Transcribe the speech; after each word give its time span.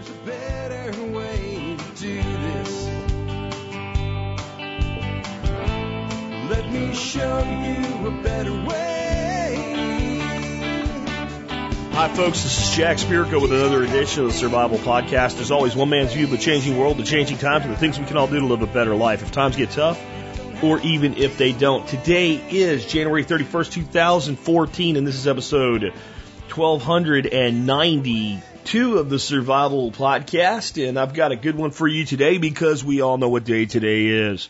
There's 0.00 0.16
a 0.16 0.20
better 0.24 1.12
way 1.12 1.76
to 1.76 2.00
do 2.00 2.22
this. 2.22 2.86
Let 6.48 6.72
me 6.72 6.94
show 6.94 7.38
you 7.42 8.06
a 8.06 8.22
better 8.22 8.54
way. 8.64 10.18
Hi, 11.92 12.08
folks. 12.14 12.44
This 12.44 12.70
is 12.70 12.74
Jack 12.74 12.96
Spirko 12.96 13.42
with 13.42 13.52
another 13.52 13.82
edition 13.84 14.22
of 14.22 14.28
the 14.28 14.38
Survival 14.38 14.78
Podcast. 14.78 15.38
As 15.38 15.50
always, 15.50 15.76
one 15.76 15.90
man's 15.90 16.14
view 16.14 16.24
of 16.24 16.30
the 16.30 16.38
changing 16.38 16.78
world, 16.78 16.96
the 16.96 17.04
changing 17.04 17.36
times, 17.36 17.66
and 17.66 17.74
the 17.74 17.78
things 17.78 17.98
we 17.98 18.06
can 18.06 18.16
all 18.16 18.26
do 18.26 18.40
to 18.40 18.46
live 18.46 18.62
a 18.62 18.66
better 18.66 18.94
life 18.94 19.22
if 19.22 19.32
times 19.32 19.56
get 19.56 19.70
tough 19.70 20.02
or 20.62 20.80
even 20.80 21.18
if 21.18 21.36
they 21.36 21.52
don't. 21.52 21.86
Today 21.86 22.36
is 22.36 22.86
January 22.86 23.22
31st, 23.22 23.72
2014, 23.72 24.96
and 24.96 25.06
this 25.06 25.16
is 25.16 25.26
episode 25.26 25.92
1292 28.72 29.00
of 29.00 29.10
the 29.10 29.18
Survival 29.18 29.90
Podcast. 29.90 30.88
And 30.88 30.96
I've 30.96 31.12
got 31.12 31.32
a 31.32 31.36
good 31.36 31.56
one 31.56 31.72
for 31.72 31.88
you 31.88 32.04
today 32.04 32.38
because 32.38 32.84
we 32.84 33.00
all 33.00 33.18
know 33.18 33.28
what 33.28 33.42
day 33.42 33.66
today 33.66 34.06
is. 34.06 34.48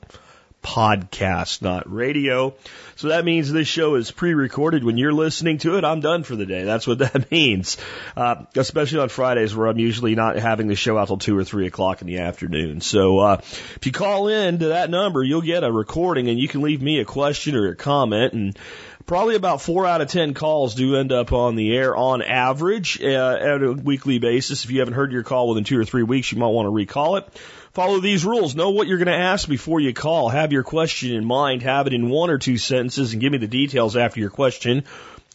podcast, 0.64 1.62
not 1.62 1.92
radio. 1.92 2.54
So 2.96 3.08
that 3.08 3.24
means 3.24 3.52
this 3.52 3.68
show 3.68 3.94
is 3.96 4.10
pre-recorded. 4.10 4.82
When 4.82 4.96
you're 4.96 5.12
listening 5.12 5.58
to 5.58 5.76
it, 5.76 5.84
I'm 5.84 6.00
done 6.00 6.24
for 6.24 6.34
the 6.34 6.46
day. 6.46 6.64
That's 6.64 6.86
what 6.86 6.98
that 7.00 7.30
means. 7.30 7.76
Uh, 8.16 8.46
especially 8.56 9.00
on 9.00 9.10
Fridays 9.10 9.54
where 9.54 9.68
I'm 9.68 9.78
usually 9.78 10.14
not 10.14 10.36
having 10.36 10.66
the 10.66 10.74
show 10.74 10.98
out 10.98 11.08
till 11.08 11.18
two 11.18 11.36
or 11.36 11.44
three 11.44 11.66
o'clock 11.66 12.00
in 12.00 12.06
the 12.06 12.18
afternoon. 12.18 12.80
So, 12.80 13.18
uh, 13.18 13.36
if 13.42 13.80
you 13.84 13.92
call 13.92 14.28
in 14.28 14.58
to 14.60 14.68
that 14.68 14.90
number, 14.90 15.22
you'll 15.22 15.42
get 15.42 15.62
a 15.62 15.70
recording 15.70 16.28
and 16.28 16.38
you 16.38 16.48
can 16.48 16.62
leave 16.62 16.82
me 16.82 16.98
a 16.98 17.04
question 17.04 17.54
or 17.54 17.68
a 17.68 17.76
comment 17.76 18.32
and 18.32 18.58
Probably 19.06 19.36
about 19.36 19.60
four 19.60 19.84
out 19.84 20.00
of 20.00 20.08
ten 20.08 20.32
calls 20.32 20.74
do 20.74 20.96
end 20.96 21.12
up 21.12 21.30
on 21.34 21.56
the 21.56 21.76
air 21.76 21.94
on 21.94 22.22
average 22.22 23.02
uh, 23.02 23.36
at 23.38 23.62
a 23.62 23.72
weekly 23.72 24.18
basis. 24.18 24.64
If 24.64 24.70
you 24.70 24.78
haven't 24.78 24.94
heard 24.94 25.12
your 25.12 25.22
call 25.22 25.50
within 25.50 25.64
two 25.64 25.78
or 25.78 25.84
three 25.84 26.02
weeks, 26.02 26.32
you 26.32 26.38
might 26.38 26.46
want 26.46 26.64
to 26.64 26.70
recall 26.70 27.16
it. 27.16 27.28
Follow 27.74 27.98
these 27.98 28.24
rules. 28.24 28.54
Know 28.54 28.70
what 28.70 28.86
you're 28.86 28.98
going 28.98 29.06
to 29.08 29.24
ask 29.24 29.48
before 29.48 29.80
you 29.80 29.92
call. 29.92 30.28
Have 30.28 30.52
your 30.52 30.62
question 30.62 31.12
in 31.12 31.24
mind. 31.24 31.62
Have 31.62 31.88
it 31.88 31.92
in 31.92 32.08
one 32.08 32.30
or 32.30 32.38
two 32.38 32.56
sentences 32.56 33.12
and 33.12 33.20
give 33.20 33.32
me 33.32 33.38
the 33.38 33.48
details 33.48 33.96
after 33.96 34.20
your 34.20 34.30
question 34.30 34.84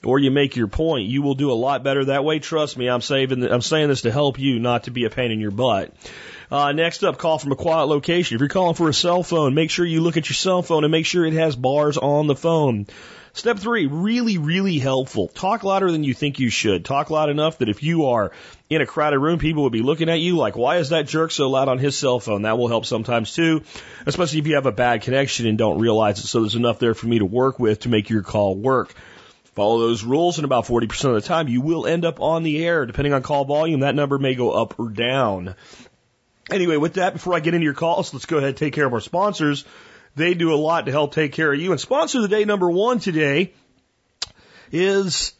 or 0.06 0.20
you 0.20 0.32
make 0.32 0.56
your 0.56 0.70
point. 0.70 1.10
You 1.10 1.22
will 1.22 1.36
do 1.36 1.52
a 1.52 1.54
lot 1.54 1.84
better 1.84 2.06
that 2.06 2.24
way. 2.24 2.40
Trust 2.40 2.78
me, 2.78 2.88
I'm 2.88 3.02
saving, 3.02 3.44
I'm 3.44 3.62
saying 3.62 3.90
this 3.90 4.04
to 4.04 4.12
help 4.12 4.40
you, 4.40 4.58
not 4.58 4.84
to 4.84 4.92
be 4.92 5.04
a 5.04 5.10
pain 5.10 5.32
in 5.32 5.42
your 5.42 5.52
butt. 5.52 5.94
Uh, 6.50 6.72
next 6.72 7.04
up, 7.04 7.18
call 7.18 7.40
from 7.40 7.52
a 7.52 7.58
quiet 7.58 7.88
location. 7.88 8.36
If 8.36 8.40
you're 8.40 8.48
calling 8.48 8.76
for 8.76 8.88
a 8.88 8.94
cell 8.94 9.22
phone, 9.22 9.54
make 9.54 9.70
sure 9.70 9.86
you 9.86 10.00
look 10.00 10.16
at 10.16 10.30
your 10.30 10.36
cell 10.36 10.62
phone 10.62 10.86
and 10.86 10.92
make 10.92 11.06
sure 11.06 11.26
it 11.26 11.34
has 11.34 11.58
bars 11.58 11.98
on 11.98 12.28
the 12.28 12.36
phone. 12.36 12.88
Step 13.34 13.60
three, 13.60 13.86
really, 13.86 14.38
really 14.38 14.80
helpful. 14.80 15.28
Talk 15.28 15.64
louder 15.64 15.92
than 15.92 16.04
you 16.04 16.14
think 16.14 16.40
you 16.40 16.50
should. 16.50 16.84
Talk 16.84 17.10
loud 17.10 17.30
enough 17.30 17.60
that 17.60 17.70
if 17.70 17.84
you 17.84 18.08
are 18.08 18.32
in 18.70 18.82
a 18.82 18.86
crowded 18.86 19.20
room, 19.20 19.40
people 19.40 19.64
will 19.64 19.70
be 19.70 19.82
looking 19.82 20.10
at 20.10 20.20
you 20.20 20.36
like, 20.36 20.58
why 20.58 20.78
is 20.78 20.90
that 20.90 21.08
jerk 21.08 21.32
so 21.32 21.50
loud 21.50 21.68
on 21.68 21.78
his 21.78 21.98
cell 21.98 22.20
phone? 22.20 22.42
That 22.42 22.58
will 22.58 22.68
help 22.68 22.86
sometimes 22.86 23.34
too, 23.34 23.64
especially 24.06 24.40
if 24.40 24.48
you 24.48 24.56
have 24.56 24.66
a 24.66 24.72
bad 24.72 25.04
connection 25.04 25.46
and 25.48 25.58
don't 25.58 25.80
realize 25.80 26.20
it. 26.20 26.28
So 26.28 26.42
there's 26.42 26.56
enough 26.56 26.80
there 26.80 26.96
for 26.96 27.08
me 27.08 27.20
to 27.20 27.26
work 27.26 27.60
with 27.60 27.82
to 27.82 27.90
make 27.90 28.10
your 28.10 28.24
call 28.24 28.56
work. 28.56 28.94
Follow 29.56 29.80
those 29.80 30.04
rules, 30.04 30.38
and 30.38 30.46
about 30.46 30.66
40% 30.66 31.06
of 31.06 31.16
the 31.16 31.22
time, 31.22 31.48
you 31.48 31.62
will 31.62 31.86
end 31.86 32.06
up 32.06 32.22
on 32.22 32.44
the 32.44 32.64
air. 32.66 32.86
Depending 32.86 33.14
on 33.14 33.24
call 33.24 33.46
volume, 33.46 33.82
that 33.82 33.96
number 33.96 34.18
may 34.18 34.34
go 34.34 34.52
up 34.52 34.80
or 34.80 34.90
down. 34.90 35.56
Anyway, 36.50 36.78
with 36.78 36.94
that, 36.94 37.14
before 37.14 37.36
I 37.36 37.42
get 37.42 37.54
into 37.54 37.66
your 37.66 37.74
calls, 37.74 38.14
let's 38.14 38.26
go 38.26 38.38
ahead 38.38 38.50
and 38.50 38.58
take 38.58 38.74
care 38.74 38.86
of 38.86 38.94
our 38.94 39.02
sponsors. 39.02 39.66
They 40.16 40.34
do 40.34 40.54
a 40.54 40.56
lot 40.56 40.86
to 40.86 40.92
help 40.92 41.14
take 41.14 41.34
care 41.34 41.54
of 41.54 41.60
you. 41.60 41.72
And 41.72 41.80
sponsor 41.80 42.20
of 42.20 42.24
the 42.24 42.28
day 42.28 42.46
number 42.46 42.70
one 42.70 43.00
today 43.00 43.54
is 44.72 45.34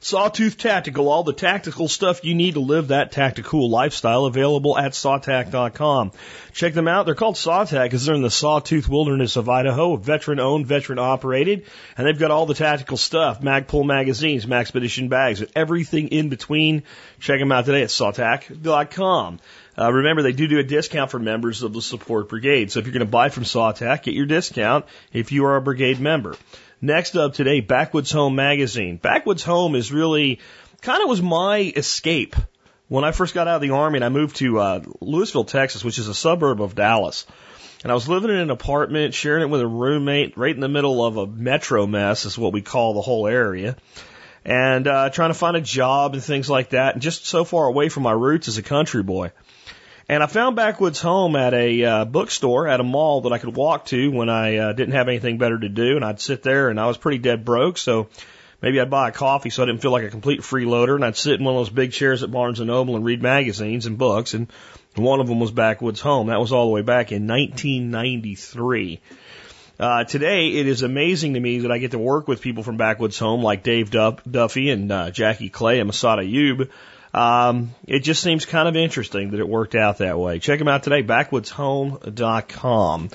Sawtooth 0.00 0.56
Tactical, 0.56 1.08
all 1.08 1.24
the 1.24 1.32
tactical 1.32 1.88
stuff 1.88 2.24
you 2.24 2.36
need 2.36 2.54
to 2.54 2.60
live 2.60 2.88
that 2.88 3.10
tactical 3.10 3.68
lifestyle 3.68 4.26
available 4.26 4.78
at 4.78 4.92
sawtac.com. 4.92 6.12
Check 6.52 6.72
them 6.72 6.86
out. 6.86 7.04
They're 7.04 7.16
called 7.16 7.34
Sawtac 7.34 7.82
because 7.82 8.06
they're 8.06 8.14
in 8.14 8.22
the 8.22 8.30
Sawtooth 8.30 8.88
Wilderness 8.88 9.34
of 9.34 9.48
Idaho, 9.48 9.96
veteran 9.96 10.38
owned, 10.38 10.66
veteran 10.66 11.00
operated, 11.00 11.66
and 11.96 12.06
they've 12.06 12.18
got 12.18 12.30
all 12.30 12.46
the 12.46 12.54
tactical 12.54 12.96
stuff, 12.96 13.40
Magpul 13.40 13.84
magazines, 13.84 14.46
Maxpedition 14.46 15.08
bags, 15.08 15.40
and 15.40 15.50
everything 15.56 16.08
in 16.08 16.28
between. 16.28 16.84
Check 17.18 17.40
them 17.40 17.50
out 17.50 17.64
today 17.64 17.82
at 17.82 17.88
sawtac.com. 17.88 19.40
Uh, 19.78 19.92
remember, 19.92 20.22
they 20.22 20.32
do 20.32 20.48
do 20.48 20.58
a 20.58 20.64
discount 20.64 21.10
for 21.10 21.20
members 21.20 21.62
of 21.62 21.72
the 21.72 21.80
support 21.80 22.28
brigade. 22.28 22.72
So 22.72 22.80
if 22.80 22.86
you're 22.86 22.92
going 22.92 23.06
to 23.06 23.10
buy 23.10 23.28
from 23.28 23.44
Sawtac, 23.44 24.02
get 24.02 24.14
your 24.14 24.26
discount 24.26 24.86
if 25.12 25.30
you 25.30 25.44
are 25.44 25.56
a 25.56 25.62
brigade 25.62 26.00
member. 26.00 26.34
Next 26.80 27.16
up 27.16 27.34
today, 27.34 27.60
Backwoods 27.60 28.10
Home 28.10 28.34
Magazine. 28.34 28.96
Backwoods 28.96 29.44
Home 29.44 29.74
is 29.74 29.92
really 29.92 30.40
kind 30.80 31.02
of 31.02 31.08
was 31.08 31.22
my 31.22 31.58
escape 31.76 32.34
when 32.88 33.04
I 33.04 33.12
first 33.12 33.34
got 33.34 33.46
out 33.46 33.56
of 33.56 33.62
the 33.62 33.70
army 33.70 33.98
and 33.98 34.04
I 34.04 34.08
moved 34.08 34.36
to 34.36 34.58
uh, 34.58 34.80
Lewisville, 34.80 35.46
Texas, 35.46 35.84
which 35.84 35.98
is 35.98 36.08
a 36.08 36.14
suburb 36.14 36.60
of 36.60 36.74
Dallas. 36.74 37.26
And 37.84 37.92
I 37.92 37.94
was 37.94 38.08
living 38.08 38.30
in 38.30 38.36
an 38.36 38.50
apartment, 38.50 39.14
sharing 39.14 39.42
it 39.42 39.50
with 39.50 39.60
a 39.60 39.66
roommate, 39.66 40.36
right 40.36 40.54
in 40.54 40.60
the 40.60 40.68
middle 40.68 41.04
of 41.04 41.16
a 41.16 41.26
metro 41.26 41.86
mess, 41.86 42.24
is 42.24 42.36
what 42.36 42.52
we 42.52 42.62
call 42.62 42.94
the 42.94 43.00
whole 43.00 43.28
area. 43.28 43.76
And 44.44 44.88
uh, 44.88 45.10
trying 45.10 45.30
to 45.30 45.34
find 45.34 45.56
a 45.56 45.60
job 45.60 46.14
and 46.14 46.22
things 46.22 46.50
like 46.50 46.70
that, 46.70 46.94
and 46.94 47.02
just 47.02 47.26
so 47.26 47.44
far 47.44 47.66
away 47.66 47.88
from 47.88 48.02
my 48.02 48.12
roots 48.12 48.48
as 48.48 48.58
a 48.58 48.62
country 48.62 49.04
boy. 49.04 49.30
And 50.10 50.22
I 50.22 50.26
found 50.26 50.56
Backwoods 50.56 51.02
Home 51.02 51.36
at 51.36 51.52
a 51.52 51.84
uh, 51.84 52.04
bookstore 52.06 52.66
at 52.66 52.80
a 52.80 52.84
mall 52.84 53.22
that 53.22 53.32
I 53.34 53.38
could 53.38 53.54
walk 53.54 53.84
to 53.86 54.10
when 54.10 54.30
I 54.30 54.56
uh, 54.56 54.72
didn't 54.72 54.94
have 54.94 55.08
anything 55.08 55.36
better 55.36 55.58
to 55.58 55.68
do. 55.68 55.96
And 55.96 56.04
I'd 56.04 56.18
sit 56.18 56.42
there 56.42 56.70
and 56.70 56.80
I 56.80 56.86
was 56.86 56.96
pretty 56.96 57.18
dead 57.18 57.44
broke. 57.44 57.76
So 57.76 58.08
maybe 58.62 58.80
I'd 58.80 58.88
buy 58.88 59.10
a 59.10 59.12
coffee 59.12 59.50
so 59.50 59.62
I 59.62 59.66
didn't 59.66 59.82
feel 59.82 59.90
like 59.90 60.04
a 60.04 60.10
complete 60.10 60.40
freeloader. 60.40 60.94
And 60.94 61.04
I'd 61.04 61.16
sit 61.16 61.38
in 61.38 61.44
one 61.44 61.54
of 61.54 61.60
those 61.60 61.68
big 61.68 61.92
chairs 61.92 62.22
at 62.22 62.30
Barnes 62.30 62.58
and 62.58 62.68
Noble 62.68 62.96
and 62.96 63.04
read 63.04 63.20
magazines 63.22 63.84
and 63.84 63.98
books. 63.98 64.32
And 64.32 64.50
one 64.96 65.20
of 65.20 65.26
them 65.26 65.40
was 65.40 65.50
Backwoods 65.50 66.00
Home. 66.00 66.28
That 66.28 66.40
was 66.40 66.52
all 66.52 66.64
the 66.64 66.72
way 66.72 66.82
back 66.82 67.12
in 67.12 67.26
1993. 67.26 69.00
Uh, 69.78 70.04
today, 70.04 70.48
it 70.48 70.66
is 70.66 70.82
amazing 70.82 71.34
to 71.34 71.40
me 71.40 71.60
that 71.60 71.70
I 71.70 71.76
get 71.76 71.90
to 71.90 71.98
work 71.98 72.26
with 72.26 72.40
people 72.40 72.62
from 72.62 72.78
Backwoods 72.78 73.18
Home 73.18 73.42
like 73.42 73.62
Dave 73.62 73.90
Duff, 73.90 74.24
Duffy 74.24 74.70
and 74.70 74.90
uh, 74.90 75.10
Jackie 75.10 75.50
Clay 75.50 75.80
and 75.80 75.90
Massad 75.90 76.18
Ayoob 76.18 76.70
um, 77.14 77.74
it 77.86 78.00
just 78.00 78.22
seems 78.22 78.44
kind 78.44 78.68
of 78.68 78.76
interesting 78.76 79.30
that 79.30 79.40
it 79.40 79.48
worked 79.48 79.74
out 79.74 79.98
that 79.98 80.18
way. 80.18 80.38
Check 80.38 80.58
them 80.58 80.68
out 80.68 80.82
today, 80.82 81.02
backwoodshome.com. 81.02 83.10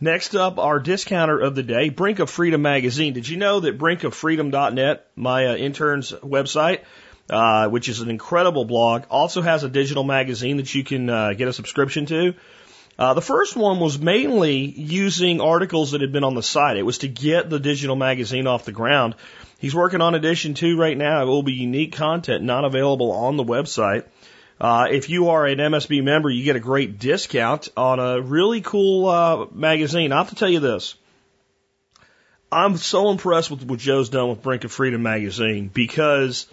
Next 0.00 0.36
up, 0.36 0.58
our 0.58 0.78
discounter 0.78 1.38
of 1.38 1.54
the 1.54 1.62
day, 1.62 1.88
Brink 1.88 2.18
of 2.18 2.30
Freedom 2.30 2.62
magazine. 2.62 3.14
Did 3.14 3.28
you 3.28 3.36
know 3.36 3.60
that 3.60 3.78
brink-of-freedom.net, 3.78 5.06
my 5.16 5.46
uh, 5.46 5.56
intern's 5.56 6.12
website, 6.12 6.82
uh, 7.30 7.68
which 7.68 7.88
is 7.88 8.00
an 8.00 8.10
incredible 8.10 8.64
blog, 8.64 9.04
also 9.10 9.42
has 9.42 9.64
a 9.64 9.68
digital 9.68 10.04
magazine 10.04 10.58
that 10.58 10.72
you 10.74 10.84
can 10.84 11.10
uh, 11.10 11.32
get 11.32 11.48
a 11.48 11.52
subscription 11.52 12.06
to? 12.06 12.34
Uh, 12.98 13.14
the 13.14 13.22
first 13.22 13.56
one 13.56 13.78
was 13.78 13.98
mainly 13.98 14.64
using 14.64 15.40
articles 15.40 15.92
that 15.92 16.00
had 16.00 16.12
been 16.12 16.24
on 16.24 16.34
the 16.34 16.42
site. 16.42 16.76
It 16.76 16.82
was 16.82 16.98
to 16.98 17.08
get 17.08 17.48
the 17.48 17.60
digital 17.60 17.94
magazine 17.94 18.48
off 18.48 18.64
the 18.64 18.72
ground. 18.72 19.14
He's 19.58 19.74
working 19.74 20.00
on 20.00 20.14
edition 20.14 20.54
two 20.54 20.78
right 20.78 20.96
now. 20.96 21.22
It 21.22 21.26
will 21.26 21.42
be 21.42 21.52
unique 21.52 21.92
content 21.92 22.44
not 22.44 22.64
available 22.64 23.10
on 23.10 23.36
the 23.36 23.44
website. 23.44 24.04
Uh, 24.60 24.86
if 24.90 25.08
you 25.10 25.30
are 25.30 25.46
an 25.46 25.58
MSB 25.58 26.02
member, 26.02 26.30
you 26.30 26.44
get 26.44 26.56
a 26.56 26.60
great 26.60 26.98
discount 26.98 27.68
on 27.76 27.98
a 27.98 28.20
really 28.20 28.60
cool 28.60 29.08
uh, 29.08 29.46
magazine. 29.52 30.12
I 30.12 30.18
have 30.18 30.30
to 30.30 30.36
tell 30.36 30.48
you 30.48 30.60
this. 30.60 30.94
I'm 32.50 32.76
so 32.76 33.10
impressed 33.10 33.50
with 33.50 33.64
what 33.64 33.78
Joe's 33.78 34.08
done 34.08 34.30
with 34.30 34.42
Brink 34.42 34.64
of 34.64 34.72
Freedom 34.72 35.02
magazine 35.02 35.68
because 35.68 36.46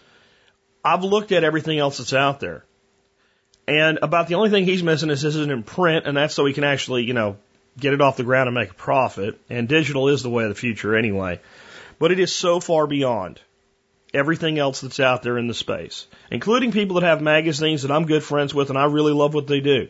I've 0.84 1.04
looked 1.04 1.32
at 1.32 1.44
everything 1.44 1.80
else 1.80 2.00
that's 2.00 2.14
out 2.14 2.40
there. 2.40 2.66
And 3.68 4.00
about 4.02 4.28
the 4.28 4.36
only 4.36 4.50
thing 4.50 4.66
he's 4.66 4.84
missing 4.84 5.10
is 5.10 5.22
this 5.22 5.36
isn't 5.36 5.52
in 5.52 5.64
print, 5.64 6.06
and 6.06 6.18
that's 6.18 6.34
so 6.34 6.46
he 6.46 6.54
can 6.54 6.64
actually, 6.64 7.04
you 7.04 7.14
know, 7.14 7.38
get 7.80 7.94
it 7.94 8.02
off 8.02 8.18
the 8.18 8.24
ground 8.24 8.48
and 8.48 8.56
make 8.56 8.72
a 8.72 8.76
profit. 8.76 9.40
And 9.50 9.68
digital 9.68 10.10
is 10.10 10.22
the 10.22 10.30
way 10.30 10.44
of 10.44 10.50
the 10.50 10.56
future 10.56 10.96
anyway. 10.96 11.40
But 12.00 12.12
it 12.12 12.20
is 12.20 12.34
so 12.34 12.60
far 12.60 12.88
beyond 12.88 13.40
everything 14.14 14.58
else 14.58 14.82
that's 14.82 15.00
out 15.00 15.24
there 15.24 15.38
in 15.38 15.48
the 15.48 15.54
space, 15.54 16.08
including 16.32 16.72
people 16.72 17.00
that 17.00 17.06
have 17.06 17.22
magazines 17.22 17.82
that 17.82 17.92
I'm 17.92 18.06
good 18.06 18.24
friends 18.24 18.54
with 18.54 18.70
and 18.70 18.78
I 18.78 18.86
really 18.86 19.14
love 19.14 19.34
what 19.34 19.48
they 19.48 19.60
do. 19.60 19.90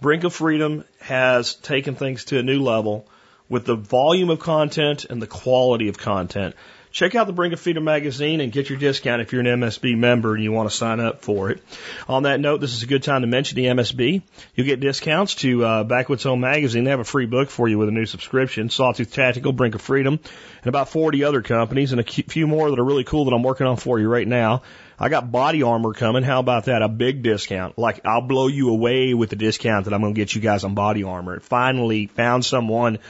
Brink 0.00 0.24
of 0.24 0.34
Freedom 0.34 0.84
has 1.00 1.54
taken 1.54 1.94
things 1.94 2.26
to 2.26 2.38
a 2.38 2.42
new 2.42 2.60
level 2.60 3.06
with 3.48 3.64
the 3.64 3.76
volume 3.76 4.30
of 4.30 4.40
content 4.40 5.04
and 5.04 5.20
the 5.20 5.26
quality 5.26 5.88
of 5.88 5.98
content. 5.98 6.54
Check 6.94 7.16
out 7.16 7.26
the 7.26 7.32
Brink 7.32 7.52
of 7.52 7.60
Freedom 7.60 7.82
magazine 7.82 8.40
and 8.40 8.52
get 8.52 8.70
your 8.70 8.78
discount 8.78 9.20
if 9.20 9.32
you're 9.32 9.40
an 9.40 9.60
MSB 9.60 9.98
member 9.98 10.32
and 10.32 10.42
you 10.42 10.52
want 10.52 10.70
to 10.70 10.74
sign 10.74 11.00
up 11.00 11.22
for 11.22 11.50
it. 11.50 11.60
On 12.08 12.22
that 12.22 12.38
note, 12.38 12.60
this 12.60 12.72
is 12.72 12.84
a 12.84 12.86
good 12.86 13.02
time 13.02 13.22
to 13.22 13.26
mention 13.26 13.56
the 13.56 13.64
MSB. 13.64 14.22
You'll 14.54 14.66
get 14.66 14.78
discounts 14.78 15.34
to 15.36 15.64
uh, 15.64 15.84
Backwoods 15.84 16.22
Home 16.22 16.38
magazine. 16.38 16.84
They 16.84 16.90
have 16.90 17.00
a 17.00 17.04
free 17.04 17.26
book 17.26 17.50
for 17.50 17.68
you 17.68 17.78
with 17.78 17.88
a 17.88 17.92
new 17.92 18.06
subscription. 18.06 18.70
Sawtooth 18.70 19.12
Tactical, 19.12 19.52
Brink 19.52 19.74
of 19.74 19.82
Freedom, 19.82 20.14
and 20.14 20.66
about 20.66 20.88
40 20.88 21.24
other 21.24 21.42
companies 21.42 21.90
and 21.90 22.00
a 22.00 22.04
few 22.04 22.46
more 22.46 22.70
that 22.70 22.78
are 22.78 22.84
really 22.84 23.04
cool 23.04 23.24
that 23.24 23.34
I'm 23.34 23.42
working 23.42 23.66
on 23.66 23.76
for 23.76 23.98
you 23.98 24.08
right 24.08 24.26
now. 24.26 24.62
I 24.96 25.08
got 25.08 25.32
body 25.32 25.64
armor 25.64 25.94
coming. 25.94 26.22
How 26.22 26.38
about 26.38 26.66
that? 26.66 26.82
A 26.82 26.88
big 26.88 27.24
discount. 27.24 27.76
Like 27.76 28.06
I'll 28.06 28.22
blow 28.22 28.46
you 28.46 28.70
away 28.70 29.14
with 29.14 29.30
the 29.30 29.36
discount 29.36 29.86
that 29.86 29.94
I'm 29.94 30.00
going 30.00 30.14
to 30.14 30.20
get 30.20 30.32
you 30.32 30.40
guys 30.40 30.62
on 30.62 30.76
body 30.76 31.02
armor. 31.02 31.40
Finally 31.40 32.06
found 32.06 32.44
someone 32.44 33.00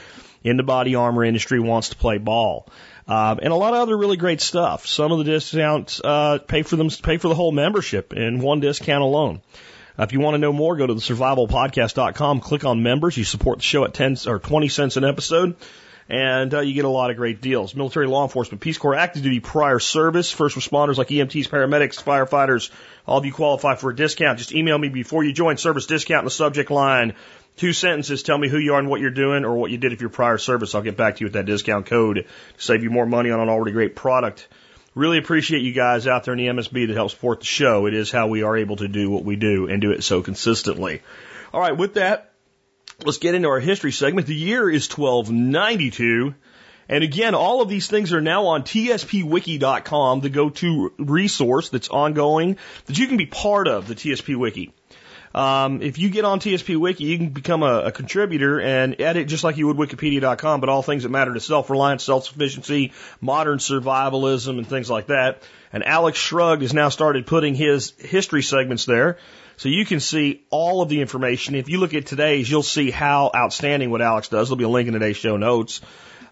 in 0.43 0.57
the 0.57 0.63
body 0.63 0.95
armor 0.95 1.23
industry 1.23 1.59
wants 1.59 1.89
to 1.89 1.95
play 1.95 2.17
ball. 2.17 2.67
Um, 3.07 3.39
and 3.41 3.53
a 3.53 3.55
lot 3.55 3.73
of 3.73 3.81
other 3.81 3.95
really 3.95 4.17
great 4.17 4.41
stuff. 4.41 4.87
Some 4.87 5.11
of 5.11 5.19
the 5.19 5.25
discounts 5.25 6.01
uh, 6.03 6.39
pay 6.39 6.63
for 6.63 6.75
them, 6.75 6.89
pay 6.89 7.17
for 7.17 7.27
the 7.27 7.35
whole 7.35 7.51
membership 7.51 8.13
in 8.13 8.39
one 8.39 8.59
discount 8.59 9.03
alone. 9.03 9.41
Uh, 9.97 10.03
if 10.03 10.13
you 10.13 10.19
want 10.19 10.33
to 10.33 10.39
know 10.39 10.51
more, 10.51 10.75
go 10.75 10.87
to 10.87 10.93
the 10.93 11.01
survivalpodcast.com, 11.01 12.39
click 12.39 12.65
on 12.65 12.81
members. 12.81 13.15
You 13.15 13.23
support 13.23 13.59
the 13.59 13.63
show 13.63 13.85
at 13.85 13.93
10 13.93 14.17
or 14.27 14.39
20 14.39 14.69
cents 14.69 14.97
an 14.97 15.05
episode 15.05 15.55
and 16.07 16.53
uh, 16.53 16.59
you 16.59 16.73
get 16.73 16.85
a 16.85 16.89
lot 16.89 17.09
of 17.09 17.17
great 17.17 17.41
deals. 17.41 17.75
Military, 17.75 18.07
law 18.07 18.23
enforcement, 18.23 18.61
Peace 18.61 18.77
Corps, 18.77 18.95
active 18.95 19.23
duty, 19.23 19.39
prior 19.39 19.79
service, 19.79 20.31
first 20.31 20.55
responders 20.55 20.97
like 20.97 21.07
EMTs, 21.07 21.49
paramedics, 21.49 22.01
firefighters, 22.01 22.69
all 23.07 23.17
of 23.17 23.25
you 23.25 23.33
qualify 23.33 23.75
for 23.75 23.89
a 23.89 23.95
discount. 23.95 24.37
Just 24.37 24.53
email 24.53 24.77
me 24.77 24.89
before 24.89 25.23
you 25.23 25.33
join 25.33 25.57
service 25.57 25.85
discount 25.85 26.19
in 26.19 26.25
the 26.25 26.31
subject 26.31 26.69
line. 26.69 27.15
Two 27.57 27.73
sentences, 27.73 28.23
tell 28.23 28.37
me 28.37 28.49
who 28.49 28.57
you 28.57 28.73
are 28.73 28.79
and 28.79 28.89
what 28.89 28.99
you're 29.01 29.11
doing 29.11 29.45
or 29.45 29.55
what 29.55 29.71
you 29.71 29.77
did 29.77 29.93
if 29.93 30.01
you're 30.01 30.09
prior 30.09 30.37
service. 30.37 30.75
I'll 30.75 30.81
get 30.81 30.97
back 30.97 31.15
to 31.15 31.19
you 31.21 31.25
with 31.27 31.33
that 31.33 31.45
discount 31.45 31.85
code 31.85 32.17
to 32.17 32.25
save 32.57 32.83
you 32.83 32.89
more 32.89 33.05
money 33.05 33.31
on 33.31 33.39
an 33.39 33.49
already 33.49 33.71
great 33.71 33.95
product. 33.95 34.47
Really 34.93 35.17
appreciate 35.17 35.61
you 35.61 35.73
guys 35.73 36.07
out 36.07 36.23
there 36.23 36.33
in 36.33 36.37
the 36.37 36.47
MSB 36.47 36.87
that 36.87 36.95
help 36.95 37.11
support 37.11 37.39
the 37.39 37.45
show. 37.45 37.85
It 37.85 37.93
is 37.93 38.11
how 38.11 38.27
we 38.27 38.43
are 38.43 38.57
able 38.57 38.77
to 38.77 38.87
do 38.87 39.09
what 39.09 39.23
we 39.23 39.35
do 39.35 39.67
and 39.67 39.81
do 39.81 39.91
it 39.91 40.03
so 40.03 40.21
consistently. 40.21 41.01
All 41.53 41.61
right, 41.61 41.77
with 41.77 41.95
that, 41.95 42.33
Let's 43.03 43.17
get 43.17 43.35
into 43.35 43.49
our 43.49 43.59
history 43.59 43.91
segment. 43.91 44.27
The 44.27 44.35
year 44.35 44.69
is 44.69 44.89
1292. 44.89 46.33
And 46.87 47.03
again, 47.03 47.35
all 47.35 47.61
of 47.61 47.67
these 47.67 47.87
things 47.87 48.13
are 48.13 48.21
now 48.21 48.45
on 48.47 48.63
tspwiki.com, 48.63 50.21
the 50.21 50.29
go-to 50.29 50.93
resource 50.97 51.69
that's 51.69 51.89
ongoing 51.89 52.57
that 52.85 52.97
you 52.97 53.07
can 53.07 53.17
be 53.17 53.25
part 53.25 53.67
of 53.67 53.87
the 53.87 53.95
TSP 53.95 54.35
Wiki. 54.35 54.71
Um, 55.35 55.81
if 55.81 55.97
you 55.97 56.09
get 56.09 56.23
on 56.23 56.39
TSP 56.39 56.77
Wiki, 56.77 57.03
you 57.03 57.17
can 57.17 57.27
become 57.27 57.61
a, 57.61 57.87
a, 57.87 57.91
contributor 57.91 58.61
and 58.61 58.95
edit 59.01 59.27
just 59.27 59.43
like 59.43 59.57
you 59.57 59.67
would 59.67 59.75
Wikipedia.com, 59.75 60.61
but 60.61 60.69
all 60.69 60.81
things 60.81 61.03
that 61.03 61.09
matter 61.09 61.33
to 61.33 61.41
self-reliance, 61.41 62.05
self-sufficiency, 62.05 62.93
modern 63.19 63.57
survivalism, 63.57 64.57
and 64.57 64.65
things 64.65 64.89
like 64.89 65.07
that. 65.07 65.43
And 65.73 65.83
Alex 65.83 66.17
Shrugged 66.17 66.61
has 66.61 66.73
now 66.73 66.87
started 66.87 67.27
putting 67.27 67.53
his 67.53 67.91
history 67.99 68.43
segments 68.43 68.85
there. 68.85 69.17
So 69.57 69.67
you 69.67 69.85
can 69.85 69.99
see 69.99 70.45
all 70.51 70.81
of 70.81 70.87
the 70.87 71.01
information. 71.01 71.55
If 71.55 71.67
you 71.67 71.81
look 71.81 71.93
at 71.93 72.05
today's, 72.05 72.49
you'll 72.49 72.63
see 72.63 72.89
how 72.89 73.29
outstanding 73.35 73.89
what 73.89 74.01
Alex 74.01 74.29
does. 74.29 74.47
There'll 74.47 74.57
be 74.57 74.63
a 74.63 74.69
link 74.69 74.87
in 74.87 74.93
today's 74.93 75.17
show 75.17 75.35
notes. 75.35 75.81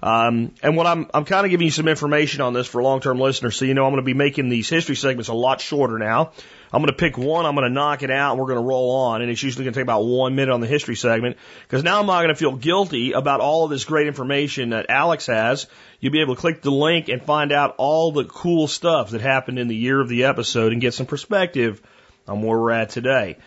Um, 0.02 0.54
and 0.62 0.76
what 0.76 0.86
I'm, 0.86 1.10
I'm 1.14 1.24
kind 1.24 1.46
of 1.46 1.50
giving 1.50 1.66
you 1.66 1.72
some 1.72 1.88
information 1.88 2.42
on 2.42 2.54
this 2.54 2.68
for 2.68 2.84
long-term 2.84 3.20
listeners. 3.20 3.56
So 3.56 3.64
you 3.64 3.74
know 3.74 3.86
I'm 3.86 3.92
going 3.92 4.02
to 4.02 4.06
be 4.06 4.14
making 4.14 4.50
these 4.50 4.70
history 4.70 4.96
segments 4.96 5.30
a 5.30 5.34
lot 5.34 5.62
shorter 5.62 5.98
now. 5.98 6.32
I'm 6.74 6.82
going 6.82 6.88
to 6.88 6.94
pick 6.94 7.20
one, 7.20 7.46
I'm 7.46 7.54
going 7.54 7.68
to 7.68 7.74
knock 7.74 8.02
it 8.02 8.10
out, 8.10 8.32
and 8.32 8.40
we're 8.40 8.48
going 8.48 8.58
to 8.60 8.66
roll 8.66 8.96
on. 8.96 9.22
And 9.22 9.30
it's 9.30 9.44
usually 9.44 9.64
going 9.64 9.74
to 9.74 9.80
take 9.80 9.86
about 9.86 10.06
one 10.06 10.36
minute 10.36 10.52
on 10.52 10.60
the 10.60 10.66
history 10.66 10.96
segment 10.96 11.38
because 11.62 11.84
now 11.84 12.00
I'm 12.00 12.08
not 12.08 12.24
going 12.24 12.34
to 12.34 12.36
feel 12.36 12.56
guilty 12.56 13.12
about 13.12 13.42
all 13.42 13.66
of 13.66 13.70
this 13.70 13.86
great 13.86 14.08
information 14.08 14.72
that 14.72 14.90
Alex 14.90 15.28
has. 15.28 15.68
You'll 16.00 16.14
be 16.14 16.22
able 16.22 16.34
to 16.34 16.42
click 16.42 16.64
the 16.64 16.72
link 16.72 17.10
and 17.10 17.22
find 17.22 17.52
out 17.52 17.76
all 17.78 18.12
the 18.12 18.26
cool 18.26 18.68
stuff 18.68 19.12
that 19.12 19.22
happened 19.22 19.60
in 19.60 19.68
the 19.68 19.76
year 19.76 20.02
of 20.02 20.10
the 20.10 20.24
episode 20.24 20.72
and 20.72 20.82
get 20.82 20.96
some 20.96 21.06
perspective 21.06 21.80
on 22.28 22.42
where 22.42 22.58
we're 22.58 22.72
at 22.72 22.90
today. 22.90 23.38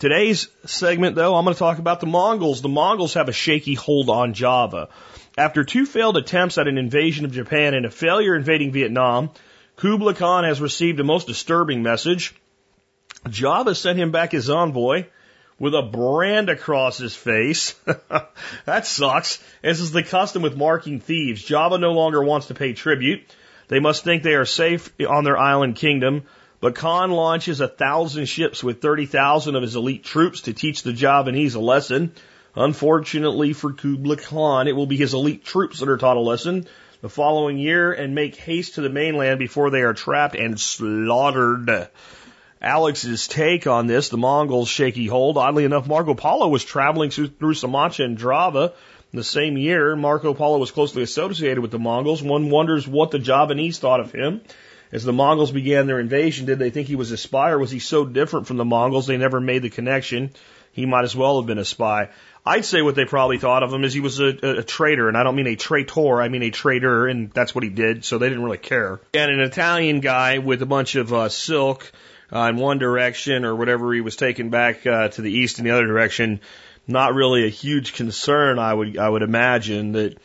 Today's 0.00 0.48
segment, 0.66 1.14
though, 1.14 1.36
I'm 1.36 1.44
going 1.44 1.54
to 1.54 1.58
talk 1.60 1.78
about 1.78 2.00
the 2.00 2.08
Mongols. 2.08 2.62
The 2.62 2.68
Mongols 2.68 3.14
have 3.14 3.28
a 3.28 3.32
shaky 3.32 3.74
hold 3.74 4.10
on 4.10 4.34
Java. 4.34 4.88
After 5.38 5.62
two 5.62 5.86
failed 5.86 6.16
attempts 6.16 6.58
at 6.58 6.66
an 6.66 6.78
invasion 6.78 7.24
of 7.26 7.32
Japan 7.32 7.74
and 7.74 7.86
a 7.86 7.90
failure 7.90 8.34
invading 8.34 8.72
Vietnam, 8.72 9.30
Kublai 9.76 10.14
Khan 10.14 10.42
has 10.42 10.60
received 10.60 10.98
a 10.98 11.04
most 11.04 11.28
disturbing 11.28 11.84
message. 11.84 12.34
Java 13.28 13.74
sent 13.74 13.98
him 13.98 14.10
back 14.10 14.32
his 14.32 14.50
envoy 14.50 15.06
with 15.58 15.74
a 15.74 15.82
brand 15.82 16.48
across 16.48 16.98
his 16.98 17.14
face. 17.14 17.74
that 18.64 18.86
sucks. 18.86 19.42
This 19.62 19.80
is 19.80 19.92
the 19.92 20.02
custom 20.02 20.42
with 20.42 20.56
marking 20.56 21.00
thieves. 21.00 21.42
Java 21.42 21.78
no 21.78 21.92
longer 21.92 22.22
wants 22.22 22.48
to 22.48 22.54
pay 22.54 22.72
tribute. 22.72 23.22
They 23.68 23.78
must 23.78 24.02
think 24.02 24.22
they 24.22 24.34
are 24.34 24.44
safe 24.44 24.92
on 25.08 25.24
their 25.24 25.38
island 25.38 25.76
kingdom. 25.76 26.24
But 26.60 26.74
Khan 26.74 27.10
launches 27.10 27.60
a 27.60 27.68
thousand 27.68 28.26
ships 28.26 28.62
with 28.62 28.80
30,000 28.80 29.56
of 29.56 29.62
his 29.62 29.76
elite 29.76 30.04
troops 30.04 30.42
to 30.42 30.52
teach 30.52 30.82
the 30.82 30.92
Javanese 30.92 31.54
a 31.54 31.60
lesson. 31.60 32.12
Unfortunately 32.54 33.52
for 33.52 33.72
Kublai 33.72 34.16
Khan, 34.16 34.68
it 34.68 34.76
will 34.76 34.86
be 34.86 34.96
his 34.96 35.14
elite 35.14 35.44
troops 35.44 35.80
that 35.80 35.88
are 35.88 35.96
taught 35.96 36.16
a 36.16 36.20
lesson 36.20 36.66
the 37.00 37.08
following 37.08 37.58
year 37.58 37.92
and 37.92 38.14
make 38.14 38.36
haste 38.36 38.76
to 38.76 38.80
the 38.80 38.88
mainland 38.88 39.38
before 39.38 39.70
they 39.70 39.82
are 39.82 39.94
trapped 39.94 40.36
and 40.36 40.58
slaughtered. 40.58 41.88
Alex's 42.62 43.26
take 43.26 43.66
on 43.66 43.88
this, 43.88 44.08
the 44.08 44.16
Mongols' 44.16 44.68
shaky 44.68 45.08
hold. 45.08 45.36
Oddly 45.36 45.64
enough, 45.64 45.88
Marco 45.88 46.14
Polo 46.14 46.48
was 46.48 46.64
traveling 46.64 47.10
through 47.10 47.54
Sumatra 47.54 48.04
and 48.04 48.16
Java 48.16 48.72
the 49.12 49.24
same 49.24 49.58
year. 49.58 49.96
Marco 49.96 50.32
Polo 50.32 50.58
was 50.58 50.70
closely 50.70 51.02
associated 51.02 51.60
with 51.60 51.72
the 51.72 51.78
Mongols. 51.78 52.22
One 52.22 52.50
wonders 52.50 52.86
what 52.86 53.10
the 53.10 53.18
Javanese 53.18 53.78
thought 53.78 54.00
of 54.00 54.12
him. 54.12 54.40
As 54.92 55.04
the 55.04 55.12
Mongols 55.12 55.50
began 55.50 55.86
their 55.86 55.98
invasion, 55.98 56.46
did 56.46 56.58
they 56.58 56.70
think 56.70 56.86
he 56.86 56.96
was 56.96 57.10
a 57.10 57.16
spy 57.16 57.50
or 57.50 57.58
was 57.58 57.70
he 57.70 57.78
so 57.78 58.04
different 58.04 58.46
from 58.46 58.58
the 58.58 58.64
Mongols 58.64 59.06
they 59.06 59.16
never 59.16 59.40
made 59.40 59.62
the 59.62 59.70
connection? 59.70 60.30
He 60.72 60.86
might 60.86 61.04
as 61.04 61.16
well 61.16 61.40
have 61.40 61.46
been 61.46 61.58
a 61.58 61.64
spy. 61.64 62.10
I'd 62.44 62.64
say 62.64 62.82
what 62.82 62.94
they 62.94 63.04
probably 63.04 63.38
thought 63.38 63.62
of 63.62 63.72
him 63.72 63.84
is 63.84 63.92
he 63.92 64.00
was 64.00 64.20
a, 64.20 64.36
a, 64.42 64.58
a 64.58 64.62
traitor, 64.62 65.08
and 65.08 65.16
I 65.16 65.22
don't 65.22 65.36
mean 65.36 65.46
a 65.46 65.56
traitor, 65.56 66.20
I 66.20 66.28
mean 66.28 66.42
a 66.42 66.50
traitor, 66.50 67.06
and 67.06 67.30
that's 67.30 67.54
what 67.54 67.64
he 67.64 67.70
did, 67.70 68.04
so 68.04 68.18
they 68.18 68.28
didn't 68.28 68.44
really 68.44 68.58
care. 68.58 69.00
And 69.14 69.30
an 69.30 69.40
Italian 69.40 70.00
guy 70.00 70.38
with 70.38 70.60
a 70.62 70.66
bunch 70.66 70.94
of 70.94 71.12
uh, 71.12 71.28
silk 71.28 71.90
uh, 72.32 72.48
in 72.48 72.56
one 72.56 72.78
direction 72.78 73.44
or 73.44 73.54
whatever 73.54 73.92
he 73.92 74.00
was 74.00 74.16
taken 74.16 74.50
back 74.50 74.86
uh, 74.86 75.08
to 75.08 75.22
the 75.22 75.30
east 75.30 75.58
in 75.58 75.64
the 75.64 75.70
other 75.72 75.86
direction, 75.86 76.40
not 76.86 77.14
really 77.14 77.44
a 77.44 77.50
huge 77.50 77.92
concern, 77.92 78.58
I 78.58 78.72
would, 78.72 78.98
I 78.98 79.08
would 79.08 79.22
imagine 79.22 79.92
that 79.92 80.18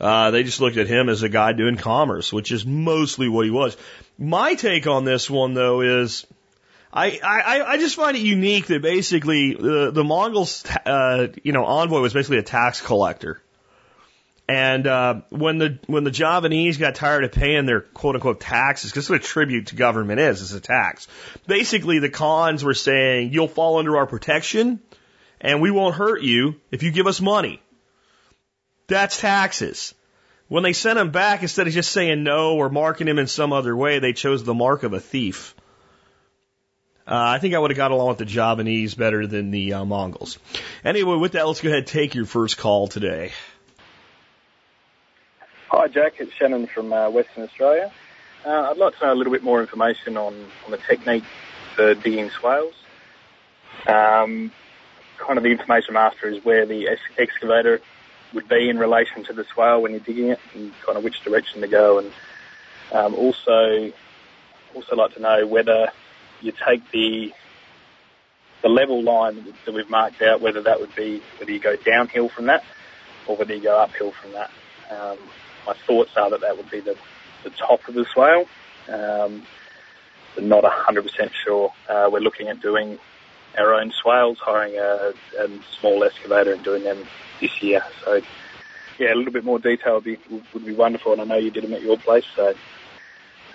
uh, 0.00 0.30
they 0.30 0.42
just 0.42 0.60
looked 0.60 0.76
at 0.76 0.86
him 0.86 1.08
as 1.08 1.22
a 1.22 1.28
guy 1.28 1.52
doing 1.52 1.76
commerce, 1.76 2.32
which 2.32 2.52
is 2.52 2.64
mostly 2.64 3.28
what 3.28 3.44
he 3.44 3.50
was. 3.50 3.76
My 4.18 4.54
take 4.54 4.86
on 4.86 5.04
this 5.04 5.28
one, 5.28 5.54
though, 5.54 5.80
is 5.80 6.26
I, 6.92 7.18
I, 7.22 7.62
I 7.72 7.76
just 7.78 7.96
find 7.96 8.16
it 8.16 8.20
unique 8.20 8.66
that 8.66 8.80
basically 8.80 9.54
the, 9.54 9.90
the 9.90 10.04
Mongols, 10.04 10.64
uh, 10.86 11.28
you 11.42 11.52
know, 11.52 11.64
envoy 11.64 12.00
was 12.00 12.12
basically 12.12 12.38
a 12.38 12.42
tax 12.42 12.80
collector. 12.80 13.40
And 14.46 14.86
uh, 14.86 15.22
when 15.30 15.56
the 15.56 15.78
when 15.86 16.04
the 16.04 16.10
Javanese 16.10 16.76
got 16.76 16.94
tired 16.94 17.24
of 17.24 17.32
paying 17.32 17.64
their 17.64 17.80
quote 17.80 18.14
unquote 18.14 18.40
taxes, 18.40 18.90
because 18.90 19.08
what 19.08 19.20
a 19.20 19.22
tribute 19.22 19.68
to 19.68 19.76
government 19.76 20.20
is, 20.20 20.42
it's 20.42 20.52
a 20.52 20.60
tax. 20.60 21.08
Basically, 21.46 21.98
the 21.98 22.10
Khans 22.10 22.62
were 22.62 22.74
saying, 22.74 23.32
"You'll 23.32 23.48
fall 23.48 23.78
under 23.78 23.96
our 23.96 24.06
protection, 24.06 24.80
and 25.40 25.62
we 25.62 25.70
won't 25.70 25.94
hurt 25.94 26.22
you 26.22 26.60
if 26.70 26.82
you 26.82 26.90
give 26.90 27.06
us 27.06 27.22
money." 27.22 27.62
That's 28.86 29.18
taxes. 29.18 29.94
When 30.48 30.62
they 30.62 30.74
sent 30.74 30.98
him 30.98 31.10
back, 31.10 31.40
instead 31.40 31.66
of 31.66 31.72
just 31.72 31.90
saying 31.90 32.22
no 32.22 32.56
or 32.56 32.68
marking 32.68 33.08
him 33.08 33.18
in 33.18 33.26
some 33.26 33.52
other 33.52 33.74
way, 33.74 33.98
they 33.98 34.12
chose 34.12 34.44
the 34.44 34.52
mark 34.52 34.82
of 34.82 34.92
a 34.92 35.00
thief. 35.00 35.54
Uh, 37.06 37.12
I 37.16 37.38
think 37.38 37.54
I 37.54 37.58
would 37.58 37.70
have 37.70 37.78
got 37.78 37.92
along 37.92 38.08
with 38.08 38.18
the 38.18 38.24
Javanese 38.26 38.94
better 38.94 39.26
than 39.26 39.50
the 39.50 39.74
uh, 39.74 39.84
Mongols. 39.86 40.38
Anyway, 40.84 41.16
with 41.16 41.32
that, 41.32 41.46
let's 41.46 41.62
go 41.62 41.68
ahead 41.68 41.78
and 41.78 41.86
take 41.86 42.14
your 42.14 42.26
first 42.26 42.58
call 42.58 42.88
today. 42.88 43.32
Hi, 45.76 45.88
Jack. 45.88 46.14
It's 46.20 46.32
Shannon 46.32 46.68
from 46.68 46.92
uh, 46.92 47.10
Western 47.10 47.42
Australia. 47.42 47.90
Uh, 48.46 48.70
I'd 48.70 48.76
like 48.76 48.96
to 48.96 49.06
know 49.06 49.12
a 49.12 49.16
little 49.16 49.32
bit 49.32 49.42
more 49.42 49.60
information 49.60 50.16
on, 50.16 50.32
on 50.64 50.70
the 50.70 50.76
technique 50.76 51.24
for 51.74 51.94
digging 51.94 52.30
swales. 52.30 52.74
Um, 53.88 54.52
kind 55.18 55.36
of 55.36 55.42
the 55.42 55.50
information 55.50 55.96
after 55.96 56.28
is 56.28 56.44
where 56.44 56.64
the 56.64 56.86
ex- 56.86 57.00
excavator 57.18 57.80
would 58.34 58.48
be 58.48 58.68
in 58.70 58.78
relation 58.78 59.24
to 59.24 59.32
the 59.32 59.42
swale 59.52 59.82
when 59.82 59.90
you're 59.90 60.00
digging 60.00 60.28
it 60.28 60.38
and 60.54 60.72
kind 60.86 60.96
of 60.96 61.02
which 61.02 61.20
direction 61.24 61.60
to 61.62 61.66
go. 61.66 61.98
And 61.98 62.12
um, 62.92 63.14
also, 63.16 63.92
also 64.76 64.94
like 64.94 65.12
to 65.14 65.20
know 65.20 65.44
whether 65.44 65.88
you 66.40 66.52
take 66.66 66.88
the 66.92 67.32
the 68.62 68.68
level 68.68 69.02
line 69.02 69.44
that 69.64 69.74
we've 69.74 69.90
marked 69.90 70.22
out, 70.22 70.40
whether 70.40 70.62
that 70.62 70.80
would 70.80 70.94
be 70.94 71.20
whether 71.38 71.50
you 71.50 71.58
go 71.58 71.74
downhill 71.74 72.28
from 72.28 72.46
that 72.46 72.62
or 73.26 73.36
whether 73.36 73.52
you 73.52 73.60
go 73.60 73.76
uphill 73.76 74.12
from 74.12 74.32
that. 74.32 74.50
Um, 74.88 75.18
my 75.66 75.74
thoughts 75.86 76.10
are 76.16 76.30
that 76.30 76.40
that 76.40 76.56
would 76.56 76.70
be 76.70 76.80
the, 76.80 76.96
the 77.42 77.50
top 77.50 77.86
of 77.88 77.94
the 77.94 78.04
swale, 78.12 78.46
um, 78.88 79.42
but 80.34 80.44
not 80.44 80.64
100% 80.64 81.30
sure. 81.44 81.72
Uh, 81.88 82.08
we're 82.10 82.20
looking 82.20 82.48
at 82.48 82.60
doing 82.60 82.98
our 83.56 83.74
own 83.74 83.92
swales, 83.92 84.38
hiring 84.40 84.76
a, 84.76 85.12
a 85.38 85.48
small 85.78 86.04
excavator 86.04 86.52
and 86.52 86.62
doing 86.64 86.82
them 86.82 87.04
this 87.40 87.62
year. 87.62 87.82
So, 88.04 88.20
yeah, 88.98 89.12
a 89.12 89.16
little 89.16 89.32
bit 89.32 89.44
more 89.44 89.58
detail 89.58 89.94
would 89.94 90.04
be, 90.04 90.18
would 90.52 90.64
be 90.64 90.74
wonderful. 90.74 91.12
And 91.12 91.20
I 91.20 91.24
know 91.24 91.36
you 91.36 91.50
did 91.50 91.64
them 91.64 91.72
at 91.72 91.82
your 91.82 91.98
place, 91.98 92.24
so 92.34 92.54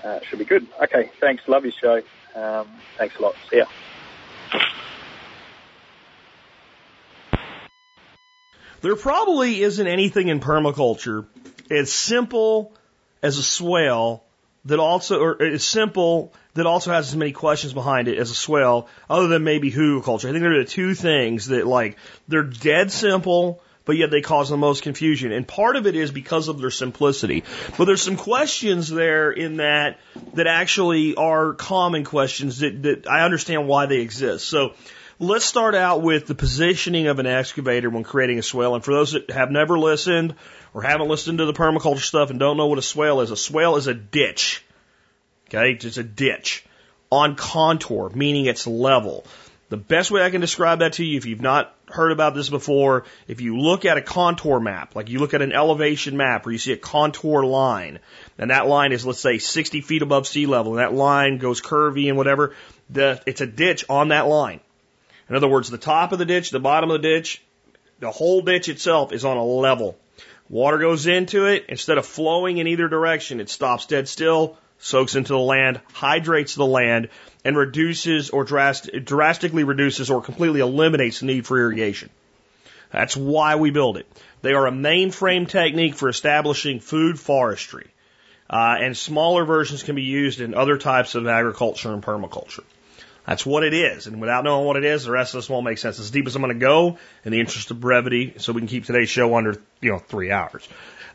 uh, 0.03 0.19
should 0.29 0.39
be 0.39 0.45
good. 0.45 0.67
Okay, 0.83 1.11
thanks. 1.19 1.43
Love 1.47 1.63
your 1.65 1.73
show. 1.73 2.01
Um, 2.35 2.67
thanks 2.97 3.15
a 3.17 3.21
lot. 3.21 3.35
See 3.49 3.57
ya. 3.57 3.65
There 8.81 8.95
probably 8.95 9.61
isn't 9.61 9.87
anything 9.87 10.29
in 10.29 10.39
permaculture 10.39 11.27
as 11.69 11.91
simple 11.91 12.73
as 13.21 13.37
a 13.37 13.43
swale 13.43 14.23
that 14.65 14.79
also, 14.79 15.19
or 15.19 15.41
as 15.41 15.63
simple 15.63 16.33
that 16.55 16.65
also 16.65 16.91
has 16.91 17.09
as 17.09 17.15
many 17.15 17.31
questions 17.31 17.73
behind 17.73 18.07
it 18.07 18.17
as 18.17 18.31
a 18.31 18.35
swale, 18.35 18.87
other 19.09 19.27
than 19.27 19.43
maybe 19.43 19.71
hugelkultur. 19.71 20.27
I 20.27 20.31
think 20.31 20.41
there 20.41 20.53
are 20.53 20.63
the 20.63 20.69
two 20.69 20.93
things 20.93 21.47
that 21.47 21.65
like 21.65 21.97
they're 22.27 22.43
dead 22.43 22.91
simple, 22.91 23.61
but 23.85 23.97
yet 23.97 24.11
they 24.11 24.21
cause 24.21 24.49
the 24.49 24.57
most 24.57 24.83
confusion. 24.83 25.31
And 25.31 25.47
part 25.47 25.75
of 25.75 25.87
it 25.87 25.95
is 25.95 26.11
because 26.11 26.47
of 26.47 26.59
their 26.59 26.71
simplicity. 26.71 27.43
But 27.77 27.85
there's 27.85 28.01
some 28.01 28.17
questions 28.17 28.89
there 28.89 29.31
in 29.31 29.57
that 29.57 29.99
that 30.33 30.47
actually 30.47 31.15
are 31.15 31.53
common 31.53 32.03
questions 32.03 32.59
that, 32.59 32.83
that 32.83 33.07
I 33.07 33.23
understand 33.23 33.67
why 33.67 33.85
they 33.85 33.99
exist. 33.99 34.45
So 34.45 34.73
let's 35.19 35.43
start 35.43 35.75
out 35.75 36.01
with 36.01 36.27
the 36.27 36.35
positioning 36.35 37.07
of 37.07 37.19
an 37.19 37.25
excavator 37.25 37.89
when 37.89 38.03
creating 38.03 38.39
a 38.39 38.43
swale. 38.43 38.75
And 38.75 38.83
for 38.83 38.93
those 38.93 39.11
that 39.11 39.29
have 39.29 39.51
never 39.51 39.77
listened 39.77 40.35
or 40.73 40.81
haven't 40.81 41.09
listened 41.09 41.39
to 41.39 41.45
the 41.45 41.53
permaculture 41.53 41.99
stuff 41.99 42.29
and 42.29 42.39
don't 42.39 42.57
know 42.57 42.67
what 42.67 42.79
a 42.79 42.83
swale 42.83 43.21
is, 43.21 43.29
a 43.29 43.37
swale 43.37 43.75
is 43.75 43.87
a 43.87 43.93
ditch. 43.93 44.63
Okay, 45.47 45.71
it's 45.71 45.97
a 45.97 46.03
ditch 46.03 46.65
on 47.11 47.35
contour, 47.35 48.11
meaning 48.13 48.45
it's 48.45 48.65
level. 48.65 49.25
The 49.69 49.77
best 49.77 50.09
way 50.09 50.23
I 50.23 50.29
can 50.29 50.41
describe 50.41 50.79
that 50.79 50.93
to 50.93 51.03
you, 51.03 51.17
if 51.17 51.25
you've 51.25 51.41
not 51.41 51.75
heard 51.87 52.11
about 52.11 52.33
this 52.33 52.49
before, 52.49 53.05
if 53.27 53.41
you 53.41 53.59
look 53.59 53.85
at 53.85 53.97
a 53.97 54.01
contour 54.01 54.59
map, 54.59 54.95
like 54.95 55.09
you 55.09 55.19
look 55.19 55.33
at 55.33 55.41
an 55.41 55.51
elevation 55.51 56.17
map 56.17 56.45
where 56.45 56.53
you 56.53 56.57
see 56.57 56.71
a 56.71 56.77
contour 56.77 57.43
line, 57.43 57.99
and 58.37 58.51
that 58.51 58.67
line 58.67 58.93
is, 58.93 59.05
let's 59.05 59.19
say, 59.19 59.37
60 59.37 59.81
feet 59.81 60.01
above 60.01 60.27
sea 60.27 60.45
level, 60.45 60.73
and 60.73 60.79
that 60.79 60.93
line 60.93 61.37
goes 61.39 61.61
curvy 61.61 62.07
and 62.07 62.17
whatever, 62.17 62.55
the, 62.89 63.21
it's 63.27 63.41
a 63.41 63.47
ditch 63.47 63.85
on 63.89 64.07
that 64.07 64.27
line. 64.27 64.59
In 65.29 65.35
other 65.35 65.47
words, 65.47 65.69
the 65.69 65.77
top 65.77 66.11
of 66.11 66.19
the 66.19 66.25
ditch, 66.25 66.49
the 66.49 66.59
bottom 66.59 66.89
of 66.89 67.01
the 67.01 67.07
ditch, 67.07 67.41
the 67.99 68.11
whole 68.11 68.41
ditch 68.41 68.69
itself 68.69 69.13
is 69.13 69.25
on 69.25 69.37
a 69.37 69.45
level. 69.45 69.97
Water 70.49 70.79
goes 70.79 71.05
into 71.05 71.45
it. 71.45 71.65
Instead 71.69 71.99
of 71.99 72.05
flowing 72.05 72.57
in 72.57 72.67
either 72.67 72.87
direction, 72.87 73.39
it 73.39 73.49
stops 73.49 73.85
dead 73.85 74.07
still, 74.07 74.57
soaks 74.79 75.15
into 75.15 75.33
the 75.33 75.39
land, 75.39 75.79
hydrates 75.93 76.55
the 76.55 76.65
land, 76.65 77.09
and 77.45 77.55
reduces 77.55 78.31
or 78.31 78.43
drast 78.43 78.89
drastically 79.05 79.63
reduces 79.63 80.09
or 80.09 80.21
completely 80.21 80.59
eliminates 80.59 81.19
the 81.19 81.27
need 81.27 81.45
for 81.45 81.59
irrigation. 81.59 82.09
That's 82.91 83.15
why 83.15 83.55
we 83.55 83.69
build 83.69 83.97
it. 83.97 84.07
They 84.41 84.53
are 84.53 84.65
a 84.65 84.71
mainframe 84.71 85.47
technique 85.47 85.95
for 85.95 86.09
establishing 86.09 86.79
food 86.79 87.19
forestry. 87.19 87.87
Uh, 88.49 88.77
and 88.79 88.97
smaller 88.97 89.45
versions 89.45 89.83
can 89.83 89.95
be 89.95 90.01
used 90.01 90.41
in 90.41 90.55
other 90.55 90.79
types 90.79 91.13
of 91.13 91.27
agriculture 91.27 91.93
and 91.93 92.01
permaculture. 92.01 92.63
That's 93.29 93.45
what 93.45 93.63
it 93.63 93.75
is. 93.75 94.07
And 94.07 94.19
without 94.19 94.43
knowing 94.43 94.65
what 94.65 94.75
it 94.75 94.83
is, 94.83 95.03
the 95.03 95.11
rest 95.11 95.35
of 95.35 95.37
this 95.37 95.49
won't 95.49 95.63
make 95.63 95.77
sense. 95.77 95.99
As 95.99 96.09
deep 96.09 96.25
as 96.25 96.35
I'm 96.35 96.41
going 96.41 96.51
to 96.51 96.59
go 96.59 96.97
in 97.23 97.31
the 97.31 97.39
interest 97.39 97.69
of 97.69 97.79
brevity, 97.79 98.33
so 98.37 98.53
we 98.53 98.61
can 98.61 98.67
keep 98.67 98.85
today's 98.85 99.07
show 99.07 99.35
under, 99.35 99.55
you 99.81 99.91
know, 99.91 99.99
three 99.99 100.31
hours. 100.31 100.67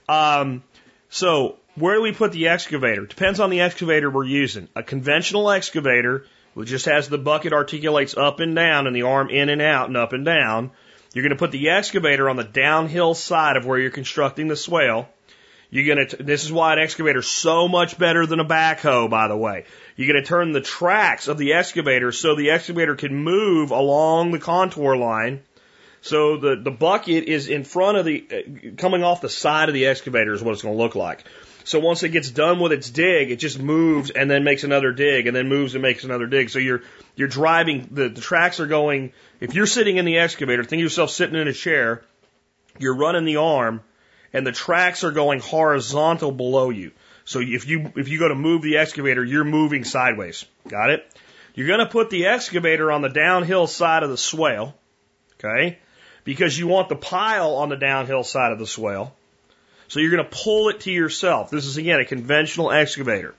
Um, 0.09 0.62
so 1.09 1.56
where 1.75 1.97
do 1.97 2.02
we 2.02 2.12
put 2.12 2.30
the 2.30 2.47
excavator? 2.47 3.04
Depends 3.04 3.40
on 3.40 3.50
the 3.50 3.62
excavator 3.62 4.11
we're 4.11 4.23
using. 4.23 4.68
A 4.76 4.85
conventional 4.85 5.50
excavator, 5.50 6.25
which 6.54 6.68
just 6.68 6.87
has 6.87 7.09
the 7.09 7.18
bucket 7.18 7.52
articulates 7.52 8.16
up 8.16 8.38
and 8.38 8.54
down 8.54 8.87
and 8.87 8.94
the 8.94 9.02
arm 9.02 9.28
in 9.28 9.49
and 9.49 9.61
out 9.61 9.88
and 9.88 9.97
up 9.97 10.12
and 10.12 10.25
down. 10.25 10.71
You're 11.14 11.25
going 11.25 11.30
to 11.30 11.37
put 11.37 11.50
the 11.50 11.71
excavator 11.71 12.30
on 12.30 12.37
the 12.37 12.44
downhill 12.44 13.14
side 13.14 13.56
of 13.56 13.66
where 13.66 13.80
you're 13.80 13.90
constructing 13.90 14.47
the 14.47 14.54
swale. 14.54 15.09
You're 15.75 15.97
going 15.97 16.07
to, 16.07 16.23
this 16.23 16.45
is 16.45 16.52
why 16.52 16.73
an 16.73 16.78
excavator 16.78 17.19
is 17.19 17.26
so 17.26 17.66
much 17.66 17.99
better 17.99 18.26
than 18.26 18.38
a 18.38 18.45
backhoe, 18.45 19.11
by 19.11 19.26
the 19.26 19.37
way. 19.37 19.64
You're 19.97 20.14
to 20.14 20.23
turn 20.23 20.52
the 20.52 20.61
tracks 20.61 21.26
of 21.26 21.37
the 21.37 21.54
excavator 21.54 22.12
so 22.12 22.37
the 22.37 22.52
excavator 22.52 22.95
can 22.95 23.12
move 23.12 23.73
along 23.73 24.31
the 24.31 24.38
contour 24.38 24.97
line. 24.97 25.43
So 26.00 26.37
the, 26.37 26.54
the 26.54 26.71
bucket 26.71 27.25
is 27.25 27.49
in 27.49 27.64
front 27.64 27.99
of 27.99 28.04
the, 28.04 28.25
uh, 28.31 28.76
coming 28.76 29.02
off 29.02 29.21
the 29.21 29.28
side 29.28 29.69
of 29.69 29.75
the 29.75 29.87
excavator 29.87 30.33
is 30.33 30.45
what 30.45 30.52
it's 30.52 30.62
to 30.62 30.71
look 30.71 30.95
like. 30.95 31.25
So 31.64 31.81
once 31.81 32.04
it 32.04 32.11
gets 32.11 32.31
done 32.31 32.61
with 32.61 32.71
its 32.71 32.88
dig, 32.88 33.33
it 33.33 33.40
just 33.40 33.59
moves 33.59 34.11
and 34.11 34.31
then 34.31 34.45
makes 34.45 34.62
another 34.62 34.93
dig 34.93 35.26
and 35.26 35.35
then 35.35 35.49
moves 35.49 35.75
and 35.75 35.83
makes 35.83 36.04
another 36.04 36.28
dig. 36.28 36.50
So 36.50 36.61
you're, 36.61 36.83
you're 37.16 37.26
driving, 37.26 37.88
the, 37.90 38.11
the 38.11 38.21
tracks 38.21 38.61
are 38.61 38.69
going, 38.69 39.12
if 39.40 39.54
you're 39.54 39.66
sitting 39.66 39.97
in 39.97 40.04
the 40.04 40.19
excavator, 40.19 40.62
think 40.62 40.78
of 40.78 40.85
yourself 40.85 41.11
sitting 41.11 41.35
in 41.35 41.49
a 41.49 41.52
chair, 41.52 42.04
you're 42.78 42.97
running 42.97 43.25
the 43.25 43.38
arm 43.38 43.83
and 44.35 44.47
the 44.47 44.53
tracks 44.53 45.05
are 45.05 45.12
going 45.12 45.41
horizontal 45.41 46.33
below 46.33 46.69
you. 46.69 46.91
So 47.25 47.41
if 47.41 47.67
you 47.67 47.91
if 47.97 48.09
you 48.09 48.19
go 48.19 48.29
to 48.29 48.35
move 48.35 48.61
the 48.61 48.76
excavator, 48.76 49.25
you're 49.25 49.45
moving 49.45 49.85
sideways. 49.85 50.45
Got 50.69 50.91
it? 50.91 51.07
You're 51.55 51.69
going 51.69 51.79
to 51.79 51.87
put 51.87 52.11
the 52.11 52.26
excavator 52.26 52.91
on 52.91 53.00
the 53.00 53.09
downhill 53.09 53.69
side 53.69 54.03
of 54.03 54.11
the 54.11 54.19
swale, 54.19 54.75
okay? 55.38 55.79
Because 56.25 56.59
you 56.59 56.67
want 56.67 56.88
the 56.88 56.97
pile 56.97 57.55
on 57.55 57.69
the 57.69 57.76
downhill 57.76 58.25
side 58.25 58.50
of 58.50 58.59
the 58.59 58.67
swale. 58.67 59.14
So 59.87 60.00
you're 60.00 60.11
going 60.11 60.25
to 60.25 60.37
pull 60.37 60.69
it 60.71 60.81
to 60.81 60.91
yourself. 60.91 61.50
This 61.50 61.64
is 61.64 61.76
again 61.76 62.00
a 62.00 62.05
conventional 62.05 62.73
excavator. 62.73 63.35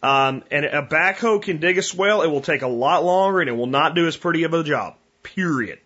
Um, 0.00 0.44
and 0.50 0.66
a 0.66 0.82
backhoe 0.82 1.42
can 1.42 1.58
dig 1.58 1.78
a 1.78 1.82
swale. 1.82 2.22
It 2.22 2.28
will 2.28 2.42
take 2.42 2.62
a 2.62 2.68
lot 2.68 3.04
longer 3.04 3.40
and 3.40 3.48
it 3.48 3.54
will 3.54 3.66
not 3.66 3.94
do 3.94 4.06
as 4.06 4.16
pretty 4.16 4.44
of 4.44 4.54
a 4.54 4.62
job. 4.62 4.96
Period. 5.22 5.80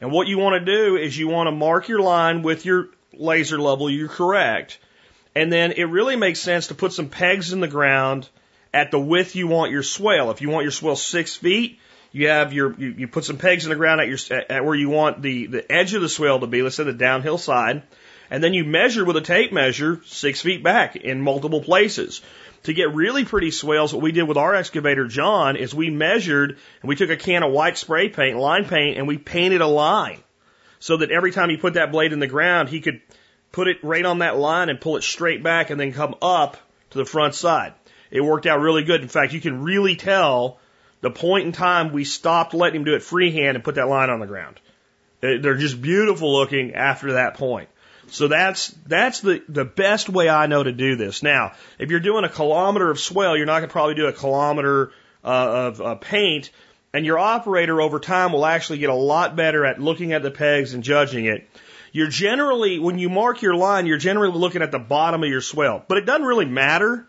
And 0.00 0.12
what 0.12 0.28
you 0.28 0.38
want 0.38 0.64
to 0.64 0.64
do 0.64 0.96
is 0.96 1.18
you 1.18 1.28
want 1.28 1.48
to 1.48 1.50
mark 1.50 1.88
your 1.88 2.00
line 2.00 2.42
with 2.42 2.64
your 2.64 2.88
laser 3.12 3.58
level. 3.58 3.90
You're 3.90 4.08
correct. 4.08 4.78
And 5.34 5.52
then 5.52 5.72
it 5.72 5.84
really 5.84 6.16
makes 6.16 6.40
sense 6.40 6.68
to 6.68 6.74
put 6.74 6.92
some 6.92 7.08
pegs 7.08 7.52
in 7.52 7.60
the 7.60 7.68
ground 7.68 8.28
at 8.72 8.90
the 8.90 8.98
width 8.98 9.36
you 9.36 9.46
want 9.46 9.72
your 9.72 9.82
swale. 9.82 10.30
If 10.30 10.40
you 10.40 10.50
want 10.50 10.64
your 10.64 10.72
swale 10.72 10.96
six 10.96 11.36
feet, 11.36 11.78
you 12.12 12.28
have 12.28 12.52
your 12.52 12.74
you, 12.78 12.94
you 12.98 13.08
put 13.08 13.24
some 13.24 13.36
pegs 13.36 13.64
in 13.64 13.70
the 13.70 13.76
ground 13.76 14.00
at 14.00 14.08
your 14.08 14.18
at 14.48 14.64
where 14.64 14.74
you 14.74 14.88
want 14.88 15.22
the 15.22 15.46
the 15.46 15.72
edge 15.72 15.94
of 15.94 16.02
the 16.02 16.08
swale 16.08 16.40
to 16.40 16.46
be. 16.46 16.62
Let's 16.62 16.76
say 16.76 16.84
the 16.84 16.92
downhill 16.92 17.38
side, 17.38 17.82
and 18.30 18.42
then 18.42 18.54
you 18.54 18.64
measure 18.64 19.04
with 19.04 19.16
a 19.16 19.20
tape 19.20 19.52
measure 19.52 20.00
six 20.06 20.40
feet 20.40 20.62
back 20.62 20.96
in 20.96 21.20
multiple 21.20 21.62
places. 21.62 22.22
To 22.64 22.72
get 22.72 22.92
really 22.92 23.24
pretty 23.24 23.52
swales, 23.52 23.94
what 23.94 24.02
we 24.02 24.10
did 24.10 24.24
with 24.24 24.36
our 24.36 24.54
excavator, 24.54 25.06
John, 25.06 25.54
is 25.54 25.72
we 25.72 25.90
measured 25.90 26.58
and 26.82 26.88
we 26.88 26.96
took 26.96 27.10
a 27.10 27.16
can 27.16 27.44
of 27.44 27.52
white 27.52 27.78
spray 27.78 28.08
paint, 28.08 28.36
line 28.36 28.64
paint, 28.64 28.98
and 28.98 29.06
we 29.06 29.16
painted 29.16 29.60
a 29.60 29.66
line 29.66 30.18
so 30.78 30.98
that 30.98 31.10
every 31.10 31.32
time 31.32 31.50
he 31.50 31.56
put 31.56 31.74
that 31.74 31.92
blade 31.92 32.12
in 32.12 32.18
the 32.20 32.26
ground, 32.26 32.68
he 32.68 32.80
could 32.80 33.00
put 33.52 33.68
it 33.68 33.78
right 33.82 34.04
on 34.04 34.18
that 34.18 34.36
line 34.36 34.68
and 34.68 34.80
pull 34.80 34.96
it 34.96 35.02
straight 35.02 35.42
back 35.42 35.70
and 35.70 35.80
then 35.80 35.92
come 35.92 36.14
up 36.22 36.56
to 36.90 36.98
the 36.98 37.04
front 37.04 37.34
side. 37.34 37.74
It 38.10 38.20
worked 38.20 38.46
out 38.46 38.60
really 38.60 38.84
good. 38.84 39.02
In 39.02 39.08
fact, 39.08 39.32
you 39.32 39.40
can 39.40 39.62
really 39.62 39.96
tell 39.96 40.58
the 41.00 41.10
point 41.10 41.46
in 41.46 41.52
time 41.52 41.92
we 41.92 42.04
stopped 42.04 42.54
letting 42.54 42.80
him 42.80 42.84
do 42.84 42.94
it 42.94 43.02
freehand 43.02 43.56
and 43.56 43.64
put 43.64 43.76
that 43.76 43.88
line 43.88 44.10
on 44.10 44.20
the 44.20 44.26
ground. 44.26 44.60
They're 45.20 45.56
just 45.56 45.80
beautiful 45.80 46.32
looking 46.32 46.74
after 46.74 47.14
that 47.14 47.34
point. 47.34 47.68
So 48.10 48.28
that's 48.28 48.68
that's 48.86 49.20
the 49.20 49.42
the 49.48 49.64
best 49.64 50.08
way 50.08 50.28
I 50.28 50.46
know 50.46 50.62
to 50.62 50.72
do 50.72 50.96
this. 50.96 51.22
Now, 51.22 51.52
if 51.78 51.90
you're 51.90 52.00
doing 52.00 52.24
a 52.24 52.28
kilometer 52.28 52.90
of 52.90 52.98
swale, 52.98 53.36
you're 53.36 53.46
not 53.46 53.58
going 53.58 53.68
to 53.68 53.72
probably 53.72 53.96
do 53.96 54.06
a 54.06 54.12
kilometer 54.12 54.92
uh, 55.24 55.28
of 55.28 55.80
uh, 55.80 55.94
paint, 55.96 56.50
and 56.92 57.04
your 57.04 57.18
operator 57.18 57.80
over 57.80 58.00
time 58.00 58.32
will 58.32 58.46
actually 58.46 58.78
get 58.78 58.90
a 58.90 58.94
lot 58.94 59.36
better 59.36 59.64
at 59.64 59.80
looking 59.80 60.12
at 60.12 60.22
the 60.22 60.30
pegs 60.30 60.74
and 60.74 60.82
judging 60.82 61.26
it 61.26 61.48
you're 61.92 62.08
generally, 62.08 62.78
when 62.78 62.98
you 62.98 63.08
mark 63.08 63.42
your 63.42 63.54
line, 63.54 63.86
you're 63.86 63.98
generally 63.98 64.36
looking 64.36 64.62
at 64.62 64.70
the 64.70 64.78
bottom 64.78 65.22
of 65.22 65.28
your 65.28 65.40
swale, 65.40 65.84
But 65.88 65.98
it 65.98 66.06
doesn't 66.06 66.26
really 66.26 66.44
matter. 66.44 67.08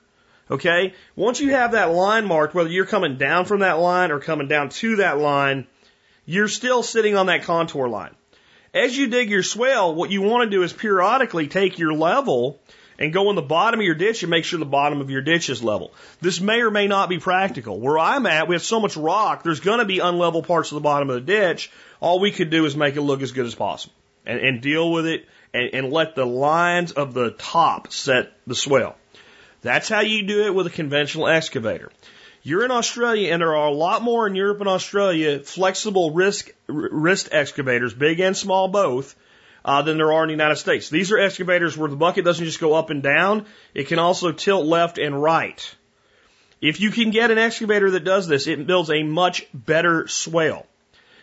Okay? 0.49 0.93
Once 1.15 1.39
you 1.39 1.51
have 1.51 1.73
that 1.73 1.91
line 1.91 2.25
marked, 2.25 2.55
whether 2.55 2.69
you're 2.69 2.85
coming 2.85 3.17
down 3.17 3.45
from 3.45 3.59
that 3.59 3.79
line 3.79 4.11
or 4.11 4.19
coming 4.19 4.47
down 4.47 4.69
to 4.69 4.97
that 4.97 5.19
line, 5.19 5.67
you're 6.25 6.47
still 6.47 6.81
sitting 6.81 7.15
on 7.15 7.27
that 7.27 7.43
contour 7.43 7.87
line. 7.87 8.15
As 8.73 8.97
you 8.97 9.07
dig 9.07 9.29
your 9.29 9.43
swale, 9.43 9.93
what 9.93 10.11
you 10.11 10.21
want 10.21 10.49
to 10.49 10.55
do 10.55 10.63
is 10.63 10.73
periodically 10.73 11.47
take 11.47 11.79
your 11.79 11.93
level 11.93 12.59
and 12.99 13.13
go 13.13 13.29
in 13.29 13.35
the 13.35 13.41
bottom 13.41 13.79
of 13.79 13.85
your 13.85 13.95
ditch 13.95 14.21
and 14.21 14.29
make 14.29 14.43
sure 14.43 14.59
the 14.59 14.65
bottom 14.65 15.01
of 15.01 15.09
your 15.09 15.21
ditch 15.21 15.49
is 15.49 15.63
level. 15.63 15.93
This 16.21 16.39
may 16.41 16.61
or 16.61 16.69
may 16.69 16.87
not 16.87 17.09
be 17.09 17.17
practical. 17.17 17.79
Where 17.79 17.97
I'm 17.97 18.25
at, 18.25 18.47
we 18.47 18.55
have 18.55 18.61
so 18.61 18.79
much 18.79 18.97
rock, 18.97 19.41
there's 19.41 19.61
going 19.61 19.79
to 19.79 19.85
be 19.85 19.97
unlevel 19.97 20.45
parts 20.45 20.71
of 20.71 20.75
the 20.75 20.81
bottom 20.81 21.09
of 21.09 21.15
the 21.15 21.21
ditch. 21.21 21.71
All 22.01 22.19
we 22.19 22.31
could 22.31 22.49
do 22.49 22.65
is 22.65 22.75
make 22.75 22.97
it 22.97 23.01
look 23.01 23.21
as 23.21 23.31
good 23.31 23.45
as 23.45 23.55
possible 23.55 23.95
and, 24.25 24.39
and 24.39 24.61
deal 24.61 24.91
with 24.91 25.07
it 25.07 25.25
and, 25.53 25.69
and 25.73 25.93
let 25.93 26.15
the 26.15 26.25
lines 26.25 26.91
of 26.91 27.13
the 27.13 27.31
top 27.31 27.91
set 27.91 28.33
the 28.45 28.55
swale. 28.55 28.95
That's 29.61 29.89
how 29.89 30.01
you 30.01 30.23
do 30.23 30.45
it 30.45 30.53
with 30.53 30.67
a 30.67 30.71
conventional 30.71 31.27
excavator. 31.27 31.91
You're 32.41 32.63
in 32.63 32.71
Australia, 32.71 33.33
and 33.33 33.41
there 33.41 33.55
are 33.55 33.67
a 33.67 33.73
lot 33.73 34.01
more 34.01 34.25
in 34.25 34.33
Europe 34.33 34.61
and 34.61 34.69
Australia 34.69 35.39
flexible 35.39 36.11
wrist, 36.11 36.49
wrist 36.67 37.29
excavators, 37.33 37.93
big 37.93 38.21
and 38.21 38.35
small 38.35 38.69
both, 38.69 39.13
uh, 39.69 39.83
than 39.83 39.97
there 39.97 40.11
are 40.11 40.23
in 40.23 40.29
the 40.29 40.33
United 40.33 40.55
States. 40.55 40.89
These 40.89 41.11
are 41.11 41.19
excavators 41.19 41.77
where 41.77 41.91
the 41.91 41.95
bucket 41.95 42.25
doesn't 42.25 42.43
just 42.43 42.59
go 42.59 42.73
up 42.73 42.89
and 42.89 43.03
down, 43.03 43.45
it 43.75 43.85
can 43.85 43.99
also 43.99 44.31
tilt 44.31 44.65
left 44.65 44.97
and 44.97 45.21
right. 45.21 45.75
If 46.59 46.81
you 46.81 46.89
can 46.89 47.11
get 47.11 47.29
an 47.29 47.37
excavator 47.37 47.91
that 47.91 48.03
does 48.03 48.27
this, 48.27 48.47
it 48.47 48.65
builds 48.65 48.89
a 48.89 49.03
much 49.03 49.45
better 49.53 50.07
swale. 50.07 50.65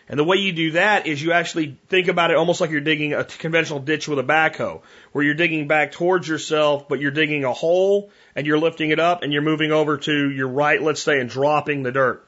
And 0.07 0.17
the 0.17 0.23
way 0.23 0.37
you 0.37 0.53
do 0.53 0.71
that 0.71 1.07
is 1.07 1.21
you 1.21 1.33
actually 1.33 1.77
think 1.89 2.07
about 2.07 2.31
it 2.31 2.37
almost 2.37 2.61
like 2.61 2.71
you're 2.71 2.79
digging 2.79 3.13
a 3.13 3.25
conventional 3.25 3.79
ditch 3.79 4.07
with 4.07 4.17
a 4.17 4.23
backhoe, 4.23 4.81
where 5.11 5.25
you're 5.25 5.33
digging 5.33 5.67
back 5.67 5.91
towards 5.91 6.25
yourself, 6.25 6.87
but 6.87 7.01
you're 7.01 7.11
digging 7.11 7.43
a 7.43 7.51
hole 7.51 8.11
and 8.33 8.47
you're 8.47 8.59
lifting 8.59 8.91
it 8.91 8.99
up 9.01 9.23
and 9.23 9.33
you're 9.33 9.41
moving 9.41 9.73
over 9.73 9.97
to 9.97 10.31
your 10.31 10.47
right, 10.47 10.81
let's 10.81 11.03
say, 11.03 11.19
and 11.19 11.29
dropping 11.29 11.83
the 11.83 11.91
dirt. 11.91 12.25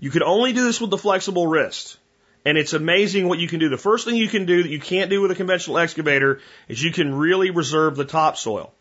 You 0.00 0.10
can 0.10 0.24
only 0.24 0.52
do 0.52 0.64
this 0.64 0.80
with 0.80 0.90
the 0.90 0.98
flexible 0.98 1.46
wrist. 1.46 1.96
And 2.44 2.56
it's 2.56 2.72
amazing 2.72 3.28
what 3.28 3.38
you 3.38 3.48
can 3.48 3.60
do. 3.60 3.68
The 3.68 3.76
first 3.76 4.06
thing 4.06 4.16
you 4.16 4.28
can 4.28 4.46
do 4.46 4.62
that 4.62 4.70
you 4.70 4.80
can't 4.80 5.10
do 5.10 5.20
with 5.20 5.30
a 5.30 5.34
conventional 5.34 5.78
excavator 5.78 6.40
is 6.68 6.82
you 6.82 6.92
can 6.92 7.14
really 7.14 7.50
reserve 7.50 7.96
the 7.96 8.04
topsoil. 8.04 8.72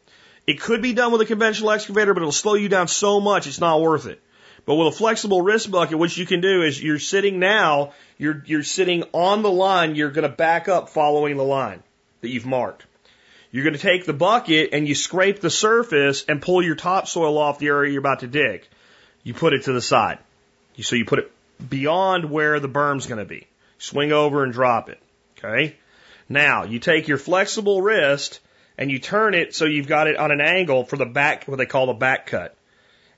It 0.48 0.62
could 0.62 0.82
be 0.82 0.94
done 0.94 1.12
with 1.12 1.22
a 1.22 1.25
conventional 1.25 1.72
excavator, 1.72 2.13
but 2.13 2.22
it'll 2.22 2.32
slow 2.32 2.54
you 2.54 2.70
down 2.70 2.88
so 2.88 3.20
much 3.20 3.48
it's 3.48 3.60
not 3.60 3.82
worth 3.82 4.06
it. 4.06 4.22
But 4.66 4.75
with 4.75 4.88
a 4.88 4.98
flexible 4.98 5.42
wrist 5.42 5.70
bucket, 5.72 5.98
what 5.98 6.16
you 6.16 6.25
can 6.25 6.42
do 6.42 6.62
is 6.63 6.82
you're 6.82 7.00
sitting 7.00 7.39
now, 7.39 7.94
you're, 8.18 8.44
you're 8.46 8.63
sitting 8.63 9.04
on 9.13 9.42
the 9.42 9.51
line, 9.51 9.96
you're 9.96 10.12
going 10.12 10.30
to 10.30 10.36
back 10.36 10.68
up 10.68 10.89
following 10.89 11.38
the 11.38 11.44
line 11.44 11.84
that 12.22 12.30
you've 12.30 12.46
marked. 12.46 12.86
You're 13.51 13.63
going 13.63 13.75
to 13.75 13.80
take 13.80 14.06
the 14.06 14.13
bucket 14.13 14.70
and 14.74 14.88
you 14.88 14.96
scrape 14.96 15.39
the 15.39 15.50
surface 15.50 16.24
and 16.28 16.42
pull 16.42 16.62
your 16.62 16.75
topsoil 16.75 17.38
off 17.38 17.60
the 17.60 17.68
area 17.68 17.92
you're 17.92 18.00
about 18.00 18.20
to 18.20 18.28
dig. 18.28 18.68
You 19.24 19.34
put 19.34 19.54
it 19.54 19.63
to 19.63 19.74
the 19.74 19.82
side. 19.82 20.20
So 20.80 20.96
you 20.96 21.06
put 21.06 21.20
it 21.20 21.32
beyond 21.68 22.30
where 22.30 22.60
the 22.60 22.68
berm's 22.68 23.08
going 23.08 23.20
to 23.20 23.25
be. 23.25 23.48
Swing 23.78 24.12
over 24.12 24.44
and 24.44 24.54
drop 24.54 24.89
it. 24.89 25.01
Okay? 25.38 25.75
Now, 26.28 26.63
you 26.63 26.80
take 26.80 27.08
your 27.08 27.18
flexible 27.18 27.82
wrist 27.82 28.39
and 28.78 28.92
you 28.92 29.00
turn 29.00 29.34
it 29.34 29.56
so 29.56 29.66
you've 29.66 29.88
got 29.88 30.08
it 30.08 30.18
on 30.18 30.32
an 30.32 30.42
angle 30.42 30.86
for 30.86 30.98
the 30.98 31.06
back, 31.06 31.46
what 31.46 31.58
they 31.58 31.66
call 31.66 31.88
the 31.88 31.94
back 31.94 32.28
cut 32.28 32.56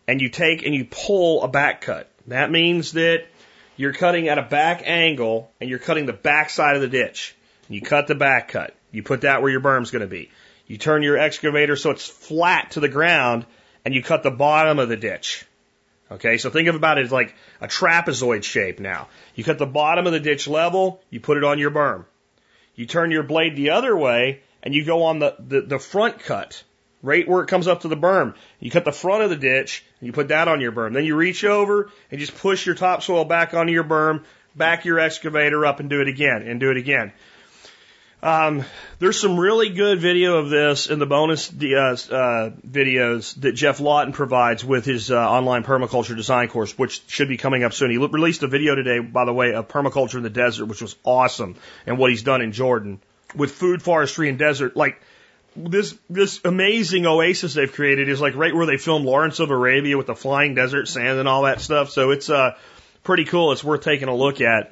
and 0.08 0.22
you 0.22 0.30
take 0.30 0.66
and 0.66 0.76
you 0.76 0.86
pull 0.86 1.44
a 1.44 1.48
back 1.48 1.82
cut. 1.82 2.10
That 2.28 2.52
means 2.52 2.94
that 2.94 3.26
you're 3.78 3.94
cutting 3.94 4.28
at 4.28 4.38
a 4.38 4.44
back 4.44 4.84
angle 4.86 5.52
and 5.60 5.70
you're 5.70 5.80
cutting 5.80 6.06
the 6.06 6.14
back 6.14 6.50
side 6.50 6.76
of 6.76 6.82
the 6.82 6.88
ditch. 6.88 7.36
You 7.70 7.82
cut 7.82 8.08
the 8.08 8.16
back 8.16 8.50
cut. 8.50 8.76
You 8.92 9.04
put 9.04 9.22
that 9.22 9.42
where 9.42 9.52
your 9.52 9.62
berm's 9.62 9.92
going 9.92 10.02
to 10.02 10.08
be. 10.08 10.30
You 10.68 10.78
turn 10.78 11.04
your 11.04 11.18
excavator 11.18 11.76
so 11.76 11.92
it's 11.92 12.06
flat 12.06 12.72
to 12.72 12.80
the 12.80 12.90
ground 12.90 13.46
and 13.86 13.94
you 13.94 14.04
cut 14.04 14.24
the 14.24 14.32
bottom 14.32 14.80
of 14.80 14.90
the 14.90 14.98
ditch. 14.98 15.46
Okay, 16.12 16.38
so 16.38 16.50
think 16.50 16.68
of 16.68 16.76
about 16.76 16.98
it 16.98 17.06
as 17.06 17.12
like 17.12 17.34
a 17.62 17.68
trapezoid 17.68 18.44
shape 18.44 18.82
now. 18.82 19.08
You 19.34 19.46
cut 19.46 19.58
the 19.58 19.66
bottom 19.66 20.06
of 20.06 20.12
the 20.12 20.20
ditch 20.20 20.48
level, 20.48 21.02
you 21.10 21.22
put 21.22 21.38
it 21.38 21.46
on 21.46 21.58
your 21.58 21.72
berm. 21.72 22.06
You 22.76 22.86
turn 22.86 23.12
your 23.12 23.24
blade 23.24 23.56
the 23.56 23.70
other 23.70 23.96
way 23.96 24.42
and 24.62 24.74
you 24.74 24.84
go 24.84 25.04
on 25.04 25.20
the, 25.20 25.36
the, 25.40 25.62
the 25.62 25.80
front 25.80 26.20
cut 26.20 26.64
right 27.02 27.28
where 27.28 27.42
it 27.42 27.48
comes 27.48 27.68
up 27.68 27.82
to 27.82 27.88
the 27.88 27.96
berm. 27.96 28.36
You 28.60 28.70
cut 28.72 28.84
the 28.86 28.92
front 28.92 29.24
of 29.24 29.30
the 29.30 29.38
ditch 29.38 29.86
and 30.00 30.08
you 30.08 30.14
put 30.14 30.28
that 30.28 30.50
on 30.50 30.60
your 30.60 30.74
berm. 30.74 30.94
Then 30.94 31.06
you 31.06 31.16
reach 31.16 31.46
over 31.46 31.90
and 32.12 32.20
just 32.20 32.36
push 32.36 32.66
your 32.66 32.76
topsoil 32.76 33.24
back 33.26 33.54
onto 33.54 33.72
your 33.72 33.86
berm, 33.86 34.24
back 34.56 34.84
your 34.84 35.00
excavator 35.00 35.66
up 35.66 35.80
and 35.80 35.90
do 35.90 36.02
it 36.02 36.10
again 36.10 36.44
and 36.44 36.60
do 36.60 36.72
it 36.72 36.78
again. 36.78 37.14
Um, 38.24 38.64
there's 39.00 39.20
some 39.20 39.40
really 39.40 39.70
good 39.70 40.00
video 40.00 40.38
of 40.38 40.50
this 40.50 40.88
in 40.88 41.00
the 41.00 41.08
bonus 41.08 41.50
uh, 41.50 41.54
uh, 41.56 42.50
videos 42.68 43.34
that 43.42 43.54
Geoff 43.54 43.80
Lawton 43.80 44.14
provides 44.14 44.64
with 44.64 44.86
his 44.86 45.10
uh, 45.10 45.18
online 45.18 45.64
permaculture 45.64 46.16
design 46.16 46.48
course, 46.48 46.78
which 46.78 47.02
should 47.08 47.30
be 47.30 47.38
coming 47.38 47.64
up 47.64 47.74
soon. 47.74 47.90
He 47.90 47.98
released 47.98 48.44
a 48.44 48.48
video 48.48 48.76
today, 48.76 49.00
by 49.00 49.26
the 49.26 49.34
way, 49.34 49.54
of 49.54 49.68
permaculture 49.68 50.16
in 50.16 50.24
the 50.24 50.30
desert, 50.30 50.68
which 50.68 50.84
was 50.84 50.96
awesome, 51.04 51.56
and 51.88 51.98
what 51.98 52.12
he's 52.12 52.22
done 52.22 52.42
in 52.42 52.52
Jordan 52.52 53.00
with 53.36 53.52
food 53.52 53.82
forestry 53.82 54.30
and 54.30 54.38
desert. 54.38 54.78
Like 54.78 55.02
this 55.56 55.98
this 56.08 56.42
amazing 56.46 57.08
oasis 57.08 57.56
they've 57.56 57.72
created 57.72 58.08
is 58.08 58.22
like 58.22 58.36
right 58.36 58.54
where 58.54 58.68
they 58.68 58.78
filmed 58.78 59.06
Lawrence 59.06 59.40
of 59.40 59.50
Arabia 59.50 59.98
with 59.98 60.08
the 60.08 60.16
flying 60.16 60.54
desert 60.54 60.88
sand 60.88 61.18
and 61.18 61.28
all 61.28 61.44
that 61.44 61.60
stuff. 61.60 61.90
So 61.90 62.12
it's 62.12 62.30
uh 62.30 62.56
pretty 63.04 63.26
cool. 63.26 63.52
It's 63.52 63.64
worth 63.64 63.82
taking 63.82 64.10
a 64.10 64.16
look 64.16 64.42
at. 64.42 64.72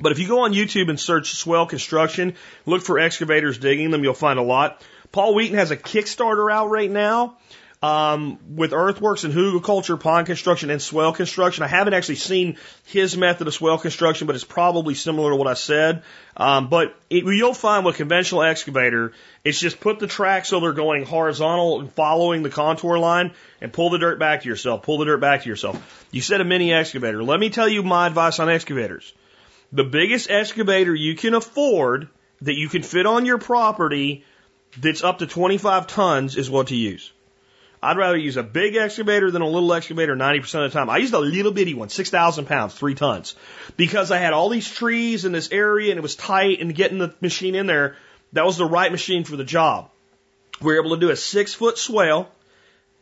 But 0.00 0.12
if 0.12 0.18
you 0.18 0.28
go 0.28 0.40
on 0.40 0.52
YouTube 0.52 0.88
and 0.88 0.98
search 0.98 1.32
swale 1.32 1.66
construction, 1.66 2.34
look 2.66 2.82
for 2.82 2.98
excavators 2.98 3.58
digging 3.58 3.90
them, 3.90 4.02
you'll 4.02 4.14
find 4.14 4.38
a 4.38 4.42
lot. 4.42 4.82
Paul 5.12 5.34
Wheaton 5.34 5.58
has 5.58 5.70
a 5.70 5.76
Kickstarter 5.76 6.50
out 6.52 6.70
right 6.70 6.90
now 6.90 7.36
um, 7.82 8.38
with 8.56 8.72
earthworks 8.72 9.24
and 9.24 9.32
hugelkultur, 9.32 9.98
pond 9.98 10.26
construction, 10.26 10.70
and 10.70 10.82
swale 10.82 11.12
construction. 11.12 11.64
I 11.64 11.68
haven't 11.68 11.94
actually 11.94 12.16
seen 12.16 12.58
his 12.84 13.16
method 13.16 13.46
of 13.46 13.54
swale 13.54 13.78
construction, 13.78 14.26
but 14.26 14.36
it's 14.36 14.44
probably 14.44 14.94
similar 14.94 15.30
to 15.30 15.36
what 15.36 15.46
I 15.46 15.54
said. 15.54 16.02
Um, 16.36 16.68
but 16.68 16.94
it, 17.08 17.24
you'll 17.24 17.54
find 17.54 17.84
with 17.84 17.96
conventional 17.96 18.42
excavator, 18.42 19.12
it's 19.44 19.58
just 19.58 19.80
put 19.80 19.98
the 19.98 20.06
track 20.06 20.44
so 20.44 20.60
they're 20.60 20.72
going 20.72 21.04
horizontal 21.04 21.80
and 21.80 21.92
following 21.92 22.42
the 22.42 22.50
contour 22.50 22.98
line 22.98 23.32
and 23.62 23.72
pull 23.72 23.90
the 23.90 23.98
dirt 23.98 24.18
back 24.18 24.42
to 24.42 24.48
yourself. 24.48 24.82
Pull 24.82 24.98
the 24.98 25.06
dirt 25.06 25.20
back 25.20 25.42
to 25.42 25.48
yourself. 25.48 26.06
You 26.10 26.20
said 26.20 26.42
a 26.42 26.44
mini 26.44 26.72
excavator. 26.72 27.22
Let 27.22 27.40
me 27.40 27.48
tell 27.48 27.68
you 27.68 27.82
my 27.82 28.06
advice 28.06 28.38
on 28.38 28.50
excavators. 28.50 29.14
The 29.72 29.84
biggest 29.84 30.30
excavator 30.30 30.94
you 30.94 31.14
can 31.14 31.34
afford 31.34 32.08
that 32.42 32.56
you 32.56 32.68
can 32.68 32.82
fit 32.82 33.06
on 33.06 33.24
your 33.24 33.38
property 33.38 34.24
that's 34.76 35.04
up 35.04 35.18
to 35.18 35.26
25 35.26 35.86
tons 35.86 36.36
is 36.36 36.50
what 36.50 36.68
to 36.68 36.76
use. 36.76 37.12
I'd 37.82 37.96
rather 37.96 38.16
use 38.16 38.36
a 38.36 38.42
big 38.42 38.76
excavator 38.76 39.30
than 39.30 39.42
a 39.42 39.48
little 39.48 39.72
excavator 39.72 40.14
90% 40.14 40.66
of 40.66 40.72
the 40.72 40.78
time. 40.78 40.90
I 40.90 40.98
used 40.98 41.14
a 41.14 41.18
little 41.18 41.52
bitty 41.52 41.74
one, 41.74 41.88
6,000 41.88 42.46
pounds, 42.46 42.74
three 42.74 42.94
tons, 42.94 43.36
because 43.76 44.10
I 44.10 44.18
had 44.18 44.34
all 44.34 44.50
these 44.50 44.68
trees 44.68 45.24
in 45.24 45.32
this 45.32 45.50
area 45.50 45.90
and 45.90 45.98
it 45.98 46.02
was 46.02 46.14
tight 46.14 46.60
and 46.60 46.74
getting 46.74 46.98
the 46.98 47.14
machine 47.20 47.54
in 47.54 47.66
there, 47.66 47.96
that 48.32 48.44
was 48.44 48.58
the 48.58 48.66
right 48.66 48.90
machine 48.90 49.24
for 49.24 49.36
the 49.36 49.44
job. 49.44 49.90
We 50.60 50.74
were 50.74 50.80
able 50.80 50.94
to 50.94 51.00
do 51.00 51.10
a 51.10 51.16
six 51.16 51.54
foot 51.54 51.78
swale, 51.78 52.28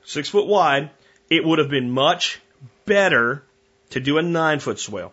six 0.05 0.29
foot 0.29 0.47
wide. 0.47 0.91
It 1.29 1.45
would 1.45 1.59
have 1.59 1.71
been 1.71 1.91
much 1.91 2.41
better 2.85 3.43
to 3.91 4.01
do 4.01 4.19
a 4.19 4.23
nine 4.23 4.61
foot 4.61 4.79
swale. 4.79 5.13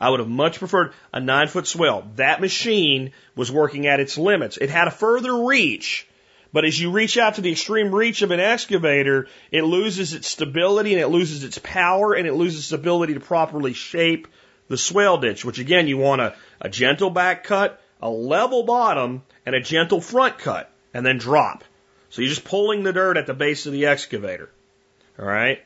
I 0.00 0.08
would 0.10 0.20
have 0.20 0.28
much 0.28 0.58
preferred 0.58 0.92
a 1.12 1.20
nine 1.20 1.48
foot 1.48 1.66
swale. 1.66 2.08
That 2.16 2.40
machine 2.40 3.12
was 3.36 3.52
working 3.52 3.86
at 3.86 4.00
its 4.00 4.16
limits. 4.16 4.56
It 4.56 4.70
had 4.70 4.88
a 4.88 4.92
further 4.92 5.44
reach 5.44 6.08
but 6.52 6.64
as 6.64 6.80
you 6.80 6.90
reach 6.90 7.16
out 7.16 7.36
to 7.36 7.40
the 7.40 7.52
extreme 7.52 7.94
reach 7.94 8.22
of 8.22 8.32
an 8.32 8.40
excavator, 8.40 9.28
it 9.50 9.62
loses 9.62 10.14
its 10.14 10.28
stability 10.28 10.92
and 10.92 11.00
it 11.00 11.08
loses 11.08 11.44
its 11.44 11.58
power 11.58 12.14
and 12.14 12.26
it 12.26 12.34
loses 12.34 12.60
its 12.60 12.72
ability 12.72 13.14
to 13.14 13.20
properly 13.20 13.72
shape 13.72 14.26
the 14.68 14.76
swale 14.76 15.18
ditch, 15.18 15.44
which 15.44 15.58
again, 15.58 15.86
you 15.86 15.98
want 15.98 16.20
a, 16.20 16.34
a 16.60 16.68
gentle 16.68 17.10
back 17.10 17.44
cut, 17.44 17.80
a 18.02 18.10
level 18.10 18.64
bottom, 18.64 19.22
and 19.46 19.54
a 19.54 19.60
gentle 19.60 20.00
front 20.00 20.38
cut, 20.38 20.70
and 20.92 21.04
then 21.06 21.18
drop. 21.18 21.64
So 22.10 22.22
you're 22.22 22.28
just 22.28 22.44
pulling 22.44 22.82
the 22.82 22.92
dirt 22.92 23.16
at 23.16 23.26
the 23.26 23.34
base 23.34 23.66
of 23.66 23.72
the 23.72 23.86
excavator. 23.86 24.50
All 25.18 25.26
right. 25.26 25.64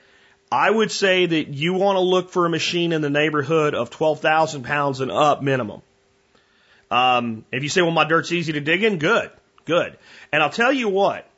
I 0.51 0.71
would 0.71 0.91
say 0.91 1.27
that 1.27 1.49
you 1.49 1.75
want 1.75 1.97
to 1.97 2.01
look 2.01 2.31
for 2.31 2.47
a 2.47 2.51
machine 2.51 2.93
in 2.93 3.01
the 3.01 3.11
neighborhood 3.11 3.75
of 3.75 3.91
12,000 3.91 4.63
pounds 4.63 5.01
and 5.01 5.11
up 5.11 5.43
minimum. 5.43 5.83
Um, 6.91 7.45
if 7.51 7.63
you 7.63 7.69
say, 7.69 7.83
well, 7.83 7.91
my 7.91 8.07
dirt's 8.07 8.31
easy 8.31 8.53
to 8.53 8.61
dig 8.61 8.85
in, 8.85 8.99
good. 8.99 9.31
Good. 9.65 9.97
And 10.33 10.43
I'll 10.43 10.51
tell 10.51 10.73
you 10.73 10.89
what, 10.89 11.29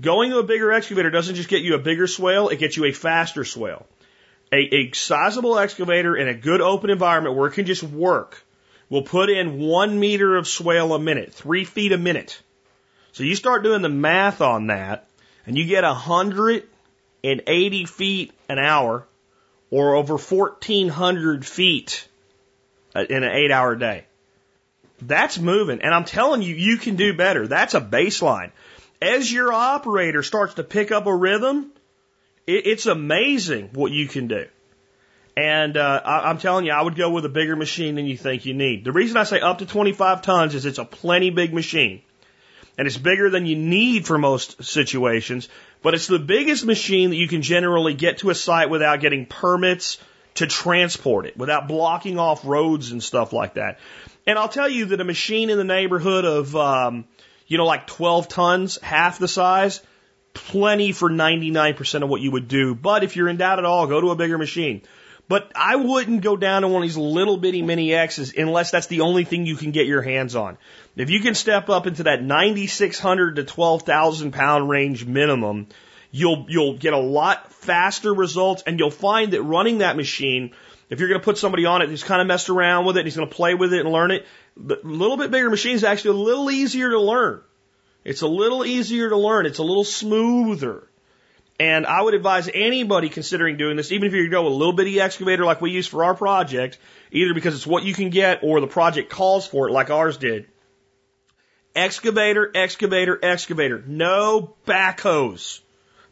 going 0.00 0.30
to 0.30 0.38
a 0.38 0.42
bigger 0.42 0.72
excavator 0.72 1.10
doesn't 1.10 1.36
just 1.36 1.48
get 1.48 1.62
you 1.62 1.74
a 1.74 1.78
bigger 1.78 2.06
swale, 2.06 2.48
it 2.48 2.58
gets 2.58 2.76
you 2.76 2.84
a 2.86 2.92
faster 2.92 3.44
swale. 3.44 3.86
A, 4.52 4.56
a 4.56 4.92
sizable 4.92 5.58
excavator 5.58 6.16
in 6.16 6.28
a 6.28 6.34
good 6.34 6.60
open 6.60 6.90
environment 6.90 7.36
where 7.36 7.48
it 7.48 7.52
can 7.52 7.66
just 7.66 7.82
work 7.82 8.44
will 8.88 9.02
put 9.02 9.30
in 9.30 9.58
one 9.58 9.98
meter 9.98 10.36
of 10.36 10.46
swale 10.46 10.94
a 10.94 10.98
minute, 10.98 11.32
three 11.32 11.64
feet 11.64 11.92
a 11.92 11.98
minute. 11.98 12.40
So 13.12 13.22
you 13.22 13.36
start 13.36 13.62
doing 13.62 13.82
the 13.82 13.88
math 13.88 14.40
on 14.40 14.68
that, 14.68 15.08
and 15.46 15.56
you 15.56 15.66
get 15.66 15.84
180 17.24 17.86
feet 17.86 18.32
an 18.48 18.58
hour, 18.58 19.06
or 19.70 19.94
over 19.94 20.16
1,400 20.16 21.44
feet 21.44 22.06
uh, 22.94 23.04
in 23.08 23.22
an 23.22 23.32
eight 23.32 23.50
hour 23.50 23.74
day. 23.74 24.04
That's 25.00 25.38
moving. 25.38 25.80
And 25.82 25.92
I'm 25.92 26.04
telling 26.04 26.42
you, 26.42 26.54
you 26.54 26.76
can 26.76 26.96
do 26.96 27.14
better. 27.14 27.46
That's 27.46 27.74
a 27.74 27.80
baseline. 27.80 28.52
As 29.02 29.30
your 29.30 29.52
operator 29.52 30.22
starts 30.22 30.54
to 30.54 30.64
pick 30.64 30.92
up 30.92 31.06
a 31.06 31.14
rhythm, 31.14 31.72
it's 32.46 32.86
amazing 32.86 33.70
what 33.72 33.90
you 33.90 34.06
can 34.06 34.28
do. 34.28 34.46
And 35.36 35.76
uh, 35.76 36.00
I'm 36.04 36.38
telling 36.38 36.64
you, 36.64 36.72
I 36.72 36.80
would 36.80 36.94
go 36.94 37.10
with 37.10 37.24
a 37.24 37.28
bigger 37.28 37.56
machine 37.56 37.96
than 37.96 38.06
you 38.06 38.16
think 38.16 38.46
you 38.46 38.54
need. 38.54 38.84
The 38.84 38.92
reason 38.92 39.16
I 39.16 39.24
say 39.24 39.40
up 39.40 39.58
to 39.58 39.66
25 39.66 40.22
tons 40.22 40.54
is 40.54 40.64
it's 40.64 40.78
a 40.78 40.84
plenty 40.84 41.30
big 41.30 41.52
machine. 41.52 42.02
And 42.78 42.86
it's 42.86 42.96
bigger 42.96 43.30
than 43.30 43.46
you 43.46 43.56
need 43.56 44.06
for 44.06 44.18
most 44.18 44.62
situations, 44.64 45.48
but 45.84 45.92
it's 45.92 46.06
the 46.06 46.18
biggest 46.18 46.64
machine 46.64 47.10
that 47.10 47.16
you 47.16 47.28
can 47.28 47.42
generally 47.42 47.92
get 47.92 48.18
to 48.18 48.30
a 48.30 48.34
site 48.34 48.70
without 48.70 49.00
getting 49.00 49.26
permits 49.26 49.98
to 50.36 50.46
transport 50.46 51.26
it, 51.26 51.36
without 51.36 51.68
blocking 51.68 52.18
off 52.18 52.44
roads 52.46 52.90
and 52.90 53.02
stuff 53.02 53.34
like 53.34 53.54
that. 53.54 53.78
And 54.26 54.38
I'll 54.38 54.48
tell 54.48 54.68
you 54.68 54.86
that 54.86 55.00
a 55.02 55.04
machine 55.04 55.50
in 55.50 55.58
the 55.58 55.64
neighborhood 55.64 56.24
of, 56.24 56.56
um, 56.56 57.04
you 57.46 57.58
know, 57.58 57.66
like 57.66 57.86
12 57.86 58.28
tons, 58.28 58.78
half 58.82 59.18
the 59.18 59.28
size, 59.28 59.82
plenty 60.32 60.92
for 60.92 61.10
99% 61.10 62.02
of 62.02 62.08
what 62.08 62.22
you 62.22 62.30
would 62.30 62.48
do. 62.48 62.74
But 62.74 63.04
if 63.04 63.14
you're 63.14 63.28
in 63.28 63.36
doubt 63.36 63.58
at 63.58 63.66
all, 63.66 63.86
go 63.86 64.00
to 64.00 64.10
a 64.10 64.16
bigger 64.16 64.38
machine. 64.38 64.82
But 65.26 65.50
I 65.56 65.76
wouldn't 65.76 66.22
go 66.22 66.36
down 66.36 66.62
to 66.62 66.68
one 66.68 66.82
of 66.82 66.88
these 66.88 66.98
little 66.98 67.38
bitty 67.38 67.62
mini 67.62 67.94
X's 67.94 68.34
unless 68.36 68.70
that's 68.70 68.88
the 68.88 69.00
only 69.00 69.24
thing 69.24 69.46
you 69.46 69.56
can 69.56 69.70
get 69.70 69.86
your 69.86 70.02
hands 70.02 70.36
on. 70.36 70.58
If 70.96 71.08
you 71.08 71.20
can 71.20 71.34
step 71.34 71.70
up 71.70 71.86
into 71.86 72.02
that 72.04 72.22
9,600 72.22 73.36
to 73.36 73.44
12,000 73.44 74.32
pound 74.32 74.68
range 74.68 75.06
minimum, 75.06 75.68
you'll, 76.10 76.44
you'll 76.48 76.76
get 76.76 76.92
a 76.92 76.98
lot 76.98 77.52
faster 77.52 78.12
results 78.12 78.62
and 78.66 78.78
you'll 78.78 78.90
find 78.90 79.32
that 79.32 79.42
running 79.42 79.78
that 79.78 79.96
machine 79.96 80.52
If 80.90 81.00
you're 81.00 81.08
going 81.08 81.20
to 81.20 81.24
put 81.24 81.38
somebody 81.38 81.64
on 81.64 81.82
it 81.82 81.88
who's 81.88 82.04
kind 82.04 82.20
of 82.20 82.26
messed 82.26 82.50
around 82.50 82.84
with 82.84 82.96
it, 82.96 83.00
and 83.00 83.06
he's 83.06 83.16
going 83.16 83.28
to 83.28 83.34
play 83.34 83.54
with 83.54 83.72
it 83.72 83.80
and 83.80 83.90
learn 83.90 84.10
it, 84.10 84.26
the 84.56 84.78
little 84.84 85.16
bit 85.16 85.30
bigger 85.30 85.50
machine 85.50 85.74
is 85.74 85.84
actually 85.84 86.10
a 86.10 86.22
little 86.22 86.50
easier 86.50 86.90
to 86.90 87.00
learn. 87.00 87.40
It's 88.04 88.20
a 88.20 88.28
little 88.28 88.64
easier 88.64 89.08
to 89.08 89.16
learn. 89.16 89.46
It's 89.46 89.58
a 89.58 89.62
little 89.62 89.84
smoother. 89.84 90.86
And 91.58 91.86
I 91.86 92.02
would 92.02 92.14
advise 92.14 92.50
anybody 92.52 93.08
considering 93.08 93.56
doing 93.56 93.76
this, 93.76 93.92
even 93.92 94.08
if 94.08 94.14
you 94.14 94.28
go 94.28 94.46
a 94.46 94.48
little 94.48 94.72
bitty 94.72 95.00
excavator 95.00 95.44
like 95.44 95.60
we 95.60 95.70
use 95.70 95.86
for 95.86 96.04
our 96.04 96.14
project, 96.14 96.78
either 97.12 97.32
because 97.32 97.54
it's 97.54 97.66
what 97.66 97.84
you 97.84 97.94
can 97.94 98.10
get 98.10 98.40
or 98.42 98.60
the 98.60 98.66
project 98.66 99.08
calls 99.08 99.46
for 99.46 99.68
it 99.68 99.72
like 99.72 99.90
ours 99.90 100.16
did. 100.16 100.48
Excavator, 101.76 102.50
excavator, 102.54 103.18
excavator. 103.22 103.82
No 103.86 104.56
backhoes. 104.66 105.60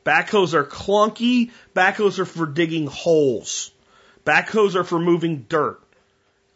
Backhoes 0.04 0.54
are 0.54 0.64
clunky. 0.64 1.50
Backhoes 1.74 2.18
are 2.18 2.24
for 2.24 2.46
digging 2.46 2.86
holes. 2.86 3.72
Backhoes 4.24 4.76
are 4.76 4.84
for 4.84 4.98
moving 4.98 5.46
dirt. 5.48 5.80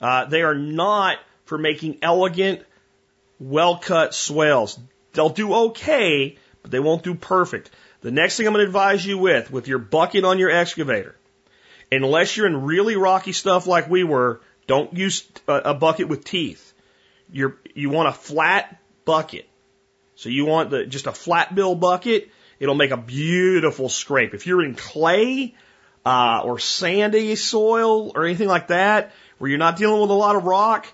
Uh, 0.00 0.26
they 0.26 0.42
are 0.42 0.54
not 0.54 1.18
for 1.44 1.58
making 1.58 1.98
elegant, 2.02 2.62
well 3.38 3.78
cut 3.78 4.14
swales. 4.14 4.78
They'll 5.12 5.30
do 5.30 5.54
okay, 5.54 6.36
but 6.62 6.70
they 6.70 6.80
won't 6.80 7.02
do 7.02 7.14
perfect. 7.14 7.70
The 8.06 8.12
next 8.12 8.36
thing 8.36 8.46
I'm 8.46 8.52
going 8.52 8.62
to 8.62 8.68
advise 8.68 9.04
you 9.04 9.18
with, 9.18 9.50
with 9.50 9.66
your 9.66 9.80
bucket 9.80 10.24
on 10.24 10.38
your 10.38 10.48
excavator, 10.48 11.16
unless 11.90 12.36
you're 12.36 12.46
in 12.46 12.62
really 12.62 12.94
rocky 12.94 13.32
stuff 13.32 13.66
like 13.66 13.90
we 13.90 14.04
were, 14.04 14.40
don't 14.68 14.96
use 14.96 15.28
a, 15.48 15.74
bucket 15.74 16.06
with 16.06 16.24
teeth. 16.24 16.72
You're, 17.32 17.56
you 17.74 17.90
want 17.90 18.08
a 18.08 18.12
flat 18.12 18.80
bucket. 19.04 19.48
So 20.14 20.28
you 20.28 20.46
want 20.46 20.70
the, 20.70 20.86
just 20.86 21.08
a 21.08 21.12
flat 21.12 21.52
bill 21.52 21.74
bucket. 21.74 22.30
It'll 22.60 22.76
make 22.76 22.92
a 22.92 22.96
beautiful 22.96 23.88
scrape. 23.88 24.34
If 24.34 24.46
you're 24.46 24.64
in 24.64 24.76
clay, 24.76 25.56
uh, 26.04 26.42
or 26.44 26.60
sandy 26.60 27.34
soil 27.34 28.12
or 28.14 28.24
anything 28.24 28.46
like 28.46 28.68
that, 28.68 29.10
where 29.38 29.50
you're 29.50 29.58
not 29.58 29.78
dealing 29.78 30.00
with 30.00 30.10
a 30.10 30.14
lot 30.14 30.36
of 30.36 30.44
rock, 30.44 30.86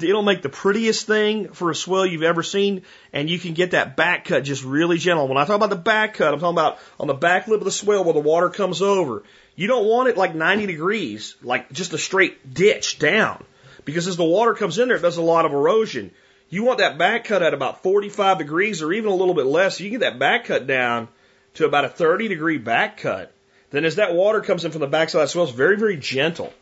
it'll 0.00 0.22
make 0.22 0.42
the 0.42 0.48
prettiest 0.48 1.06
thing 1.06 1.48
for 1.48 1.70
a 1.70 1.74
swale 1.74 2.06
you've 2.06 2.22
ever 2.22 2.42
seen, 2.42 2.82
and 3.12 3.28
you 3.28 3.38
can 3.38 3.54
get 3.54 3.72
that 3.72 3.96
back 3.96 4.24
cut 4.26 4.44
just 4.44 4.64
really 4.64 4.98
gentle. 4.98 5.28
When 5.28 5.38
I 5.38 5.44
talk 5.44 5.56
about 5.56 5.70
the 5.70 5.76
back 5.76 6.14
cut, 6.14 6.32
I'm 6.32 6.40
talking 6.40 6.54
about 6.56 6.78
on 6.98 7.06
the 7.06 7.14
back 7.14 7.48
lip 7.48 7.60
of 7.60 7.64
the 7.64 7.70
swale 7.70 8.04
where 8.04 8.14
the 8.14 8.20
water 8.20 8.50
comes 8.50 8.82
over. 8.82 9.22
You 9.56 9.68
don't 9.68 9.86
want 9.86 10.08
it 10.08 10.16
like 10.16 10.34
90 10.34 10.66
degrees, 10.66 11.36
like 11.42 11.70
just 11.72 11.92
a 11.92 11.98
straight 11.98 12.52
ditch 12.52 12.98
down, 12.98 13.44
because 13.84 14.08
as 14.08 14.16
the 14.16 14.24
water 14.24 14.54
comes 14.54 14.78
in 14.78 14.88
there, 14.88 14.96
it 14.96 15.02
does 15.02 15.16
a 15.16 15.22
lot 15.22 15.44
of 15.44 15.52
erosion. 15.52 16.10
You 16.48 16.64
want 16.64 16.78
that 16.78 16.98
back 16.98 17.24
cut 17.24 17.42
at 17.42 17.54
about 17.54 17.82
45 17.82 18.38
degrees 18.38 18.82
or 18.82 18.92
even 18.92 19.10
a 19.10 19.14
little 19.14 19.34
bit 19.34 19.46
less. 19.46 19.80
You 19.80 19.90
get 19.90 20.00
that 20.00 20.18
back 20.18 20.44
cut 20.44 20.66
down 20.66 21.08
to 21.54 21.64
about 21.66 21.84
a 21.84 21.88
30 21.88 22.28
degree 22.28 22.58
back 22.58 22.98
cut. 22.98 23.32
Then 23.70 23.84
as 23.84 23.96
that 23.96 24.14
water 24.14 24.40
comes 24.40 24.64
in 24.64 24.70
from 24.70 24.80
the 24.80 24.86
backside 24.86 25.22
of 25.22 25.28
the 25.28 25.32
swale, 25.32 25.44
it's 25.44 25.52
very, 25.52 25.76
very 25.76 25.96
gentle. 25.96 26.52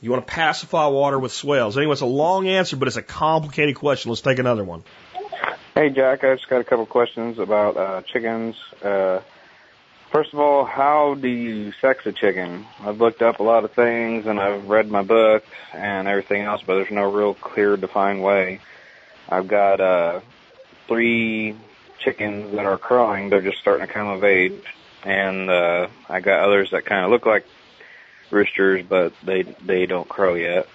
You 0.00 0.10
want 0.10 0.26
to 0.26 0.32
pacify 0.32 0.86
water 0.86 1.18
with 1.18 1.32
swales. 1.32 1.76
Anyway, 1.76 1.92
it's 1.92 2.02
a 2.02 2.06
long 2.06 2.48
answer, 2.48 2.76
but 2.76 2.86
it's 2.86 2.96
a 2.96 3.02
complicated 3.02 3.74
question. 3.74 4.10
Let's 4.10 4.20
take 4.20 4.38
another 4.38 4.62
one. 4.62 4.84
Hey, 5.74 5.90
Jack, 5.90 6.22
I 6.24 6.34
just 6.34 6.48
got 6.48 6.60
a 6.60 6.64
couple 6.64 6.86
questions 6.86 7.38
about 7.38 7.76
uh, 7.76 8.02
chickens. 8.02 8.56
Uh, 8.82 9.20
first 10.10 10.32
of 10.32 10.38
all, 10.38 10.64
how 10.64 11.14
do 11.14 11.28
you 11.28 11.72
sex 11.80 12.06
a 12.06 12.12
chicken? 12.12 12.64
I've 12.80 13.00
looked 13.00 13.22
up 13.22 13.40
a 13.40 13.42
lot 13.42 13.64
of 13.64 13.72
things 13.72 14.26
and 14.26 14.38
I've 14.38 14.68
read 14.68 14.88
my 14.88 15.02
book 15.02 15.44
and 15.72 16.06
everything 16.06 16.42
else, 16.42 16.62
but 16.64 16.76
there's 16.76 16.90
no 16.90 17.10
real 17.10 17.34
clear, 17.34 17.76
defined 17.76 18.22
way. 18.22 18.60
I've 19.28 19.48
got 19.48 19.80
uh, 19.80 20.20
three 20.86 21.56
chickens 21.98 22.52
that 22.52 22.64
are 22.64 22.78
crowing. 22.78 23.30
They're 23.30 23.42
just 23.42 23.58
starting 23.58 23.86
to 23.86 23.92
come 23.92 24.06
of 24.08 24.24
age. 24.24 24.62
And 25.04 25.50
uh, 25.50 25.88
I 26.08 26.20
got 26.20 26.40
others 26.40 26.70
that 26.70 26.86
kind 26.86 27.04
of 27.04 27.10
look 27.10 27.26
like 27.26 27.46
roosters, 28.30 28.84
but 28.88 29.12
they 29.22 29.42
they 29.42 29.86
don't 29.86 30.08
crow 30.08 30.34
yet. 30.34 30.68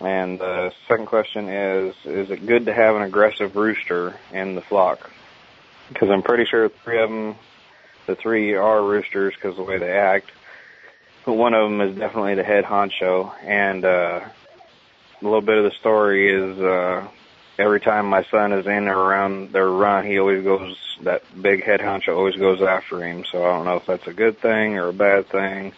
And 0.00 0.40
the 0.40 0.72
second 0.88 1.06
question 1.06 1.48
is, 1.48 1.94
is 2.04 2.30
it 2.30 2.44
good 2.44 2.66
to 2.66 2.74
have 2.74 2.96
an 2.96 3.02
aggressive 3.02 3.54
rooster 3.54 4.18
in 4.32 4.56
the 4.56 4.60
flock? 4.60 5.10
Because 5.88 6.10
I'm 6.10 6.22
pretty 6.22 6.44
sure 6.44 6.68
three 6.68 7.00
of 7.00 7.08
them, 7.08 7.36
the 8.06 8.16
three 8.16 8.54
are 8.54 8.82
roosters 8.82 9.34
because 9.34 9.56
the 9.56 9.62
way 9.62 9.78
they 9.78 9.92
act. 9.92 10.30
But 11.24 11.34
one 11.34 11.54
of 11.54 11.70
them 11.70 11.80
is 11.80 11.96
definitely 11.96 12.34
the 12.34 12.42
head 12.42 12.64
honcho. 12.64 13.32
And 13.44 13.84
uh, 13.84 14.24
a 15.20 15.24
little 15.24 15.40
bit 15.40 15.58
of 15.58 15.64
the 15.64 15.76
story 15.78 16.32
is 16.32 16.58
uh, 16.58 17.06
every 17.56 17.80
time 17.80 18.06
my 18.06 18.24
son 18.24 18.52
is 18.52 18.66
in 18.66 18.88
or 18.88 18.98
around 18.98 19.52
their 19.52 19.68
run, 19.68 20.04
he 20.04 20.18
always 20.18 20.42
goes, 20.42 20.76
that 21.02 21.22
big 21.40 21.62
head 21.62 21.78
honcho 21.78 22.16
always 22.16 22.34
goes 22.34 22.60
after 22.60 23.04
him. 23.04 23.24
So 23.30 23.44
I 23.44 23.56
don't 23.56 23.66
know 23.66 23.76
if 23.76 23.86
that's 23.86 24.08
a 24.08 24.12
good 24.12 24.40
thing 24.40 24.78
or 24.78 24.88
a 24.88 24.92
bad 24.92 25.28
thing 25.28 25.74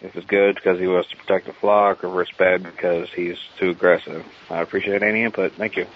if 0.00 0.16
it's 0.16 0.26
good 0.26 0.54
because 0.54 0.78
he 0.78 0.86
wants 0.86 1.10
to 1.10 1.16
protect 1.16 1.46
the 1.46 1.52
flock, 1.52 2.04
or 2.04 2.22
if 2.22 2.28
it's 2.28 2.36
bad 2.36 2.62
because 2.62 3.08
he's 3.10 3.38
too 3.58 3.70
aggressive. 3.70 4.24
I 4.50 4.60
appreciate 4.60 5.02
any 5.02 5.22
input. 5.22 5.52
Thank 5.52 5.76
you. 5.76 5.86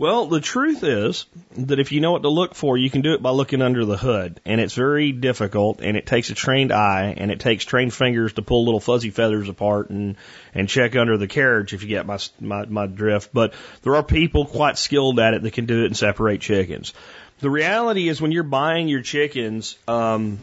Well, 0.00 0.28
the 0.28 0.40
truth 0.40 0.82
is 0.82 1.26
that 1.58 1.78
if 1.78 1.92
you 1.92 2.00
know 2.00 2.12
what 2.12 2.22
to 2.22 2.30
look 2.30 2.54
for, 2.54 2.78
you 2.78 2.88
can 2.88 3.02
do 3.02 3.12
it 3.12 3.20
by 3.20 3.32
looking 3.32 3.60
under 3.60 3.84
the 3.84 3.98
hood. 3.98 4.40
And 4.46 4.58
it's 4.58 4.72
very 4.72 5.12
difficult 5.12 5.82
and 5.82 5.94
it 5.94 6.06
takes 6.06 6.30
a 6.30 6.34
trained 6.34 6.72
eye 6.72 7.14
and 7.18 7.30
it 7.30 7.38
takes 7.38 7.66
trained 7.66 7.92
fingers 7.92 8.32
to 8.32 8.42
pull 8.42 8.64
little 8.64 8.80
fuzzy 8.80 9.10
feathers 9.10 9.50
apart 9.50 9.90
and, 9.90 10.16
and 10.54 10.70
check 10.70 10.96
under 10.96 11.18
the 11.18 11.28
carriage 11.28 11.74
if 11.74 11.82
you 11.82 11.88
get 11.90 12.06
my, 12.06 12.18
my, 12.40 12.64
my 12.64 12.86
drift. 12.86 13.28
But 13.34 13.52
there 13.82 13.94
are 13.96 14.02
people 14.02 14.46
quite 14.46 14.78
skilled 14.78 15.20
at 15.20 15.34
it 15.34 15.42
that 15.42 15.52
can 15.52 15.66
do 15.66 15.82
it 15.82 15.88
and 15.88 15.96
separate 15.98 16.40
chickens. 16.40 16.94
The 17.40 17.50
reality 17.50 18.08
is 18.08 18.22
when 18.22 18.32
you're 18.32 18.42
buying 18.42 18.88
your 18.88 19.02
chickens, 19.02 19.76
um, 19.86 20.38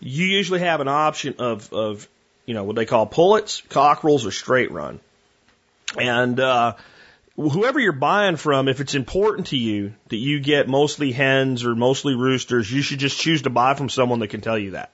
you 0.00 0.26
usually 0.26 0.60
have 0.60 0.80
an 0.80 0.88
option 0.88 1.34
of, 1.38 1.72
of 1.72 2.08
you 2.44 2.54
know, 2.54 2.64
what 2.64 2.76
they 2.76 2.86
call 2.86 3.06
pullets, 3.06 3.62
cockerels, 3.68 4.24
or 4.24 4.30
straight 4.30 4.70
run. 4.70 5.00
And, 5.98 6.38
uh, 6.38 6.74
whoever 7.36 7.78
you're 7.78 7.92
buying 7.92 8.36
from, 8.36 8.68
if 8.68 8.80
it's 8.80 8.94
important 8.94 9.48
to 9.48 9.56
you 9.56 9.94
that 10.08 10.16
you 10.16 10.40
get 10.40 10.68
mostly 10.68 11.12
hens 11.12 11.64
or 11.64 11.74
mostly 11.74 12.14
roosters, 12.14 12.70
you 12.70 12.82
should 12.82 12.98
just 12.98 13.20
choose 13.20 13.42
to 13.42 13.50
buy 13.50 13.74
from 13.74 13.88
someone 13.88 14.20
that 14.20 14.28
can 14.28 14.40
tell 14.40 14.58
you 14.58 14.72
that. 14.72 14.90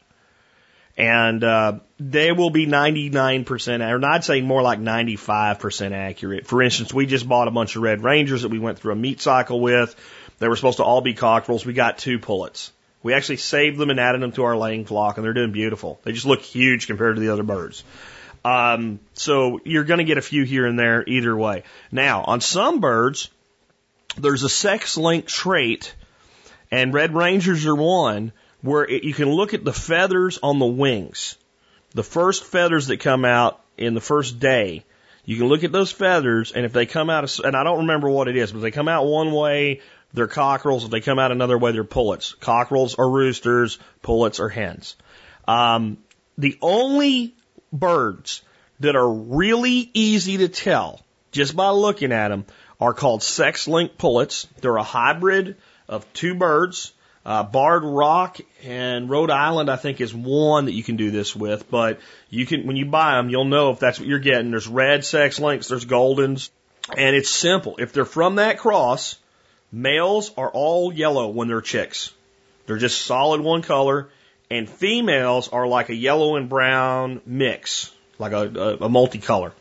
And, 0.97 1.43
uh, 1.43 1.79
they 1.99 2.33
will 2.33 2.51
be 2.51 2.67
99%, 2.67 3.81
or 3.81 4.05
I'd 4.05 4.25
say 4.25 4.41
more 4.43 4.61
like 4.61 4.79
95% 4.79 5.93
accurate. 5.93 6.47
For 6.47 6.63
instance, 6.63 6.93
we 6.93 7.07
just 7.07 7.27
bought 7.27 7.49
a 7.49 7.53
bunch 7.53 7.77
of 7.77 7.83
Red 7.83 8.03
Rangers 8.03 8.43
that 8.43 8.51
we 8.51 8.59
went 8.59 8.79
through 8.79 8.93
a 8.93 8.97
meat 8.97 9.21
cycle 9.21 9.61
with. 9.61 9.95
They 10.39 10.49
were 10.49 10.57
supposed 10.57 10.79
to 10.79 10.85
all 10.85 11.01
be 11.01 11.15
cockerels. 11.15 11.65
We 11.65 11.73
got 11.73 11.99
two 11.99 12.19
pullets. 12.19 12.73
We 13.03 13.15
actually 13.15 13.39
saved 13.39 13.79
them 13.79 13.91
and 13.91 13.99
added 13.99 14.23
them 14.23 14.33
to 14.33 14.45
our 14.45 14.57
laying 14.57 14.85
flock, 14.85 15.17
and 15.17 15.25
they're 15.25 15.33
doing 15.33 15.53
beautiful. 15.53 16.01
They 16.05 16.13
just 16.13 16.27
look 16.27 16.41
huge 16.41 16.87
compared 16.87 17.17
to 17.17 17.21
the 17.21 17.33
other 17.33 17.43
birds. 17.43 17.83
Um, 18.45 19.01
so 19.15 19.61
you're 19.65 19.85
going 19.85 19.99
to 19.99 20.05
get 20.05 20.19
a 20.19 20.23
few 20.23 20.45
here 20.45 20.67
and 20.67 20.79
there 20.79 21.05
either 21.07 21.37
way. 21.37 21.63
Now, 21.91 22.23
on 22.23 22.41
some 22.41 22.81
birds, 22.81 23.31
there's 24.17 24.43
a 24.43 24.49
sex 24.49 24.97
link 24.97 25.27
trait, 25.27 25.95
and 26.71 26.93
red 26.93 27.15
rangers 27.15 27.67
are 27.67 27.75
one 27.75 28.33
where 28.61 28.85
it, 28.85 29.05
you 29.05 29.15
can 29.15 29.31
look 29.31 29.55
at 29.55 29.65
the 29.65 29.73
feathers 29.73 30.39
on 30.43 30.59
the 30.59 30.67
wings. 30.67 31.37
The 31.95 32.03
first 32.03 32.45
feathers 32.45 32.87
that 32.87 33.01
come 33.01 33.25
out 33.25 33.61
in 33.77 33.95
the 33.95 34.01
first 34.01 34.39
day, 34.39 34.85
you 35.25 35.37
can 35.37 35.47
look 35.47 35.63
at 35.63 35.73
those 35.73 35.93
feathers, 35.93 36.53
and 36.53 36.65
if 36.65 36.73
they 36.73 36.87
come 36.87 37.11
out, 37.11 37.39
and 37.41 37.57
I 37.57 37.65
don't 37.65 37.81
remember 37.81 38.09
what 38.09 38.29
it 38.29 38.37
is, 38.37 38.51
but 38.51 38.61
they 38.61 38.71
come 38.71 38.89
out 38.89 39.07
one 39.07 39.33
way 39.33 39.81
they're 40.15 40.27
cockerels. 40.27 40.85
If 40.85 40.91
they 40.91 41.01
come 41.01 41.19
out 41.19 41.33
another 41.33 41.59
way, 41.59 41.73
they're 41.73 41.85
pullets. 41.85 42.35
Cockerels 42.35 42.99
are 42.99 43.09
roosters. 43.09 43.79
Pullets 44.03 44.41
are 44.41 44.49
hens. 44.49 44.97
Um, 45.49 45.99
the 46.39 46.59
only 46.61 47.35
birds 47.73 48.43
that 48.81 48.97
are 48.97 49.11
really 49.11 49.91
easy 49.95 50.39
to 50.39 50.49
tell 50.49 51.01
just 51.31 51.57
by 51.57 51.71
looking 51.71 52.13
at 52.13 52.29
them 52.29 52.45
are 52.81 52.95
called 52.95 53.23
sex 53.23 53.69
link 53.69 53.97
pullets. 53.97 54.47
They're 54.61 54.77
a 54.77 54.83
hybrid 54.83 55.57
of 55.89 56.11
two 56.13 56.35
birds. 56.35 56.93
Uh, 57.25 57.45
Barred 57.45 57.85
Rock 57.85 58.41
and 58.65 59.09
Rhode 59.09 59.31
Island, 59.31 59.71
I 59.71 59.77
think, 59.77 60.01
is 60.01 60.13
one 60.13 60.65
that 60.65 60.73
you 60.73 60.83
can 60.83 60.97
do 60.97 61.13
this 61.13 61.37
with. 61.37 61.71
But 61.71 62.01
you 62.29 62.45
can, 62.45 62.67
when 62.67 62.75
you 62.75 62.87
buy 62.87 63.15
them, 63.15 63.31
you'll 63.31 63.45
know 63.45 63.71
if 63.71 63.79
that's 63.79 64.01
what 64.01 64.09
you're 64.09 64.19
getting. 64.19 64.51
There's 64.51 64.67
red 64.67 65.05
sex 65.05 65.39
links, 65.39 65.69
there's 65.69 65.87
goldens, 65.87 66.51
and 66.97 67.15
it's 67.15 67.31
simple. 67.31 67.77
If 67.79 67.93
they're 67.93 68.05
from 68.05 68.37
that 68.37 68.59
cross, 68.59 69.17
Males 69.73 70.31
are 70.37 70.51
all 70.51 70.93
yellow 70.93 71.29
when 71.29 71.49
they're 71.49 71.63
chicks. 71.63 72.13
They're 72.67 72.79
just 72.79 73.01
solid 73.03 73.41
one 73.41 73.63
color. 73.63 74.11
And 74.51 74.69
females 74.69 75.49
are 75.49 75.67
like 75.67 75.89
a 75.89 75.95
yellow 75.95 76.37
and 76.37 76.49
brown 76.49 77.23
mix, 77.25 77.91
like 78.19 78.33
a, 78.33 78.43
a, 78.43 78.75
a 78.75 78.89
multicolor. 78.91 79.53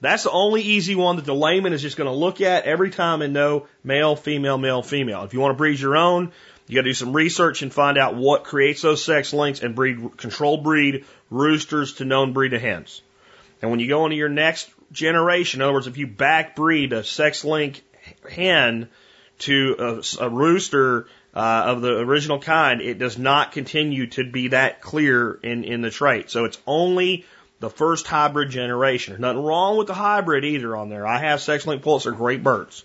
That's 0.00 0.24
the 0.24 0.30
only 0.30 0.62
easy 0.62 0.94
one 0.94 1.16
that 1.16 1.26
the 1.26 1.34
layman 1.34 1.74
is 1.74 1.82
just 1.82 1.96
going 1.98 2.08
to 2.08 2.16
look 2.16 2.40
at 2.40 2.64
every 2.64 2.90
time 2.90 3.20
and 3.22 3.34
know 3.34 3.68
male, 3.84 4.16
female, 4.16 4.56
male, 4.58 4.82
female. 4.82 5.22
If 5.22 5.34
you 5.34 5.40
want 5.40 5.52
to 5.52 5.58
breed 5.58 5.78
your 5.78 5.96
own, 5.96 6.32
you 6.66 6.74
got 6.76 6.82
to 6.82 6.90
do 6.90 6.94
some 6.94 7.12
research 7.12 7.62
and 7.62 7.72
find 7.72 7.98
out 7.98 8.16
what 8.16 8.42
creates 8.42 8.82
those 8.82 9.04
sex 9.04 9.32
links 9.32 9.62
and 9.62 9.74
breed 9.74 10.16
control 10.16 10.56
breed 10.56 11.04
roosters 11.30 11.94
to 11.94 12.04
known 12.04 12.32
breed 12.32 12.54
of 12.54 12.62
hens. 12.62 13.02
And 13.60 13.70
when 13.70 13.80
you 13.80 13.88
go 13.88 14.06
into 14.06 14.16
your 14.16 14.28
next 14.28 14.70
generation, 14.90 15.60
in 15.60 15.64
other 15.64 15.74
words, 15.74 15.86
if 15.86 15.98
you 15.98 16.06
back 16.06 16.56
breed 16.56 16.92
a 16.92 17.04
sex 17.04 17.44
link 17.44 17.84
hen 18.28 18.88
to 19.40 19.76
a, 19.78 20.24
a 20.24 20.28
rooster 20.28 21.06
uh, 21.34 21.62
of 21.66 21.80
the 21.80 21.98
original 21.98 22.38
kind, 22.38 22.80
it 22.80 22.98
does 22.98 23.18
not 23.18 23.52
continue 23.52 24.06
to 24.08 24.24
be 24.24 24.48
that 24.48 24.80
clear 24.80 25.32
in, 25.42 25.64
in 25.64 25.80
the 25.80 25.90
trait. 25.90 26.30
So 26.30 26.44
it's 26.44 26.58
only 26.66 27.24
the 27.60 27.70
first 27.70 28.06
hybrid 28.06 28.50
generation. 28.50 29.12
There's 29.12 29.20
nothing 29.20 29.42
wrong 29.42 29.76
with 29.76 29.86
the 29.86 29.94
hybrid 29.94 30.44
either 30.44 30.76
on 30.76 30.88
there. 30.88 31.06
I 31.06 31.18
have 31.18 31.40
sex 31.40 31.66
link 31.66 31.82
pullets. 31.82 32.04
They're 32.04 32.12
great 32.12 32.42
birds. 32.42 32.84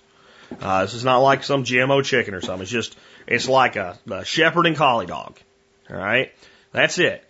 Uh, 0.62 0.84
this 0.84 0.94
is 0.94 1.04
not 1.04 1.18
like 1.20 1.44
some 1.44 1.66
GMO 1.66 2.04
chicken 2.04 2.34
or 2.34 2.42
something. 2.42 2.62
It's 2.62 2.72
just, 2.72 2.98
it's 3.26 3.50
like 3.50 3.76
a, 3.76 3.98
a 4.10 4.24
shepherd 4.24 4.66
and 4.66 4.78
collie 4.78 5.06
dog. 5.06 5.38
All 5.90 5.98
right. 5.98 6.32
That's 6.72 7.00
it. 7.00 7.24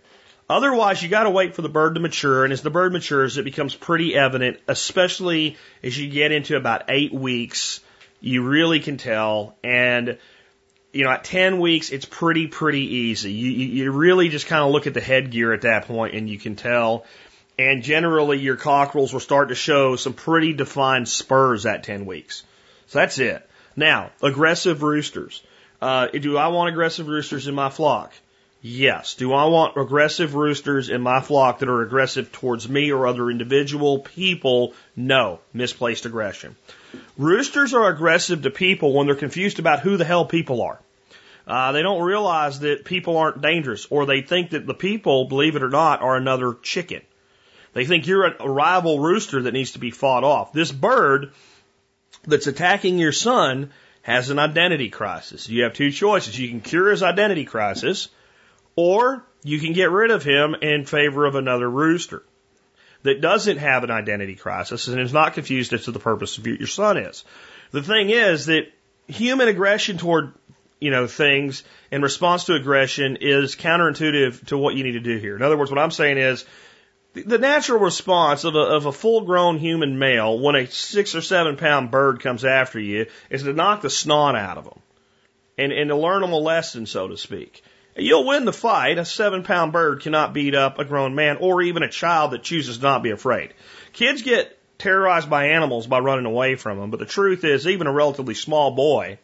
Otherwise, 0.50 1.02
you 1.02 1.08
got 1.08 1.24
to 1.24 1.30
wait 1.30 1.54
for 1.54 1.62
the 1.62 1.68
bird 1.68 1.94
to 1.94 2.00
mature, 2.00 2.44
and 2.44 2.52
as 2.52 2.62
the 2.62 2.70
bird 2.70 2.92
matures, 2.92 3.36
it 3.36 3.44
becomes 3.44 3.74
pretty 3.74 4.16
evident, 4.16 4.58
especially 4.66 5.58
as 5.82 5.98
you 5.98 6.08
get 6.08 6.32
into 6.32 6.56
about 6.56 6.84
eight 6.88 7.12
weeks. 7.12 7.80
You 8.20 8.42
really 8.42 8.80
can 8.80 8.96
tell, 8.96 9.56
and 9.62 10.18
you 10.92 11.04
know, 11.04 11.10
at 11.10 11.24
10 11.24 11.60
weeks, 11.60 11.90
it's 11.90 12.06
pretty, 12.06 12.46
pretty 12.46 12.80
easy. 12.80 13.30
You, 13.30 13.50
you, 13.50 13.92
really 13.92 14.30
just 14.30 14.46
kind 14.46 14.64
of 14.64 14.70
look 14.70 14.86
at 14.86 14.94
the 14.94 15.00
headgear 15.00 15.52
at 15.52 15.62
that 15.62 15.86
point 15.86 16.14
and 16.14 16.28
you 16.28 16.38
can 16.38 16.56
tell. 16.56 17.04
And 17.58 17.82
generally, 17.82 18.38
your 18.38 18.56
cockerels 18.56 19.12
will 19.12 19.20
start 19.20 19.50
to 19.50 19.54
show 19.54 19.96
some 19.96 20.14
pretty 20.14 20.54
defined 20.54 21.08
spurs 21.08 21.66
at 21.66 21.82
10 21.82 22.06
weeks. 22.06 22.42
So 22.86 23.00
that's 23.00 23.18
it. 23.18 23.48
Now, 23.76 24.10
aggressive 24.22 24.82
roosters. 24.82 25.42
Uh, 25.80 26.06
do 26.08 26.36
I 26.36 26.48
want 26.48 26.70
aggressive 26.70 27.06
roosters 27.06 27.46
in 27.46 27.54
my 27.54 27.68
flock? 27.68 28.12
Yes. 28.60 29.14
Do 29.14 29.32
I 29.32 29.44
want 29.44 29.76
aggressive 29.76 30.34
roosters 30.34 30.88
in 30.88 31.00
my 31.00 31.20
flock 31.20 31.60
that 31.60 31.68
are 31.68 31.82
aggressive 31.82 32.32
towards 32.32 32.68
me 32.68 32.90
or 32.90 33.06
other 33.06 33.30
individual 33.30 34.00
people? 34.00 34.74
No. 34.96 35.40
Misplaced 35.52 36.06
aggression. 36.06 36.56
Roosters 37.16 37.74
are 37.74 37.88
aggressive 37.90 38.42
to 38.42 38.50
people 38.50 38.92
when 38.92 39.06
they're 39.06 39.16
confused 39.16 39.58
about 39.58 39.80
who 39.80 39.96
the 39.96 40.04
hell 40.04 40.24
people 40.24 40.62
are. 40.62 40.80
Uh, 41.46 41.72
they 41.72 41.82
don't 41.82 42.02
realize 42.02 42.60
that 42.60 42.84
people 42.84 43.16
aren't 43.16 43.40
dangerous, 43.40 43.86
or 43.90 44.04
they 44.04 44.20
think 44.20 44.50
that 44.50 44.66
the 44.66 44.74
people, 44.74 45.24
believe 45.24 45.56
it 45.56 45.62
or 45.62 45.70
not, 45.70 46.02
are 46.02 46.16
another 46.16 46.54
chicken. 46.62 47.00
They 47.72 47.86
think 47.86 48.06
you're 48.06 48.26
a 48.26 48.48
rival 48.48 48.98
rooster 49.00 49.42
that 49.42 49.52
needs 49.52 49.72
to 49.72 49.78
be 49.78 49.90
fought 49.90 50.24
off. 50.24 50.52
This 50.52 50.72
bird 50.72 51.32
that's 52.24 52.46
attacking 52.46 52.98
your 52.98 53.12
son 53.12 53.70
has 54.02 54.30
an 54.30 54.38
identity 54.38 54.90
crisis. 54.90 55.48
You 55.48 55.64
have 55.64 55.74
two 55.74 55.90
choices. 55.90 56.38
You 56.38 56.48
can 56.48 56.60
cure 56.60 56.90
his 56.90 57.02
identity 57.02 57.44
crisis, 57.44 58.08
or 58.76 59.24
you 59.42 59.58
can 59.58 59.72
get 59.72 59.90
rid 59.90 60.10
of 60.10 60.22
him 60.22 60.54
in 60.60 60.84
favor 60.84 61.24
of 61.24 61.34
another 61.34 61.68
rooster 61.68 62.22
that 63.08 63.20
doesn't 63.20 63.56
have 63.58 63.84
an 63.84 63.90
identity 63.90 64.34
crisis 64.34 64.86
and 64.88 65.00
is 65.00 65.12
not 65.12 65.34
confused 65.34 65.72
as 65.72 65.84
to 65.84 65.92
the 65.92 65.98
purpose 65.98 66.38
of 66.38 66.46
your 66.46 66.66
son 66.66 66.98
is. 66.98 67.24
The 67.70 67.82
thing 67.82 68.10
is 68.10 68.46
that 68.46 68.68
human 69.06 69.48
aggression 69.48 69.96
toward 69.96 70.34
you 70.78 70.90
know 70.90 71.06
things 71.06 71.64
in 71.90 72.02
response 72.02 72.44
to 72.44 72.54
aggression 72.54 73.18
is 73.20 73.56
counterintuitive 73.56 74.46
to 74.46 74.58
what 74.58 74.74
you 74.74 74.84
need 74.84 74.92
to 74.92 75.00
do 75.00 75.16
here. 75.16 75.36
In 75.36 75.42
other 75.42 75.56
words, 75.56 75.70
what 75.70 75.80
I'm 75.80 75.90
saying 75.90 76.18
is 76.18 76.44
the 77.14 77.38
natural 77.38 77.80
response 77.80 78.44
of 78.44 78.54
a, 78.54 78.60
of 78.60 78.86
a 78.86 78.92
full 78.92 79.22
grown 79.22 79.58
human 79.58 79.98
male 79.98 80.38
when 80.38 80.54
a 80.54 80.66
six 80.66 81.14
or 81.14 81.22
seven 81.22 81.56
pound 81.56 81.90
bird 81.90 82.20
comes 82.20 82.44
after 82.44 82.78
you 82.78 83.06
is 83.30 83.42
to 83.42 83.52
knock 83.52 83.80
the 83.80 83.90
snot 83.90 84.36
out 84.36 84.58
of 84.58 84.64
them 84.64 84.80
and, 85.56 85.72
and 85.72 85.88
to 85.88 85.96
learn 85.96 86.20
them 86.20 86.32
a 86.32 86.38
lesson, 86.38 86.86
so 86.86 87.08
to 87.08 87.16
speak. 87.16 87.62
You'll 87.98 88.26
win 88.26 88.44
the 88.44 88.52
fight. 88.52 88.98
A 88.98 89.04
seven 89.04 89.42
pound 89.42 89.72
bird 89.72 90.02
cannot 90.02 90.32
beat 90.32 90.54
up 90.54 90.78
a 90.78 90.84
grown 90.84 91.14
man 91.14 91.38
or 91.40 91.62
even 91.62 91.82
a 91.82 91.88
child 91.88 92.30
that 92.30 92.44
chooses 92.44 92.80
not 92.80 92.98
to 92.98 93.02
be 93.02 93.10
afraid. 93.10 93.52
Kids 93.92 94.22
get 94.22 94.56
terrorized 94.78 95.28
by 95.28 95.48
animals 95.48 95.86
by 95.86 95.98
running 95.98 96.26
away 96.26 96.54
from 96.54 96.78
them, 96.78 96.90
but 96.90 97.00
the 97.00 97.06
truth 97.06 97.44
is, 97.44 97.66
even 97.66 97.88
a 97.88 97.92
relatively 97.92 98.34
small 98.34 98.70
boy, 98.70 99.18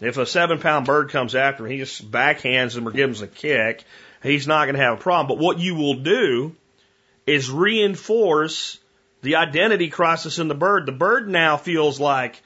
if 0.00 0.16
a 0.16 0.26
seven 0.26 0.58
pound 0.58 0.86
bird 0.86 1.10
comes 1.10 1.34
after 1.34 1.64
him, 1.64 1.72
he 1.72 1.78
just 1.78 2.10
backhands 2.10 2.76
him 2.76 2.86
or 2.86 2.92
gives 2.92 3.20
him 3.20 3.28
a 3.28 3.30
kick, 3.30 3.84
he's 4.22 4.46
not 4.46 4.64
going 4.64 4.76
to 4.76 4.82
have 4.82 4.98
a 4.98 5.02
problem. 5.02 5.28
But 5.28 5.42
what 5.42 5.58
you 5.58 5.74
will 5.74 5.94
do 5.94 6.54
is 7.26 7.50
reinforce 7.50 8.78
the 9.22 9.36
identity 9.36 9.88
crisis 9.88 10.38
in 10.38 10.48
the 10.48 10.54
bird. 10.54 10.86
The 10.86 10.92
bird 10.92 11.28
now 11.28 11.56
feels 11.56 12.00
like, 12.00 12.42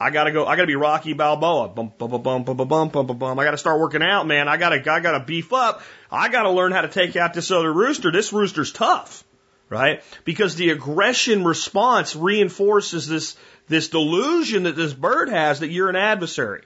I 0.00 0.08
gotta 0.08 0.32
go. 0.32 0.46
I 0.46 0.56
gotta 0.56 0.66
be 0.66 0.76
Rocky 0.76 1.12
Balboa. 1.12 1.68
Bum, 1.68 1.92
bum, 1.98 2.10
bum, 2.10 2.22
bum, 2.22 2.44
bum, 2.44 2.56
bum, 2.56 2.88
bum, 2.88 3.06
bum, 3.06 3.18
bum. 3.18 3.38
I 3.38 3.44
gotta 3.44 3.58
start 3.58 3.78
working 3.78 4.02
out, 4.02 4.26
man. 4.26 4.48
I 4.48 4.56
gotta, 4.56 4.76
I 4.90 5.00
gotta 5.00 5.20
beef 5.22 5.52
up. 5.52 5.82
I 6.10 6.30
gotta 6.30 6.50
learn 6.50 6.72
how 6.72 6.80
to 6.80 6.88
take 6.88 7.16
out 7.16 7.34
this 7.34 7.50
other 7.50 7.70
rooster. 7.70 8.10
This 8.10 8.32
rooster's 8.32 8.72
tough, 8.72 9.24
right? 9.68 10.02
Because 10.24 10.56
the 10.56 10.70
aggression 10.70 11.44
response 11.44 12.16
reinforces 12.16 13.06
this, 13.06 13.36
this 13.68 13.88
delusion 13.88 14.62
that 14.62 14.74
this 14.74 14.94
bird 14.94 15.28
has 15.28 15.60
that 15.60 15.70
you're 15.70 15.90
an 15.90 15.96
adversary. 15.96 16.62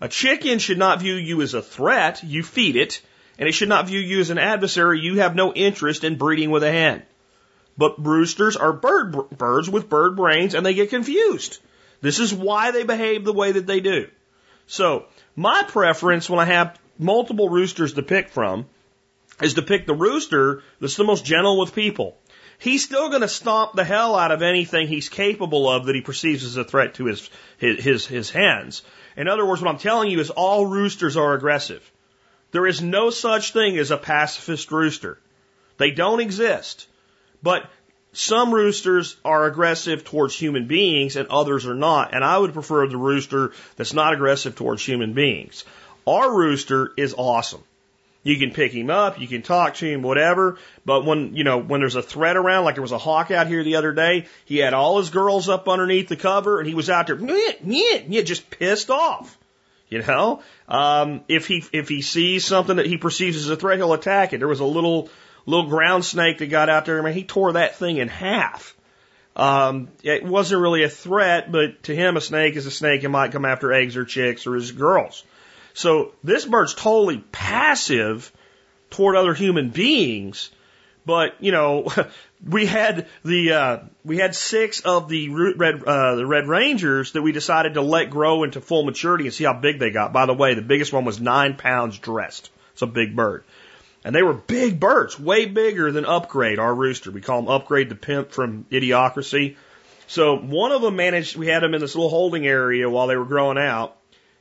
A 0.00 0.08
chicken 0.08 0.58
should 0.58 0.78
not 0.78 1.00
view 1.00 1.14
you 1.14 1.42
as 1.42 1.54
a 1.54 1.62
threat. 1.62 2.24
You 2.24 2.42
feed 2.42 2.74
it. 2.74 3.00
And 3.38 3.48
it 3.48 3.52
should 3.52 3.68
not 3.68 3.86
view 3.86 4.00
you 4.00 4.18
as 4.20 4.30
an 4.30 4.38
adversary. 4.38 5.00
You 5.00 5.20
have 5.20 5.36
no 5.36 5.52
interest 5.52 6.02
in 6.02 6.18
breeding 6.18 6.50
with 6.50 6.64
a 6.64 6.72
hen. 6.72 7.02
But 7.78 8.04
roosters 8.04 8.56
are 8.56 8.72
bird, 8.72 9.30
birds 9.30 9.70
with 9.70 9.88
bird 9.88 10.16
brains 10.16 10.54
and 10.54 10.66
they 10.66 10.74
get 10.74 10.90
confused. 10.90 11.58
This 12.04 12.18
is 12.18 12.34
why 12.34 12.70
they 12.70 12.82
behave 12.82 13.24
the 13.24 13.32
way 13.32 13.52
that 13.52 13.66
they 13.66 13.80
do. 13.80 14.08
So, 14.66 15.06
my 15.34 15.62
preference 15.66 16.28
when 16.28 16.38
I 16.38 16.44
have 16.44 16.78
multiple 16.98 17.48
roosters 17.48 17.94
to 17.94 18.02
pick 18.02 18.28
from 18.28 18.66
is 19.40 19.54
to 19.54 19.62
pick 19.62 19.86
the 19.86 19.94
rooster 19.94 20.62
that's 20.80 20.96
the 20.96 21.04
most 21.04 21.24
gentle 21.24 21.58
with 21.58 21.74
people. 21.74 22.18
He's 22.58 22.84
still 22.84 23.08
going 23.08 23.22
to 23.22 23.28
stomp 23.28 23.72
the 23.72 23.84
hell 23.84 24.16
out 24.16 24.32
of 24.32 24.42
anything 24.42 24.86
he's 24.86 25.08
capable 25.08 25.66
of 25.66 25.86
that 25.86 25.94
he 25.94 26.02
perceives 26.02 26.44
as 26.44 26.58
a 26.58 26.64
threat 26.64 26.92
to 26.96 27.06
his, 27.06 27.30
his, 27.56 27.82
his, 27.82 28.06
his 28.06 28.30
hands. 28.30 28.82
In 29.16 29.26
other 29.26 29.46
words, 29.46 29.62
what 29.62 29.70
I'm 29.70 29.78
telling 29.78 30.10
you 30.10 30.20
is 30.20 30.28
all 30.28 30.66
roosters 30.66 31.16
are 31.16 31.32
aggressive. 31.32 31.90
There 32.50 32.66
is 32.66 32.82
no 32.82 33.08
such 33.08 33.54
thing 33.54 33.78
as 33.78 33.90
a 33.90 33.96
pacifist 33.96 34.70
rooster. 34.70 35.18
They 35.78 35.90
don't 35.90 36.20
exist. 36.20 36.86
But 37.42 37.70
some 38.14 38.54
roosters 38.54 39.16
are 39.24 39.46
aggressive 39.46 40.04
towards 40.04 40.36
human 40.36 40.66
beings 40.66 41.16
and 41.16 41.28
others 41.28 41.66
are 41.66 41.74
not. 41.74 42.14
And 42.14 42.24
I 42.24 42.38
would 42.38 42.52
prefer 42.52 42.86
the 42.86 42.96
rooster 42.96 43.52
that's 43.76 43.92
not 43.92 44.14
aggressive 44.14 44.54
towards 44.54 44.84
human 44.84 45.12
beings. 45.12 45.64
Our 46.06 46.32
rooster 46.32 46.92
is 46.96 47.14
awesome. 47.16 47.62
You 48.22 48.38
can 48.38 48.52
pick 48.52 48.72
him 48.72 48.88
up, 48.88 49.20
you 49.20 49.28
can 49.28 49.42
talk 49.42 49.74
to 49.74 49.86
him, 49.86 50.00
whatever. 50.02 50.58
But 50.86 51.04
when, 51.04 51.36
you 51.36 51.44
know, 51.44 51.58
when 51.58 51.80
there's 51.80 51.96
a 51.96 52.02
threat 52.02 52.36
around, 52.36 52.64
like 52.64 52.76
there 52.76 52.82
was 52.82 52.92
a 52.92 52.98
hawk 52.98 53.30
out 53.30 53.48
here 53.48 53.62
the 53.62 53.76
other 53.76 53.92
day, 53.92 54.26
he 54.46 54.58
had 54.58 54.72
all 54.72 54.98
his 54.98 55.10
girls 55.10 55.48
up 55.48 55.68
underneath 55.68 56.08
the 56.08 56.16
cover 56.16 56.58
and 56.58 56.66
he 56.66 56.74
was 56.74 56.88
out 56.88 57.06
there, 57.08 57.18
yeah, 57.20 58.22
just 58.22 58.48
pissed 58.48 58.90
off. 58.90 59.38
You 59.90 60.02
know, 60.02 60.42
um, 60.66 61.22
if 61.28 61.46
he 61.46 61.62
if 61.72 61.88
he 61.88 62.00
sees 62.00 62.44
something 62.44 62.76
that 62.76 62.86
he 62.86 62.96
perceives 62.96 63.36
as 63.36 63.48
a 63.50 63.56
threat, 63.56 63.78
he'll 63.78 63.92
attack 63.92 64.32
it. 64.32 64.38
There 64.38 64.48
was 64.48 64.60
a 64.60 64.64
little 64.64 65.10
little 65.46 65.68
ground 65.68 66.04
snake 66.04 66.38
that 66.38 66.46
got 66.46 66.68
out 66.68 66.86
there. 66.86 67.00
I 67.00 67.04
mean, 67.04 67.14
he 67.14 67.24
tore 67.24 67.52
that 67.52 67.76
thing 67.76 67.98
in 67.98 68.08
half. 68.08 68.74
Um, 69.36 69.88
it 70.02 70.24
wasn't 70.24 70.62
really 70.62 70.84
a 70.84 70.88
threat, 70.88 71.50
but 71.50 71.82
to 71.84 71.94
him, 71.94 72.16
a 72.16 72.20
snake 72.20 72.54
is 72.56 72.66
a 72.66 72.70
snake 72.70 73.02
and 73.02 73.12
might 73.12 73.32
come 73.32 73.44
after 73.44 73.72
eggs 73.72 73.96
or 73.96 74.04
chicks 74.04 74.46
or 74.46 74.54
his 74.54 74.72
girls. 74.72 75.24
So 75.72 76.12
this 76.22 76.44
bird's 76.44 76.74
totally 76.74 77.18
passive 77.32 78.32
toward 78.90 79.16
other 79.16 79.34
human 79.34 79.70
beings. 79.70 80.50
But 81.04 81.34
you 81.40 81.52
know, 81.52 81.88
we 82.48 82.66
had 82.66 83.08
the 83.24 83.52
uh, 83.52 83.78
we 84.04 84.18
had 84.18 84.34
six 84.34 84.80
of 84.80 85.08
the 85.08 85.28
red 85.30 85.82
uh, 85.82 86.14
the 86.14 86.26
red 86.26 86.46
rangers 86.46 87.12
that 87.12 87.22
we 87.22 87.32
decided 87.32 87.74
to 87.74 87.82
let 87.82 88.10
grow 88.10 88.44
into 88.44 88.60
full 88.60 88.84
maturity 88.84 89.24
and 89.24 89.34
see 89.34 89.44
how 89.44 89.52
big 89.52 89.80
they 89.80 89.90
got. 89.90 90.12
By 90.12 90.26
the 90.26 90.34
way, 90.34 90.54
the 90.54 90.62
biggest 90.62 90.92
one 90.92 91.04
was 91.04 91.20
nine 91.20 91.56
pounds 91.56 91.98
dressed. 91.98 92.50
It's 92.72 92.82
a 92.82 92.86
big 92.86 93.14
bird. 93.14 93.44
And 94.04 94.14
they 94.14 94.22
were 94.22 94.34
big 94.34 94.78
birds, 94.78 95.18
way 95.18 95.46
bigger 95.46 95.90
than 95.90 96.04
Upgrade, 96.04 96.58
our 96.58 96.74
rooster. 96.74 97.10
We 97.10 97.22
call 97.22 97.38
him 97.38 97.48
Upgrade 97.48 97.88
the 97.88 97.94
Pimp 97.94 98.32
from 98.32 98.66
Idiocracy. 98.70 99.56
So 100.06 100.36
one 100.36 100.72
of 100.72 100.82
them 100.82 100.96
managed, 100.96 101.36
we 101.36 101.46
had 101.46 101.62
them 101.62 101.74
in 101.74 101.80
this 101.80 101.94
little 101.94 102.10
holding 102.10 102.46
area 102.46 102.88
while 102.90 103.06
they 103.06 103.16
were 103.16 103.24
growing 103.24 103.56
out. 103.56 103.96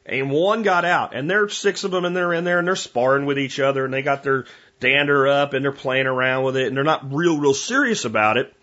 And 0.06 0.30
one 0.30 0.63
got 0.63 0.84
out. 0.84 1.15
And 1.15 1.30
there's 1.30 1.56
six 1.56 1.86
of 1.86 1.91
them 1.91 2.04
and 2.04 2.13
they're 2.13 2.34
in 2.34 2.43
there 2.43 2.60
and 2.60 2.67
they're 2.67 2.76
sparring 2.76 3.26
with 3.26 3.39
each 3.39 3.58
other 3.58 3.86
and 3.86 3.93
they 3.93 4.02
got 4.02 4.21
their 4.21 4.45
dander 4.82 5.28
up 5.28 5.54
and 5.54 5.63
they're 5.63 5.71
playing 5.71 6.08
around 6.08 6.43
with 6.43 6.58
it 6.58 6.67
and 6.67 6.76
they're 6.76 6.84
not 6.84 7.13
real, 7.13 7.39
real 7.39 7.54
serious 7.54 8.04
about 8.04 8.36
it. 8.36 8.54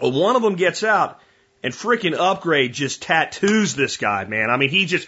Well, 0.00 0.10
one 0.10 0.34
of 0.34 0.42
them 0.42 0.56
gets 0.56 0.82
out 0.82 1.20
and 1.62 1.72
freaking 1.72 2.18
Upgrade 2.18 2.72
just 2.72 3.02
tattoos 3.02 3.76
this 3.76 3.98
guy, 3.98 4.24
man. 4.24 4.50
I 4.50 4.56
mean, 4.56 4.70
he 4.70 4.86
just, 4.86 5.06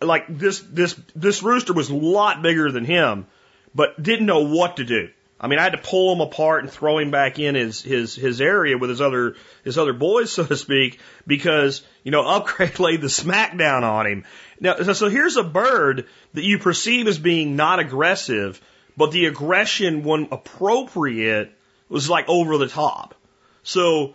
like 0.00 0.24
this, 0.26 0.58
this, 0.58 1.00
this 1.14 1.44
rooster 1.44 1.74
was 1.74 1.90
a 1.90 1.94
lot 1.94 2.42
bigger 2.42 2.72
than 2.72 2.84
him 2.84 3.28
but 3.74 4.02
didn't 4.02 4.26
know 4.26 4.40
what 4.40 4.76
to 4.76 4.84
do. 4.84 5.10
I 5.42 5.48
mean, 5.48 5.58
I 5.58 5.64
had 5.64 5.72
to 5.72 5.78
pull 5.78 6.12
him 6.12 6.20
apart 6.20 6.62
and 6.62 6.72
throw 6.72 6.98
him 6.98 7.10
back 7.10 7.40
in 7.40 7.56
his 7.56 7.82
his 7.82 8.14
his 8.14 8.40
area 8.40 8.78
with 8.78 8.90
his 8.90 9.00
other 9.00 9.34
his 9.64 9.76
other 9.76 9.92
boys, 9.92 10.30
so 10.30 10.46
to 10.46 10.56
speak, 10.56 11.00
because 11.26 11.82
you 12.04 12.12
know 12.12 12.24
Upgrade 12.24 12.78
laid 12.78 13.00
the 13.00 13.08
smackdown 13.08 13.82
on 13.82 14.06
him. 14.06 14.24
Now, 14.60 14.76
so, 14.76 14.92
so 14.92 15.08
here's 15.08 15.36
a 15.36 15.42
bird 15.42 16.06
that 16.34 16.44
you 16.44 16.60
perceive 16.60 17.08
as 17.08 17.18
being 17.18 17.56
not 17.56 17.80
aggressive, 17.80 18.60
but 18.96 19.10
the 19.10 19.26
aggression, 19.26 20.04
when 20.04 20.28
appropriate, 20.30 21.52
was 21.88 22.08
like 22.08 22.28
over 22.28 22.56
the 22.56 22.68
top. 22.68 23.16
So 23.64 24.14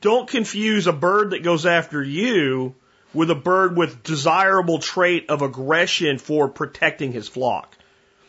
don't 0.00 0.28
confuse 0.28 0.88
a 0.88 0.92
bird 0.92 1.30
that 1.30 1.44
goes 1.44 1.66
after 1.66 2.02
you 2.02 2.74
with 3.14 3.30
a 3.30 3.36
bird 3.36 3.76
with 3.76 4.02
desirable 4.02 4.80
trait 4.80 5.30
of 5.30 5.42
aggression 5.42 6.18
for 6.18 6.48
protecting 6.48 7.12
his 7.12 7.28
flock. 7.28 7.77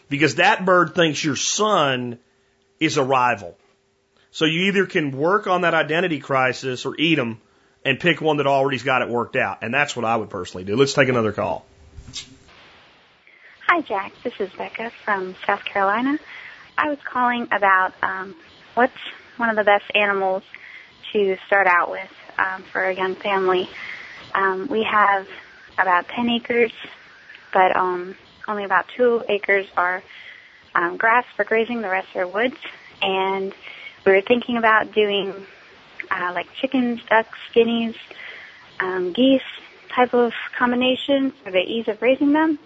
Because 0.10 0.36
that 0.36 0.65
bird 0.65 0.95
thinks 0.95 1.24
your 1.24 1.36
son 1.36 2.19
is 2.80 2.98
a 2.98 3.04
rival. 3.04 3.58
So 4.32 4.45
you 4.45 4.67
either 4.67 4.86
can 4.86 5.12
work 5.12 5.48
on 5.48 5.62
that 5.62 5.74
identity 5.74 6.19
crisis 6.19 6.86
or 6.86 6.95
eat 6.98 7.15
them 7.15 7.41
and 7.86 8.00
pick 8.00 8.22
one 8.22 8.38
that 8.38 8.48
already's 8.48 8.84
got 8.84 9.02
it 9.02 9.10
worked 9.10 9.36
out. 9.36 9.60
And 9.62 9.74
that's 9.74 9.95
what 9.95 10.06
I 10.06 10.17
would 10.17 10.30
personally 10.30 10.63
do. 10.63 10.76
Let's 10.76 10.93
take 10.93 11.10
another 11.10 11.32
call. 11.32 11.65
Hi, 13.67 13.82
Jack. 13.82 14.13
This 14.24 14.34
is 14.39 14.50
Becca 14.58 14.91
from 15.06 15.36
South 15.45 15.63
Carolina. 15.63 16.19
I 16.78 16.89
was 16.89 16.98
calling 17.04 17.48
about 17.52 17.93
um, 18.02 18.36
what's 18.74 18.93
one 19.38 19.50
of 19.50 19.56
the 19.56 19.63
best 19.63 19.86
animals 19.93 20.43
to 21.13 21.38
start 21.48 21.67
out 21.67 21.91
with 21.91 22.10
um, 22.38 22.63
for 22.72 22.84
a 22.84 22.95
young 22.95 23.15
family. 23.15 23.69
Um, 24.34 24.67
we 24.67 24.84
have 24.84 25.28
about 25.78 26.08
10 26.08 26.30
acres, 26.30 26.72
but 27.54 27.76
um, 27.76 28.15
only 28.49 28.65
about 28.65 28.85
two 28.95 29.23
acres 29.29 29.67
are 29.77 30.03
um, 30.75 30.97
grass 30.97 31.25
for 31.35 31.45
grazing. 31.45 31.81
The 31.81 31.89
rest 31.89 32.15
are 32.15 32.27
woods. 32.27 32.57
And 33.01 33.53
we 34.05 34.12
were 34.12 34.21
thinking 34.21 34.57
about 34.57 34.93
doing 34.93 35.33
uh, 36.12 36.31
like 36.33 36.51
chickens, 36.59 37.01
ducks, 37.09 37.38
guineas, 37.53 37.95
um, 38.79 39.13
geese 39.13 39.41
type 39.89 40.13
of 40.13 40.33
combination 40.57 41.31
for 41.31 41.51
the 41.51 41.59
ease 41.59 41.88
of 41.88 42.01
raising 42.01 42.33
them 42.33 42.59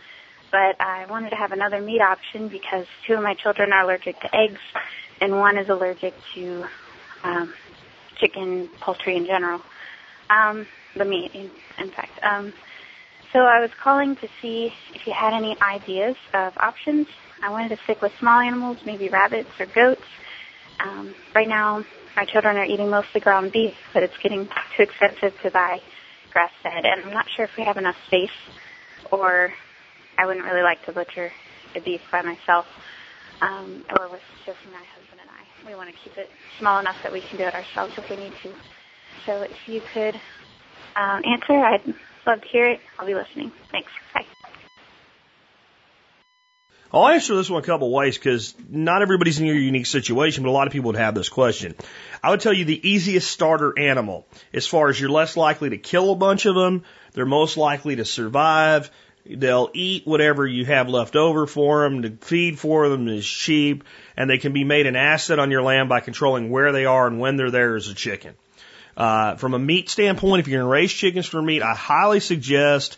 but 0.54 0.80
I 0.80 1.08
wanted 1.08 1.32
to 1.32 1.36
have 1.36 1.52
another 1.52 1.82
meat 1.82 2.00
option 2.00 2.48
because 2.48 2.86
two 3.08 3.16
of 3.16 3.24
my 3.24 3.34
children 3.34 3.74
are 3.74 3.82
allergic 3.82 4.20
to 4.20 4.36
eggs, 4.36 4.60
and 5.20 5.40
one 5.40 5.58
is 5.58 5.68
allergic 5.68 6.14
to 6.36 6.66
um, 7.24 7.52
chicken, 8.18 8.70
poultry 8.80 9.16
in 9.16 9.26
general, 9.26 9.62
um, 10.30 10.68
the 10.96 11.06
meat, 11.06 11.34
in, 11.34 11.50
in 11.80 11.90
fact. 11.90 12.20
Um, 12.22 12.54
so 13.34 13.40
I 13.40 13.60
was 13.60 13.72
calling 13.84 14.16
to 14.16 14.28
see 14.42 14.70
if 14.94 15.02
you 15.06 15.14
had 15.14 15.36
any 15.36 15.58
ideas 15.60 16.16
of 16.34 16.54
options. 16.58 17.08
I 17.44 17.50
wanted 17.50 17.70
to 17.70 17.82
stick 17.84 18.02
with 18.02 18.12
small 18.20 18.40
animals, 18.40 18.78
maybe 18.86 19.10
rabbits 19.10 19.50
or 19.60 19.66
goats. 19.66 20.06
Um, 20.80 21.14
right 21.36 21.48
now, 21.48 21.84
my 22.16 22.26
children 22.32 22.58
are 22.58 22.66
eating 22.66 22.90
mostly 22.90 23.20
ground 23.22 23.52
beef, 23.52 23.74
but 23.94 24.04
it's 24.04 24.14
getting 24.22 24.46
too 24.78 24.84
expensive 24.86 25.34
to 25.42 25.52
buy 25.52 25.82
grass 26.32 26.52
fed, 26.62 26.86
and 26.86 27.06
I'm 27.06 27.14
not 27.14 27.26
sure 27.36 27.46
if 27.46 27.52
we 27.58 27.66
have 27.66 27.78
enough 27.78 27.98
space 28.08 28.34
or 29.12 29.52
I 30.18 30.26
wouldn't 30.26 30.46
really 30.46 30.64
like 30.64 30.86
to 30.86 30.94
butcher 30.94 31.32
a 31.76 31.82
beef 31.82 32.02
by 32.12 32.22
myself 32.22 32.66
um, 33.42 33.84
or 33.98 34.10
with 34.10 34.22
just 34.46 34.62
my 34.70 34.82
husband 34.94 35.20
and 35.22 35.30
I. 35.30 35.42
We 35.70 35.76
want 35.76 35.90
to 35.90 35.98
keep 36.04 36.18
it 36.18 36.30
small 36.60 36.80
enough 36.80 36.98
that 37.04 37.12
we 37.12 37.22
can 37.30 37.38
do 37.38 37.46
it 37.46 37.54
ourselves 37.54 37.94
if 37.98 38.06
we 38.10 38.18
need 38.18 38.34
to. 38.46 38.50
So 39.26 39.42
if 39.42 39.58
you 39.68 39.82
could 39.94 40.16
um, 40.96 41.22
answer, 41.26 41.58
I'd 41.58 41.86
love 42.26 42.42
to 42.42 42.48
hear 42.48 42.68
it. 42.68 42.80
I'll 42.98 43.06
be 43.06 43.16
listening. 43.16 43.52
Thanks. 43.72 43.92
Bye. 44.14 44.26
I'll 46.92 47.08
answer 47.08 47.36
this 47.36 47.50
one 47.50 47.64
a 47.64 47.66
couple 47.66 47.92
ways 47.92 48.18
because 48.18 48.54
not 48.70 49.02
everybody's 49.02 49.40
in 49.40 49.48
your 49.48 49.56
unique 49.56 49.88
situation, 49.88 50.44
but 50.44 50.50
a 50.50 50.52
lot 50.52 50.68
of 50.68 50.74
people 50.74 50.88
would 50.88 51.00
have 51.00 51.16
this 51.16 51.30
question. 51.30 51.74
I 52.22 52.30
would 52.30 52.40
tell 52.40 52.54
you 52.54 52.66
the 52.66 52.88
easiest 52.88 53.32
starter 53.32 53.78
animal, 53.78 54.28
as 54.54 54.68
far 54.68 54.90
as 54.90 55.00
you're 55.02 55.10
less 55.10 55.36
likely 55.36 55.72
to 55.72 55.78
kill 55.80 56.12
a 56.12 56.16
bunch 56.16 56.46
of 56.46 56.54
them, 56.54 56.84
they're 57.14 57.26
most 57.26 57.58
likely 57.58 57.96
to 57.96 58.06
survive, 58.06 58.92
They'll 59.26 59.70
eat 59.74 60.06
whatever 60.06 60.46
you 60.46 60.66
have 60.66 60.90
left 60.90 61.16
over 61.16 61.48
for 61.48 61.84
them. 61.84 62.02
To 62.02 62.12
feed 62.12 62.60
for 62.60 62.90
them 62.90 63.08
is 63.08 63.26
cheap, 63.26 63.86
and 64.18 64.30
they 64.30 64.38
can 64.38 64.52
be 64.52 64.66
made 64.66 64.86
an 64.86 64.98
asset 64.98 65.40
on 65.40 65.50
your 65.50 65.62
land 65.62 65.88
by 65.88 66.02
controlling 66.02 66.50
where 66.50 66.72
they 66.74 66.86
are 66.86 67.08
and 67.08 67.20
when 67.20 67.38
they're 67.38 67.52
there 67.52 67.76
as 67.76 67.88
a 67.88 67.94
chicken. 67.94 68.36
Uh, 68.96 69.36
from 69.36 69.54
a 69.54 69.60
meat 69.60 69.90
standpoint, 69.90 70.40
if 70.40 70.48
you're 70.48 70.60
going 70.60 70.68
to 70.68 70.72
raise 70.72 70.92
chickens 70.92 71.26
for 71.26 71.42
meat, 71.42 71.64
I 71.64 71.74
highly 71.74 72.20
suggest 72.20 72.98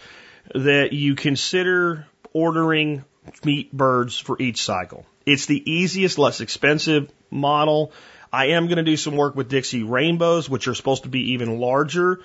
that 0.53 0.93
you 0.93 1.15
consider 1.15 2.05
ordering 2.33 3.05
meat 3.43 3.71
birds 3.71 4.17
for 4.19 4.39
each 4.41 4.61
cycle. 4.61 5.05
It's 5.25 5.45
the 5.45 5.71
easiest, 5.71 6.17
less 6.17 6.41
expensive 6.41 7.11
model. 7.31 7.91
I 8.31 8.47
am 8.47 8.67
going 8.67 8.77
to 8.77 8.83
do 8.83 8.97
some 8.97 9.15
work 9.15 9.35
with 9.35 9.49
Dixie 9.49 9.83
Rainbows, 9.83 10.49
which 10.49 10.67
are 10.67 10.75
supposed 10.75 11.03
to 11.03 11.09
be 11.09 11.31
even 11.33 11.59
larger 11.59 12.21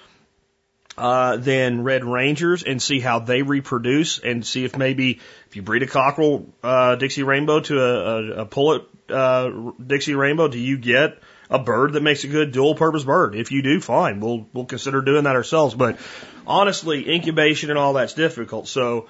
uh, 0.99 1.37
than 1.37 1.83
Red 1.83 2.05
Rangers 2.05 2.63
and 2.63 2.83
see 2.83 3.01
how 3.01 3.21
they 3.21 3.43
reproduce 3.43 4.19
and 4.19 4.45
see 4.45 4.65
if 4.65 4.77
maybe 4.77 5.21
if 5.49 5.57
you 5.57 5.63
breed 5.63 5.83
a 5.83 5.87
cockerel 5.87 6.47
uh, 6.63 6.97
Dixie 6.97 7.23
Rainbow 7.23 7.61
to 7.61 7.81
a, 7.81 7.95
a, 7.95 8.33
a 8.43 8.47
pullet 8.47 8.83
uh, 9.09 9.71
Dixie 9.85 10.15
Rainbow, 10.15 10.49
do 10.49 10.59
you 10.59 10.77
get 10.77 11.19
a 11.51 11.59
bird 11.59 11.93
that 11.95 12.03
makes 12.03 12.25
a 12.25 12.29
good 12.29 12.53
dual 12.53 12.75
purpose 12.75 13.05
bird? 13.05 13.35
If 13.35 13.51
you 13.53 13.63
do, 13.63 13.81
fine. 13.81 14.21
We'll 14.21 14.47
we'll 14.53 14.65
consider 14.65 15.03
doing 15.03 15.25
that 15.25 15.37
ourselves. 15.37 15.75
But 15.75 15.99
honestly, 16.47 17.13
incubation 17.13 17.71
and 17.71 17.79
all 17.79 17.95
that's 17.95 18.15
difficult. 18.15 18.69
So 18.69 19.09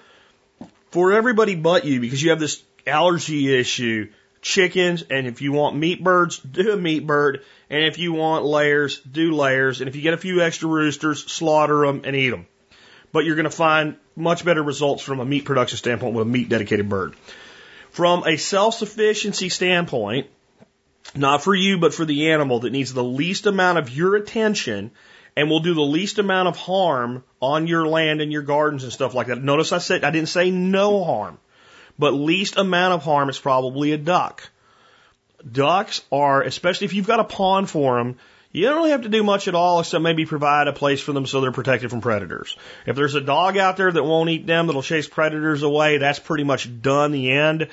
for 0.91 1.13
everybody 1.13 1.55
but 1.55 1.85
you, 1.85 2.01
because 2.01 2.23
you 2.23 2.31
have 2.31 2.41
this 2.41 2.63
allergy 2.87 3.59
issue, 3.59 4.11
chickens, 4.43 5.03
and 5.03 5.27
if 5.27 5.43
you 5.43 5.53
want 5.53 5.77
meat 5.77 6.03
birds, 6.03 6.39
do 6.39 6.73
a 6.73 6.77
meat 6.77 7.07
bird. 7.07 7.43
And 7.69 7.85
if 7.85 7.99
you 7.99 8.13
want 8.13 8.45
layers, 8.45 8.99
do 9.01 9.33
layers. 9.33 9.81
And 9.81 9.89
if 9.89 9.95
you 9.95 10.03
get 10.03 10.15
a 10.15 10.19
few 10.19 10.43
extra 10.43 10.69
roosters, 10.69 11.25
slaughter 11.25 11.87
them 11.87 12.03
and 12.05 12.17
eat 12.17 12.31
them. 12.31 12.47
But 13.13 13.25
you're 13.25 13.37
going 13.37 13.45
to 13.45 13.51
find 13.51 13.97
much 14.17 14.45
better 14.45 14.63
results 14.63 15.03
from 15.03 15.21
a 15.21 15.25
meat 15.25 15.45
production 15.45 15.79
standpoint 15.79 16.15
with 16.15 16.27
a 16.27 16.31
meat 16.31 16.49
dedicated 16.49 16.89
bird. 16.89 17.15
From 17.91 18.25
a 18.25 18.37
self 18.37 18.75
sufficiency 18.75 19.49
standpoint, 19.49 20.29
not 21.15 21.43
for 21.43 21.55
you, 21.55 21.79
but 21.79 21.95
for 21.95 22.05
the 22.05 22.31
animal 22.31 22.61
that 22.61 22.73
needs 22.73 22.93
the 22.93 23.05
least 23.05 23.47
amount 23.47 23.79
of 23.79 23.91
your 23.91 24.17
attention 24.17 24.91
and 25.37 25.49
will 25.49 25.61
do 25.61 25.75
the 25.75 25.81
least 25.81 26.19
amount 26.19 26.49
of 26.49 26.57
harm 26.57 27.25
on 27.41 27.67
your 27.67 27.87
land 27.87 28.21
and 28.21 28.33
your 28.33 28.43
gardens 28.43 28.85
and 28.85 28.93
stuff 28.93 29.15
like 29.15 29.29
that. 29.29 29.43
Notice 29.43 29.73
I 29.73 29.79
said, 29.79 30.05
I 30.05 30.11
didn't 30.11 30.29
say 30.29 30.51
no 30.51 31.05
harm, 31.05 31.39
but 31.99 32.11
least 32.13 32.57
amount 32.57 32.95
of 32.95 33.03
harm 33.03 33.29
is 33.29 33.39
probably 33.39 33.93
a 33.93 33.99
duck. 33.99 34.49
Ducks 35.51 36.03
are, 36.13 36.43
especially 36.43 36.87
if 36.87 36.95
you've 36.95 37.07
got 37.07 37.21
a 37.21 37.25
pond 37.25 37.71
for 37.71 37.97
them, 37.97 38.17
you 38.53 38.67
don't 38.67 38.79
really 38.79 38.91
have 38.91 39.03
to 39.03 39.09
do 39.09 39.23
much 39.23 39.47
at 39.47 39.55
all 39.55 39.81
except 39.81 40.03
maybe 40.03 40.27
provide 40.27 40.67
a 40.67 40.73
place 40.73 41.01
for 41.01 41.13
them 41.13 41.25
so 41.25 41.41
they're 41.41 41.53
protected 41.53 41.89
from 41.91 42.01
predators. 42.01 42.57
If 42.85 42.97
there's 42.97 43.15
a 43.15 43.21
dog 43.21 43.57
out 43.57 43.77
there 43.77 43.93
that 43.93 44.03
won't 44.03 44.29
eat 44.29 44.47
them, 44.47 44.67
that'll 44.67 44.83
chase 44.83 45.09
predators 45.09 45.63
away, 45.63 45.99
that's 45.99 46.19
pretty 46.19 46.43
much 46.43 46.69
done 46.83 47.13
the 47.13 47.31
end. 47.31 47.69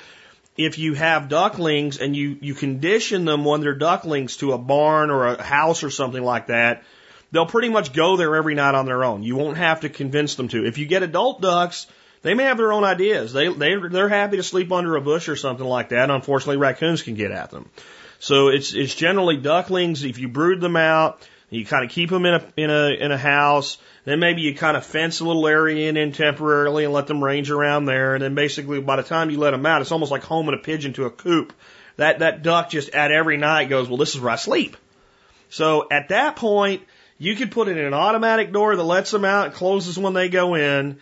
If 0.58 0.78
you 0.78 0.94
have 0.94 1.28
ducklings 1.28 1.98
and 1.98 2.14
you, 2.14 2.36
you 2.40 2.52
condition 2.52 3.24
them 3.24 3.44
when 3.44 3.60
they're 3.60 3.74
ducklings 3.74 4.36
to 4.38 4.52
a 4.52 4.58
barn 4.58 5.10
or 5.10 5.28
a 5.28 5.42
house 5.42 5.84
or 5.84 5.90
something 5.90 6.22
like 6.22 6.48
that, 6.48 6.82
they'll 7.30 7.46
pretty 7.46 7.68
much 7.68 7.92
go 7.92 8.16
there 8.16 8.34
every 8.34 8.54
night 8.54 8.74
on 8.74 8.84
their 8.84 9.04
own. 9.04 9.22
You 9.22 9.36
won't 9.36 9.56
have 9.56 9.80
to 9.80 9.88
convince 9.88 10.34
them 10.34 10.48
to. 10.48 10.66
If 10.66 10.76
you 10.78 10.86
get 10.86 11.04
adult 11.04 11.40
ducks, 11.40 11.86
they 12.22 12.34
may 12.34 12.44
have 12.44 12.56
their 12.56 12.72
own 12.72 12.84
ideas. 12.84 13.32
They 13.32 13.48
they 13.48 13.76
they're 13.76 14.08
happy 14.08 14.36
to 14.38 14.42
sleep 14.42 14.72
under 14.72 14.96
a 14.96 15.00
bush 15.00 15.28
or 15.28 15.36
something 15.36 15.66
like 15.66 15.90
that. 15.90 16.10
Unfortunately, 16.10 16.56
raccoons 16.56 17.02
can 17.02 17.14
get 17.14 17.30
at 17.30 17.50
them. 17.50 17.70
So 18.18 18.48
it's 18.48 18.74
it's 18.74 18.94
generally 18.94 19.36
ducklings. 19.36 20.02
If 20.02 20.18
you 20.18 20.28
brood 20.28 20.60
them 20.60 20.76
out, 20.76 21.22
you 21.50 21.64
kind 21.64 21.84
of 21.84 21.90
keep 21.90 22.10
them 22.10 22.26
in 22.26 22.34
a 22.34 22.52
in 22.56 22.70
a 22.70 22.88
in 22.90 23.12
a 23.12 23.18
house. 23.18 23.78
Then 24.04 24.20
maybe 24.20 24.42
you 24.42 24.54
kind 24.54 24.76
of 24.76 24.84
fence 24.84 25.20
a 25.20 25.24
little 25.24 25.46
area 25.46 25.88
in, 25.88 25.96
in 25.96 26.12
temporarily 26.12 26.84
and 26.84 26.92
let 26.92 27.06
them 27.06 27.22
range 27.22 27.50
around 27.50 27.84
there. 27.84 28.14
And 28.14 28.22
then 28.22 28.34
basically, 28.34 28.80
by 28.80 28.96
the 28.96 29.02
time 29.02 29.30
you 29.30 29.38
let 29.38 29.50
them 29.50 29.66
out, 29.66 29.82
it's 29.82 29.92
almost 29.92 30.10
like 30.10 30.22
homing 30.22 30.54
a 30.54 30.58
pigeon 30.58 30.92
to 30.94 31.06
a 31.06 31.10
coop. 31.10 31.52
That 31.96 32.20
that 32.20 32.42
duck 32.42 32.70
just 32.70 32.90
at 32.90 33.10
every 33.10 33.36
night 33.36 33.68
goes, 33.68 33.88
well, 33.88 33.96
this 33.96 34.14
is 34.14 34.20
where 34.20 34.30
I 34.30 34.36
sleep. 34.36 34.76
So 35.50 35.88
at 35.90 36.10
that 36.10 36.36
point, 36.36 36.82
you 37.18 37.34
could 37.34 37.50
put 37.50 37.68
in 37.68 37.78
an 37.78 37.94
automatic 37.94 38.52
door 38.52 38.76
that 38.76 38.82
lets 38.82 39.10
them 39.10 39.24
out 39.24 39.46
and 39.46 39.54
closes 39.54 39.98
when 39.98 40.12
they 40.12 40.28
go 40.28 40.54
in 40.54 40.98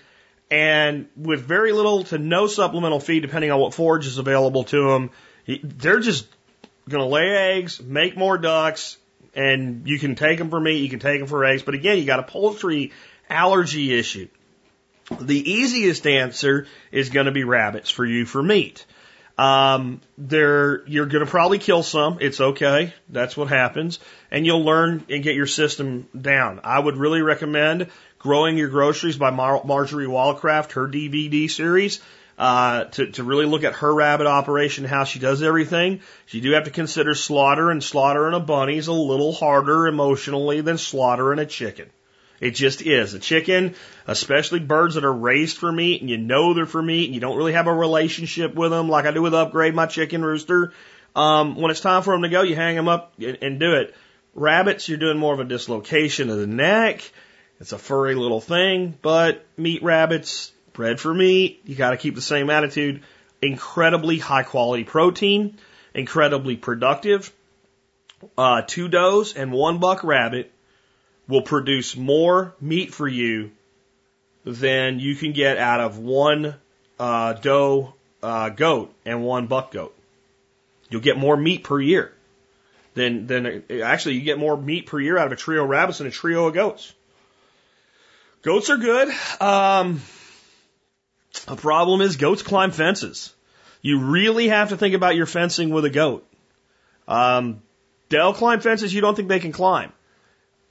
and 0.51 1.09
with 1.17 1.41
very 1.41 1.73
little 1.73 2.05
to 2.05 2.19
no 2.19 2.47
supplemental 2.47 3.01
feed, 3.01 3.21
depending 3.21 3.51
on 3.51 3.59
what 3.59 3.75
forage 3.75 4.07
is 4.07 4.19
available 4.19 4.65
to 4.65 4.91
them, 4.91 5.11
they're 5.63 6.01
just 6.01 6.29
going 6.89 7.03
to 7.03 7.09
lay 7.09 7.57
eggs, 7.57 7.83
make 7.83 8.17
more 8.17 8.39
ducks, 8.39 8.97
and 9.37 9.87
you 9.87 9.99
can 9.99 10.17
take 10.17 10.39
them 10.39 10.51
for 10.51 10.59
meat, 10.59 10.79
you 10.79 10.89
can 10.89 10.99
take 10.99 11.21
them 11.21 11.29
for 11.29 11.45
eggs. 11.45 11.63
But 11.63 11.75
again, 11.75 11.99
you 11.99 12.05
got 12.05 12.19
a 12.19 12.25
poultry 12.25 12.93
allergy 13.29 13.97
issue. 13.97 14.29
The 15.21 15.53
easiest 15.53 16.07
answer 16.07 16.67
is 16.91 17.11
going 17.11 17.27
to 17.27 17.33
be 17.33 17.45
rabbits 17.45 17.91
for 17.91 18.05
you 18.05 18.25
for 18.25 18.43
meat. 18.43 18.85
Um, 19.39 20.01
you're 20.17 20.79
going 20.87 21.25
to 21.25 21.27
probably 21.27 21.59
kill 21.59 21.83
some. 21.83 22.19
It's 22.21 22.41
okay. 22.41 22.95
That's 23.11 23.37
what 23.37 23.49
happens. 23.49 24.01
And 24.31 24.47
you'll 24.47 24.65
learn 24.65 25.05
and 25.11 25.23
get 25.23 25.37
your 25.37 25.47
system 25.47 26.09
down. 26.19 26.61
I 26.65 26.79
would 26.79 26.97
really 26.97 27.21
recommend 27.21 27.89
Growing 28.19 28.57
Your 28.57 28.69
Groceries 28.69 29.19
by 29.19 29.31
Mar- 29.31 29.63
Marjory 29.65 30.07
Wildcraft, 30.07 30.73
her 30.73 30.89
DVD 30.89 31.51
series, 31.51 32.01
uh, 32.39 32.85
to, 32.85 33.11
to 33.13 33.25
really 33.25 33.47
look 33.47 33.65
at 33.65 33.75
her 33.75 33.95
rabbit 33.95 34.27
operation, 34.27 34.85
how 34.85 35.05
she 35.05 35.19
does 35.19 35.43
everything. 35.43 36.01
You 36.29 36.41
do 36.41 36.51
have 36.53 36.65
to 36.65 36.71
consider 36.71 37.15
slaughter, 37.15 37.71
and 37.71 37.83
slaughtering 37.83 38.35
a 38.35 38.41
bunny 38.41 38.77
is 38.77 38.89
a 38.89 38.93
little 38.93 39.33
harder 39.33 39.87
emotionally 39.87 40.61
than 40.61 40.79
slaughtering 40.79 41.39
a 41.39 41.47
chicken. 41.47 41.89
It 42.41 42.51
just 42.51 42.83
is. 42.83 43.15
A 43.15 43.19
chicken, 43.19 43.75
especially 44.07 44.61
birds 44.61 44.95
that 44.95 45.05
are 45.05 45.13
raised 45.13 45.57
for 45.57 45.73
meat 45.73 46.03
and 46.03 46.11
you 46.11 46.19
know 46.19 46.53
they're 46.53 46.67
for 46.67 46.83
meat 46.83 47.07
and 47.07 47.15
you 47.15 47.21
don't 47.21 47.37
really 47.37 47.55
have 47.55 47.67
a 47.67 47.73
relationship 47.73 48.55
with 48.55 48.71
them 48.71 48.89
like 48.89 49.07
I 49.07 49.11
do 49.11 49.23
with 49.23 49.35
Upgrade 49.35 49.75
My 49.75 49.87
Chicken 49.87 50.23
Rooster. 50.23 50.73
Um, 51.15 51.57
when 51.57 51.71
it's 51.71 51.81
time 51.81 52.03
for 52.03 52.13
them 52.13 52.23
to 52.23 52.29
go, 52.29 52.43
you 52.43 52.55
hang 52.55 52.77
them 52.77 52.89
up 52.89 53.15
and, 53.19 53.39
and 53.41 53.59
do 53.59 53.75
it. 53.75 53.95
Rabbits, 54.35 54.87
you're 54.87 54.99
doing 54.99 55.19
more 55.19 55.33
of 55.33 55.41
a 55.41 55.45
dislocation 55.45 56.29
of 56.29 56.37
the 56.37 56.47
neck 56.47 57.11
It's 57.59 57.73
a 57.73 57.79
furry 57.79 58.15
little 58.15 58.43
thing, 58.43 58.99
but 59.01 59.47
meat 59.57 59.83
rabbits, 59.83 60.53
bred 60.77 61.01
for 61.01 61.13
meat, 61.13 61.63
you 61.65 61.75
got 61.75 61.91
to 61.91 61.97
keep 61.97 62.15
the 62.15 62.23
same 62.23 62.51
attitude. 62.51 63.03
Incredibly 63.43 64.19
high 64.19 64.45
quality 64.45 64.85
protein, 64.85 65.59
incredibly 65.95 66.57
productive. 66.57 67.33
Uh, 68.39 68.63
two 68.63 68.89
does 68.89 69.35
and 69.35 69.53
one 69.53 69.79
buck 69.79 70.05
rabbit 70.05 70.53
will 71.29 71.43
produce 71.43 71.97
more 71.97 72.55
meat 72.61 72.95
for 72.95 73.09
you 73.09 73.51
than 74.45 75.01
you 75.01 75.17
can 75.17 75.33
get 75.33 75.59
out 75.59 75.81
of 75.81 75.99
one 75.99 76.55
uh, 77.01 77.33
doe 77.35 77.93
uh, 78.23 78.49
goat 78.51 78.95
and 79.05 79.25
one 79.25 79.47
buck 79.47 79.73
goat. 79.73 79.95
You'll 80.89 81.03
get 81.03 81.19
more 81.19 81.37
meat 81.37 81.65
per 81.65 81.81
year 81.81 82.13
than 82.95 83.27
than 83.27 83.65
actually 83.83 84.15
you 84.17 84.23
get 84.23 84.39
more 84.39 84.57
meat 84.57 84.87
per 84.87 85.01
year 85.01 85.19
out 85.19 85.27
of 85.27 85.33
a 85.33 85.37
trio 85.37 85.65
of 85.65 85.69
rabbits 85.69 85.99
than 85.99 86.07
a 86.07 86.11
trio 86.13 86.47
of 86.47 86.55
goats. 86.55 86.93
Goats 88.43 88.71
are 88.71 88.77
good. 88.77 89.09
Um, 89.41 90.01
a 91.49 91.57
problem 91.57 92.01
is 92.01 92.17
goats 92.17 92.43
climb 92.43 92.71
fences. 92.71 93.35
You 93.83 94.01
really 94.01 94.49
have 94.49 94.71
to 94.71 94.77
think 94.77 94.95
about 94.95 95.17
your 95.17 95.27
fencing 95.27 95.71
with 95.71 95.85
a 95.85 95.91
goat. 95.91 96.27
Um, 97.07 97.63
they'll 98.09 98.35
climb 98.35 98.61
fences 98.61 98.93
you 98.93 99.01
don't 99.01 99.15
think 99.15 99.29
they 99.29 99.41
can 99.41 99.53
climb. 99.53 99.93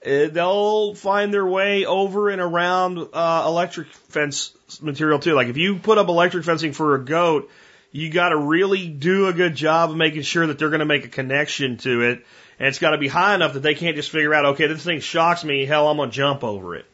Uh, 0.06 0.28
they'll 0.28 0.94
find 0.94 1.34
their 1.34 1.46
way 1.46 1.86
over 1.86 2.30
and 2.30 2.42
around 2.42 3.00
uh, 3.14 3.44
electric 3.48 3.88
fence 3.88 4.54
material 4.82 5.20
too. 5.20 5.34
Like 5.34 5.48
if 5.48 5.58
you 5.58 5.78
put 5.78 5.98
up 5.98 6.08
electric 6.10 6.46
fencing 6.46 6.74
for 6.74 6.96
a 6.96 7.04
goat, 7.04 7.50
you 7.92 8.10
got 8.10 8.30
to 8.30 8.38
really 8.38 8.88
do 8.88 9.28
a 9.28 9.34
good 9.34 9.56
job 9.56 9.90
of 9.90 9.96
making 9.96 10.24
sure 10.24 10.46
that 10.48 10.60
they're 10.60 10.70
going 10.70 10.80
to 10.80 10.86
make 10.86 11.06
a 11.06 11.10
connection 11.10 11.78
to 11.78 12.02
it, 12.02 12.26
and 12.60 12.68
it's 12.68 12.80
got 12.80 12.90
to 12.90 12.98
be 12.98 13.08
high 13.08 13.34
enough 13.36 13.54
that 13.54 13.62
they 13.62 13.74
can't 13.74 13.96
just 13.96 14.12
figure 14.12 14.34
out, 14.34 14.46
okay, 14.46 14.68
this 14.68 14.84
thing 14.84 15.00
shocks 15.00 15.46
me, 15.46 15.66
hell, 15.66 15.88
I'm 15.88 15.96
going 15.96 16.10
to 16.10 16.16
jump 16.16 16.44
over 16.44 16.76
it. 16.76 16.86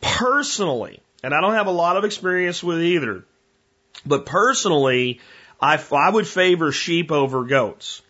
Personally, 0.00 1.00
and 1.22 1.34
I 1.34 1.40
don't 1.40 1.54
have 1.54 1.66
a 1.66 1.72
lot 1.72 1.96
of 1.96 2.04
experience 2.04 2.62
with 2.62 2.80
either, 2.80 3.24
but 4.06 4.26
personally, 4.26 5.20
I, 5.60 5.82
I 5.92 6.10
would 6.10 6.26
favor 6.26 6.72
sheep 6.72 7.12
over 7.12 7.44
goats. 7.44 8.02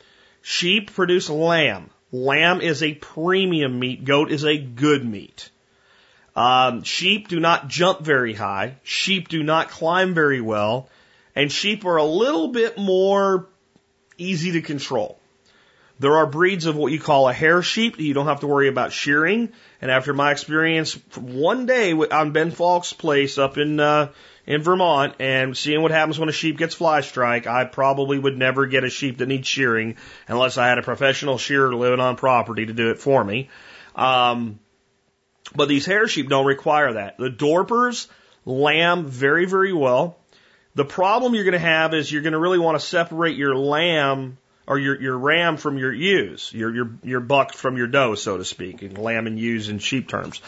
Sheep 0.43 0.93
produce 0.93 1.29
lamb. 1.29 1.91
Lamb 2.13 2.61
is 2.61 2.83
a 2.83 2.95
premium 2.95 3.79
meat. 3.79 4.05
Goat 4.05 4.31
is 4.31 4.45
a 4.45 4.57
good 4.57 5.05
meat. 5.05 5.51
Um, 6.35 6.83
sheep 6.83 7.29
do 7.29 7.41
not 7.41 7.69
jump 7.69 8.01
very 8.01 8.35
high. 8.35 8.77
Sheep 8.83 9.29
do 9.29 9.43
not 9.43 9.71
climb 9.71 10.15
very 10.15 10.41
well. 10.41 10.89
And 11.35 11.51
sheep 11.51 11.85
are 11.85 11.97
a 11.97 12.05
little 12.05 12.49
bit 12.49 12.79
more 12.79 13.49
easy 14.17 14.53
to 14.53 14.63
control. 14.63 15.19
There 15.99 16.17
are 16.17 16.27
breeds 16.27 16.67
of 16.67 16.77
what 16.77 16.93
you 16.93 16.99
call 16.99 17.29
a 17.29 17.33
hair 17.33 17.63
sheep 17.63 17.97
that 17.97 18.03
you 18.03 18.15
don't 18.15 18.27
have 18.27 18.41
to 18.41 18.47
worry 18.47 18.69
about 18.69 18.93
shearing. 18.93 19.53
And 19.81 19.91
after 19.91 20.13
my 20.13 20.33
experience 20.33 20.95
one 21.17 21.67
day 21.67 21.93
on 21.93 22.33
Ben 22.33 22.51
Falk's 22.51 22.93
place 22.93 23.39
up 23.39 23.57
in 23.57 23.81
uh, 23.81 24.09
in 24.47 24.63
Vermont 24.63 25.15
and 25.21 25.57
seeing 25.57 25.81
what 25.81 25.91
happens 25.91 26.19
when 26.19 26.29
a 26.29 26.33
sheep 26.33 26.59
gets 26.59 26.75
fly 26.75 27.01
strike, 27.01 27.47
I 27.47 27.65
probably 27.65 28.19
would 28.19 28.37
never 28.37 28.67
get 28.67 28.85
a 28.85 28.91
sheep 28.91 29.19
that 29.19 29.27
needs 29.27 29.49
shearing 29.49 29.97
unless 30.29 30.59
I 30.59 30.69
had 30.69 30.79
a 30.79 30.83
professional 30.83 31.39
shearer 31.39 31.75
living 31.75 32.01
on 32.01 32.17
property 32.17 32.67
to 32.67 32.73
do 32.73 32.91
it 32.91 32.99
for 32.99 33.23
me. 33.23 33.49
Um, 33.95 34.59
but 35.55 35.69
these 35.69 35.87
hair 35.87 36.09
sheep 36.09 36.29
don't 36.29 36.47
require 36.47 36.95
that. 36.95 37.17
The 37.19 37.31
Dorpers 37.31 38.09
lamb 38.45 39.07
very, 39.07 39.47
very 39.47 39.73
well. 39.73 40.19
The 40.75 40.85
problem 40.85 41.35
you're 41.35 41.45
going 41.45 41.53
to 41.53 41.59
have 41.59 41.95
is 41.95 42.11
you're 42.11 42.23
going 42.23 42.33
to 42.33 42.39
really 42.39 42.59
want 42.59 42.79
to 42.79 42.85
separate 42.85 43.37
your 43.37 43.57
lamb 43.57 44.39
or 44.71 44.79
your, 44.79 45.03
your 45.03 45.19
ram 45.19 45.57
from 45.57 45.79
your 45.79 45.93
ewes, 45.93 46.53
your, 46.55 46.73
your, 46.73 46.91
your 47.03 47.19
buck 47.19 47.55
from 47.55 47.77
your 47.77 47.89
doe, 47.89 48.15
so 48.15 48.39
to 48.39 48.45
speak, 48.45 48.83
and 48.83 48.97
lamb 48.97 49.27
and 49.27 49.37
ewes 49.37 49.69
in 49.69 49.81
sheep 49.81 50.09
terms. 50.09 50.41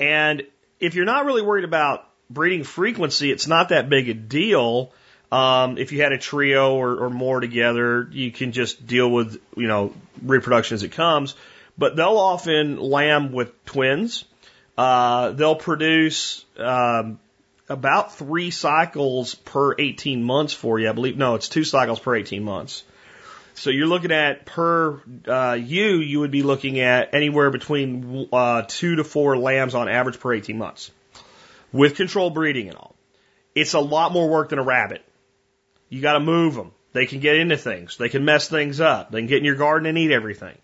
And 0.00 0.42
if 0.80 0.94
you're 0.94 1.04
not 1.04 1.26
really 1.26 1.42
worried 1.42 1.66
about 1.66 2.08
breeding 2.30 2.64
frequency, 2.64 3.30
it's 3.30 3.46
not 3.46 3.68
that 3.68 3.90
big 3.90 4.08
a 4.08 4.14
deal. 4.14 4.90
Um, 5.30 5.76
if 5.76 5.92
you 5.92 6.00
had 6.00 6.12
a 6.12 6.18
trio 6.18 6.76
or, 6.76 7.04
or 7.04 7.10
more 7.10 7.40
together, 7.40 8.08
you 8.10 8.32
can 8.32 8.52
just 8.52 8.86
deal 8.86 9.10
with, 9.10 9.38
you 9.54 9.68
know, 9.68 9.92
reproduction 10.22 10.76
as 10.76 10.82
it 10.82 10.92
comes. 10.92 11.34
But 11.76 11.94
they'll 11.94 12.16
often 12.16 12.78
lamb 12.78 13.32
with 13.32 13.66
twins. 13.66 14.24
Uh, 14.78 15.32
they'll 15.32 15.56
produce, 15.56 16.42
um, 16.56 17.20
about 17.68 18.14
three 18.14 18.50
cycles 18.50 19.34
per 19.34 19.74
18 19.78 20.22
months 20.22 20.54
for 20.54 20.80
you. 20.80 20.88
I 20.88 20.92
believe, 20.92 21.18
no, 21.18 21.34
it's 21.34 21.50
two 21.50 21.64
cycles 21.64 22.00
per 22.00 22.16
18 22.16 22.42
months. 22.42 22.82
So 23.58 23.70
you're 23.70 23.88
looking 23.88 24.12
at 24.12 24.46
per 24.46 25.02
uh, 25.26 25.58
ewe, 25.60 25.98
you 25.98 26.20
would 26.20 26.30
be 26.30 26.42
looking 26.42 26.78
at 26.78 27.12
anywhere 27.12 27.50
between 27.50 28.28
uh, 28.32 28.62
two 28.66 28.96
to 28.96 29.04
four 29.04 29.36
lambs 29.36 29.74
on 29.74 29.88
average 29.88 30.20
per 30.20 30.32
18 30.32 30.56
months 30.56 30.92
with 31.72 31.96
controlled 31.96 32.34
breeding 32.34 32.68
and 32.68 32.76
all. 32.76 32.94
It's 33.54 33.74
a 33.74 33.80
lot 33.80 34.12
more 34.12 34.28
work 34.28 34.50
than 34.50 34.60
a 34.60 34.62
rabbit. 34.62 35.04
You 35.88 36.00
got 36.00 36.12
to 36.12 36.20
move 36.20 36.54
them. 36.54 36.72
They 36.92 37.06
can 37.06 37.18
get 37.18 37.36
into 37.36 37.56
things. 37.56 37.96
They 37.96 38.08
can 38.08 38.24
mess 38.24 38.48
things 38.48 38.80
up. 38.80 39.10
They 39.10 39.20
can 39.20 39.26
get 39.26 39.38
in 39.38 39.44
your 39.44 39.56
garden 39.56 39.86
and 39.86 39.98
eat 39.98 40.12
everything. 40.12 40.56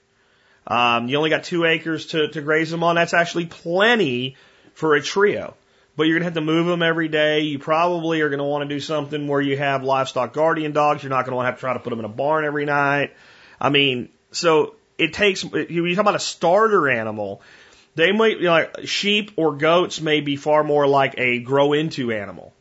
Um, 0.66 1.08
you 1.08 1.16
only 1.16 1.30
got 1.30 1.44
two 1.44 1.64
acres 1.64 2.06
to, 2.06 2.28
to 2.28 2.40
graze 2.40 2.70
them 2.70 2.84
on. 2.84 2.94
That's 2.94 3.12
actually 3.12 3.46
plenty 3.46 4.36
for 4.72 4.94
a 4.94 5.02
trio. 5.02 5.54
But 5.96 6.04
you're 6.04 6.14
going 6.18 6.22
to 6.22 6.26
have 6.26 6.34
to 6.34 6.40
move 6.40 6.66
them 6.66 6.82
every 6.82 7.08
day. 7.08 7.40
You 7.40 7.58
probably 7.58 8.20
are 8.20 8.28
going 8.28 8.38
to 8.38 8.44
want 8.44 8.68
to 8.68 8.74
do 8.74 8.80
something 8.80 9.28
where 9.28 9.40
you 9.40 9.56
have 9.56 9.84
livestock 9.84 10.32
guardian 10.32 10.72
dogs. 10.72 11.02
You're 11.02 11.10
not 11.10 11.24
going 11.24 11.38
to 11.38 11.44
have 11.44 11.54
to 11.54 11.60
try 11.60 11.72
to 11.72 11.78
put 11.78 11.90
them 11.90 12.00
in 12.00 12.04
a 12.04 12.08
barn 12.08 12.44
every 12.44 12.64
night. 12.64 13.14
I 13.60 13.70
mean, 13.70 14.08
so 14.32 14.74
it 14.98 15.12
takes, 15.12 15.44
you 15.44 15.94
talk 15.94 16.02
about 16.02 16.16
a 16.16 16.20
starter 16.20 16.88
animal, 16.88 17.42
they 17.94 18.12
might 18.12 18.40
be 18.40 18.48
like 18.48 18.86
sheep 18.86 19.32
or 19.36 19.56
goats 19.56 20.00
may 20.00 20.20
be 20.20 20.36
far 20.36 20.64
more 20.64 20.86
like 20.86 21.14
a 21.16 21.38
grow 21.38 21.72
into 21.72 22.12
animal. 22.12 22.52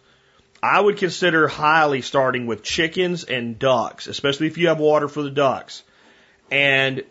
I 0.62 0.80
would 0.80 0.98
consider 0.98 1.48
highly 1.48 2.02
starting 2.02 2.46
with 2.46 2.64
chickens 2.64 3.24
and 3.24 3.60
ducks, 3.60 4.08
especially 4.08 4.48
if 4.48 4.58
you 4.58 4.70
have 4.70 4.80
water 4.80 5.10
for 5.10 5.22
the 5.22 5.30
ducks, 5.30 5.84
and 6.50 7.04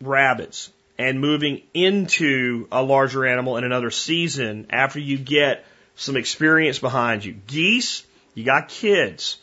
rabbits, 0.00 0.70
and 0.96 1.20
moving 1.20 1.62
into 1.74 2.68
a 2.70 2.82
larger 2.82 3.26
animal 3.26 3.56
in 3.56 3.64
another 3.64 3.90
season 3.90 4.66
after 4.70 5.00
you 5.00 5.18
get 5.18 5.64
some 6.00 6.16
experience 6.16 6.78
behind 6.78 7.24
you. 7.24 7.32
Geese, 7.46 8.04
you 8.34 8.44
got 8.44 8.68
kids. 8.68 9.38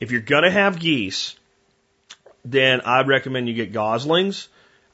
If 0.00 0.10
you're 0.10 0.20
gonna 0.20 0.50
have 0.50 0.80
geese, 0.80 1.36
then 2.44 2.80
I'd 2.80 3.08
recommend 3.08 3.48
you 3.48 3.54
get 3.54 3.72
goslings 3.72 4.48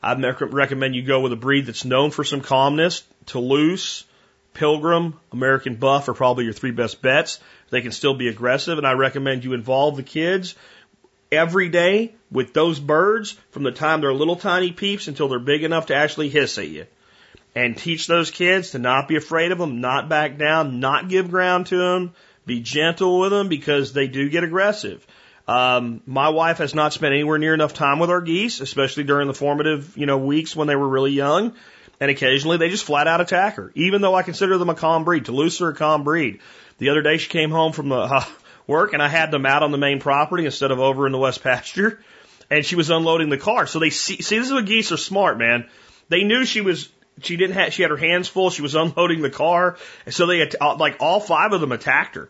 I'd 0.07 0.23
recommend 0.23 0.95
you 0.95 1.03
go 1.03 1.21
with 1.21 1.33
a 1.33 1.37
breed 1.37 1.67
that's 1.67 1.85
known 1.85 2.13
for 2.13 2.23
some 2.23 2.41
calmness. 2.41 3.03
Toulouse, 3.27 4.05
Pilgrim, 4.55 5.19
American 5.33 5.75
Buff 5.75 6.09
are 6.09 6.15
probably 6.15 6.45
your 6.45 6.53
three 6.53 6.71
best 6.71 7.03
bets. 7.03 7.41
They 7.71 7.81
can 7.81 7.91
still 7.91 8.15
be 8.15 8.29
aggressive, 8.29 8.79
and 8.79 8.87
I 8.87 8.93
recommend 8.93 9.45
you 9.45 9.53
involve 9.53 9.97
the 9.97 10.05
kids 10.05 10.55
every 11.33 11.71
day 11.71 12.15
with 12.31 12.55
those 12.55 12.79
birds 12.79 13.33
from 13.51 13.65
the 13.65 13.73
time 13.73 14.01
they're 14.01 14.15
little 14.15 14.37
tiny 14.37 14.71
peeps 14.71 15.09
until 15.09 15.27
they're 15.29 15.41
big 15.41 15.65
enough 15.65 15.87
to 15.87 15.97
actually 15.97 16.29
hiss 16.29 16.57
at 16.59 16.69
you. 16.69 16.87
And 17.57 17.77
teach 17.77 18.07
those 18.07 18.31
kids 18.31 18.73
to 18.73 18.79
not 18.79 19.09
be 19.09 19.17
afraid 19.17 19.51
of 19.51 19.57
them, 19.57 19.81
not 19.81 20.11
back 20.11 20.37
down, 20.37 20.79
not 20.79 21.09
give 21.09 21.31
ground 21.31 21.67
to 21.69 21.77
them, 21.79 22.13
be 22.45 22.61
gentle 22.61 23.19
with 23.19 23.31
them 23.31 23.49
because 23.49 23.95
they 23.95 24.09
do 24.09 24.29
get 24.29 24.45
aggressive. 24.45 25.05
Um, 25.49 26.03
my 26.07 26.29
wife 26.29 26.59
has 26.59 26.75
not 26.75 26.93
spent 26.93 27.15
anywhere 27.15 27.39
near 27.39 27.55
enough 27.55 27.73
time 27.73 27.99
with 27.99 28.11
our 28.11 28.21
geese, 28.21 28.61
especially 28.61 29.05
during 29.05 29.27
the 29.27 29.35
formative, 29.35 29.97
you 29.97 30.05
know, 30.05 30.19
weeks 30.19 30.55
when 30.55 30.69
they 30.69 30.77
were 30.77 30.87
really 30.87 31.13
young. 31.13 31.55
And 31.99 32.11
occasionally 32.11 32.59
they 32.59 32.69
just 32.69 32.85
flat 32.85 33.09
out 33.09 33.23
attack 33.23 33.55
her, 33.55 33.73
even 33.75 34.03
though 34.03 34.15
I 34.15 34.23
consider 34.23 34.59
them 34.59 34.69
a 34.69 34.75
calm 34.75 35.05
breed. 35.05 35.25
Toulouse 35.25 35.61
are 35.63 35.71
a 35.71 35.75
calm 35.75 36.05
breed. 36.05 36.41
The 36.77 36.91
other 36.91 37.01
day 37.01 37.17
she 37.17 37.31
came 37.31 37.51
home 37.51 37.73
from 37.73 37.89
the 37.89 37.97
uh, 37.97 38.25
work 38.67 38.93
and 38.93 39.03
I 39.03 39.09
had 39.09 39.31
them 39.31 39.47
out 39.47 39.63
on 39.63 39.71
the 39.71 39.79
main 39.79 39.99
property 39.99 40.45
instead 40.45 40.73
of 40.73 40.79
over 40.79 41.07
in 41.07 41.13
the 41.13 41.19
west 41.19 41.43
pasture. 41.43 42.01
And 42.51 42.67
she 42.67 42.77
was 42.77 42.91
unloading 42.91 43.31
the 43.31 43.39
car. 43.39 43.67
So 43.67 43.79
they 43.79 43.91
see, 43.91 44.21
see, 44.21 44.39
this 44.39 44.49
is 44.49 44.53
what 44.53 44.67
geese 44.67 44.93
are 44.93 44.99
smart, 44.99 45.39
man. 45.39 45.69
They 46.09 46.23
knew 46.23 46.45
she 46.45 46.61
was, 46.61 46.89
she 47.23 47.37
didn't 47.37 47.55
have, 47.55 47.73
she 47.73 47.83
had 47.83 47.91
her 47.91 47.97
hands 47.97 48.29
full. 48.29 48.51
She 48.51 48.63
was 48.63 48.75
unloading 48.75 49.23
the 49.23 49.31
car. 49.31 49.77
And 50.05 50.15
so 50.15 50.27
they, 50.27 50.49
like 50.61 50.97
all 51.01 51.21
five 51.21 51.53
of 51.53 51.61
them 51.61 51.73
attacked 51.73 52.17
her. 52.17 52.29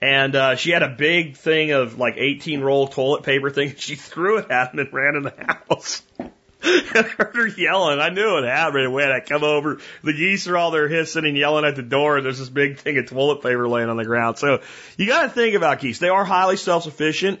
And 0.00 0.36
uh, 0.36 0.56
she 0.56 0.70
had 0.70 0.82
a 0.82 0.88
big 0.88 1.36
thing 1.36 1.70
of 1.70 1.98
like 1.98 2.14
18 2.16 2.60
roll 2.60 2.86
toilet 2.86 3.22
paper 3.22 3.50
thing. 3.50 3.74
She 3.78 3.94
threw 3.94 4.38
it 4.38 4.50
at 4.50 4.72
him 4.72 4.80
and 4.80 4.92
ran 4.92 5.16
in 5.16 5.22
the 5.22 5.56
house. 5.68 6.02
and 6.18 6.32
I 6.62 7.02
heard 7.02 7.36
her 7.36 7.46
yelling. 7.46 8.00
I 8.00 8.08
knew 8.10 8.38
it 8.38 8.44
happened 8.44 8.92
when 8.92 9.10
I 9.10 9.20
come 9.20 9.44
over. 9.44 9.78
The 10.02 10.12
geese 10.12 10.48
are 10.48 10.56
all 10.56 10.70
there 10.70 10.88
hissing 10.88 11.24
and 11.24 11.36
yelling 11.36 11.64
at 11.64 11.76
the 11.76 11.82
door. 11.82 12.16
And 12.16 12.26
there's 12.26 12.38
this 12.38 12.48
big 12.48 12.78
thing 12.78 12.98
of 12.98 13.06
toilet 13.06 13.42
paper 13.42 13.68
laying 13.68 13.88
on 13.88 13.96
the 13.96 14.04
ground. 14.04 14.38
So 14.38 14.60
you 14.96 15.06
got 15.06 15.22
to 15.22 15.28
think 15.28 15.54
about 15.54 15.80
geese. 15.80 15.98
They 15.98 16.08
are 16.08 16.24
highly 16.24 16.56
self-sufficient. 16.56 17.40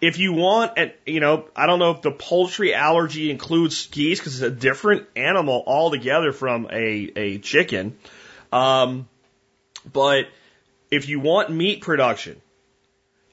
If 0.00 0.18
you 0.18 0.32
want, 0.32 0.72
and 0.76 0.92
you 1.04 1.20
know, 1.20 1.46
I 1.54 1.66
don't 1.66 1.78
know 1.78 1.90
if 1.90 2.02
the 2.02 2.10
poultry 2.10 2.74
allergy 2.74 3.30
includes 3.30 3.86
geese 3.88 4.18
because 4.18 4.40
it's 4.40 4.52
a 4.52 4.54
different 4.54 5.06
animal 5.14 5.62
altogether 5.66 6.32
from 6.32 6.68
a 6.70 7.12
a 7.16 7.38
chicken. 7.38 7.98
Um, 8.50 9.08
but 9.92 10.26
if 10.90 11.08
you 11.08 11.20
want 11.20 11.50
meat 11.50 11.82
production, 11.82 12.40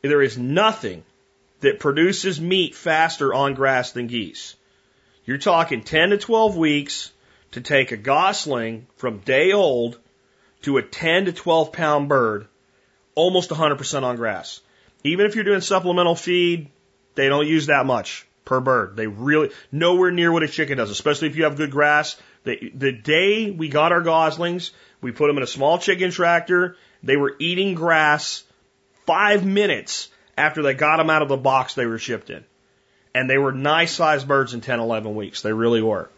there 0.01 0.21
is 0.21 0.37
nothing 0.37 1.03
that 1.61 1.79
produces 1.79 2.39
meat 2.39 2.75
faster 2.75 3.33
on 3.33 3.53
grass 3.53 3.91
than 3.91 4.07
geese. 4.07 4.55
You're 5.25 5.37
talking 5.37 5.81
10 5.83 6.11
to 6.11 6.17
12 6.17 6.55
weeks 6.55 7.11
to 7.51 7.61
take 7.61 7.91
a 7.91 7.97
gosling 7.97 8.87
from 8.97 9.19
day 9.19 9.51
old 9.51 9.97
to 10.61 10.77
a 10.77 10.81
10 10.81 11.25
to 11.25 11.33
12 11.33 11.71
pound 11.71 12.09
bird, 12.09 12.47
almost 13.15 13.49
100% 13.49 14.03
on 14.03 14.15
grass. 14.15 14.61
Even 15.03 15.25
if 15.25 15.35
you're 15.35 15.43
doing 15.43 15.61
supplemental 15.61 16.15
feed, 16.15 16.69
they 17.15 17.29
don't 17.29 17.47
use 17.47 17.67
that 17.67 17.85
much 17.85 18.27
per 18.45 18.59
bird. 18.59 18.95
They 18.95 19.07
really, 19.07 19.51
nowhere 19.71 20.11
near 20.11 20.31
what 20.31 20.43
a 20.43 20.47
chicken 20.47 20.77
does, 20.77 20.89
especially 20.89 21.27
if 21.27 21.35
you 21.35 21.43
have 21.43 21.57
good 21.57 21.71
grass. 21.71 22.15
The, 22.43 22.71
the 22.73 22.91
day 22.91 23.51
we 23.51 23.69
got 23.69 23.91
our 23.91 24.01
goslings, 24.01 24.71
we 25.01 25.11
put 25.11 25.27
them 25.27 25.37
in 25.37 25.43
a 25.43 25.47
small 25.47 25.77
chicken 25.77 26.11
tractor. 26.11 26.77
They 27.03 27.17
were 27.17 27.35
eating 27.39 27.75
grass 27.75 28.43
five 29.05 29.45
minutes 29.45 30.09
after 30.37 30.61
they 30.61 30.73
got 30.73 30.97
them 30.97 31.09
out 31.09 31.21
of 31.21 31.29
the 31.29 31.37
box 31.37 31.73
they 31.73 31.85
were 31.85 31.97
shipped 31.97 32.29
in. 32.29 32.43
And 33.13 33.29
they 33.29 33.37
were 33.37 33.51
nice 33.51 33.93
sized 33.93 34.27
birds 34.27 34.53
in 34.53 34.61
10, 34.61 34.79
11 34.79 35.15
weeks. 35.15 35.41
They 35.41 35.53
really 35.53 35.81
were. 35.81 36.09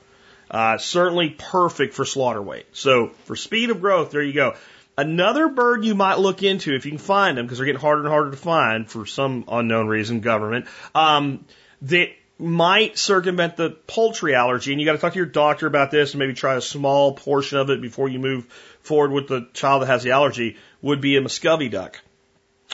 Uh, 0.52 0.78
certainly 0.78 1.30
perfect 1.30 1.94
for 1.94 2.06
slaughter 2.06 2.42
weight. 2.42 2.66
So 2.74 3.10
for 3.26 3.36
speed 3.36 3.70
of 3.70 3.82
growth, 3.82 4.12
there 4.12 4.22
you 4.22 4.34
go. 4.34 4.56
Another 5.00 5.48
bird 5.48 5.86
you 5.86 5.96
might 5.96 6.20
look 6.20 6.44
into 6.44 6.76
if 6.76 6.86
you 6.86 6.92
can 6.92 7.00
find 7.00 7.38
them, 7.38 7.46
because 7.46 7.58
they're 7.58 7.66
getting 7.66 7.80
harder 7.80 8.02
and 8.02 8.10
harder 8.10 8.32
to 8.32 8.38
find 8.38 8.86
for 8.86 9.06
some 9.06 9.46
unknown 9.48 9.88
reason, 9.88 10.20
government, 10.20 10.66
um, 10.94 11.46
that 11.84 12.10
might 12.38 12.98
circumvent 12.98 13.56
the 13.56 13.70
poultry 13.70 14.36
allergy. 14.36 14.74
And 14.74 14.82
you 14.82 14.86
got 14.86 14.92
to 14.92 14.98
talk 14.98 15.14
to 15.14 15.20
your 15.20 15.26
doctor 15.26 15.68
about 15.68 15.90
this 15.90 16.12
and 16.12 16.20
maybe 16.20 16.34
try 16.34 16.56
a 16.56 16.62
small 16.62 17.14
portion 17.14 17.60
of 17.60 17.70
it 17.70 17.82
before 17.82 18.10
you 18.10 18.20
move 18.20 18.46
forward 18.82 19.12
with 19.12 19.30
the 19.30 19.48
child 19.54 19.84
that 19.84 19.86
has 19.86 20.04
the 20.04 20.12
allergy, 20.12 20.58
would 20.82 21.00
be 21.00 21.16
a 21.16 21.22
Muscovy 21.22 21.70
duck. 21.70 22.02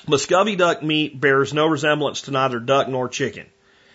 Muscovy 0.07 0.55
duck 0.55 0.81
meat 0.81 1.19
bears 1.19 1.53
no 1.53 1.67
resemblance 1.67 2.21
to 2.21 2.31
neither 2.31 2.59
duck 2.59 2.87
nor 2.87 3.07
chicken. 3.07 3.45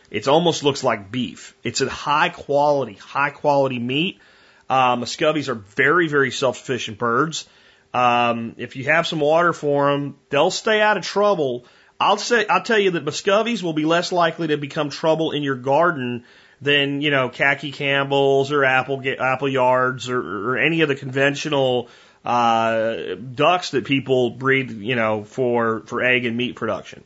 It 0.08 0.28
almost 0.28 0.62
looks 0.62 0.84
like 0.84 1.10
beef. 1.10 1.56
It's 1.64 1.80
a 1.80 1.88
high 1.88 2.28
quality, 2.28 2.94
high 2.94 3.30
quality 3.30 3.80
meat. 3.80 4.20
Uh, 4.68 4.94
Muscovies 4.94 5.48
are 5.48 5.56
very, 5.56 6.06
very 6.06 6.30
self-sufficient 6.30 6.96
birds. 6.96 7.48
Um, 7.92 8.54
if 8.56 8.76
you 8.76 8.84
have 8.84 9.06
some 9.06 9.20
water 9.20 9.52
for 9.52 9.90
them, 9.90 10.16
they'll 10.28 10.50
stay 10.50 10.80
out 10.80 10.96
of 10.96 11.04
trouble. 11.04 11.64
I'll 11.98 12.16
say, 12.16 12.46
I'll 12.46 12.62
tell 12.62 12.78
you 12.78 12.92
that 12.92 13.04
Muscovies 13.04 13.62
will 13.62 13.72
be 13.72 13.84
less 13.84 14.12
likely 14.12 14.48
to 14.48 14.56
become 14.56 14.90
trouble 14.90 15.32
in 15.32 15.42
your 15.42 15.56
garden 15.56 16.24
than, 16.60 17.00
you 17.00 17.10
know, 17.10 17.28
khaki 17.28 17.72
Campbells 17.72 18.52
or 18.52 18.64
apple, 18.64 19.02
Appleyards 19.18 20.08
or, 20.08 20.52
or 20.52 20.58
any 20.58 20.82
of 20.82 20.88
the 20.88 20.94
conventional, 20.94 21.88
uh, 22.24 23.14
ducks 23.34 23.70
that 23.70 23.84
people 23.84 24.30
breed, 24.30 24.70
you 24.70 24.94
know, 24.94 25.24
for, 25.24 25.82
for 25.86 26.02
egg 26.02 26.24
and 26.26 26.36
meat 26.36 26.56
production. 26.56 27.02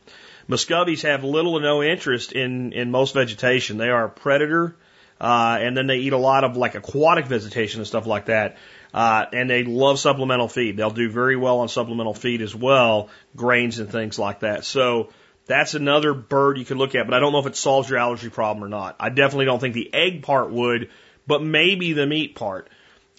Muscovies 0.47 1.01
have 1.01 1.23
little 1.23 1.55
or 1.55 1.61
no 1.61 1.81
interest 1.81 2.31
in, 2.31 2.73
in 2.73 2.91
most 2.91 3.13
vegetation. 3.13 3.77
They 3.77 3.89
are 3.89 4.05
a 4.05 4.09
predator, 4.09 4.75
uh, 5.19 5.57
and 5.59 5.75
then 5.75 5.87
they 5.87 5.97
eat 5.97 6.13
a 6.13 6.17
lot 6.17 6.43
of 6.43 6.55
like 6.55 6.75
aquatic 6.75 7.25
vegetation 7.25 7.79
and 7.79 7.87
stuff 7.87 8.05
like 8.05 8.25
that. 8.25 8.57
Uh, 8.95 9.25
and 9.33 9.49
they 9.49 9.65
love 9.65 9.99
supplemental 9.99 10.47
feed. 10.47 10.77
They'll 10.77 10.89
do 10.89 11.09
very 11.09 11.35
well 11.35 11.59
on 11.59 11.67
supplemental 11.67 12.13
feed 12.13 12.41
as 12.41 12.55
well, 12.55 13.09
grains 13.35 13.77
and 13.79 13.91
things 13.91 14.17
like 14.17 14.39
that. 14.39 14.63
So 14.63 15.09
that's 15.47 15.73
another 15.73 16.13
bird 16.13 16.57
you 16.57 16.63
could 16.63 16.77
look 16.77 16.95
at, 16.95 17.05
but 17.05 17.13
I 17.13 17.19
don't 17.19 17.33
know 17.33 17.39
if 17.39 17.45
it 17.45 17.57
solves 17.57 17.89
your 17.89 17.99
allergy 17.99 18.29
problem 18.29 18.63
or 18.63 18.69
not. 18.69 18.95
I 18.97 19.09
definitely 19.09 19.47
don't 19.47 19.59
think 19.59 19.73
the 19.73 19.93
egg 19.93 20.23
part 20.23 20.49
would, 20.49 20.91
but 21.27 21.43
maybe 21.43 21.91
the 21.91 22.07
meat 22.07 22.35
part. 22.35 22.69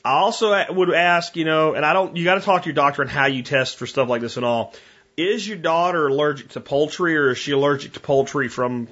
I 0.02 0.12
also 0.12 0.56
would 0.72 0.94
ask, 0.94 1.36
you 1.36 1.44
know, 1.44 1.74
and 1.74 1.84
I 1.84 1.92
don't, 1.92 2.16
you 2.16 2.24
got 2.24 2.36
to 2.36 2.40
talk 2.40 2.62
to 2.62 2.68
your 2.70 2.74
doctor 2.74 3.02
on 3.02 3.08
how 3.08 3.26
you 3.26 3.42
test 3.42 3.76
for 3.76 3.86
stuff 3.86 4.08
like 4.08 4.22
this 4.22 4.38
and 4.38 4.46
all. 4.46 4.72
Is 5.18 5.46
your 5.46 5.58
daughter 5.58 6.06
allergic 6.06 6.48
to 6.50 6.60
poultry 6.62 7.18
or 7.18 7.32
is 7.32 7.38
she 7.38 7.52
allergic 7.52 7.92
to 7.92 8.00
poultry 8.00 8.48
from 8.48 8.88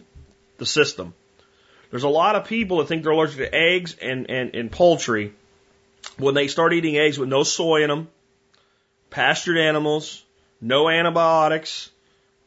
the 0.59 0.67
system? 0.67 1.15
There's 1.91 2.03
a 2.03 2.11
lot 2.11 2.37
of 2.37 2.45
people 2.45 2.77
that 2.79 2.89
think 2.89 3.05
they're 3.05 3.13
allergic 3.13 3.39
to 3.39 3.55
eggs 3.55 3.97
and, 4.03 4.29
and, 4.29 4.55
and 4.55 4.71
poultry. 4.71 5.33
When 6.19 6.35
they 6.35 6.49
start 6.49 6.73
eating 6.73 6.97
eggs 6.97 7.19
with 7.19 7.29
no 7.29 7.43
soy 7.43 7.83
in 7.83 7.89
them, 7.89 8.09
pastured 9.11 9.59
animals, 9.59 10.23
no 10.61 10.89
antibiotics, 10.89 11.91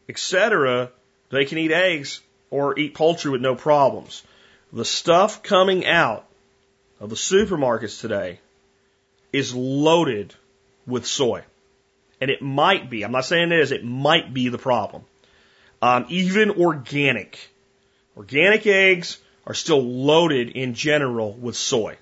etc., 0.10 0.92
they 1.30 1.46
can 1.46 1.58
eat 1.58 1.72
eggs 1.72 2.22
or 2.50 2.78
eat 2.80 2.94
poultry 2.94 3.32
with 3.32 3.42
no 3.42 3.56
problems. 3.56 4.24
The 4.72 4.86
stuff 4.86 5.44
coming 5.44 5.86
out 5.86 6.26
of 7.00 7.10
the 7.10 7.16
supermarkets 7.16 8.02
today 8.02 8.40
is 9.34 9.54
loaded 9.54 10.34
with 10.86 11.06
soy. 11.06 11.44
And 12.20 12.32
it 12.32 12.42
might 12.42 12.90
be, 12.90 13.04
I'm 13.04 13.12
not 13.12 13.26
saying 13.26 13.52
it 13.52 13.60
is, 13.60 13.72
it 13.72 13.84
might 13.84 14.34
be 14.34 14.50
the 14.50 14.58
problem. 14.58 15.04
Um, 15.82 16.06
even 16.10 16.52
organic. 16.52 17.38
Organic 18.16 18.66
eggs 18.66 19.20
are 19.46 19.54
still 19.54 19.82
loaded 19.82 20.50
in 20.50 20.74
general 20.74 21.34
with 21.34 21.56
soy. 21.56 21.98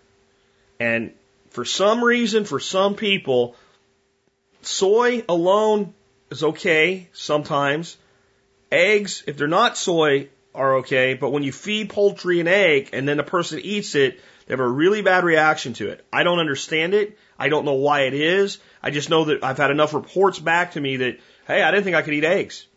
And 0.80 1.14
for 1.56 1.66
some 1.66 2.04
reason, 2.04 2.44
for 2.44 2.60
some 2.60 2.96
people, 2.96 3.56
soy 4.62 5.24
alone 5.30 5.94
is 6.30 6.44
okay 6.44 7.10
sometimes. 7.14 7.98
Eggs, 8.72 9.24
if 9.26 9.38
they're 9.38 9.48
not 9.48 9.78
soy, 9.78 10.28
are 10.54 10.76
okay. 10.78 11.14
But 11.14 11.32
when 11.32 11.44
you 11.44 11.54
feed 11.54 11.90
poultry 11.90 12.42
an 12.42 12.48
egg 12.50 12.90
and 12.92 13.08
then 13.08 13.18
the 13.18 13.24
person 13.24 13.60
eats 13.60 13.96
it, 13.96 14.20
they 14.46 14.54
have 14.54 14.60
a 14.60 14.68
really 14.68 15.02
bad 15.02 15.24
reaction 15.24 15.72
to 15.76 15.88
it. 15.88 16.06
I 16.12 16.24
don't 16.24 16.40
understand 16.40 16.94
it. 16.94 17.18
I 17.40 17.48
don't 17.48 17.64
know 17.64 17.74
why 17.74 18.02
it 18.02 18.14
is. 18.14 18.60
I 18.84 18.92
just 18.92 19.10
know 19.10 19.26
that 19.26 19.44
I've 19.44 19.58
had 19.58 19.72
enough 19.72 19.94
reports 19.94 20.40
back 20.40 20.74
to 20.74 20.82
me 20.82 20.98
that, 20.98 21.20
hey, 21.48 21.64
I 21.64 21.72
didn't 21.72 21.86
think 21.86 21.96
I 21.96 22.02
could 22.02 22.14
eat 22.14 22.26
eggs. 22.26 22.68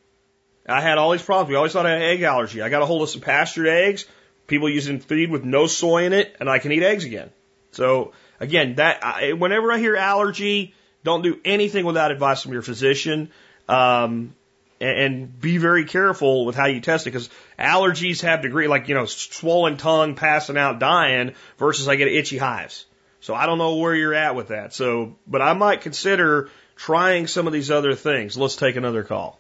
I 0.68 0.80
had 0.80 0.98
all 0.98 1.10
these 1.10 1.22
problems. 1.22 1.50
We 1.50 1.56
always 1.56 1.72
thought 1.72 1.86
I 1.86 1.92
had 1.92 2.02
egg 2.02 2.22
allergy. 2.22 2.62
I 2.62 2.68
got 2.68 2.82
a 2.82 2.86
hold 2.86 3.02
of 3.02 3.10
some 3.10 3.22
pastured 3.22 3.66
eggs, 3.66 4.04
people 4.46 4.68
using 4.68 5.00
feed 5.00 5.30
with 5.30 5.44
no 5.44 5.66
soy 5.66 6.04
in 6.04 6.12
it, 6.12 6.36
and 6.38 6.48
I 6.48 6.60
can 6.60 6.70
eat 6.70 6.84
eggs 6.84 7.04
again. 7.04 7.30
So 7.72 8.12
again, 8.40 8.76
that 8.76 9.04
I, 9.04 9.32
whenever 9.32 9.72
I 9.72 9.78
hear 9.78 9.96
allergy, 9.96 10.74
don't 11.04 11.22
do 11.22 11.38
anything 11.44 11.84
without 11.84 12.10
advice 12.10 12.42
from 12.42 12.52
your 12.52 12.62
physician. 12.62 13.30
Um, 13.68 14.34
and, 14.80 14.98
and 14.98 15.40
be 15.40 15.58
very 15.58 15.84
careful 15.84 16.46
with 16.46 16.54
how 16.54 16.66
you 16.66 16.80
test 16.80 17.06
it 17.06 17.10
because 17.10 17.30
allergies 17.58 18.22
have 18.22 18.42
degree 18.42 18.68
like 18.68 18.88
you 18.88 18.94
know 18.94 19.06
swollen 19.06 19.76
tongue, 19.76 20.14
passing 20.14 20.56
out, 20.56 20.78
dying 20.78 21.34
versus 21.58 21.88
I 21.88 21.96
get 21.96 22.08
itchy 22.08 22.38
hives. 22.38 22.86
So 23.20 23.34
I 23.34 23.46
don't 23.46 23.58
know 23.58 23.76
where 23.76 23.94
you're 23.94 24.14
at 24.14 24.36
with 24.36 24.48
that. 24.48 24.72
So, 24.72 25.16
but 25.26 25.42
I 25.42 25.52
might 25.52 25.80
consider 25.80 26.50
trying 26.76 27.26
some 27.26 27.46
of 27.46 27.52
these 27.52 27.70
other 27.70 27.94
things. 27.94 28.38
Let's 28.38 28.56
take 28.56 28.76
another 28.76 29.02
call. 29.02 29.38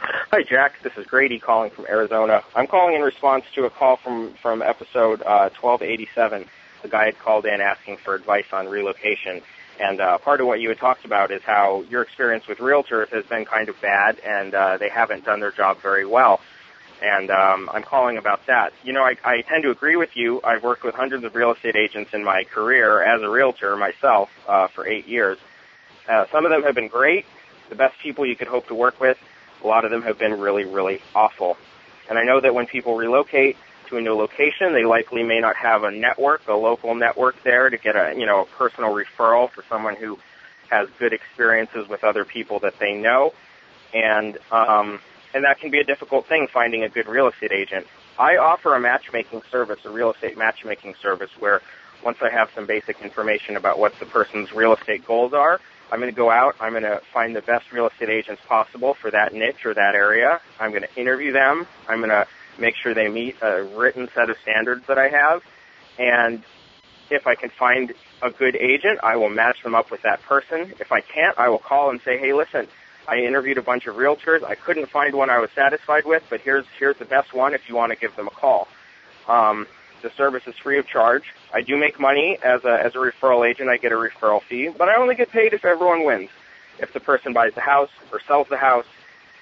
Hi, 0.00 0.42
Jack. 0.42 0.82
This 0.82 0.92
is 0.96 1.06
Grady 1.06 1.38
calling 1.38 1.70
from 1.70 1.86
Arizona. 1.88 2.42
I'm 2.54 2.66
calling 2.66 2.96
in 2.96 3.02
response 3.02 3.44
to 3.54 3.64
a 3.64 3.70
call 3.70 3.96
from 3.96 4.34
from 4.34 4.62
episode 4.62 5.22
uh, 5.22 5.50
1287. 5.60 6.44
The 6.82 6.88
guy 6.88 7.06
had 7.06 7.18
called 7.18 7.46
in 7.46 7.60
asking 7.60 7.98
for 7.98 8.14
advice 8.14 8.46
on 8.52 8.68
relocation. 8.68 9.42
And 9.80 10.00
uh, 10.00 10.18
part 10.18 10.40
of 10.40 10.46
what 10.46 10.60
you 10.60 10.68
had 10.68 10.78
talked 10.78 11.04
about 11.04 11.30
is 11.30 11.42
how 11.42 11.84
your 11.88 12.02
experience 12.02 12.46
with 12.48 12.58
realtors 12.58 13.08
has 13.10 13.24
been 13.26 13.44
kind 13.44 13.68
of 13.68 13.80
bad, 13.80 14.18
and 14.20 14.54
uh, 14.54 14.76
they 14.78 14.88
haven't 14.88 15.24
done 15.24 15.40
their 15.40 15.52
job 15.52 15.80
very 15.80 16.04
well. 16.04 16.40
And 17.00 17.30
um, 17.30 17.70
I'm 17.72 17.84
calling 17.84 18.18
about 18.18 18.46
that. 18.46 18.72
You 18.82 18.92
know, 18.92 19.04
I, 19.04 19.14
I 19.24 19.42
tend 19.42 19.62
to 19.62 19.70
agree 19.70 19.94
with 19.94 20.16
you. 20.16 20.40
I've 20.42 20.64
worked 20.64 20.82
with 20.82 20.96
hundreds 20.96 21.22
of 21.22 21.34
real 21.34 21.52
estate 21.52 21.76
agents 21.76 22.12
in 22.12 22.24
my 22.24 22.42
career 22.42 23.02
as 23.02 23.22
a 23.22 23.28
realtor 23.28 23.76
myself 23.76 24.30
uh, 24.48 24.66
for 24.66 24.86
eight 24.86 25.06
years. 25.06 25.38
Uh, 26.08 26.24
some 26.32 26.44
of 26.44 26.50
them 26.50 26.64
have 26.64 26.74
been 26.74 26.88
great, 26.88 27.24
the 27.68 27.76
best 27.76 27.96
people 28.00 28.26
you 28.26 28.34
could 28.34 28.48
hope 28.48 28.66
to 28.66 28.74
work 28.74 28.98
with. 28.98 29.18
A 29.62 29.66
lot 29.66 29.84
of 29.84 29.90
them 29.90 30.02
have 30.02 30.18
been 30.18 30.40
really, 30.40 30.64
really 30.64 31.00
awful. 31.14 31.56
And 32.08 32.18
I 32.18 32.24
know 32.24 32.40
that 32.40 32.54
when 32.54 32.66
people 32.66 32.96
relocate, 32.96 33.56
to 33.88 33.96
a 33.96 34.00
new 34.00 34.14
location. 34.14 34.72
They 34.72 34.84
likely 34.84 35.22
may 35.22 35.40
not 35.40 35.56
have 35.56 35.84
a 35.84 35.90
network, 35.90 36.46
a 36.48 36.54
local 36.54 36.94
network 36.94 37.42
there 37.42 37.70
to 37.70 37.76
get 37.76 37.96
a, 37.96 38.14
you 38.16 38.26
know, 38.26 38.42
a 38.42 38.46
personal 38.46 38.90
referral 38.90 39.50
for 39.50 39.64
someone 39.68 39.96
who 39.96 40.18
has 40.70 40.88
good 40.98 41.12
experiences 41.12 41.88
with 41.88 42.04
other 42.04 42.24
people 42.24 42.58
that 42.60 42.78
they 42.78 42.94
know. 42.94 43.32
And, 43.94 44.38
um, 44.52 45.00
and 45.34 45.44
that 45.44 45.60
can 45.60 45.70
be 45.70 45.78
a 45.78 45.84
difficult 45.84 46.26
thing 46.26 46.48
finding 46.52 46.84
a 46.84 46.88
good 46.88 47.08
real 47.08 47.28
estate 47.28 47.52
agent. 47.52 47.86
I 48.18 48.36
offer 48.36 48.74
a 48.74 48.80
matchmaking 48.80 49.42
service, 49.50 49.78
a 49.84 49.90
real 49.90 50.12
estate 50.12 50.36
matchmaking 50.36 50.94
service 51.00 51.30
where 51.38 51.62
once 52.04 52.18
I 52.20 52.30
have 52.30 52.50
some 52.54 52.66
basic 52.66 53.00
information 53.00 53.56
about 53.56 53.78
what 53.78 53.98
the 53.98 54.06
person's 54.06 54.52
real 54.52 54.74
estate 54.74 55.06
goals 55.06 55.32
are, 55.32 55.60
I'm 55.90 56.00
going 56.00 56.12
to 56.12 56.16
go 56.16 56.30
out, 56.30 56.54
I'm 56.60 56.72
going 56.72 56.82
to 56.82 57.00
find 57.12 57.34
the 57.34 57.40
best 57.40 57.72
real 57.72 57.86
estate 57.86 58.10
agents 58.10 58.42
possible 58.46 58.94
for 58.94 59.10
that 59.10 59.32
niche 59.32 59.64
or 59.64 59.72
that 59.72 59.94
area. 59.94 60.40
I'm 60.60 60.70
going 60.70 60.82
to 60.82 61.00
interview 61.00 61.32
them. 61.32 61.66
I'm 61.88 61.98
going 61.98 62.10
to 62.10 62.26
make 62.58 62.74
sure 62.76 62.94
they 62.94 63.08
meet 63.08 63.36
a 63.42 63.62
written 63.62 64.08
set 64.14 64.30
of 64.30 64.36
standards 64.42 64.84
that 64.88 64.98
I 64.98 65.08
have. 65.08 65.42
And 65.98 66.42
if 67.10 67.26
I 67.26 67.34
can 67.34 67.50
find 67.50 67.92
a 68.22 68.30
good 68.30 68.56
agent, 68.56 69.00
I 69.02 69.16
will 69.16 69.30
match 69.30 69.62
them 69.62 69.74
up 69.74 69.90
with 69.90 70.02
that 70.02 70.22
person. 70.22 70.74
If 70.80 70.92
I 70.92 71.00
can't, 71.00 71.38
I 71.38 71.48
will 71.48 71.58
call 71.58 71.90
and 71.90 72.00
say, 72.02 72.18
hey, 72.18 72.32
listen, 72.32 72.68
I 73.08 73.18
interviewed 73.20 73.58
a 73.58 73.62
bunch 73.62 73.86
of 73.86 73.96
realtors. 73.96 74.44
I 74.44 74.54
couldn't 74.54 74.90
find 74.90 75.14
one 75.14 75.30
I 75.30 75.38
was 75.38 75.50
satisfied 75.54 76.04
with, 76.04 76.22
but 76.28 76.42
here's 76.42 76.66
here's 76.78 76.98
the 76.98 77.06
best 77.06 77.32
one 77.32 77.54
if 77.54 77.68
you 77.68 77.74
want 77.74 77.90
to 77.92 77.96
give 77.98 78.14
them 78.16 78.26
a 78.26 78.30
call. 78.30 78.68
Um, 79.26 79.66
the 80.02 80.10
service 80.10 80.42
is 80.46 80.54
free 80.56 80.78
of 80.78 80.86
charge. 80.86 81.24
I 81.52 81.62
do 81.62 81.76
make 81.78 81.98
money 81.98 82.38
as 82.42 82.64
a 82.64 82.84
as 82.84 82.94
a 82.94 82.98
referral 82.98 83.48
agent. 83.48 83.70
I 83.70 83.78
get 83.78 83.92
a 83.92 83.96
referral 83.96 84.42
fee, 84.42 84.68
but 84.68 84.88
I 84.88 84.96
only 84.96 85.14
get 85.14 85.30
paid 85.30 85.54
if 85.54 85.64
everyone 85.64 86.04
wins. 86.04 86.28
If 86.78 86.92
the 86.92 87.00
person 87.00 87.32
buys 87.32 87.54
the 87.54 87.62
house 87.62 87.90
or 88.12 88.20
sells 88.20 88.46
the 88.48 88.58
house, 88.58 88.84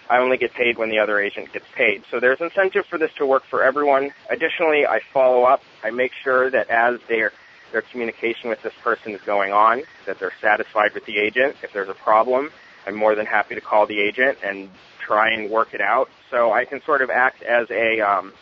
I 0.08 0.18
only 0.18 0.36
get 0.36 0.54
paid 0.54 0.78
when 0.78 0.90
the 0.90 0.98
other 0.98 1.18
agent 1.18 1.52
gets 1.52 1.66
paid. 1.74 2.04
So 2.10 2.20
there's 2.20 2.40
incentive 2.40 2.86
for 2.86 2.98
this 2.98 3.12
to 3.18 3.26
work 3.26 3.44
for 3.44 3.62
everyone. 3.62 4.12
Additionally, 4.30 4.86
I 4.86 5.00
follow 5.12 5.42
up. 5.42 5.62
I 5.82 5.90
make 5.90 6.12
sure 6.22 6.50
that 6.50 6.70
as 6.70 7.00
they're 7.08 7.32
their 7.72 7.82
communication 7.82 8.48
with 8.48 8.62
this 8.62 8.72
person 8.82 9.12
is 9.12 9.20
going 9.22 9.52
on, 9.52 9.82
that 10.06 10.18
they're 10.18 10.32
satisfied 10.40 10.94
with 10.94 11.04
the 11.04 11.18
agent. 11.18 11.56
If 11.62 11.72
there's 11.72 11.88
a 11.88 11.94
problem, 11.94 12.50
I'm 12.86 12.94
more 12.94 13.14
than 13.14 13.26
happy 13.26 13.54
to 13.54 13.60
call 13.60 13.86
the 13.86 14.00
agent 14.00 14.38
and 14.42 14.70
try 15.00 15.30
and 15.30 15.50
work 15.50 15.74
it 15.74 15.80
out. 15.80 16.08
So 16.30 16.52
I 16.52 16.64
can 16.64 16.80
sort 16.82 17.02
of 17.02 17.10
act 17.10 17.42
as 17.42 17.70
a, 17.70 18.00
um, 18.00 18.32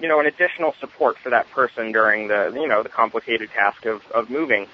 you 0.00 0.08
know, 0.08 0.20
an 0.20 0.26
additional 0.26 0.74
support 0.80 1.18
for 1.18 1.30
that 1.30 1.50
person 1.50 1.92
during 1.92 2.28
the, 2.28 2.50
you 2.54 2.66
know, 2.66 2.82
the 2.82 2.88
complicated 2.88 3.50
task 3.50 3.84
of, 3.84 4.02
of 4.12 4.30
moving. 4.30 4.66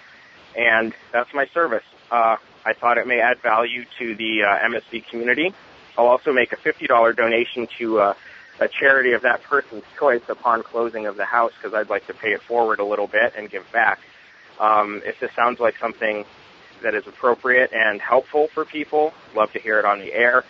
And 0.56 0.94
that's 1.12 1.32
my 1.34 1.46
service. 1.52 1.84
Uh, 2.10 2.36
I 2.64 2.72
thought 2.72 2.98
it 2.98 3.06
may 3.06 3.20
add 3.20 3.42
value 3.42 3.84
to 3.98 4.14
the 4.14 4.44
uh, 4.44 4.68
MSB 4.68 5.06
community. 5.08 5.52
I'll 5.98 6.06
also 6.06 6.32
make 6.32 6.52
a 6.52 6.56
$50 6.56 7.16
donation 7.16 7.66
to 7.78 8.00
uh, 8.00 8.14
a 8.60 8.68
charity 8.68 9.12
of 9.12 9.22
that 9.22 9.42
person's 9.42 9.82
choice 9.98 10.22
upon 10.28 10.62
closing 10.62 11.06
of 11.06 11.16
the 11.16 11.24
house 11.24 11.50
because 11.60 11.74
I'd 11.74 11.90
like 11.90 12.06
to 12.06 12.14
pay 12.14 12.32
it 12.32 12.40
forward 12.42 12.78
a 12.78 12.84
little 12.84 13.08
bit 13.08 13.32
and 13.36 13.50
give 13.50 13.64
back. 13.72 13.98
Um, 14.60 15.02
if 15.04 15.18
this 15.20 15.32
sounds 15.34 15.58
like 15.58 15.76
something 15.78 16.24
that 16.82 16.94
is 16.94 17.08
appropriate 17.08 17.72
and 17.72 18.00
helpful 18.00 18.46
for 18.54 18.64
people, 18.64 19.12
love 19.34 19.52
to 19.52 19.58
hear 19.58 19.80
it 19.80 19.84
on 19.84 19.98
the 19.98 20.12
air. 20.12 20.44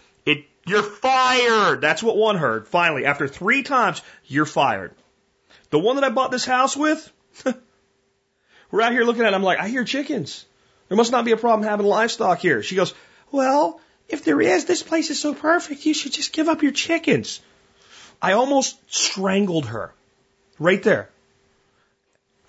you're 0.67 0.83
fired. 0.83 1.81
That's 1.81 2.03
what 2.03 2.17
one 2.17 2.37
heard. 2.37 2.67
Finally, 2.67 3.07
after 3.07 3.29
three 3.29 3.63
times, 3.63 4.03
you're 4.27 4.47
fired. 4.47 4.93
The 5.71 5.79
one 5.79 5.97
that 5.97 6.05
I 6.05 6.11
bought 6.11 6.31
this 6.31 6.45
house 6.45 6.77
with, 6.77 7.13
we're 8.71 8.83
out 8.83 8.93
here 8.93 9.05
looking 9.05 9.23
at 9.23 9.33
it. 9.33 9.37
I'm 9.37 9.43
like, 9.43 9.59
I 9.59 9.69
hear 9.69 9.85
chickens. 9.85 10.45
There 10.89 10.97
must 10.97 11.13
not 11.13 11.25
be 11.25 11.33
a 11.33 11.37
problem 11.37 11.69
having 11.69 11.87
livestock 11.87 12.41
here. 12.41 12.63
She 12.63 12.77
goes, 12.77 12.95
well, 13.31 13.81
if 14.09 14.25
there 14.25 14.41
is, 14.41 14.65
this 14.65 14.83
place 14.83 15.11
is 15.11 15.21
so 15.21 15.35
perfect. 15.35 15.87
You 15.87 15.95
should 15.95 16.13
just 16.13 16.33
give 16.33 16.49
up 16.49 16.63
your 16.63 16.73
chickens. 16.73 17.41
I 18.21 18.33
almost 18.33 18.79
strangled 18.93 19.67
her 19.67 19.93
right 20.59 20.83
there. 20.83 21.11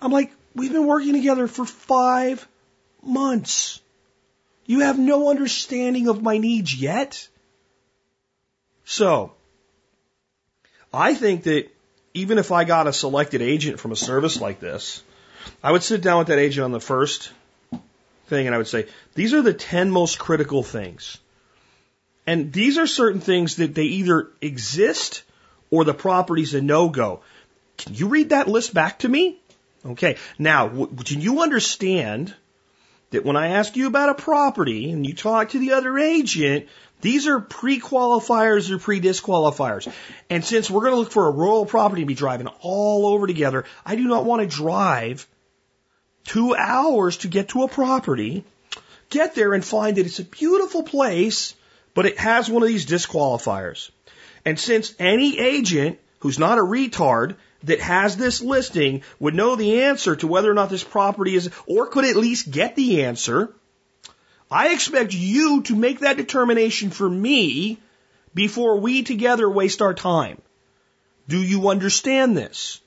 I'm 0.00 0.12
like, 0.12 0.32
we've 0.54 0.72
been 0.72 0.86
working 0.86 1.14
together 1.14 1.46
for 1.46 1.64
five 1.64 2.46
months. 3.02 3.80
You 4.66 4.80
have 4.80 4.98
no 4.98 5.30
understanding 5.30 6.08
of 6.08 6.22
my 6.22 6.38
needs 6.38 6.74
yet. 6.74 7.28
So, 8.90 9.32
I 10.94 11.12
think 11.12 11.42
that 11.42 11.68
even 12.14 12.38
if 12.38 12.50
I 12.52 12.64
got 12.64 12.86
a 12.86 12.92
selected 12.94 13.42
agent 13.42 13.80
from 13.80 13.92
a 13.92 13.96
service 13.96 14.40
like 14.40 14.60
this, 14.60 15.02
I 15.62 15.72
would 15.72 15.82
sit 15.82 16.00
down 16.00 16.20
with 16.20 16.28
that 16.28 16.38
agent 16.38 16.64
on 16.64 16.72
the 16.72 16.80
first 16.80 17.30
thing 18.28 18.46
and 18.46 18.54
I 18.54 18.56
would 18.56 18.66
say, 18.66 18.86
these 19.14 19.34
are 19.34 19.42
the 19.42 19.52
10 19.52 19.90
most 19.90 20.18
critical 20.18 20.62
things. 20.62 21.18
And 22.26 22.50
these 22.50 22.78
are 22.78 22.86
certain 22.86 23.20
things 23.20 23.56
that 23.56 23.74
they 23.74 23.84
either 23.84 24.30
exist 24.40 25.22
or 25.70 25.84
the 25.84 25.92
property's 25.92 26.54
a 26.54 26.62
no-go. 26.62 27.20
Can 27.76 27.92
you 27.92 28.08
read 28.08 28.30
that 28.30 28.48
list 28.48 28.72
back 28.72 29.00
to 29.00 29.08
me? 29.08 29.38
Okay. 29.84 30.16
Now, 30.38 30.66
do 30.68 31.14
you 31.14 31.42
understand 31.42 32.34
that 33.10 33.24
when 33.24 33.36
I 33.36 33.48
ask 33.48 33.76
you 33.76 33.86
about 33.86 34.08
a 34.08 34.14
property 34.14 34.90
and 34.90 35.06
you 35.06 35.14
talk 35.14 35.50
to 35.50 35.58
the 35.58 35.72
other 35.72 35.98
agent, 35.98 36.68
these 37.00 37.26
are 37.26 37.40
pre-qualifiers 37.40 38.70
or 38.70 38.78
pre-disqualifiers. 38.78 39.92
And 40.28 40.44
since 40.44 40.70
we're 40.70 40.80
going 40.80 40.92
to 40.92 40.98
look 40.98 41.12
for 41.12 41.28
a 41.28 41.32
rural 41.32 41.66
property 41.66 42.02
and 42.02 42.08
be 42.08 42.14
driving 42.14 42.48
all 42.60 43.06
over 43.06 43.26
together, 43.26 43.64
I 43.86 43.96
do 43.96 44.04
not 44.04 44.24
want 44.24 44.42
to 44.42 44.56
drive 44.56 45.26
two 46.24 46.54
hours 46.54 47.18
to 47.18 47.28
get 47.28 47.50
to 47.50 47.62
a 47.62 47.68
property, 47.68 48.44
get 49.10 49.34
there 49.34 49.54
and 49.54 49.64
find 49.64 49.96
that 49.96 50.06
it's 50.06 50.18
a 50.18 50.24
beautiful 50.24 50.82
place, 50.82 51.54
but 51.94 52.06
it 52.06 52.18
has 52.18 52.50
one 52.50 52.62
of 52.62 52.68
these 52.68 52.86
disqualifiers. 52.86 53.90
And 54.44 54.58
since 54.58 54.94
any 54.98 55.38
agent 55.38 55.98
who's 56.20 56.38
not 56.38 56.58
a 56.58 56.62
retard 56.62 57.36
that 57.64 57.80
has 57.80 58.16
this 58.16 58.40
listing 58.40 59.02
would 59.18 59.34
know 59.34 59.56
the 59.56 59.82
answer 59.82 60.16
to 60.16 60.26
whether 60.26 60.50
or 60.50 60.54
not 60.54 60.70
this 60.70 60.84
property 60.84 61.34
is, 61.34 61.50
or 61.66 61.86
could 61.86 62.04
at 62.04 62.16
least 62.16 62.50
get 62.50 62.76
the 62.76 63.04
answer, 63.04 63.52
I 64.50 64.72
expect 64.72 65.12
you 65.14 65.62
to 65.64 65.76
make 65.76 66.00
that 66.00 66.16
determination 66.16 66.90
for 66.90 67.08
me 67.08 67.78
before 68.34 68.78
we 68.78 69.02
together 69.02 69.48
waste 69.48 69.82
our 69.82 69.94
time. 69.94 70.40
Do 71.28 71.38
you 71.38 71.68
understand 71.68 72.36
this? 72.36 72.80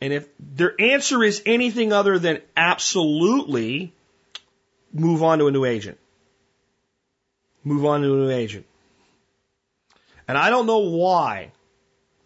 And 0.00 0.12
if 0.12 0.28
their 0.38 0.80
answer 0.80 1.22
is 1.22 1.42
anything 1.44 1.92
other 1.92 2.18
than 2.18 2.40
absolutely, 2.56 3.92
move 4.92 5.22
on 5.22 5.38
to 5.40 5.48
a 5.48 5.50
new 5.50 5.64
agent. 5.64 5.98
Move 7.64 7.84
on 7.84 8.02
to 8.02 8.06
a 8.06 8.16
new 8.16 8.30
agent. 8.30 8.66
And 10.26 10.38
I 10.38 10.48
don't 10.48 10.66
know 10.66 10.78
why 10.78 11.52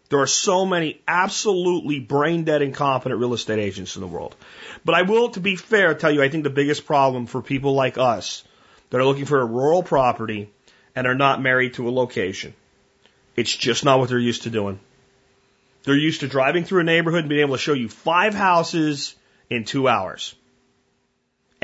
there 0.09 0.19
are 0.19 0.27
so 0.27 0.65
many 0.65 1.01
absolutely 1.07 1.99
brain 1.99 2.43
dead 2.43 2.61
incompetent 2.61 3.19
real 3.19 3.33
estate 3.33 3.59
agents 3.59 3.95
in 3.95 4.01
the 4.01 4.07
world. 4.07 4.35
But 4.83 4.95
I 4.95 5.01
will, 5.01 5.29
to 5.29 5.39
be 5.39 5.55
fair, 5.55 5.93
tell 5.95 6.11
you, 6.11 6.21
I 6.21 6.29
think 6.29 6.43
the 6.43 6.49
biggest 6.49 6.85
problem 6.85 7.25
for 7.25 7.41
people 7.41 7.73
like 7.73 7.97
us 7.97 8.43
that 8.89 8.99
are 8.99 9.05
looking 9.05 9.25
for 9.25 9.41
a 9.41 9.45
rural 9.45 9.83
property 9.83 10.51
and 10.95 11.07
are 11.07 11.15
not 11.15 11.41
married 11.41 11.73
to 11.75 11.89
a 11.89 11.91
location, 11.91 12.53
it's 13.35 13.55
just 13.55 13.83
not 13.83 13.99
what 13.99 14.09
they're 14.09 14.19
used 14.19 14.43
to 14.43 14.49
doing. 14.49 14.79
They're 15.83 15.95
used 15.95 16.21
to 16.21 16.27
driving 16.27 16.63
through 16.63 16.81
a 16.81 16.85
neighborhood 16.85 17.21
and 17.21 17.29
being 17.29 17.41
able 17.41 17.55
to 17.55 17.61
show 17.61 17.73
you 17.73 17.89
five 17.89 18.33
houses 18.33 19.15
in 19.49 19.65
two 19.65 19.87
hours. 19.87 20.35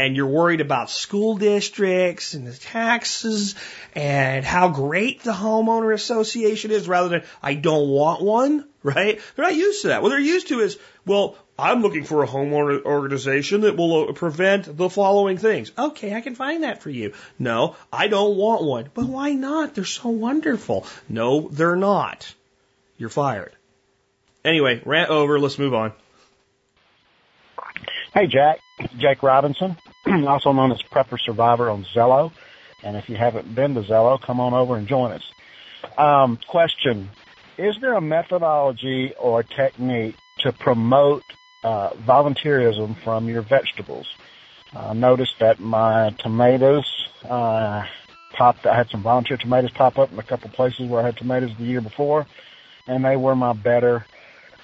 And 0.02 0.16
you're 0.16 0.26
worried 0.26 0.62
about 0.62 0.90
school 0.90 1.38
districts 1.38 2.34
and 2.34 2.48
the 2.48 2.58
taxes 2.58 3.54
and 3.94 4.44
how 4.44 4.70
great 4.70 5.22
the 5.22 5.32
homeowner 5.32 5.94
association 5.94 6.72
is 6.72 6.88
rather 6.88 7.10
than 7.10 7.24
I 7.44 7.54
don't 7.54 7.88
want 7.88 8.24
one, 8.24 8.68
right? 8.84 9.22
They're 9.36 9.46
not 9.46 9.54
used 9.54 9.84
to 9.84 9.90
that. 9.90 10.02
What 10.02 10.10
they're 10.10 10.20
used 10.20 10.48
to 10.48 10.60
is, 10.60 10.80
well, 11.06 11.38
I'm 11.56 11.84
looking 11.84 12.04
for 12.04 12.24
a 12.24 12.28
homeowner 12.28 12.84
organization 12.84 13.62
that 13.62 13.78
will 13.78 14.10
uh, 14.10 14.14
prevent 14.14 14.76
the 14.76 14.90
following 14.90 15.38
things. 15.38 15.72
Okay, 15.78 16.16
I 16.16 16.22
can 16.22 16.34
find 16.34 16.64
that 16.64 16.82
for 16.82 16.90
you. 16.90 17.14
No, 17.38 17.76
I 17.94 18.08
don't 18.08 18.38
want 18.38 18.64
one. 18.64 18.90
But 18.96 19.06
why 19.06 19.34
not? 19.34 19.76
They're 19.76 19.86
so 19.86 20.10
wonderful. 20.10 20.88
No, 21.10 21.48
they're 21.48 21.76
not. 21.76 22.34
You're 22.98 23.10
fired. 23.10 23.56
Anyway, 24.44 24.82
rant 24.84 25.12
over. 25.12 25.40
Let's 25.40 25.60
move 25.60 25.76
on. 25.76 25.94
Hey, 28.16 28.26
Jack. 28.26 28.62
Jake 28.98 29.24
Robinson, 29.24 29.78
also 30.28 30.52
known 30.52 30.72
as 30.72 30.82
Prepper 30.82 31.20
Survivor 31.20 31.70
on 31.70 31.86
Zello. 31.86 32.32
And 32.84 32.98
if 32.98 33.10
you 33.10 33.16
haven't 33.16 33.54
been 33.54 33.76
to 33.76 33.82
Zello, 33.82 34.20
come 34.20 34.40
on 34.40 34.54
over 34.54 34.76
and 34.76 34.88
join 34.88 35.12
us. 35.12 35.32
Um, 35.98 36.38
question 36.48 37.10
is 37.58 37.78
there 37.80 37.94
a 37.94 38.02
methodology 38.02 39.14
or 39.20 39.44
technique 39.44 40.16
to 40.40 40.52
promote 40.52 41.24
uh, 41.64 41.92
volunteerism 41.92 42.96
from 43.04 43.28
your 43.28 43.42
vegetables? 43.42 44.08
I 44.74 44.94
noticed 44.94 45.38
that 45.40 45.60
my 45.60 46.12
tomatoes 46.18 47.08
uh, 47.24 47.86
popped. 48.34 48.66
I 48.66 48.76
had 48.76 48.90
some 48.90 49.04
volunteer 49.04 49.38
tomatoes 49.38 49.72
pop 49.72 50.00
up 50.00 50.12
in 50.12 50.18
a 50.18 50.24
couple 50.24 50.50
places 50.50 50.90
where 50.90 51.02
I 51.02 51.06
had 51.06 51.18
tomatoes 51.18 51.52
the 51.58 51.66
year 51.66 51.82
before, 51.82 52.26
and 52.88 53.04
they 53.04 53.18
were 53.18 53.36
my 53.36 53.54
better, 53.54 54.06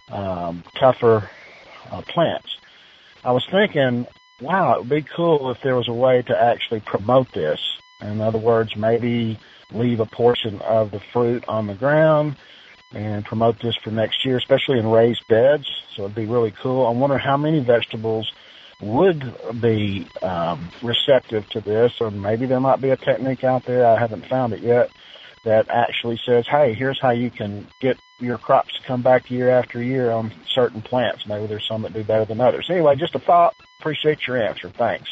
um, 0.09 0.63
tougher 0.79 1.29
uh, 1.91 2.01
plants. 2.01 2.57
I 3.23 3.31
was 3.31 3.45
thinking, 3.45 4.07
wow, 4.41 4.75
it 4.75 4.79
would 4.79 4.89
be 4.89 5.01
cool 5.01 5.51
if 5.51 5.61
there 5.61 5.75
was 5.75 5.87
a 5.87 5.93
way 5.93 6.21
to 6.21 6.41
actually 6.41 6.79
promote 6.79 7.31
this. 7.31 7.59
In 8.01 8.21
other 8.21 8.37
words, 8.37 8.75
maybe 8.75 9.39
leave 9.71 9.99
a 9.99 10.05
portion 10.05 10.61
of 10.61 10.91
the 10.91 10.99
fruit 10.99 11.43
on 11.47 11.67
the 11.67 11.73
ground 11.73 12.35
and 12.93 13.25
promote 13.25 13.59
this 13.59 13.75
for 13.75 13.91
next 13.91 14.23
year, 14.23 14.37
especially 14.37 14.79
in 14.79 14.87
raised 14.87 15.27
beds. 15.27 15.67
So 15.95 16.03
it'd 16.03 16.15
be 16.15 16.25
really 16.25 16.51
cool. 16.51 16.85
I 16.85 16.91
wonder 16.91 17.17
how 17.17 17.37
many 17.37 17.59
vegetables 17.59 18.31
would 18.79 19.59
be 19.59 20.07
um, 20.21 20.69
receptive 20.83 21.49
to 21.49 21.61
this, 21.61 21.99
or 21.99 22.11
maybe 22.11 22.45
there 22.45 22.59
might 22.59 22.79
be 22.79 22.91
a 22.91 22.97
technique 22.97 23.43
out 23.43 23.65
there. 23.65 23.85
I 23.85 23.99
haven't 23.99 24.27
found 24.27 24.53
it 24.53 24.61
yet 24.61 24.91
that 25.47 25.69
actually 25.69 26.19
says, 26.25 26.45
"Hey, 26.45 26.73
here's 26.73 26.99
how 26.99 27.11
you 27.11 27.31
can 27.31 27.67
get 27.81 27.97
your 28.19 28.37
crops 28.37 28.73
to 28.77 28.83
come 28.85 29.01
back 29.01 29.31
year 29.31 29.49
after 29.49 29.81
year 29.81 30.11
on 30.11 30.31
certain 30.47 30.81
plants." 30.81 31.25
Maybe 31.25 31.47
there's 31.47 31.67
some 31.67 31.81
that 31.83 31.93
do 31.93 32.03
better 32.03 32.25
than 32.25 32.41
others. 32.41 32.69
Anyway, 32.69 32.95
just 32.97 33.15
a 33.15 33.19
thought. 33.19 33.53
Appreciate 33.79 34.27
your 34.27 34.37
answer. 34.37 34.69
Thanks. 34.69 35.09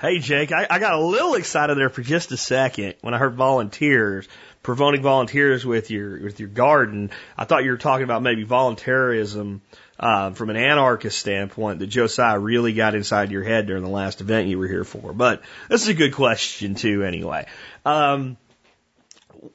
Hey, 0.00 0.18
Jake, 0.20 0.52
I, 0.52 0.66
I 0.70 0.78
got 0.78 0.94
a 0.94 1.00
little 1.00 1.34
excited 1.34 1.76
there 1.76 1.88
for 1.88 2.02
just 2.02 2.30
a 2.30 2.36
second 2.36 2.94
when 3.00 3.14
I 3.14 3.18
heard 3.18 3.34
volunteers, 3.34 4.28
promoting 4.62 5.02
volunteers 5.02 5.66
with 5.66 5.90
your 5.90 6.20
with 6.22 6.40
your 6.40 6.48
garden. 6.48 7.10
I 7.36 7.44
thought 7.44 7.64
you 7.64 7.70
were 7.70 7.78
talking 7.78 8.04
about 8.04 8.22
maybe 8.22 8.44
volunteerism 8.44 9.60
uh, 9.98 10.30
from 10.30 10.50
an 10.50 10.56
anarchist 10.56 11.18
standpoint 11.18 11.80
that 11.80 11.88
Josiah 11.88 12.38
really 12.38 12.72
got 12.72 12.94
inside 12.94 13.30
your 13.30 13.42
head 13.42 13.66
during 13.66 13.82
the 13.82 13.90
last 13.90 14.20
event 14.20 14.48
you 14.48 14.58
were 14.58 14.68
here 14.68 14.84
for. 14.84 15.12
But 15.12 15.42
this 15.68 15.82
is 15.82 15.88
a 15.88 15.94
good 15.94 16.14
question 16.14 16.74
too, 16.74 17.02
anyway. 17.02 17.46
Um, 17.84 18.36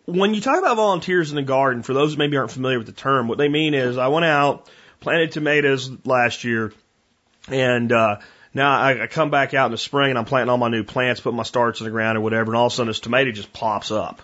when 0.06 0.34
you 0.34 0.42
talk 0.42 0.60
about 0.60 0.76
volunteers 0.78 1.30
in 1.30 1.36
the 1.36 1.44
garden, 1.44 1.84
for 1.84 1.94
those 1.94 2.14
who 2.14 2.18
maybe 2.18 2.38
aren't 2.38 2.52
familiar 2.52 2.78
with 2.78 2.88
the 2.88 2.94
term, 2.94 3.28
what 3.28 3.38
they 3.38 3.50
mean 3.50 3.74
is 3.74 3.98
I 3.98 4.08
went 4.08 4.26
out, 4.26 4.70
planted 5.00 5.32
tomatoes 5.32 5.92
last 6.06 6.44
year, 6.44 6.74
and 7.48 7.92
uh, 7.92 8.20
now 8.54 8.78
I, 8.78 9.04
I 9.04 9.08
come 9.08 9.30
back 9.30 9.54
out 9.54 9.68
in 9.68 9.72
the 9.72 9.78
spring 9.78 10.10
and 10.10 10.20
I'm 10.20 10.26
planting 10.26 10.50
all 10.50 10.58
my 10.58 10.70
new 10.70 10.84
plants, 10.84 11.22
put 11.22 11.34
my 11.34 11.44
starts 11.44 11.80
in 11.80 11.86
the 11.86 11.92
ground 11.92 12.18
or 12.18 12.22
whatever, 12.22 12.52
and 12.52 12.58
all 12.58 12.68
of 12.68 12.74
a 12.74 12.76
sudden 12.76 12.88
this 12.88 13.00
tomato 13.00 13.32
just 13.32 13.52
pops 13.52 13.92
up 13.92 14.22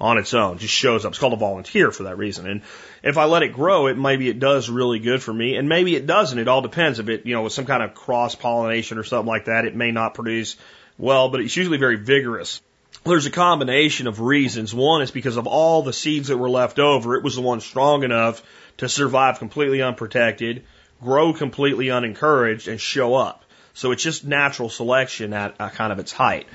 on 0.00 0.18
its 0.18 0.32
own, 0.32 0.56
It 0.56 0.60
just 0.60 0.74
shows 0.74 1.04
up. 1.04 1.12
It's 1.12 1.18
called 1.18 1.32
a 1.32 1.36
volunteer 1.36 1.90
for 1.90 2.04
that 2.04 2.18
reason. 2.18 2.46
And 2.46 2.62
if 3.02 3.18
I 3.18 3.24
let 3.24 3.42
it 3.42 3.52
grow, 3.52 3.88
it 3.88 3.98
maybe 3.98 4.28
it 4.28 4.38
does 4.38 4.70
really 4.70 5.00
good 5.00 5.22
for 5.22 5.32
me, 5.32 5.56
and 5.56 5.68
maybe 5.68 5.96
it 5.96 6.06
doesn't. 6.06 6.38
It 6.38 6.48
all 6.48 6.62
depends. 6.62 6.98
If 6.98 7.08
it, 7.08 7.26
you 7.26 7.34
know, 7.34 7.42
with 7.42 7.52
some 7.52 7.66
kind 7.66 7.82
of 7.82 7.94
cross 7.94 8.34
pollination 8.34 8.98
or 8.98 9.04
something 9.04 9.26
like 9.26 9.46
that, 9.46 9.64
it 9.64 9.74
may 9.74 9.90
not 9.90 10.14
produce 10.14 10.56
well, 10.98 11.28
but 11.28 11.40
it's 11.40 11.56
usually 11.56 11.78
very 11.78 11.96
vigorous. 11.96 12.60
There's 13.04 13.26
a 13.26 13.30
combination 13.30 14.06
of 14.06 14.20
reasons. 14.20 14.74
One 14.74 15.02
is 15.02 15.10
because 15.10 15.36
of 15.36 15.46
all 15.46 15.82
the 15.82 15.92
seeds 15.92 16.28
that 16.28 16.36
were 16.36 16.50
left 16.50 16.78
over, 16.78 17.16
it 17.16 17.24
was 17.24 17.36
the 17.36 17.42
one 17.42 17.60
strong 17.60 18.02
enough 18.02 18.42
to 18.78 18.88
survive 18.88 19.38
completely 19.38 19.82
unprotected, 19.82 20.64
grow 21.02 21.32
completely 21.32 21.90
unencouraged, 21.90 22.68
and 22.68 22.80
show 22.80 23.14
up. 23.14 23.44
So 23.74 23.92
it's 23.92 24.02
just 24.02 24.24
natural 24.24 24.68
selection 24.68 25.32
at, 25.32 25.58
kind 25.74 25.92
of 25.92 25.98
its 25.98 26.12
height. 26.12 26.46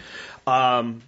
Um, 0.45 1.01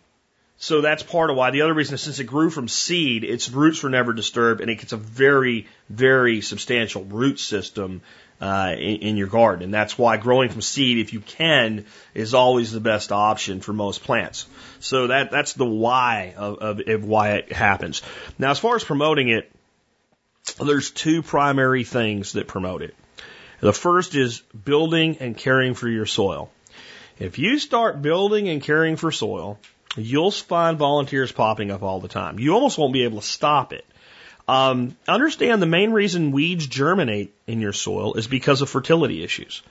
so 0.58 0.82
that's 0.82 1.04
part 1.04 1.30
of 1.30 1.36
why. 1.36 1.52
The 1.52 1.62
other 1.62 1.74
reason 1.74 1.96
is 1.96 2.02
since 2.02 2.20
it 2.20 2.26
grew 2.26 2.50
from 2.50 2.68
seed, 2.68 3.24
its 3.24 3.50
roots 3.50 3.84
were 3.84 3.90
never 3.90 4.14
disturbed, 4.14 4.62
and 4.62 4.70
it 4.70 4.76
gets 4.76 4.94
a 4.94 4.98
very, 4.98 5.68
very 5.90 6.42
substantial 6.42 7.04
root 7.04 7.40
system 7.40 8.02
uh, 8.40 8.74
in, 8.78 8.98
in 8.98 9.18
your 9.18 9.28
garden. 9.28 9.64
And 9.64 9.74
that's 9.74 9.98
why 9.98 10.18
growing 10.18 10.50
from 10.50 10.62
seed, 10.62 11.00
if 11.00 11.14
you 11.14 11.20
can, 11.20 11.86
is 12.14 12.34
always 12.34 12.72
the 12.72 12.80
best 12.80 13.12
option 13.12 13.60
for 13.60 13.74
most 13.74 14.04
plants. 14.04 14.46
So 14.80 15.08
that 15.08 15.32
that's 15.32 15.54
the 15.54 15.66
why 15.66 16.34
of, 16.38 16.60
of, 16.60 16.88
of 16.88 17.04
why 17.04 17.34
it 17.34 17.52
happens. 17.52 18.02
Now, 18.40 18.52
as 18.52 18.60
far 18.60 18.76
as 18.76 18.84
promoting 18.84 19.30
it, 19.30 19.52
there's 20.64 20.92
two 20.92 21.22
primary 21.22 21.84
things 21.84 22.34
that 22.34 22.48
promote 22.48 22.82
it. 22.82 22.96
The 23.62 23.74
first 23.74 24.16
is 24.16 24.40
building 24.40 25.18
and 25.20 25.36
caring 25.36 25.74
for 25.74 25.90
your 25.90 26.06
soil. 26.06 26.52
If 27.18 27.40
you 27.40 27.58
start 27.58 28.02
building 28.02 28.50
and 28.50 28.62
caring 28.62 28.98
for 28.98 29.12
soil, 29.12 29.58
you'll 29.98 30.32
find 30.32 30.78
volunteers 30.78 31.32
popping 31.32 31.72
up 31.72 31.84
all 31.84 32.00
the 32.00 32.08
time. 32.08 32.40
You 32.40 32.54
almost 32.54 32.78
won't 32.78 32.94
be 32.94 33.04
able 33.04 33.22
to 33.22 33.28
stop 33.28 33.74
it. 33.74 33.86
Um, 34.48 34.96
understand 35.08 35.62
the 35.62 35.68
main 35.68 35.92
reason 35.92 36.32
weeds 36.32 36.68
germinate 36.68 37.34
in 37.48 37.62
your 37.62 37.74
soil 37.74 38.14
is 38.14 38.28
because 38.28 38.62
of 38.62 38.70
fertility 38.70 39.24
issues. 39.24 39.64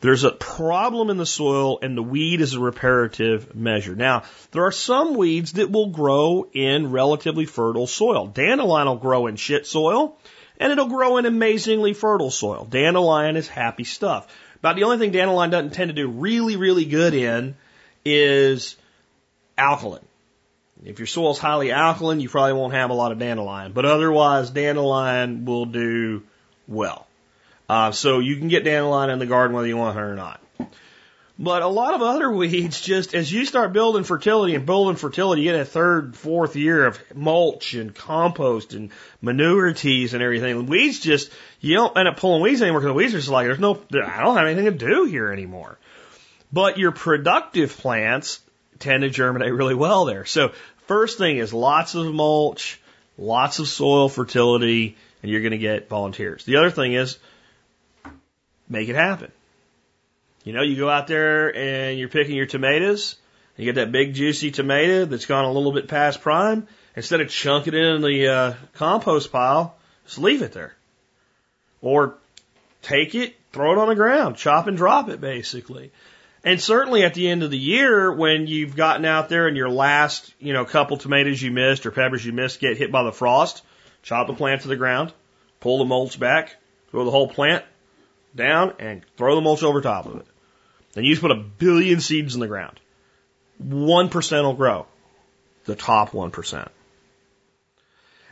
There's 0.00 0.24
a 0.24 0.30
problem 0.30 1.10
in 1.10 1.16
the 1.16 1.26
soil 1.26 1.80
and 1.82 1.96
the 1.96 2.02
weed 2.02 2.40
is 2.40 2.54
a 2.54 2.60
reparative 2.60 3.54
measure. 3.56 3.96
Now, 3.96 4.24
there 4.52 4.64
are 4.64 4.72
some 4.72 5.14
weeds 5.14 5.54
that 5.54 5.70
will 5.70 5.88
grow 5.88 6.46
in 6.52 6.92
relatively 6.92 7.46
fertile 7.46 7.86
soil. 7.86 8.26
Dandelion 8.26 8.86
will 8.86 8.96
grow 8.96 9.26
in 9.26 9.36
shit 9.36 9.66
soil 9.66 10.16
and 10.60 10.70
it'll 10.70 10.86
grow 10.86 11.16
in 11.16 11.26
amazingly 11.26 11.94
fertile 11.94 12.30
soil. 12.30 12.64
Dandelion 12.64 13.36
is 13.36 13.48
happy 13.48 13.84
stuff. 13.84 14.28
About 14.60 14.76
the 14.76 14.84
only 14.84 14.98
thing 14.98 15.12
dandelion 15.12 15.50
doesn't 15.50 15.72
tend 15.72 15.88
to 15.88 15.94
do 15.94 16.08
really, 16.08 16.56
really 16.56 16.84
good 16.84 17.14
in 17.14 17.56
is 18.04 18.76
alkaline. 19.58 20.04
If 20.84 21.00
your 21.00 21.06
soil's 21.06 21.38
highly 21.38 21.72
alkaline, 21.72 22.20
you 22.20 22.28
probably 22.28 22.52
won't 22.52 22.74
have 22.74 22.90
a 22.90 22.94
lot 22.94 23.10
of 23.10 23.18
dandelion, 23.18 23.72
but 23.72 23.84
otherwise 23.84 24.50
dandelion 24.50 25.44
will 25.44 25.66
do 25.66 26.22
well. 26.68 27.06
Uh, 27.68 27.92
so 27.92 28.20
you 28.20 28.36
can 28.36 28.48
get 28.48 28.64
dandelion 28.64 29.10
in 29.10 29.18
the 29.18 29.26
garden 29.26 29.54
whether 29.54 29.68
you 29.68 29.76
want 29.76 29.98
it 29.98 30.00
or 30.00 30.14
not. 30.14 30.40
But 31.40 31.62
a 31.62 31.68
lot 31.68 31.94
of 31.94 32.02
other 32.02 32.30
weeds, 32.30 32.80
just 32.80 33.14
as 33.14 33.30
you 33.30 33.44
start 33.44 33.72
building 33.72 34.02
fertility 34.02 34.56
and 34.56 34.66
building 34.66 34.96
fertility, 34.96 35.42
you 35.42 35.52
get 35.52 35.60
a 35.60 35.64
third, 35.64 36.16
fourth 36.16 36.56
year 36.56 36.86
of 36.86 37.00
mulch 37.14 37.74
and 37.74 37.94
compost 37.94 38.74
and 38.74 38.90
manure 39.20 39.72
teas 39.72 40.14
and 40.14 40.22
everything. 40.22 40.66
Weeds 40.66 40.98
just, 40.98 41.30
you 41.60 41.74
don't 41.74 41.96
end 41.96 42.08
up 42.08 42.16
pulling 42.16 42.42
weeds 42.42 42.60
anymore 42.60 42.80
because 42.80 42.90
the 42.90 42.94
weeds 42.94 43.14
are 43.14 43.18
just 43.18 43.30
like, 43.30 43.46
there's 43.46 43.60
no, 43.60 43.74
I 43.74 44.22
don't 44.24 44.36
have 44.36 44.46
anything 44.46 44.64
to 44.64 44.86
do 44.86 45.04
here 45.04 45.32
anymore. 45.32 45.78
But 46.52 46.76
your 46.76 46.90
productive 46.90 47.76
plants 47.76 48.40
tend 48.78 49.02
to 49.02 49.10
germinate 49.10 49.52
really 49.52 49.74
well 49.74 50.04
there. 50.04 50.24
So 50.24 50.52
first 50.86 51.18
thing 51.18 51.38
is 51.38 51.52
lots 51.52 51.94
of 51.94 52.12
mulch, 52.12 52.80
lots 53.16 53.58
of 53.58 53.68
soil 53.68 54.08
fertility, 54.08 54.96
and 55.22 55.30
you're 55.30 55.40
going 55.40 55.52
to 55.52 55.58
get 55.58 55.88
volunteers. 55.88 56.44
The 56.44 56.56
other 56.56 56.70
thing 56.70 56.94
is 56.94 57.18
make 58.68 58.88
it 58.88 58.96
happen. 58.96 59.32
You 60.44 60.52
know, 60.52 60.62
you 60.62 60.76
go 60.76 60.88
out 60.88 61.06
there 61.06 61.54
and 61.54 61.98
you're 61.98 62.08
picking 62.08 62.36
your 62.36 62.46
tomatoes, 62.46 63.16
and 63.56 63.66
you 63.66 63.72
get 63.72 63.80
that 63.80 63.92
big 63.92 64.14
juicy 64.14 64.50
tomato 64.50 65.04
that's 65.04 65.26
gone 65.26 65.44
a 65.44 65.52
little 65.52 65.72
bit 65.72 65.88
past 65.88 66.20
prime. 66.20 66.66
Instead 66.96 67.20
of 67.20 67.28
chunking 67.28 67.74
it 67.74 67.84
in 67.84 68.02
the 68.02 68.28
uh, 68.28 68.54
compost 68.74 69.30
pile, 69.30 69.76
just 70.06 70.18
leave 70.18 70.42
it 70.42 70.52
there. 70.52 70.74
Or 71.80 72.14
take 72.82 73.14
it, 73.14 73.36
throw 73.52 73.72
it 73.72 73.78
on 73.78 73.88
the 73.88 73.94
ground, 73.94 74.36
chop 74.36 74.66
and 74.66 74.76
drop 74.76 75.08
it 75.08 75.20
basically. 75.20 75.92
And 76.44 76.60
certainly 76.60 77.02
at 77.04 77.14
the 77.14 77.28
end 77.28 77.42
of 77.42 77.50
the 77.50 77.58
year, 77.58 78.12
when 78.12 78.46
you've 78.46 78.76
gotten 78.76 79.04
out 79.04 79.28
there 79.28 79.48
and 79.48 79.56
your 79.56 79.68
last, 79.68 80.32
you 80.38 80.52
know, 80.52 80.64
couple 80.64 80.96
tomatoes 80.96 81.42
you 81.42 81.50
missed 81.50 81.84
or 81.84 81.90
peppers 81.90 82.24
you 82.24 82.32
missed 82.32 82.60
get 82.60 82.76
hit 82.76 82.92
by 82.92 83.02
the 83.02 83.12
frost, 83.12 83.62
chop 84.02 84.28
the 84.28 84.34
plant 84.34 84.62
to 84.62 84.68
the 84.68 84.76
ground, 84.76 85.12
pull 85.60 85.78
the 85.78 85.84
mulch 85.84 86.18
back, 86.18 86.56
throw 86.90 87.04
the 87.04 87.10
whole 87.10 87.28
plant 87.28 87.64
down, 88.34 88.74
and 88.78 89.04
throw 89.16 89.34
the 89.34 89.40
mulch 89.40 89.62
over 89.62 89.80
top 89.80 90.06
of 90.06 90.20
it. 90.20 90.26
Then 90.92 91.04
you 91.04 91.12
just 91.12 91.22
put 91.22 91.32
a 91.32 91.36
billion 91.36 92.00
seeds 92.00 92.34
in 92.34 92.40
the 92.40 92.46
ground. 92.46 92.80
1% 93.62 94.42
will 94.42 94.54
grow. 94.54 94.86
The 95.64 95.74
top 95.74 96.12
1%. 96.12 96.68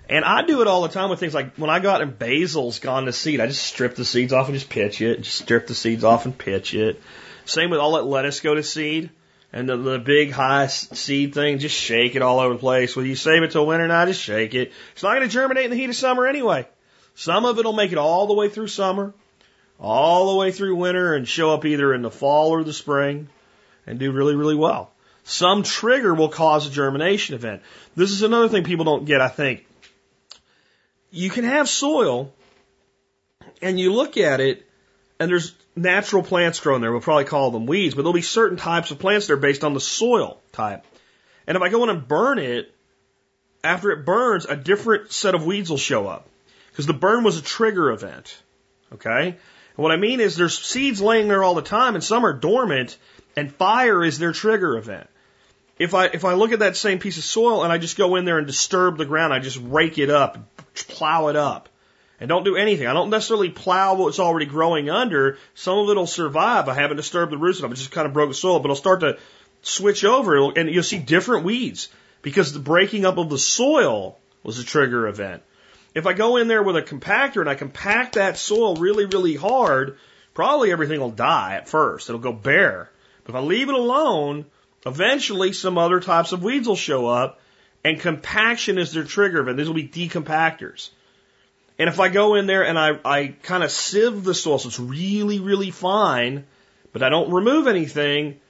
And 0.09 0.25
I 0.25 0.43
do 0.43 0.63
it 0.63 0.69
all 0.69 0.83
the 0.83 0.89
time 0.89 1.11
with 1.11 1.19
things 1.19 1.35
like 1.35 1.57
when 1.57 1.69
I 1.69 1.81
go 1.81 1.91
out 1.91 2.01
and 2.01 2.17
basil's 2.17 2.79
gone 2.79 3.07
to 3.07 3.13
seed, 3.13 3.41
I 3.41 3.49
just 3.49 3.65
strip 3.65 3.97
the 3.97 4.05
seeds 4.05 4.33
off 4.33 4.47
and 4.47 4.57
just 4.57 4.71
pitch 4.71 5.01
it. 5.01 5.23
Just 5.23 5.39
strip 5.39 5.67
the 5.67 5.75
seeds 5.75 6.05
off 6.05 6.27
and 6.27 6.39
pitch 6.39 6.75
it. 6.75 7.03
Same 7.47 7.71
with 7.71 7.81
all 7.81 7.93
let 7.93 8.05
lettuce 8.05 8.41
go 8.41 8.55
to 8.55 8.63
seed. 8.63 9.11
And 9.53 9.69
the, 9.69 9.77
the 9.77 9.99
big 9.99 10.33
high 10.33 10.67
seed 10.67 11.33
thing, 11.33 11.59
just 11.59 11.75
shake 11.75 12.15
it 12.17 12.23
all 12.23 12.41
over 12.41 12.55
the 12.55 12.61
place. 12.61 12.95
Well, 12.95 13.07
you 13.07 13.15
save 13.15 13.43
it 13.43 13.53
till 13.53 13.67
winter 13.67 13.89
now, 13.89 14.05
just 14.05 14.21
shake 14.21 14.55
it. 14.55 14.73
It's 14.93 15.03
not 15.03 15.15
going 15.15 15.23
to 15.27 15.33
germinate 15.33 15.65
in 15.65 15.71
the 15.71 15.77
heat 15.77 15.89
of 15.89 15.97
summer 15.97 16.27
anyway. 16.27 16.67
Some 17.15 17.47
of 17.47 17.59
it 17.59 17.65
will 17.65 17.73
make 17.73 17.93
it 17.93 17.99
all 17.99 18.27
the 18.27 18.35
way 18.35 18.51
through 18.51 18.69
summer, 18.69 19.15
all 19.81 20.33
the 20.33 20.39
way 20.39 20.53
through 20.53 20.77
winter, 20.77 21.15
and 21.15 21.27
show 21.27 21.55
up 21.55 21.65
either 21.65 21.95
in 21.95 22.03
the 22.03 22.11
fall 22.11 22.51
or 22.51 22.65
the 22.65 22.73
spring 22.73 23.29
and 23.87 23.99
do 23.99 24.13
really, 24.13 24.35
really 24.35 24.57
well. 24.57 24.91
Some 25.25 25.63
trigger 25.63 26.15
will 26.15 26.29
cause 26.29 26.67
a 26.67 26.71
germination 26.71 27.35
event. 27.35 27.63
This 27.95 28.11
is 28.11 28.23
another 28.23 28.49
thing 28.49 28.65
people 28.65 28.85
don't 28.85 29.07
get, 29.07 29.21
I 29.21 29.29
think. 29.29 29.67
You 31.11 31.31
can 31.31 31.45
have 31.45 31.69
soil, 31.69 32.33
and 33.63 33.81
you 33.81 33.93
look 33.93 34.19
at 34.19 34.41
it, 34.41 34.67
and 35.19 35.31
there's 35.31 35.55
natural 35.77 36.23
plants 36.23 36.59
growing 36.59 36.81
there. 36.81 36.91
We'll 36.91 37.01
probably 37.01 37.25
call 37.25 37.51
them 37.51 37.67
weeds, 37.67 37.95
but 37.95 38.03
there'll 38.03 38.15
be 38.15 38.23
certain 38.23 38.57
types 38.57 38.91
of 38.91 38.99
plants 38.99 39.27
there 39.27 39.37
based 39.37 39.63
on 39.63 39.75
the 39.75 39.81
soil 39.81 40.41
type. 40.53 40.85
And 41.47 41.57
if 41.57 41.63
I 41.63 41.69
go 41.69 41.85
in 41.85 41.91
and 41.91 42.09
burn 42.09 42.39
it, 42.39 42.75
after 43.63 43.91
it 43.91 44.05
burns, 44.05 44.47
a 44.47 44.57
different 44.57 45.13
set 45.13 45.35
of 45.35 45.45
weeds 45.45 45.71
will 45.71 45.77
show 45.77 46.09
up. 46.09 46.29
Because 46.71 46.87
the 46.87 46.95
burn 46.95 47.25
was 47.25 47.39
a 47.39 47.43
trigger 47.43 47.91
event. 47.91 48.37
Okay? 48.93 49.29
And 49.29 49.37
what 49.77 49.93
I 49.93 49.97
mean 49.97 50.21
is 50.21 50.37
there's 50.37 50.59
seeds 50.59 51.01
laying 51.01 51.29
there 51.29 51.45
all 51.45 51.55
the 51.55 51.63
time 51.63 51.95
and 51.95 52.03
some 52.03 52.25
are 52.25 52.33
dormant 52.33 52.97
and 53.37 53.53
fire 53.53 54.03
is 54.03 54.19
their 54.19 54.33
trigger 54.33 54.77
event. 54.77 55.09
If 55.79 55.93
I, 55.93 56.07
if 56.07 56.25
I 56.25 56.33
look 56.33 56.53
at 56.53 56.61
that 56.61 56.77
same 56.77 56.99
piece 56.99 57.19
of 57.19 57.25
soil 57.25 57.63
and 57.63 57.73
I 57.73 57.77
just 57.77 57.99
go 57.99 58.17
in 58.17 58.25
there 58.25 58.39
and 58.39 58.47
disturb 58.47 58.97
the 58.97 59.05
ground, 59.05 59.35
I 59.35 59.41
just 59.41 59.61
rake 59.63 59.99
it 59.99 60.09
up, 60.09 60.39
plow 60.89 61.29
it 61.29 61.37
up, 61.37 61.69
and 62.21 62.29
don't 62.29 62.45
do 62.45 62.57
anything. 62.57 62.87
I 62.87 62.93
don't 62.93 63.11
necessarily 63.11 63.51
plow 63.51 63.95
what's 63.95 64.21
already 64.21 64.47
growing 64.47 64.89
under. 64.89 65.39
Some 65.55 65.79
of 65.79 65.91
it'll 65.91 66.07
survive. 66.07 66.69
I 66.69 66.75
haven't 66.75 66.97
disturbed 66.97 67.33
the 67.33 67.39
roots 67.39 67.59
enough. 67.59 67.73
I 67.73 67.75
just 67.75 67.91
kind 67.91 68.07
of 68.07 68.13
broke 68.13 68.31
the 68.31 68.35
soil, 68.35 68.59
but 68.59 68.67
it'll 68.67 68.77
start 68.77 69.01
to 69.01 69.19
switch 69.63 70.05
over 70.05 70.51
and 70.53 70.71
you'll 70.71 70.83
see 70.83 70.99
different 70.99 71.45
weeds 71.45 71.89
because 72.23 72.53
the 72.53 72.59
breaking 72.59 73.05
up 73.05 73.19
of 73.19 73.29
the 73.29 73.39
soil 73.39 74.19
was 74.43 74.59
a 74.59 74.65
trigger 74.65 75.09
event. 75.09 75.43
If 75.95 76.07
I 76.07 76.13
go 76.13 76.37
in 76.37 76.49
there 76.49 76.63
with 76.63 76.77
a 76.77 76.83
compactor 76.83 77.41
and 77.41 77.49
I 77.49 77.55
compact 77.55 78.15
that 78.15 78.39
soil 78.39 78.77
really, 78.77 79.07
really 79.07 79.35
hard, 79.35 79.99
probably 80.35 80.71
everything 80.71 81.01
will 81.01 81.11
die 81.11 81.55
at 81.55 81.69
first. 81.69 82.09
It'll 82.09 82.21
go 82.21 82.33
bare. 82.33 82.91
But 83.25 83.31
if 83.31 83.37
I 83.37 83.41
leave 83.41 83.69
it 83.69 83.75
alone, 83.75 84.45
eventually 84.85 85.53
some 85.53 85.79
other 85.79 86.01
types 86.01 86.33
of 86.33 86.43
weeds 86.43 86.69
will 86.69 86.77
show 86.77 87.07
up 87.09 87.41
and 87.85 88.01
compaction 88.01 88.79
is 88.79 88.93
their 88.93 89.05
trigger 89.05 89.41
event. 89.41 89.57
These 89.57 89.69
will 89.69 89.75
be 89.75 89.89
decompactors. 89.89 90.91
And 91.79 91.89
if 91.89 92.01
I 92.01 92.09
go 92.09 92.35
in 92.35 92.47
there 92.47 92.65
and 92.65 92.79
I, 92.79 92.99
I 93.05 93.35
kind 93.43 93.63
of 93.63 93.71
sieve 93.71 94.25
the 94.25 94.35
soil 94.35 94.59
so 94.59 94.69
it's 94.69 94.81
really, 94.81 95.41
really 95.41 95.71
fine, 95.71 96.47
but 96.93 97.03
I 97.03 97.11
don't 97.11 97.33
remove 97.33 97.67
anything, 97.67 98.41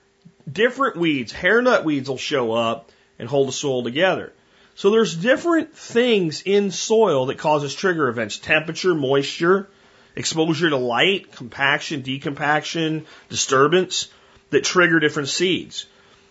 different 0.50 0.96
weeds, 0.96 1.32
hairnut 1.32 1.84
weeds 1.84 2.08
will 2.08 2.18
show 2.18 2.52
up 2.52 2.92
and 3.18 3.28
hold 3.28 3.48
the 3.48 3.52
soil 3.52 3.82
together. 3.82 4.32
So 4.76 4.90
there's 4.90 5.16
different 5.16 5.74
things 5.74 6.42
in 6.42 6.70
soil 6.70 7.26
that 7.26 7.38
causes 7.38 7.74
trigger 7.74 8.08
events. 8.08 8.38
Temperature, 8.38 8.94
moisture, 8.94 9.68
exposure 10.14 10.70
to 10.70 10.76
light, 10.76 11.32
compaction, 11.32 12.02
decompaction, 12.02 13.06
disturbance 13.28 14.08
that 14.50 14.64
trigger 14.64 15.00
different 15.00 15.28
seeds. 15.28 15.86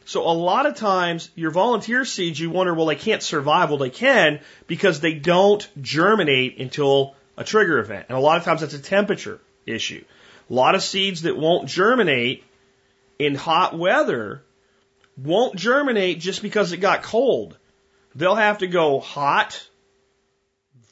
So 0.06 0.22
a 0.22 0.32
lot 0.32 0.68
of 0.68 0.76
times 0.76 1.32
your 1.36 1.50
volunteer 1.50 2.06
seeds, 2.06 2.40
you 2.40 2.52
wonder, 2.52 2.74
well, 2.74 2.86
they 2.86 2.96
can't 2.96 3.24
survive. 3.24 3.70
Well, 3.70 3.80
they 3.80 3.90
can 3.90 4.40
because 4.68 5.00
they 5.00 5.16
don't 5.16 5.68
germinate 5.82 6.60
until 6.60 7.16
a 7.38 7.44
trigger 7.44 7.80
event. 7.80 8.06
And 8.10 8.18
a 8.18 8.22
lot 8.22 8.38
of 8.38 8.44
times 8.44 8.62
that's 8.62 8.76
a 8.76 8.80
temperature 8.80 9.42
issue. 9.66 10.04
A 10.50 10.54
lot 10.54 10.76
of 10.76 10.84
seeds 10.84 11.24
that 11.24 11.38
won't 11.38 11.68
germinate 11.68 12.44
in 13.18 13.34
hot 13.34 13.76
weather 13.78 14.44
won't 15.18 15.56
germinate 15.56 16.20
just 16.20 16.44
because 16.44 16.72
it 16.72 16.78
got 16.78 17.02
cold. 17.02 17.58
They'll 18.14 18.36
have 18.36 18.60
to 18.60 18.68
go 18.68 19.00
hot, 19.00 19.68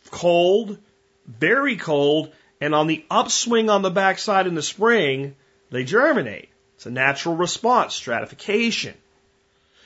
cold, 0.10 0.80
very 1.28 1.78
cold, 1.78 2.34
and 2.60 2.74
on 2.74 2.88
the 2.88 3.06
upswing 3.12 3.70
on 3.70 3.84
the 3.84 3.92
backside 3.92 4.48
in 4.48 4.56
the 4.56 4.64
spring, 4.64 5.36
they 5.70 5.84
germinate. 5.84 6.50
It's 6.76 6.88
a 6.88 6.92
natural 6.92 7.36
response, 7.36 7.94
stratification. 7.94 8.96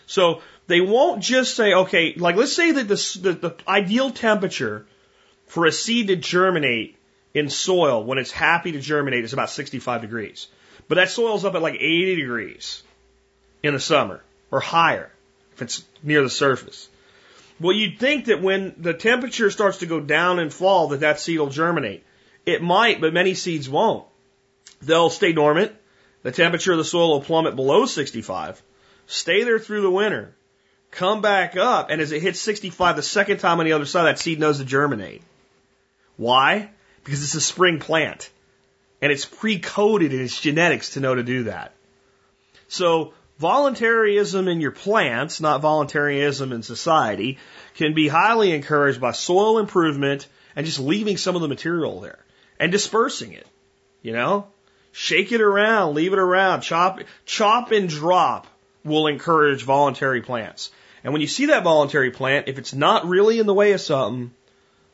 So 0.07 0.41
they 0.67 0.81
won't 0.81 1.21
just 1.21 1.55
say, 1.55 1.73
okay, 1.73 2.15
like 2.15 2.35
let's 2.35 2.53
say 2.53 2.71
that 2.71 2.87
the, 2.87 3.19
the, 3.21 3.33
the 3.33 3.55
ideal 3.67 4.09
temperature 4.09 4.87
for 5.45 5.65
a 5.65 5.71
seed 5.71 6.07
to 6.07 6.15
germinate 6.15 6.97
in 7.33 7.49
soil 7.49 8.03
when 8.03 8.17
it's 8.17 8.31
happy 8.31 8.71
to 8.71 8.79
germinate 8.79 9.25
is 9.25 9.33
about 9.33 9.49
65 9.49 10.01
degrees. 10.01 10.47
But 10.87 10.95
that 10.95 11.09
soil's 11.09 11.45
up 11.45 11.55
at 11.55 11.61
like 11.61 11.75
80 11.75 12.15
degrees 12.15 12.81
in 13.61 13.73
the 13.73 13.79
summer 13.79 14.23
or 14.49 14.61
higher 14.61 15.11
if 15.53 15.61
it's 15.61 15.83
near 16.01 16.23
the 16.23 16.29
surface. 16.29 16.87
Well, 17.59 17.75
you'd 17.75 17.99
think 17.99 18.25
that 18.25 18.41
when 18.41 18.75
the 18.77 18.93
temperature 18.93 19.51
starts 19.51 19.79
to 19.79 19.87
go 19.87 19.99
down 19.99 20.39
and 20.39 20.53
fall 20.53 20.89
that 20.89 21.01
that 21.01 21.19
seed 21.19 21.39
will 21.39 21.49
germinate. 21.49 22.03
It 22.45 22.61
might, 22.61 23.01
but 23.01 23.13
many 23.13 23.33
seeds 23.33 23.67
won't. 23.67 24.05
They'll 24.81 25.09
stay 25.09 25.33
dormant. 25.33 25.73
The 26.23 26.31
temperature 26.31 26.71
of 26.71 26.77
the 26.77 26.85
soil 26.85 27.09
will 27.09 27.21
plummet 27.21 27.57
below 27.57 27.85
65 27.85 28.61
stay 29.07 29.43
there 29.43 29.59
through 29.59 29.81
the 29.81 29.89
winter, 29.89 30.35
come 30.91 31.21
back 31.21 31.57
up, 31.57 31.89
and 31.89 31.99
as 31.99 32.11
it 32.11 32.21
hits 32.21 32.39
65 32.39 32.95
the 32.95 33.01
second 33.01 33.39
time 33.39 33.59
on 33.59 33.65
the 33.65 33.73
other 33.73 33.85
side, 33.85 34.03
that 34.03 34.19
seed 34.19 34.39
knows 34.39 34.59
to 34.59 34.65
germinate. 34.65 35.23
Why? 36.17 36.69
Because 37.03 37.23
it's 37.23 37.35
a 37.35 37.41
spring 37.41 37.79
plant. 37.79 38.29
And 39.01 39.11
it's 39.11 39.25
pre-coded 39.25 40.13
in 40.13 40.21
its 40.21 40.39
genetics 40.39 40.91
to 40.91 40.99
know 40.99 41.15
to 41.15 41.23
do 41.23 41.43
that. 41.43 41.73
So, 42.67 43.13
voluntarism 43.37 44.47
in 44.47 44.59
your 44.59 44.71
plants, 44.71 45.39
not 45.39 45.61
voluntarism 45.61 46.51
in 46.51 46.63
society, 46.63 47.37
can 47.75 47.93
be 47.93 48.07
highly 48.07 48.51
encouraged 48.51 48.99
by 48.99 49.11
soil 49.11 49.59
improvement 49.59 50.27
and 50.55 50.65
just 50.65 50.79
leaving 50.79 51.17
some 51.17 51.35
of 51.35 51.41
the 51.41 51.47
material 51.47 52.01
there 52.01 52.19
and 52.59 52.71
dispersing 52.71 53.33
it. 53.33 53.47
You 54.01 54.13
know? 54.13 54.47
Shake 54.91 55.31
it 55.31 55.41
around, 55.41 55.93
leave 55.93 56.13
it 56.13 56.19
around, 56.19 56.61
chop, 56.61 57.01
chop 57.25 57.71
and 57.71 57.87
drop 57.87 58.47
will 58.87 59.07
encourage 59.07 59.63
voluntary 59.63 60.21
plants. 60.21 60.71
And 61.03 61.13
when 61.13 61.21
you 61.21 61.27
see 61.27 61.47
that 61.47 61.63
voluntary 61.63 62.11
plant, 62.11 62.47
if 62.47 62.57
it's 62.57 62.73
not 62.73 63.07
really 63.07 63.39
in 63.39 63.45
the 63.45 63.53
way 63.53 63.73
of 63.73 63.81
something, 63.81 64.31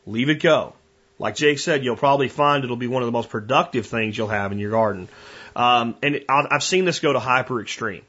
leave 0.06 0.30
it 0.30 0.42
go. 0.42 0.74
Like 1.20 1.36
Jake 1.36 1.60
said, 1.60 1.84
you'll 1.84 1.96
probably 1.96 2.28
find 2.28 2.64
it'll 2.64 2.76
be 2.76 2.88
one 2.88 3.02
of 3.02 3.08
the 3.08 3.14
most 3.14 3.30
productive 3.30 3.86
things 3.86 4.18
you'll 4.18 4.28
have 4.28 4.52
in 4.52 4.60
your 4.60 4.72
garden. 4.72 5.08
Um, 5.56 5.96
and 6.02 6.26
I've 6.28 6.64
seen 6.64 6.86
this 6.86 7.00
go 7.00 7.14
to 7.14 7.20
hyper 7.20 7.62
extreme. 7.62 8.04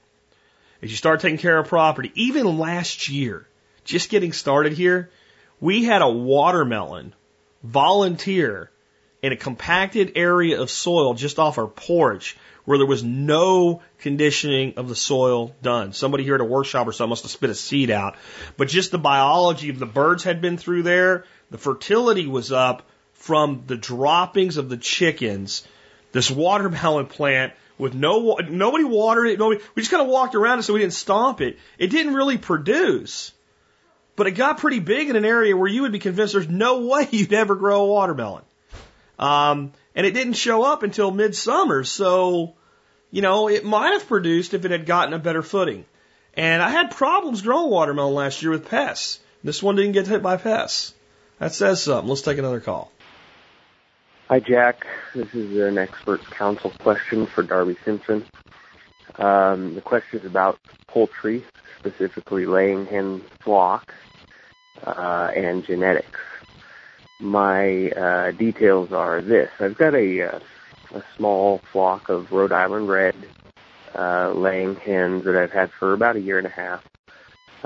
As 0.82 0.90
you 0.90 0.96
start 0.96 1.20
taking 1.20 1.38
care 1.38 1.58
of 1.58 1.68
property, 1.68 2.10
even 2.14 2.58
last 2.58 3.08
year, 3.08 3.46
just 3.84 4.10
getting 4.10 4.32
started 4.32 4.72
here, 4.72 5.10
we 5.60 5.84
had 5.84 6.02
a 6.02 6.10
watermelon 6.10 7.14
volunteer 7.62 8.70
in 9.24 9.32
a 9.32 9.36
compacted 9.36 10.12
area 10.16 10.60
of 10.60 10.70
soil 10.70 11.14
just 11.14 11.38
off 11.38 11.56
our 11.56 11.66
porch 11.66 12.36
where 12.66 12.76
there 12.76 12.86
was 12.86 13.02
no 13.02 13.80
conditioning 14.00 14.74
of 14.76 14.86
the 14.86 14.94
soil 14.94 15.54
done. 15.62 15.94
Somebody 15.94 16.24
here 16.24 16.34
at 16.34 16.42
a 16.42 16.44
workshop 16.44 16.86
or 16.86 16.92
something 16.92 17.08
must 17.08 17.22
have 17.22 17.30
spit 17.30 17.48
a 17.48 17.54
seed 17.54 17.90
out. 17.90 18.16
But 18.58 18.68
just 18.68 18.90
the 18.90 18.98
biology 18.98 19.70
of 19.70 19.78
the 19.78 19.86
birds 19.86 20.24
had 20.24 20.42
been 20.42 20.58
through 20.58 20.82
there. 20.82 21.24
The 21.50 21.56
fertility 21.56 22.26
was 22.26 22.52
up 22.52 22.82
from 23.14 23.62
the 23.66 23.78
droppings 23.78 24.58
of 24.58 24.68
the 24.68 24.76
chickens. 24.76 25.66
This 26.12 26.30
watermelon 26.30 27.06
plant 27.06 27.54
with 27.78 27.94
no 27.94 28.36
nobody 28.50 28.84
watered 28.84 29.28
it. 29.28 29.38
Nobody, 29.38 29.62
we 29.74 29.80
just 29.80 29.90
kind 29.90 30.02
of 30.02 30.08
walked 30.08 30.34
around 30.34 30.58
it 30.58 30.64
so 30.64 30.74
we 30.74 30.80
didn't 30.80 30.92
stomp 30.92 31.40
it. 31.40 31.58
It 31.78 31.86
didn't 31.86 32.12
really 32.12 32.36
produce, 32.36 33.32
but 34.16 34.26
it 34.26 34.32
got 34.32 34.58
pretty 34.58 34.80
big 34.80 35.08
in 35.08 35.16
an 35.16 35.24
area 35.24 35.56
where 35.56 35.66
you 35.66 35.80
would 35.80 35.92
be 35.92 35.98
convinced 35.98 36.34
there's 36.34 36.46
no 36.46 36.86
way 36.88 37.08
you'd 37.10 37.32
ever 37.32 37.54
grow 37.54 37.84
a 37.84 37.86
watermelon. 37.86 38.44
Um, 39.18 39.72
and 39.94 40.06
it 40.06 40.12
didn't 40.12 40.34
show 40.34 40.64
up 40.64 40.82
until 40.82 41.10
midsummer. 41.10 41.84
So, 41.84 42.54
you 43.10 43.22
know, 43.22 43.48
it 43.48 43.64
might 43.64 43.92
have 43.92 44.08
produced 44.08 44.54
if 44.54 44.64
it 44.64 44.70
had 44.70 44.86
gotten 44.86 45.14
a 45.14 45.18
better 45.18 45.42
footing. 45.42 45.84
And 46.34 46.62
I 46.62 46.70
had 46.70 46.90
problems 46.90 47.42
growing 47.42 47.70
watermelon 47.70 48.14
last 48.14 48.42
year 48.42 48.50
with 48.50 48.68
pests. 48.68 49.20
This 49.44 49.62
one 49.62 49.76
didn't 49.76 49.92
get 49.92 50.08
hit 50.08 50.22
by 50.22 50.36
pests. 50.36 50.94
That 51.38 51.52
says 51.52 51.82
something. 51.82 52.08
Let's 52.08 52.22
take 52.22 52.38
another 52.38 52.60
call. 52.60 52.90
Hi, 54.28 54.40
Jack. 54.40 54.86
This 55.14 55.32
is 55.34 55.56
an 55.58 55.78
expert 55.78 56.24
council 56.30 56.72
question 56.80 57.26
for 57.26 57.42
Darby 57.42 57.76
Simpson. 57.84 58.24
Um, 59.16 59.74
the 59.74 59.80
question 59.80 60.20
is 60.20 60.24
about 60.26 60.58
poultry, 60.88 61.44
specifically 61.78 62.46
laying 62.46 62.86
hen 62.86 63.22
flock 63.42 63.92
uh, 64.82 65.30
and 65.36 65.64
genetics 65.64 66.20
my 67.20 67.90
uh, 67.90 68.30
details 68.32 68.92
are 68.92 69.20
this. 69.20 69.50
I've 69.60 69.78
got 69.78 69.94
a, 69.94 70.22
uh, 70.22 70.40
a 70.94 71.02
small 71.16 71.60
flock 71.72 72.08
of 72.08 72.32
Rhode 72.32 72.52
Island 72.52 72.88
red 72.88 73.14
uh, 73.94 74.32
laying 74.32 74.76
hens 74.76 75.24
that 75.24 75.36
I've 75.36 75.52
had 75.52 75.70
for 75.78 75.92
about 75.92 76.16
a 76.16 76.20
year 76.20 76.38
and 76.38 76.46
a 76.46 76.50
half. 76.50 76.84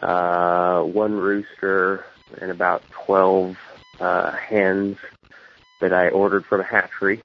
Uh, 0.02 0.82
one 0.82 1.14
rooster 1.14 2.04
and 2.40 2.50
about 2.50 2.82
12 3.06 3.56
uh, 4.00 4.32
hens 4.32 4.98
that 5.80 5.92
I 5.92 6.10
ordered 6.10 6.44
from 6.44 6.60
a 6.60 6.64
hatchery. 6.64 7.22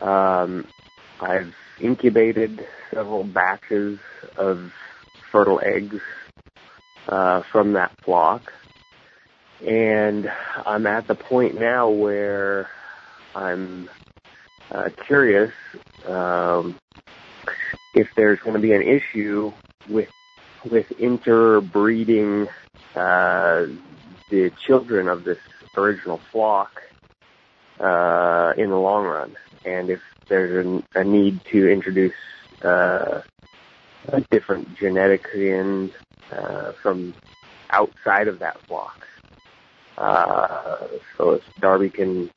Um, 0.00 0.66
I've 1.20 1.54
incubated 1.80 2.66
several 2.90 3.24
batches 3.24 3.98
of 4.36 4.72
fertile 5.30 5.60
eggs 5.62 6.00
uh, 7.08 7.42
from 7.52 7.74
that 7.74 7.92
flock. 8.02 8.52
And 9.66 10.30
I'm 10.64 10.86
at 10.86 11.06
the 11.06 11.14
point 11.14 11.58
now 11.58 11.88
where 11.88 12.70
I'm 13.34 13.88
uh, 14.70 14.90
curious 15.06 15.52
um, 16.06 16.78
if 17.94 18.08
there's 18.16 18.38
going 18.40 18.54
to 18.54 18.60
be 18.60 18.72
an 18.72 18.82
issue 18.82 19.52
with 19.88 20.08
with 20.70 20.90
interbreeding 20.92 22.48
uh, 22.94 23.66
the 24.30 24.52
children 24.66 25.08
of 25.08 25.24
this 25.24 25.38
original 25.76 26.20
flock 26.30 26.82
uh, 27.80 28.52
in 28.56 28.70
the 28.70 28.76
long 28.76 29.04
run, 29.04 29.36
and 29.64 29.90
if 29.90 30.00
there's 30.28 30.66
a, 30.66 31.00
a 31.00 31.04
need 31.04 31.40
to 31.46 31.68
introduce 31.68 32.14
uh, 32.62 33.22
different 34.30 34.76
genetic 34.76 35.26
in 35.34 35.90
uh, 36.32 36.72
from 36.72 37.14
outside 37.70 38.28
of 38.28 38.38
that 38.40 38.60
flock. 38.62 39.06
Uh, 39.98 40.76
so 41.16 41.32
if 41.32 41.42
Darby 41.60 41.90
can 41.90 42.30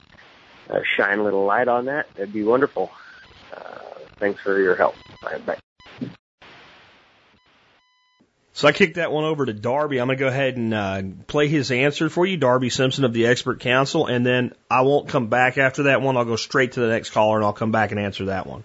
uh, 0.70 0.80
shine 0.98 1.20
a 1.20 1.24
little 1.24 1.46
light 1.46 1.68
on 1.68 1.86
that, 1.86 2.12
that'd 2.16 2.34
be 2.34 2.44
wonderful. 2.44 2.92
Uh, 3.56 3.80
thanks 4.18 4.42
for 4.42 4.60
your 4.60 4.76
help. 4.76 4.96
Bye. 5.22 5.38
Bye. 5.46 5.58
So 8.54 8.68
I 8.68 8.72
kicked 8.74 8.96
that 8.96 9.12
one 9.12 9.24
over 9.24 9.46
to 9.46 9.54
Darby. 9.54 10.00
I'm 10.00 10.08
going 10.08 10.18
to 10.18 10.24
go 10.24 10.28
ahead 10.28 10.58
and 10.58 10.74
uh, 10.74 11.02
play 11.28 11.48
his 11.48 11.72
answer 11.72 12.10
for 12.10 12.26
you, 12.26 12.38
Darby 12.38 12.70
Simpson 12.70 13.06
of 13.06 13.14
the 13.14 13.28
Expert 13.28 13.60
Council, 13.60 14.08
and 14.08 14.26
then 14.26 14.54
I 14.70 14.82
won't 14.82 15.08
come 15.08 15.28
back 15.28 15.58
after 15.58 15.84
that 15.84 16.02
one. 16.02 16.18
I'll 16.18 16.26
go 16.26 16.36
straight 16.36 16.74
to 16.74 16.80
the 16.80 16.88
next 16.88 17.12
caller 17.12 17.38
and 17.38 17.46
I'll 17.46 17.54
come 17.54 17.72
back 17.72 17.92
and 17.92 18.00
answer 18.00 18.26
that 18.26 18.48
one. 18.48 18.64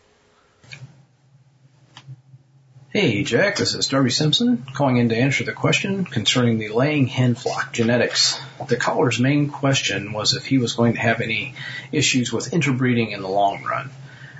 Hey, 2.98 3.24
Jack, 3.24 3.56
this 3.56 3.74
is 3.74 3.88
Darby 3.88 4.08
Simpson 4.08 4.64
calling 4.72 4.96
in 4.96 5.10
to 5.10 5.16
answer 5.18 5.44
the 5.44 5.52
question 5.52 6.06
concerning 6.06 6.56
the 6.56 6.70
laying 6.70 7.06
hen 7.06 7.34
flock 7.34 7.70
genetics. 7.70 8.40
The 8.68 8.78
caller's 8.78 9.20
main 9.20 9.50
question 9.50 10.14
was 10.14 10.32
if 10.32 10.46
he 10.46 10.56
was 10.56 10.72
going 10.72 10.94
to 10.94 11.00
have 11.00 11.20
any 11.20 11.52
issues 11.92 12.32
with 12.32 12.54
interbreeding 12.54 13.10
in 13.10 13.20
the 13.20 13.28
long 13.28 13.62
run. 13.64 13.90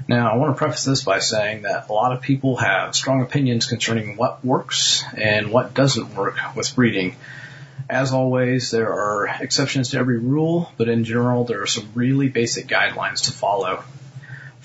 Now, 0.09 0.33
I 0.33 0.37
want 0.37 0.57
to 0.57 0.59
preface 0.59 0.85
this 0.85 1.05
by 1.05 1.19
saying 1.19 1.65
that 1.65 1.91
a 1.91 1.93
lot 1.93 2.17
of 2.17 2.23
people 2.23 2.57
have 2.57 2.97
strong 2.97 3.21
opinions 3.21 3.67
concerning 3.67 4.17
what 4.17 4.43
works 4.43 5.05
and 5.15 5.53
what 5.53 5.75
doesn't 5.75 6.15
work 6.15 6.39
with 6.57 6.75
breeding. 6.75 7.15
As 7.91 8.15
always, 8.15 8.71
there 8.71 8.91
are 8.91 9.37
exceptions 9.39 9.91
to 9.91 9.99
every 9.99 10.19
rule, 10.19 10.73
but 10.79 10.89
in 10.89 11.05
general, 11.05 11.45
there 11.45 11.61
are 11.61 11.67
some 11.67 11.91
really 11.95 12.31
basic 12.31 12.69
guidelines 12.69 13.25
to 13.25 13.33
follow. 13.33 13.85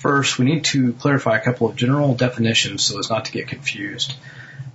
First, 0.02 0.36
we 0.36 0.46
need 0.46 0.64
to 0.64 0.94
clarify 0.94 1.38
a 1.38 1.40
couple 1.40 1.68
of 1.68 1.76
general 1.76 2.16
definitions 2.16 2.82
so 2.84 2.98
as 2.98 3.08
not 3.08 3.26
to 3.26 3.30
get 3.30 3.46
confused. 3.46 4.12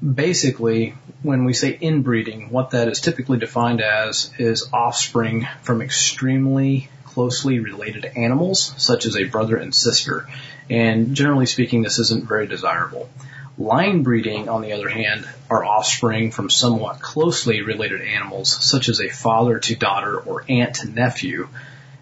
Basically, 0.02 0.94
when 1.22 1.44
we 1.44 1.52
say 1.52 1.78
inbreeding, 1.82 2.50
what 2.50 2.70
that 2.70 2.88
is 2.88 3.02
typically 3.02 3.38
defined 3.38 3.82
as 3.82 4.32
is 4.38 4.70
offspring 4.72 5.46
from 5.64 5.82
extremely 5.82 6.90
closely 7.04 7.60
related 7.60 8.06
animals, 8.06 8.74
such 8.78 9.06
as 9.06 9.18
a 9.18 9.26
brother 9.26 9.58
and 9.58 9.76
sister, 9.76 10.30
and 10.70 11.14
generally 11.14 11.46
speaking, 11.46 11.82
this 11.82 12.00
isn't 12.00 12.26
very 12.26 12.48
desirable. 12.48 13.10
Line 13.58 14.04
breeding, 14.04 14.48
on 14.48 14.62
the 14.62 14.72
other 14.72 14.88
hand, 14.88 15.28
are 15.50 15.66
offspring 15.66 16.32
from 16.32 16.50
somewhat 16.50 17.02
closely 17.02 17.64
related 17.64 18.02
animals, 18.02 18.48
such 18.66 18.88
as 18.88 19.02
a 19.02 19.10
father 19.10 19.60
to 19.60 19.76
daughter 19.76 20.18
or 20.18 20.46
aunt 20.48 20.76
to 20.76 20.88
nephew. 20.88 21.50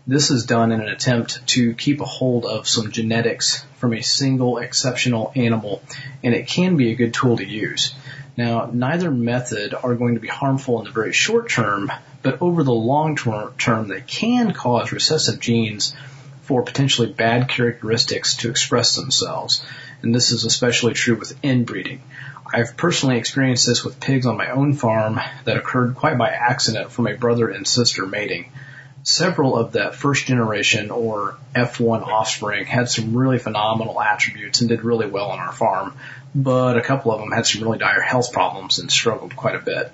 This 0.07 0.29
is 0.29 0.45
done 0.45 0.71
in 0.71 0.81
an 0.81 0.87
attempt 0.87 1.47
to 1.47 1.73
keep 1.73 1.99
a 1.99 2.05
hold 2.05 2.45
of 2.45 2.67
some 2.67 2.91
genetics 2.91 3.65
from 3.77 3.91
a 3.91 4.03
single 4.03 4.59
exceptional 4.59 5.31
animal, 5.35 5.81
and 6.23 6.35
it 6.35 6.45
can 6.45 6.77
be 6.77 6.91
a 6.91 6.95
good 6.95 7.15
tool 7.15 7.37
to 7.37 7.43
use. 7.43 7.95
Now, 8.37 8.69
neither 8.71 9.09
method 9.09 9.73
are 9.73 9.95
going 9.95 10.13
to 10.13 10.21
be 10.21 10.27
harmful 10.27 10.77
in 10.77 10.85
the 10.85 10.91
very 10.91 11.11
short 11.11 11.49
term, 11.49 11.91
but 12.21 12.39
over 12.39 12.61
the 12.61 12.71
long 12.71 13.15
term, 13.15 13.87
they 13.87 14.01
can 14.01 14.53
cause 14.53 14.91
recessive 14.91 15.39
genes 15.39 15.95
for 16.43 16.61
potentially 16.61 17.11
bad 17.11 17.49
characteristics 17.49 18.37
to 18.37 18.51
express 18.51 18.95
themselves. 18.95 19.65
And 20.03 20.13
this 20.13 20.31
is 20.31 20.45
especially 20.45 20.93
true 20.93 21.15
with 21.15 21.35
inbreeding. 21.43 22.03
I've 22.53 22.77
personally 22.77 23.17
experienced 23.17 23.65
this 23.65 23.83
with 23.83 23.99
pigs 23.99 24.27
on 24.27 24.37
my 24.37 24.51
own 24.51 24.73
farm 24.73 25.19
that 25.45 25.57
occurred 25.57 25.95
quite 25.95 26.19
by 26.19 26.29
accident 26.29 26.91
from 26.91 27.07
a 27.07 27.17
brother 27.17 27.49
and 27.49 27.67
sister 27.67 28.05
mating. 28.05 28.51
Several 29.05 29.55
of 29.55 29.73
that 29.73 29.93
first 29.93 30.25
generation 30.25 30.89
or 30.89 31.37
F1 31.55 32.01
offspring 32.01 32.65
had 32.65 32.89
some 32.89 33.15
really 33.15 33.37
phenomenal 33.37 34.01
attributes 34.01 34.61
and 34.61 34.69
did 34.69 34.83
really 34.83 35.05
well 35.05 35.29
on 35.29 35.37
our 35.37 35.51
farm, 35.51 35.95
but 36.33 36.75
a 36.75 36.81
couple 36.81 37.11
of 37.11 37.19
them 37.19 37.31
had 37.31 37.45
some 37.45 37.61
really 37.61 37.77
dire 37.77 38.01
health 38.01 38.33
problems 38.33 38.79
and 38.79 38.91
struggled 38.91 39.35
quite 39.35 39.53
a 39.53 39.59
bit. 39.59 39.91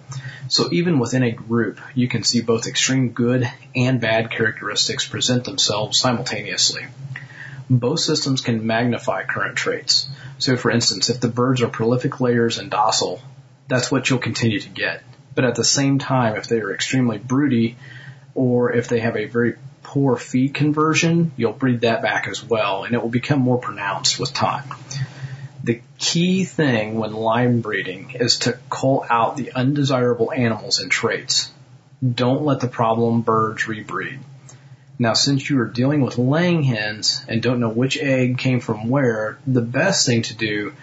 So 0.47 0.69
even 0.71 0.97
within 0.97 1.23
a 1.23 1.31
group, 1.31 1.81
you 1.93 2.07
can 2.07 2.23
see 2.23 2.39
both 2.39 2.67
extreme 2.67 3.09
good 3.09 3.51
and 3.75 3.99
bad 3.99 4.31
characteristics 4.31 5.05
present 5.05 5.43
themselves 5.43 5.99
simultaneously. 5.99 6.87
Both 7.69 7.99
systems 7.99 8.39
can 8.39 8.65
magnify 8.65 9.23
current 9.23 9.57
traits. 9.57 10.07
So 10.37 10.55
for 10.55 10.71
instance, 10.71 11.09
if 11.09 11.19
the 11.19 11.27
birds 11.27 11.61
are 11.61 11.67
prolific 11.67 12.21
layers 12.21 12.59
and 12.59 12.71
docile, 12.71 13.19
that's 13.67 13.91
what 13.91 14.09
you'll 14.09 14.19
continue 14.19 14.61
to 14.61 14.69
get. 14.69 15.03
But 15.35 15.43
at 15.43 15.55
the 15.55 15.65
same 15.65 15.99
time, 15.99 16.37
if 16.37 16.47
they 16.47 16.61
are 16.61 16.73
extremely 16.73 17.17
broody, 17.17 17.75
or 18.35 18.73
if 18.73 18.87
they 18.87 18.99
have 18.99 19.17
a 19.17 19.25
very 19.25 19.55
poor 19.83 20.15
feed 20.15 20.53
conversion, 20.53 21.31
you'll 21.35 21.53
breed 21.53 21.81
that 21.81 22.01
back 22.01 22.27
as 22.27 22.43
well, 22.43 22.83
and 22.83 22.93
it 22.93 23.01
will 23.01 23.09
become 23.09 23.39
more 23.39 23.57
pronounced 23.57 24.19
with 24.19 24.33
time. 24.33 24.69
The 25.63 25.81
key 25.99 26.43
thing 26.45 26.97
when 26.97 27.13
line 27.13 27.61
breeding 27.61 28.11
is 28.11 28.39
to 28.39 28.57
cull 28.69 29.05
out 29.09 29.37
the 29.37 29.51
undesirable 29.53 30.31
animals 30.31 30.79
and 30.79 30.89
traits. 30.89 31.51
Don't 32.03 32.43
let 32.43 32.61
the 32.61 32.67
problem 32.67 33.21
birds 33.21 33.63
rebreed. 33.63 34.19
Now, 34.97 35.13
since 35.13 35.49
you 35.49 35.59
are 35.59 35.67
dealing 35.67 36.01
with 36.01 36.17
laying 36.17 36.63
hens 36.63 37.23
and 37.27 37.41
don't 37.41 37.59
know 37.59 37.69
which 37.69 37.97
egg 37.97 38.37
came 38.37 38.59
from 38.59 38.87
where, 38.87 39.39
the 39.47 39.61
best 39.61 40.05
thing 40.05 40.21
to 40.23 40.35
do 40.35 40.73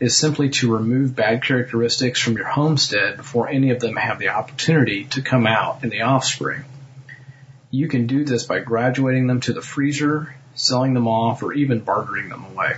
is 0.00 0.16
simply 0.16 0.50
to 0.50 0.74
remove 0.74 1.16
bad 1.16 1.42
characteristics 1.42 2.20
from 2.20 2.36
your 2.36 2.46
homestead 2.46 3.16
before 3.16 3.48
any 3.48 3.70
of 3.70 3.80
them 3.80 3.96
have 3.96 4.18
the 4.18 4.28
opportunity 4.28 5.04
to 5.04 5.22
come 5.22 5.46
out 5.46 5.82
in 5.82 5.90
the 5.90 6.02
offspring. 6.02 6.64
You 7.76 7.88
can 7.88 8.06
do 8.06 8.24
this 8.24 8.44
by 8.44 8.60
graduating 8.60 9.26
them 9.26 9.40
to 9.42 9.52
the 9.52 9.62
freezer, 9.62 10.34
selling 10.54 10.94
them 10.94 11.08
off, 11.08 11.42
or 11.42 11.52
even 11.52 11.80
bartering 11.80 12.28
them 12.28 12.44
away 12.44 12.76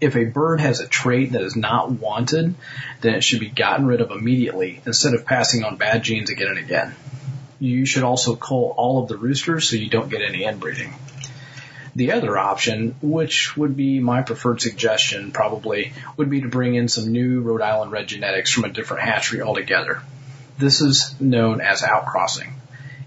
if 0.00 0.16
a 0.16 0.24
bird 0.24 0.60
has 0.60 0.80
a 0.80 0.86
trait 0.86 1.32
that 1.32 1.42
is 1.42 1.56
not 1.56 1.90
wanted, 1.90 2.54
then 3.00 3.14
it 3.14 3.24
should 3.24 3.40
be 3.40 3.48
gotten 3.48 3.86
rid 3.86 4.00
of 4.00 4.10
immediately 4.10 4.80
instead 4.86 5.14
of 5.14 5.24
passing 5.24 5.64
on 5.64 5.76
bad 5.76 6.02
genes 6.02 6.30
again 6.30 6.48
and 6.48 6.58
again. 6.58 6.94
You 7.58 7.86
should 7.86 8.02
also 8.02 8.34
cull 8.34 8.74
all 8.76 9.02
of 9.02 9.08
the 9.08 9.16
roosters 9.16 9.68
so 9.68 9.76
you 9.76 9.88
don't 9.88 10.10
get 10.10 10.22
any 10.22 10.44
inbreeding. 10.44 10.92
The 11.94 12.12
other 12.12 12.38
option, 12.38 12.96
which 13.02 13.56
would 13.56 13.76
be 13.76 14.00
my 14.00 14.22
preferred 14.22 14.60
suggestion 14.60 15.30
probably, 15.30 15.92
would 16.16 16.30
be 16.30 16.40
to 16.40 16.48
bring 16.48 16.74
in 16.74 16.88
some 16.88 17.12
new 17.12 17.40
Rhode 17.40 17.60
Island 17.60 17.92
red 17.92 18.08
genetics 18.08 18.50
from 18.50 18.64
a 18.64 18.70
different 18.70 19.04
hatchery 19.04 19.42
altogether. 19.42 20.02
This 20.58 20.80
is 20.80 21.14
known 21.20 21.60
as 21.60 21.82
outcrossing. 21.82 22.52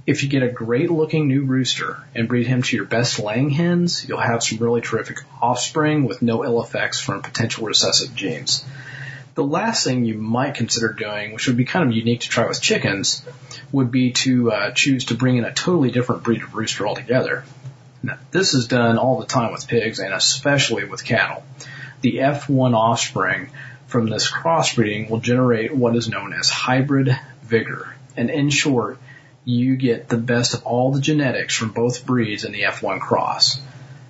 If 0.06 0.22
you 0.22 0.30
get 0.30 0.44
a 0.44 0.50
great 0.50 0.92
looking 0.92 1.28
new 1.28 1.46
rooster 1.46 1.98
and 2.14 2.28
breed 2.28 2.46
him 2.46 2.62
to 2.62 2.76
your 2.76 2.86
best 2.86 3.18
laying 3.18 3.50
hens, 3.50 4.08
you'll 4.08 4.20
have 4.20 4.44
some 4.44 4.60
really 4.60 4.82
terrific 4.82 5.18
offspring 5.42 6.06
with 6.06 6.22
no 6.22 6.46
ill 6.46 6.62
effects 6.62 7.02
from 7.02 7.24
potential 7.24 7.66
recessive 7.66 8.16
genes. 8.16 8.64
The 9.34 9.44
last 9.44 9.84
thing 9.84 10.06
you 10.06 10.14
might 10.14 10.56
consider 10.56 10.94
doing, 10.94 11.34
which 11.34 11.48
would 11.48 11.58
be 11.58 11.66
kind 11.66 11.90
of 11.90 11.96
unique 11.96 12.22
to 12.22 12.30
try 12.30 12.48
with 12.48 12.62
chickens, 12.62 13.24
would 13.72 13.90
be 13.90 14.12
to 14.12 14.52
uh, 14.52 14.72
choose 14.72 15.06
to 15.06 15.16
bring 15.16 15.38
in 15.38 15.44
a 15.44 15.52
totally 15.52 15.90
different 15.90 16.24
breed 16.24 16.44
of 16.44 16.54
rooster 16.54 16.88
altogether. 16.88 17.44
Now, 18.04 18.20
this 18.30 18.54
is 18.54 18.68
done 18.68 19.00
all 19.00 19.20
the 19.20 19.26
time 19.26 19.52
with 19.52 19.68
pigs 19.68 19.98
and 19.98 20.14
especially 20.14 20.86
with 20.86 21.04
cattle. 21.04 21.44
The 22.02 22.18
F1 22.18 22.76
offspring 22.76 23.50
from 23.88 24.08
this 24.08 24.32
crossbreeding 24.32 25.10
will 25.10 25.20
generate 25.20 25.76
what 25.76 25.96
is 25.96 26.08
known 26.08 26.32
as 26.32 26.50
hybrid 26.50 27.18
vigor. 27.42 27.96
And 28.16 28.30
in 28.30 28.52
short, 28.52 29.00
you 29.46 29.76
get 29.76 30.10
the 30.10 30.18
best 30.18 30.54
of 30.54 30.66
all 30.66 30.92
the 30.92 31.00
genetics 31.00 31.56
from 31.56 31.72
both 31.72 32.06
breeds 32.06 32.44
in 32.44 32.52
the 32.52 32.64
F1 32.64 33.00
cross. 33.00 33.62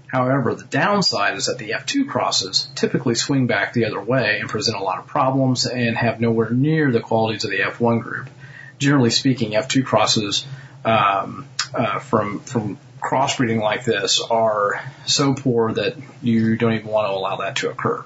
However, 0.07 0.55
the 0.55 0.63
downside 0.63 1.35
is 1.35 1.47
that 1.47 1.57
the 1.57 1.71
F2 1.71 2.07
crosses 2.07 2.69
typically 2.75 3.15
swing 3.15 3.47
back 3.47 3.73
the 3.73 3.85
other 3.85 4.01
way 4.01 4.39
and 4.39 4.49
present 4.49 4.77
a 4.77 4.83
lot 4.83 4.99
of 4.99 5.07
problems 5.07 5.65
and 5.65 5.97
have 5.97 6.21
nowhere 6.21 6.49
near 6.49 6.89
the 6.91 7.01
qualities 7.01 7.43
of 7.43 7.51
the 7.51 7.59
F1 7.59 8.01
group. 8.01 8.29
Generally 8.79 9.09
speaking, 9.09 9.51
F2 9.51 9.85
crosses 9.85 10.45
um, 10.85 11.47
uh, 11.73 11.99
from 11.99 12.39
from 12.39 12.77
crossbreeding 13.01 13.61
like 13.61 13.83
this 13.83 14.21
are 14.21 14.83
so 15.05 15.33
poor 15.33 15.73
that 15.73 15.95
you 16.21 16.55
don't 16.55 16.73
even 16.73 16.87
want 16.87 17.07
to 17.07 17.11
allow 17.13 17.37
that 17.37 17.57
to 17.57 17.69
occur. 17.69 18.03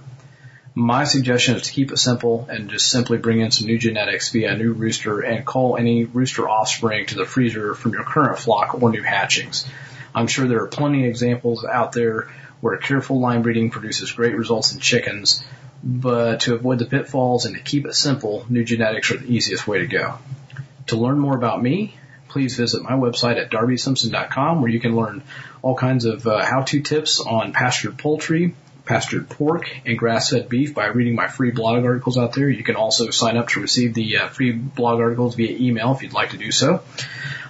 My 0.75 1.03
suggestion 1.03 1.55
is 1.55 1.63
to 1.63 1.71
keep 1.71 1.91
it 1.91 1.97
simple 1.97 2.47
and 2.49 2.69
just 2.69 2.89
simply 2.89 3.17
bring 3.17 3.39
in 3.39 3.51
some 3.51 3.67
new 3.67 3.77
genetics 3.77 4.29
via 4.29 4.53
a 4.53 4.57
new 4.57 4.71
rooster 4.71 5.21
and 5.21 5.45
call 5.45 5.77
any 5.77 6.05
rooster 6.05 6.47
offspring 6.47 7.07
to 7.07 7.15
the 7.15 7.25
freezer 7.25 7.73
from 7.73 7.93
your 7.93 8.03
current 8.03 8.39
flock 8.39 8.81
or 8.81 8.91
new 8.91 9.01
hatchings. 9.01 9.67
I'm 10.13 10.27
sure 10.27 10.47
there 10.47 10.63
are 10.63 10.67
plenty 10.67 11.03
of 11.03 11.09
examples 11.09 11.65
out 11.65 11.91
there 11.91 12.29
where 12.61 12.77
careful 12.77 13.19
line 13.19 13.41
breeding 13.41 13.69
produces 13.71 14.11
great 14.11 14.35
results 14.35 14.73
in 14.73 14.79
chickens, 14.79 15.43
but 15.83 16.41
to 16.41 16.55
avoid 16.55 16.79
the 16.79 16.85
pitfalls 16.85 17.45
and 17.45 17.55
to 17.55 17.61
keep 17.61 17.85
it 17.85 17.95
simple, 17.95 18.45
new 18.49 18.63
genetics 18.63 19.11
are 19.11 19.17
the 19.17 19.33
easiest 19.33 19.67
way 19.67 19.79
to 19.79 19.87
go. 19.87 20.17
To 20.87 20.97
learn 20.97 21.19
more 21.19 21.35
about 21.35 21.61
me, 21.61 21.95
please 22.27 22.55
visit 22.55 22.83
my 22.83 22.91
website 22.91 23.41
at 23.41 23.49
darbysimpson.com 23.49 24.61
where 24.61 24.71
you 24.71 24.79
can 24.79 24.95
learn 24.95 25.23
all 25.61 25.75
kinds 25.75 26.05
of 26.05 26.27
uh, 26.27 26.43
how-to 26.43 26.81
tips 26.81 27.19
on 27.19 27.53
pastured 27.53 27.97
poultry, 27.97 28.55
pastured 28.89 29.29
pork 29.29 29.69
and 29.85 29.99
grass-fed 29.99 30.49
beef 30.49 30.73
by 30.73 30.87
reading 30.87 31.13
my 31.13 31.27
free 31.27 31.51
blog 31.51 31.85
articles 31.85 32.17
out 32.17 32.33
there. 32.33 32.49
You 32.49 32.63
can 32.63 32.75
also 32.75 33.11
sign 33.11 33.37
up 33.37 33.49
to 33.49 33.61
receive 33.61 33.93
the 33.93 34.17
uh, 34.17 34.27
free 34.29 34.51
blog 34.51 34.99
articles 34.99 35.35
via 35.35 35.55
email 35.55 35.91
if 35.93 36.01
you'd 36.01 36.11
like 36.11 36.31
to 36.31 36.37
do 36.37 36.51
so. 36.51 36.81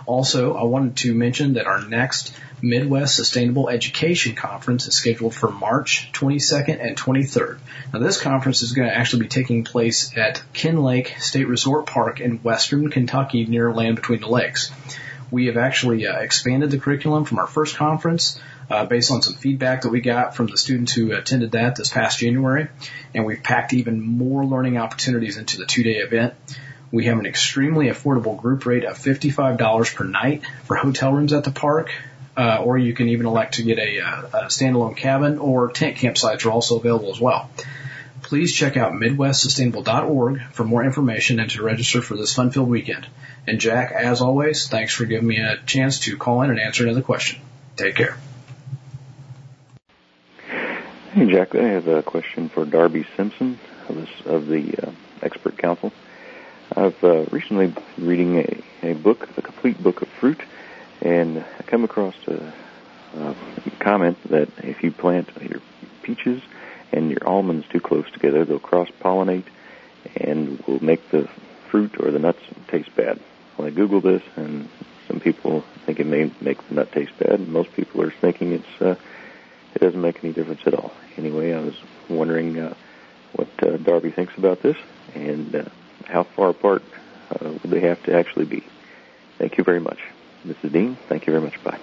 Also, 0.05 0.53
I 0.53 0.63
wanted 0.63 0.97
to 0.97 1.13
mention 1.13 1.53
that 1.53 1.65
our 1.65 1.87
next 1.87 2.35
Midwest 2.61 3.15
Sustainable 3.15 3.69
Education 3.69 4.35
Conference 4.35 4.85
is 4.89 4.95
scheduled 4.95 5.33
for 5.33 5.49
March 5.49 6.11
22nd 6.11 6.85
and 6.85 6.97
23rd. 6.97 7.59
Now, 7.93 7.99
this 7.99 8.19
conference 8.19 8.61
is 8.61 8.73
going 8.73 8.89
to 8.89 8.93
actually 8.97 9.21
be 9.21 9.29
taking 9.29 9.63
place 9.63 10.11
at 10.17 10.43
Kenlake 10.53 11.21
State 11.21 11.47
Resort 11.47 11.85
Park 11.85 12.19
in 12.19 12.39
western 12.39 12.89
Kentucky 12.89 13.45
near 13.45 13.71
Land 13.71 13.95
Between 13.95 14.19
the 14.19 14.27
Lakes. 14.27 14.71
We 15.31 15.45
have 15.45 15.55
actually 15.55 16.05
uh, 16.05 16.19
expanded 16.19 16.69
the 16.69 16.79
curriculum 16.79 17.23
from 17.23 17.39
our 17.39 17.47
first 17.47 17.77
conference 17.77 18.37
uh, 18.69 18.85
based 18.85 19.11
on 19.11 19.21
some 19.21 19.33
feedback 19.33 19.81
that 19.81 19.89
we 19.89 20.01
got 20.01 20.35
from 20.35 20.47
the 20.47 20.57
students 20.57 20.93
who 20.93 21.11
attended 21.13 21.51
that 21.51 21.75
this 21.75 21.89
past 21.89 22.19
January, 22.19 22.67
and 23.13 23.25
we've 23.25 23.41
packed 23.41 23.73
even 23.73 24.01
more 24.01 24.45
learning 24.45 24.77
opportunities 24.77 25.37
into 25.37 25.57
the 25.57 25.65
two-day 25.65 25.97
event. 25.97 26.33
We 26.91 27.05
have 27.05 27.19
an 27.19 27.25
extremely 27.25 27.87
affordable 27.87 28.39
group 28.39 28.65
rate 28.65 28.83
of 28.83 28.97
$55 28.97 29.95
per 29.95 30.03
night 30.03 30.43
for 30.63 30.75
hotel 30.75 31.13
rooms 31.13 31.33
at 31.33 31.43
the 31.43 31.51
park, 31.51 31.91
uh, 32.37 32.61
or 32.63 32.77
you 32.77 32.93
can 32.93 33.09
even 33.09 33.25
elect 33.25 33.55
to 33.55 33.63
get 33.63 33.79
a, 33.79 33.99
uh, 33.99 34.21
a 34.21 34.45
standalone 34.45 34.95
cabin 34.95 35.39
or 35.39 35.71
tent 35.71 35.97
campsites 35.97 36.45
are 36.45 36.51
also 36.51 36.77
available 36.77 37.11
as 37.11 37.19
well. 37.19 37.49
Please 38.21 38.53
check 38.53 38.77
out 38.77 38.93
MidwestSustainable.org 38.93 40.41
for 40.51 40.63
more 40.63 40.83
information 40.83 41.39
and 41.39 41.49
to 41.51 41.63
register 41.63 42.01
for 42.01 42.15
this 42.15 42.33
fun-filled 42.33 42.69
weekend. 42.69 43.07
And 43.47 43.59
Jack, 43.59 43.91
as 43.91 44.21
always, 44.21 44.67
thanks 44.67 44.93
for 44.93 45.05
giving 45.05 45.27
me 45.27 45.39
a 45.39 45.57
chance 45.65 45.99
to 46.01 46.17
call 46.17 46.41
in 46.43 46.51
and 46.51 46.59
answer 46.59 46.83
another 46.83 47.01
question. 47.01 47.39
Take 47.75 47.95
care. 47.95 48.17
Hey, 51.19 51.29
Jack, 51.29 51.53
I 51.53 51.63
have 51.63 51.89
a 51.89 52.01
question 52.01 52.47
for 52.47 52.63
Darby 52.63 53.05
Simpson 53.17 53.59
of, 53.89 53.97
of 54.25 54.47
the 54.47 54.73
uh, 54.81 54.91
Expert 55.21 55.57
Council. 55.57 55.91
I've 56.73 57.03
uh, 57.03 57.25
recently 57.25 57.67
been 57.67 57.83
reading 57.97 58.37
a, 58.37 58.91
a 58.91 58.93
book, 58.93 59.27
the 59.35 59.41
complete 59.41 59.83
book 59.83 60.01
of 60.01 60.07
fruit, 60.07 60.41
and 61.01 61.39
I 61.39 61.63
come 61.63 61.83
across 61.83 62.15
a, 62.27 62.53
a 63.17 63.35
comment 63.79 64.17
that 64.29 64.47
if 64.59 64.81
you 64.81 64.93
plant 64.93 65.29
your 65.41 65.59
peaches 66.03 66.41
and 66.93 67.09
your 67.09 67.27
almonds 67.27 67.67
too 67.67 67.81
close 67.81 68.09
together, 68.11 68.45
they'll 68.45 68.57
cross-pollinate 68.57 69.47
and 70.15 70.57
will 70.61 70.81
make 70.81 71.11
the 71.11 71.27
fruit 71.69 71.99
or 71.99 72.11
the 72.11 72.19
nuts 72.19 72.43
taste 72.69 72.95
bad. 72.95 73.19
Well, 73.57 73.67
I 73.67 73.71
googled 73.71 74.03
this, 74.03 74.23
and 74.37 74.69
some 75.09 75.19
people 75.19 75.65
think 75.85 75.99
it 75.99 76.05
may 76.05 76.31
make 76.39 76.65
the 76.69 76.75
nut 76.75 76.93
taste 76.93 77.19
bad, 77.19 77.41
and 77.41 77.49
most 77.49 77.73
people 77.73 78.01
are 78.03 78.11
thinking 78.21 78.53
it's 78.53 78.81
uh, 78.81 78.95
it 79.75 79.79
doesn't 79.81 80.01
make 80.01 80.23
any 80.23 80.33
difference 80.33 80.61
at 80.65 80.73
all. 80.73 80.93
Anyway, 81.19 81.51
I 81.51 81.59
was 81.59 81.75
wondering 82.07 82.57
uh, 82.57 82.73
what 83.33 83.49
uh, 83.61 83.75
Darby 83.75 84.09
thinks 84.09 84.37
about 84.37 84.61
this, 84.61 84.77
and 85.13 85.53
uh, 85.53 85.65
how 86.05 86.23
far 86.23 86.51
apart 86.51 86.81
uh, 87.29 87.49
would 87.49 87.69
they 87.69 87.81
have 87.81 88.01
to 88.03 88.15
actually 88.15 88.45
be? 88.45 88.63
Thank 89.37 89.57
you 89.57 89.65
very 89.65 89.81
much. 89.81 89.99
This 90.45 90.55
is 90.63 90.71
Dean. 90.71 90.97
Thank 91.09 91.27
you 91.27 91.33
very 91.33 91.43
much. 91.43 91.61
Bye. 91.61 91.77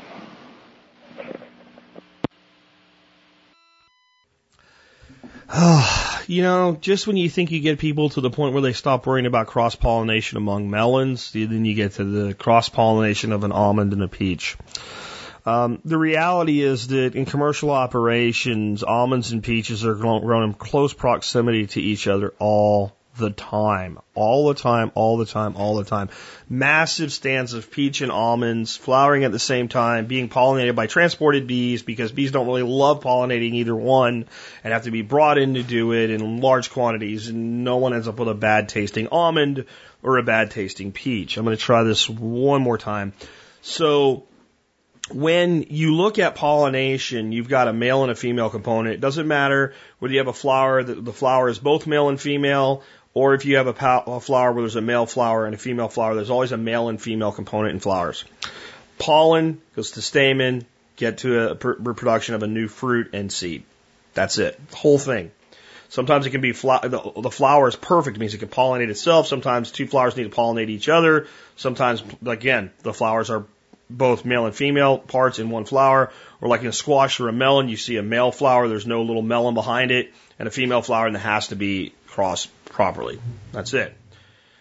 Oh, 5.53 6.22
you 6.26 6.43
know, 6.43 6.78
just 6.80 7.07
when 7.07 7.18
you 7.18 7.28
think 7.28 7.51
you 7.51 7.61
get 7.61 7.78
people 7.78 8.09
to 8.09 8.22
the 8.22 8.30
point 8.30 8.55
where 8.55 8.62
they 8.62 8.72
stop 8.72 9.07
worrying 9.07 9.26
about 9.26 9.49
cross 9.49 9.74
pollination 9.74 10.39
among 10.39 10.70
melons, 10.70 11.30
then 11.32 11.66
you 11.66 11.74
get 11.74 11.93
to 11.93 12.05
the 12.05 12.32
cross 12.32 12.70
pollination 12.70 13.32
of 13.32 13.45
an 13.45 13.53
almond 13.53 13.93
and 13.93 14.03
a 14.03 14.09
peach. 14.09 14.57
Um, 15.47 15.81
the 15.85 15.97
reality 15.97 16.61
is 16.61 16.89
that 16.89 17.15
in 17.15 17.25
commercial 17.25 17.71
operations, 17.71 18.83
almonds 18.83 19.31
and 19.31 19.45
peaches 19.45 19.85
are 19.85 19.95
grown 19.95 20.43
in 20.43 20.55
close 20.55 20.93
proximity 20.93 21.69
to 21.69 21.81
each 21.81 22.09
other 22.09 22.35
all 22.41 22.97
the 23.17 23.31
time, 23.31 23.99
all 24.15 24.49
the 24.49 24.55
time, 24.55 24.91
all 24.95 25.17
the 25.17 25.25
time, 25.25 25.57
all 25.57 25.77
the 25.77 25.85
time. 25.85 26.11
Massive 26.51 27.13
stands 27.13 27.55
of 27.55 27.71
peach 27.71 28.01
and 28.01 28.11
almonds 28.11 28.77
flowering 28.77 29.23
at 29.23 29.33
the 29.33 29.39
same 29.39 29.69
time, 29.69 30.07
being 30.07 30.29
pollinated 30.29 30.75
by 30.75 30.87
transported 30.87 31.47
bees 31.47 31.83
because 31.83 32.13
bees 32.13 32.33
don't 32.33 32.47
really 32.47 32.63
love 32.63 33.01
pollinating 33.01 33.55
either 33.55 33.75
one 33.75 34.27
and 34.65 34.73
have 34.73 34.83
to 34.83 34.91
be 34.91 35.03
brought 35.03 35.39
in 35.39 35.55
to 35.55 35.63
do 35.63 35.93
it 35.93 36.11
in 36.11 36.41
large 36.41 36.71
quantities 36.71 37.29
and 37.29 37.65
no 37.65 37.77
one 37.77 37.95
ends 37.95 38.09
up 38.09 38.19
with 38.19 38.29
a 38.29 38.35
bad 38.35 38.69
tasting 38.69 39.09
almond 39.09 39.65
or 40.03 40.19
a 40.19 40.23
bad 40.23 40.51
tasting 40.51 40.93
peach. 40.93 41.37
I'm 41.37 41.45
going 41.45 41.57
to 41.57 41.63
try 41.63 41.85
this 41.85 42.09
one 42.09 42.63
more 42.63 42.79
time. 42.79 43.13
So 43.63 44.25
when 45.11 45.67
you 45.71 45.95
look 45.95 46.19
at 46.19 46.35
pollination, 46.35 47.33
you've 47.33 47.49
got 47.49 47.69
a 47.69 47.73
male 47.73 48.03
and 48.03 48.11
a 48.11 48.15
female 48.15 48.51
component. 48.51 48.95
It 48.95 49.01
doesn't 49.01 49.29
matter 49.29 49.75
whether 49.99 50.13
you 50.13 50.19
have 50.19 50.29
a 50.29 50.33
flower 50.33 50.83
that 50.83 51.05
the 51.05 51.13
flower 51.13 51.49
is 51.49 51.59
both 51.59 51.87
male 51.87 52.09
and 52.09 52.21
female, 52.21 52.83
or 53.15 53.35
if 53.35 53.45
you 53.45 53.57
have 53.57 53.67
a, 53.67 54.03
a 54.07 54.21
flower 54.21 54.53
where 54.53 54.63
there's 54.63 54.77
a 54.77 54.81
male 54.81 55.07
flower 55.07 55.47
and 55.47 55.55
a 55.55 55.59
female 55.59 55.89
flower, 55.89 56.15
there's 56.15 56.31
always 56.31 56.53
a 56.53 56.57
male 56.57 56.89
and 56.89 57.01
female 57.01 57.33
component 57.33 57.75
in 57.75 57.81
flowers. 57.81 58.25
Pollen 58.99 59.61
goes 59.75 59.93
to 59.93 60.03
stamen, 60.03 60.67
get 60.97 61.19
to 61.19 61.51
a 61.51 61.55
reproduction 61.55 62.35
of 62.35 62.43
a 62.43 62.47
new 62.47 62.69
fruit 62.69 63.11
and 63.13 63.31
seed. 63.31 63.63
That's 64.15 64.39
it. 64.39 64.59
The 64.71 64.77
whole 64.77 64.99
thing. 64.99 65.31
Sometimes 65.89 66.27
it 66.27 66.31
can 66.31 66.41
be 66.41 66.51
the, 66.51 67.13
the 67.17 67.31
flower 67.31 67.69
is 67.69 67.77
perfect, 67.77 68.17
it 68.17 68.21
means 68.21 68.35
it 68.35 68.39
can 68.39 68.49
pollinate 68.49 68.89
itself. 68.89 69.29
Sometimes 69.29 69.71
two 69.71 69.87
flowers 69.87 70.17
need 70.17 70.25
to 70.25 70.37
pollinate 70.37 70.69
each 70.69 70.89
other. 70.89 71.29
Sometimes, 71.55 72.03
again, 72.27 72.73
the 72.83 72.93
flowers 72.93 73.31
are 73.31 73.45
both 73.89 74.24
male 74.24 74.47
and 74.47 74.55
female 74.55 74.99
parts 74.99 75.39
in 75.39 75.51
one 75.51 75.64
flower, 75.64 76.12
or 76.41 76.49
like 76.49 76.62
in 76.62 76.66
a 76.66 76.72
squash 76.72 77.20
or 77.20 77.28
a 77.28 77.32
melon, 77.32 77.68
you 77.68 77.76
see 77.76 77.97
a 77.97 78.03
male 78.03 78.32
flower, 78.32 78.68
there's 78.68 78.87
no 78.87 79.03
little 79.03 79.22
melon 79.22 79.55
behind 79.55 79.91
it, 79.91 80.12
and 80.39 80.49
a 80.49 80.51
female 80.51 80.82
flower, 80.82 81.07
and 81.07 81.16
it 81.16 81.20
has 81.20 81.49
to 81.49 81.57
be 81.57 81.95
crossed 82.07 82.51
properly. 82.66 83.18
That's 83.53 83.74
it. 83.74 83.97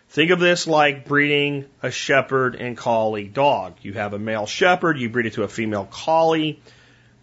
Think 0.09 0.31
of 0.31 0.39
this 0.39 0.67
like 0.67 1.05
breeding 1.05 1.65
a 1.81 1.91
shepherd 1.91 2.55
and 2.55 2.77
collie 2.77 3.27
dog. 3.27 3.75
You 3.81 3.93
have 3.93 4.13
a 4.13 4.19
male 4.19 4.45
shepherd, 4.45 4.97
you 4.97 5.09
breed 5.09 5.25
it 5.25 5.33
to 5.33 5.43
a 5.43 5.47
female 5.47 5.85
collie. 5.85 6.61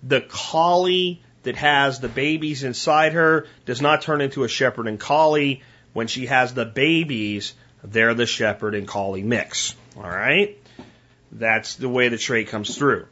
The 0.03 0.21
collie 0.21 1.23
that 1.45 1.57
has 1.57 2.01
the 2.01 2.09
babies 2.09 2.65
inside 2.65 3.15
her 3.15 3.47
does 3.65 3.81
not 3.81 4.03
turn 4.03 4.21
into 4.21 4.45
a 4.45 4.49
shepherd 4.49 4.89
and 4.89 4.99
collie. 4.99 5.63
When 5.93 6.07
she 6.07 6.27
has 6.27 6.55
the 6.55 6.65
babies, 6.65 7.55
they're 7.85 8.15
the 8.15 8.27
shepherd 8.27 8.75
and 8.75 8.87
collie 8.87 9.23
mix. 9.23 9.75
All 9.97 10.03
right? 10.03 10.59
That's 11.33 11.77
the 11.77 11.89
way 11.89 12.09
the 12.09 12.19
trait 12.19 12.49
comes 12.49 12.77
through. 12.77 13.07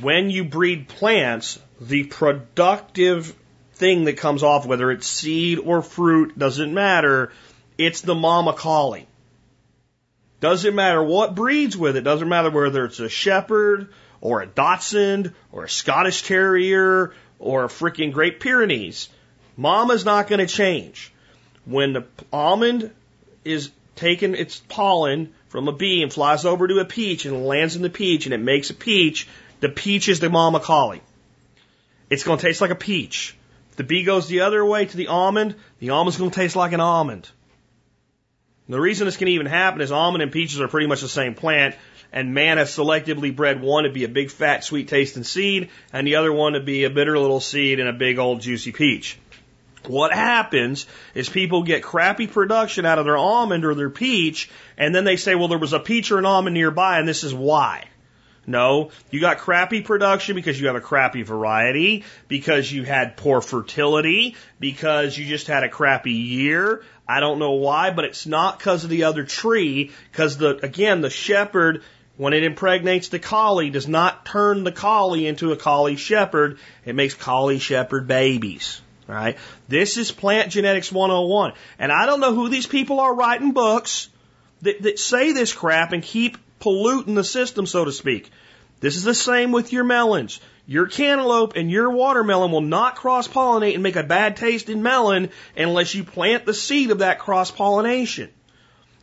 When 0.00 0.30
you 0.30 0.44
breed 0.44 0.88
plants, 0.88 1.60
the 1.80 2.04
productive 2.04 3.34
thing 3.74 4.04
that 4.04 4.16
comes 4.16 4.42
off, 4.42 4.66
whether 4.66 4.90
it's 4.90 5.06
seed 5.06 5.58
or 5.58 5.82
fruit, 5.82 6.38
doesn't 6.38 6.72
matter. 6.72 7.32
It's 7.76 8.00
the 8.00 8.14
mama 8.14 8.54
calling. 8.54 9.06
Doesn't 10.40 10.74
matter 10.74 11.02
what 11.02 11.34
breeds 11.34 11.76
with 11.76 11.96
it. 11.96 12.02
Doesn't 12.02 12.28
matter 12.28 12.50
whether 12.50 12.86
it's 12.86 13.00
a 13.00 13.10
shepherd 13.10 13.92
or 14.22 14.40
a 14.40 14.46
Dachshund 14.46 15.34
or 15.52 15.64
a 15.64 15.68
Scottish 15.68 16.22
Terrier 16.22 17.12
or 17.38 17.64
a 17.64 17.68
freaking 17.68 18.12
Great 18.12 18.40
Pyrenees. 18.40 19.08
Mama's 19.56 20.04
not 20.04 20.28
going 20.28 20.38
to 20.38 20.46
change. 20.46 21.12
When 21.66 21.92
the 21.92 22.04
almond 22.32 22.90
is 23.44 23.70
taking 23.96 24.34
its 24.34 24.60
pollen 24.68 25.34
from 25.50 25.66
a 25.66 25.72
bee 25.72 26.02
and 26.02 26.12
flies 26.12 26.44
over 26.44 26.66
to 26.68 26.78
a 26.78 26.84
peach 26.84 27.26
and 27.26 27.44
lands 27.44 27.74
in 27.76 27.82
the 27.82 27.90
peach 27.90 28.24
and 28.24 28.32
it 28.32 28.40
makes 28.40 28.70
a 28.70 28.74
peach, 28.74 29.28
the 29.58 29.68
peach 29.68 30.08
is 30.08 30.20
the 30.20 30.30
mama 30.30 30.60
collie. 30.60 31.02
It's 32.08 32.22
going 32.22 32.38
to 32.38 32.46
taste 32.46 32.60
like 32.60 32.70
a 32.70 32.76
peach. 32.76 33.36
If 33.70 33.76
the 33.76 33.84
bee 33.84 34.04
goes 34.04 34.28
the 34.28 34.40
other 34.42 34.64
way 34.64 34.86
to 34.86 34.96
the 34.96 35.08
almond, 35.08 35.56
the 35.80 35.90
almond's 35.90 36.18
going 36.18 36.30
to 36.30 36.34
taste 36.34 36.54
like 36.54 36.72
an 36.72 36.80
almond. 36.80 37.28
The 38.68 38.80
reason 38.80 39.06
this 39.06 39.16
can 39.16 39.26
even 39.26 39.46
happen 39.46 39.80
is 39.80 39.90
almond 39.90 40.22
and 40.22 40.30
peaches 40.30 40.60
are 40.60 40.68
pretty 40.68 40.86
much 40.86 41.00
the 41.00 41.08
same 41.08 41.34
plant, 41.34 41.74
and 42.12 42.32
man 42.32 42.58
has 42.58 42.70
selectively 42.70 43.34
bred 43.34 43.60
one 43.60 43.82
to 43.82 43.90
be 43.90 44.04
a 44.04 44.08
big 44.08 44.30
fat 44.30 44.62
sweet 44.62 44.86
tasting 44.86 45.24
seed, 45.24 45.70
and 45.92 46.06
the 46.06 46.14
other 46.14 46.32
one 46.32 46.52
to 46.52 46.60
be 46.60 46.84
a 46.84 46.90
bitter 46.90 47.18
little 47.18 47.40
seed 47.40 47.80
and 47.80 47.88
a 47.88 47.92
big 47.92 48.20
old 48.20 48.40
juicy 48.40 48.70
peach. 48.70 49.18
What 49.86 50.12
happens 50.12 50.86
is 51.14 51.28
people 51.28 51.62
get 51.62 51.82
crappy 51.82 52.26
production 52.26 52.84
out 52.84 52.98
of 52.98 53.06
their 53.06 53.16
almond 53.16 53.64
or 53.64 53.74
their 53.74 53.90
peach, 53.90 54.50
and 54.76 54.94
then 54.94 55.04
they 55.04 55.16
say, 55.16 55.34
well, 55.34 55.48
there 55.48 55.58
was 55.58 55.72
a 55.72 55.80
peach 55.80 56.10
or 56.10 56.18
an 56.18 56.26
almond 56.26 56.54
nearby, 56.54 56.98
and 56.98 57.08
this 57.08 57.24
is 57.24 57.32
why. 57.32 57.86
No, 58.46 58.90
you 59.10 59.20
got 59.20 59.38
crappy 59.38 59.80
production 59.80 60.34
because 60.34 60.60
you 60.60 60.66
have 60.66 60.76
a 60.76 60.80
crappy 60.80 61.22
variety, 61.22 62.04
because 62.26 62.70
you 62.70 62.84
had 62.84 63.16
poor 63.16 63.40
fertility, 63.40 64.36
because 64.58 65.16
you 65.16 65.26
just 65.26 65.46
had 65.46 65.62
a 65.62 65.68
crappy 65.68 66.12
year. 66.12 66.82
I 67.06 67.20
don't 67.20 67.38
know 67.38 67.52
why, 67.52 67.90
but 67.90 68.04
it's 68.04 68.26
not 68.26 68.58
because 68.58 68.84
of 68.84 68.90
the 68.90 69.04
other 69.04 69.24
tree, 69.24 69.92
because 70.10 70.36
the, 70.36 70.58
again, 70.64 71.00
the 71.00 71.10
shepherd, 71.10 71.82
when 72.16 72.32
it 72.32 72.42
impregnates 72.42 73.08
the 73.08 73.18
collie, 73.18 73.70
does 73.70 73.88
not 73.88 74.26
turn 74.26 74.64
the 74.64 74.72
collie 74.72 75.26
into 75.26 75.52
a 75.52 75.56
collie 75.56 75.96
shepherd. 75.96 76.58
It 76.84 76.94
makes 76.94 77.14
collie 77.14 77.58
shepherd 77.58 78.06
babies. 78.06 78.80
Right? 79.10 79.38
This 79.68 79.96
is 79.96 80.12
plant 80.12 80.50
genetics 80.52 80.92
101. 80.92 81.52
And 81.78 81.90
I 81.90 82.06
don't 82.06 82.20
know 82.20 82.34
who 82.34 82.48
these 82.48 82.66
people 82.66 83.00
are 83.00 83.14
writing 83.14 83.52
books 83.52 84.08
that, 84.62 84.82
that 84.82 84.98
say 84.98 85.32
this 85.32 85.52
crap 85.52 85.92
and 85.92 86.02
keep 86.02 86.38
polluting 86.60 87.14
the 87.14 87.24
system, 87.24 87.66
so 87.66 87.84
to 87.84 87.92
speak. 87.92 88.30
This 88.80 88.96
is 88.96 89.02
the 89.02 89.14
same 89.14 89.52
with 89.52 89.72
your 89.72 89.84
melons. 89.84 90.40
Your 90.66 90.86
cantaloupe 90.86 91.56
and 91.56 91.70
your 91.70 91.90
watermelon 91.90 92.52
will 92.52 92.60
not 92.60 92.96
cross 92.96 93.26
pollinate 93.26 93.74
and 93.74 93.82
make 93.82 93.96
a 93.96 94.04
bad 94.04 94.36
taste 94.36 94.68
in 94.68 94.82
melon 94.82 95.30
unless 95.56 95.94
you 95.94 96.04
plant 96.04 96.46
the 96.46 96.54
seed 96.54 96.90
of 96.90 97.00
that 97.00 97.18
cross 97.18 97.50
pollination. 97.50 98.30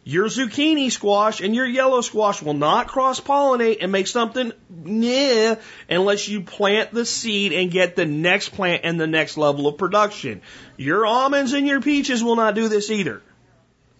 Your 0.08 0.28
zucchini 0.28 0.90
squash 0.90 1.42
and 1.42 1.54
your 1.54 1.66
yellow 1.66 2.00
squash 2.00 2.42
will 2.42 2.54
not 2.54 2.88
cross 2.88 3.20
pollinate 3.20 3.80
and 3.82 3.92
make 3.92 4.08
something 4.08 4.54
nah 4.70 5.56
unless 5.90 6.30
you 6.30 6.44
plant 6.44 6.94
the 6.94 7.06
seed 7.06 7.52
and 7.52 7.70
get 7.70 7.98
the 7.98 8.06
next 8.06 8.54
plant 8.54 8.84
and 8.86 8.98
the 8.98 9.06
next 9.06 9.36
level 9.36 9.68
of 9.68 9.78
production. 9.78 10.42
Your 10.78 11.06
almonds 11.06 11.52
and 11.52 11.68
your 11.68 11.82
peaches 11.82 12.24
will 12.24 12.38
not 12.38 12.56
do 12.56 12.70
this 12.70 12.90
either. 12.90 13.22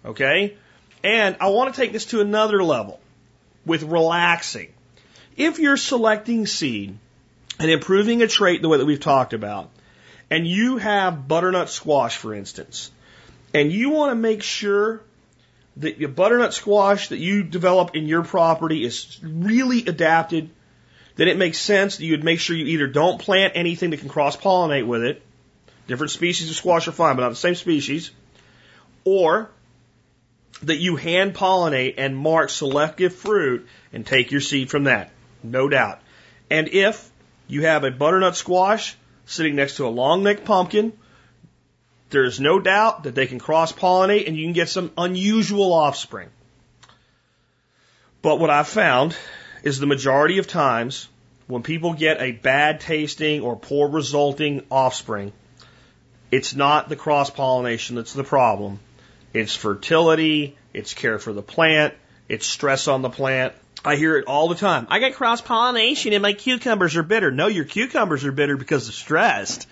Okay? 0.02 0.56
And 1.04 1.36
I 1.40 1.48
want 1.48 1.74
to 1.74 1.78
take 1.78 1.92
this 1.92 2.06
to 2.06 2.22
another 2.22 2.64
level 2.64 3.00
with 3.66 3.82
relaxing. 3.82 4.72
If 5.36 5.58
you're 5.58 5.76
selecting 5.76 6.46
seed 6.46 6.96
and 7.58 7.70
improving 7.70 8.22
a 8.22 8.28
trait 8.28 8.62
the 8.62 8.70
way 8.70 8.78
that 8.78 8.86
we've 8.86 8.98
talked 8.98 9.34
about, 9.34 9.68
and 10.30 10.46
you 10.46 10.78
have 10.78 11.28
butternut 11.28 11.68
squash, 11.68 12.16
for 12.16 12.32
instance, 12.32 12.90
and 13.52 13.70
you 13.70 13.90
want 13.90 14.12
to 14.12 14.16
make 14.16 14.42
sure 14.42 15.02
your 15.80 16.08
butternut 16.08 16.54
squash 16.54 17.08
that 17.08 17.18
you 17.18 17.42
develop 17.42 17.94
in 17.94 18.06
your 18.06 18.22
property 18.22 18.84
is 18.84 19.18
really 19.22 19.86
adapted, 19.86 20.50
then 21.16 21.28
it 21.28 21.36
makes 21.36 21.58
sense 21.58 21.96
that 21.96 22.04
you 22.04 22.12
would 22.12 22.24
make 22.24 22.40
sure 22.40 22.56
you 22.56 22.66
either 22.66 22.86
don't 22.86 23.20
plant 23.20 23.52
anything 23.56 23.90
that 23.90 24.00
can 24.00 24.08
cross 24.08 24.36
pollinate 24.36 24.86
with 24.86 25.02
it. 25.02 25.22
Different 25.86 26.10
species 26.10 26.50
of 26.50 26.56
squash 26.56 26.86
are 26.88 26.92
fine, 26.92 27.16
but 27.16 27.22
not 27.22 27.30
the 27.30 27.36
same 27.36 27.54
species. 27.54 28.10
Or 29.04 29.50
that 30.62 30.76
you 30.76 30.96
hand 30.96 31.34
pollinate 31.34 31.94
and 31.98 32.16
mark 32.16 32.50
selective 32.50 33.14
fruit 33.14 33.66
and 33.92 34.04
take 34.04 34.32
your 34.32 34.40
seed 34.40 34.70
from 34.70 34.84
that. 34.84 35.10
No 35.42 35.68
doubt. 35.68 36.00
And 36.50 36.68
if 36.68 37.08
you 37.46 37.62
have 37.62 37.84
a 37.84 37.90
butternut 37.90 38.36
squash 38.36 38.96
sitting 39.26 39.56
next 39.56 39.76
to 39.76 39.86
a 39.86 39.88
long 39.88 40.22
necked 40.22 40.44
pumpkin 40.44 40.92
there's 42.10 42.40
no 42.40 42.58
doubt 42.58 43.04
that 43.04 43.14
they 43.14 43.26
can 43.26 43.38
cross 43.38 43.72
pollinate 43.72 44.26
and 44.26 44.36
you 44.36 44.44
can 44.44 44.52
get 44.52 44.68
some 44.68 44.90
unusual 44.96 45.72
offspring. 45.72 46.28
But 48.22 48.40
what 48.40 48.50
I've 48.50 48.68
found 48.68 49.16
is 49.62 49.78
the 49.78 49.86
majority 49.86 50.38
of 50.38 50.46
times 50.46 51.08
when 51.46 51.62
people 51.62 51.94
get 51.94 52.20
a 52.20 52.32
bad 52.32 52.80
tasting 52.80 53.42
or 53.42 53.56
poor 53.56 53.88
resulting 53.88 54.64
offspring, 54.70 55.32
it's 56.30 56.54
not 56.54 56.88
the 56.88 56.96
cross 56.96 57.30
pollination 57.30 57.96
that's 57.96 58.12
the 58.12 58.24
problem. 58.24 58.80
It's 59.32 59.54
fertility, 59.54 60.56
it's 60.74 60.94
care 60.94 61.18
for 61.18 61.32
the 61.32 61.42
plant, 61.42 61.94
it's 62.28 62.46
stress 62.46 62.88
on 62.88 63.02
the 63.02 63.10
plant. 63.10 63.54
I 63.84 63.96
hear 63.96 64.16
it 64.16 64.26
all 64.26 64.48
the 64.48 64.54
time. 64.54 64.88
I 64.90 64.98
got 64.98 65.14
cross 65.14 65.40
pollination 65.40 66.12
and 66.12 66.22
my 66.22 66.32
cucumbers 66.32 66.96
are 66.96 67.02
bitter. 67.02 67.30
No, 67.30 67.46
your 67.46 67.64
cucumbers 67.64 68.24
are 68.24 68.32
bitter 68.32 68.56
because 68.56 68.88
of 68.88 68.94
stress. 68.94 69.66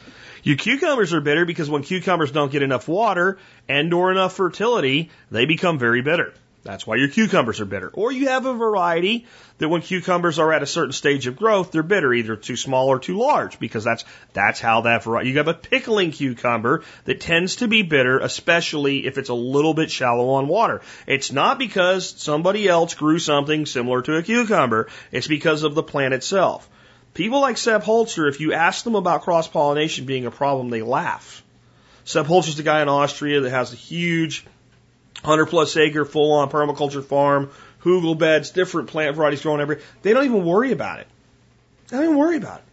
Your 0.46 0.54
cucumbers 0.54 1.12
are 1.12 1.20
bitter 1.20 1.44
because 1.44 1.68
when 1.68 1.82
cucumbers 1.82 2.30
don't 2.30 2.52
get 2.52 2.62
enough 2.62 2.86
water 2.86 3.36
and 3.68 3.92
or 3.92 4.12
enough 4.12 4.36
fertility, 4.36 5.10
they 5.28 5.44
become 5.44 5.76
very 5.76 6.02
bitter. 6.02 6.34
That's 6.62 6.86
why 6.86 6.94
your 6.96 7.08
cucumbers 7.08 7.60
are 7.60 7.64
bitter. 7.64 7.90
Or 7.92 8.12
you 8.12 8.28
have 8.28 8.46
a 8.46 8.54
variety 8.54 9.26
that 9.58 9.68
when 9.68 9.82
cucumbers 9.82 10.38
are 10.38 10.52
at 10.52 10.62
a 10.62 10.66
certain 10.66 10.92
stage 10.92 11.26
of 11.26 11.34
growth, 11.34 11.72
they're 11.72 11.82
bitter, 11.82 12.14
either 12.14 12.36
too 12.36 12.54
small 12.54 12.86
or 12.86 13.00
too 13.00 13.18
large, 13.18 13.58
because 13.58 13.82
that's 13.82 14.04
that's 14.34 14.60
how 14.60 14.82
that 14.82 15.02
variety. 15.02 15.30
You 15.30 15.38
have 15.38 15.48
a 15.48 15.54
pickling 15.54 16.12
cucumber 16.12 16.84
that 17.06 17.20
tends 17.20 17.56
to 17.56 17.66
be 17.66 17.82
bitter, 17.82 18.20
especially 18.20 19.04
if 19.04 19.18
it's 19.18 19.30
a 19.30 19.34
little 19.34 19.74
bit 19.74 19.90
shallow 19.90 20.28
on 20.28 20.46
water. 20.46 20.80
It's 21.08 21.32
not 21.32 21.58
because 21.58 22.08
somebody 22.08 22.68
else 22.68 22.94
grew 22.94 23.18
something 23.18 23.66
similar 23.66 24.00
to 24.02 24.16
a 24.16 24.22
cucumber. 24.22 24.86
It's 25.10 25.26
because 25.26 25.64
of 25.64 25.74
the 25.74 25.82
plant 25.82 26.14
itself. 26.14 26.70
People 27.16 27.40
like 27.40 27.56
Sepp 27.56 27.82
Holzer, 27.82 28.28
if 28.28 28.40
you 28.40 28.52
ask 28.52 28.84
them 28.84 28.94
about 28.94 29.22
cross 29.22 29.48
pollination 29.48 30.04
being 30.04 30.26
a 30.26 30.30
problem, 30.30 30.68
they 30.68 30.82
laugh. 30.82 31.42
Sepp 32.04 32.26
Holzer's 32.26 32.56
the 32.56 32.62
guy 32.62 32.82
in 32.82 32.90
Austria 32.90 33.40
that 33.40 33.48
has 33.48 33.72
a 33.72 33.76
huge 33.76 34.44
100 35.22 35.46
plus 35.46 35.74
acre 35.78 36.04
full 36.04 36.32
on 36.32 36.50
permaculture 36.50 37.02
farm, 37.02 37.50
hugel 37.82 38.18
beds, 38.18 38.50
different 38.50 38.88
plant 38.88 39.16
varieties 39.16 39.40
growing 39.40 39.62
every. 39.62 39.80
They 40.02 40.12
don't 40.12 40.26
even 40.26 40.44
worry 40.44 40.72
about 40.72 41.00
it. 41.00 41.06
They 41.88 41.96
don't 41.96 42.04
even 42.04 42.18
worry 42.18 42.36
about 42.36 42.58
it. 42.58 42.64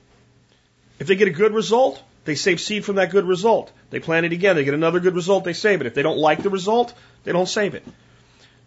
If 1.00 1.08
they 1.08 1.16
get 1.16 1.30
a 1.30 1.32
good 1.32 1.54
result, 1.54 2.04
they 2.26 2.36
save 2.36 2.60
seed 2.60 2.84
from 2.84 2.98
that 2.98 3.12
good 3.12 3.26
result. 3.26 3.72
They 3.92 4.02
plant 4.02 4.26
it 4.26 4.34
again, 4.34 4.58
they 4.58 4.66
get 4.66 4.74
another 4.74 5.00
good 5.00 5.16
result, 5.16 5.46
they 5.46 5.54
save 5.54 5.80
it. 5.80 5.88
If 5.88 5.94
they 5.94 6.04
don't 6.04 6.18
like 6.18 6.44
the 6.44 6.50
result, 6.50 6.94
they 7.24 7.32
don't 7.32 7.48
save 7.48 7.76
it. 7.76 7.88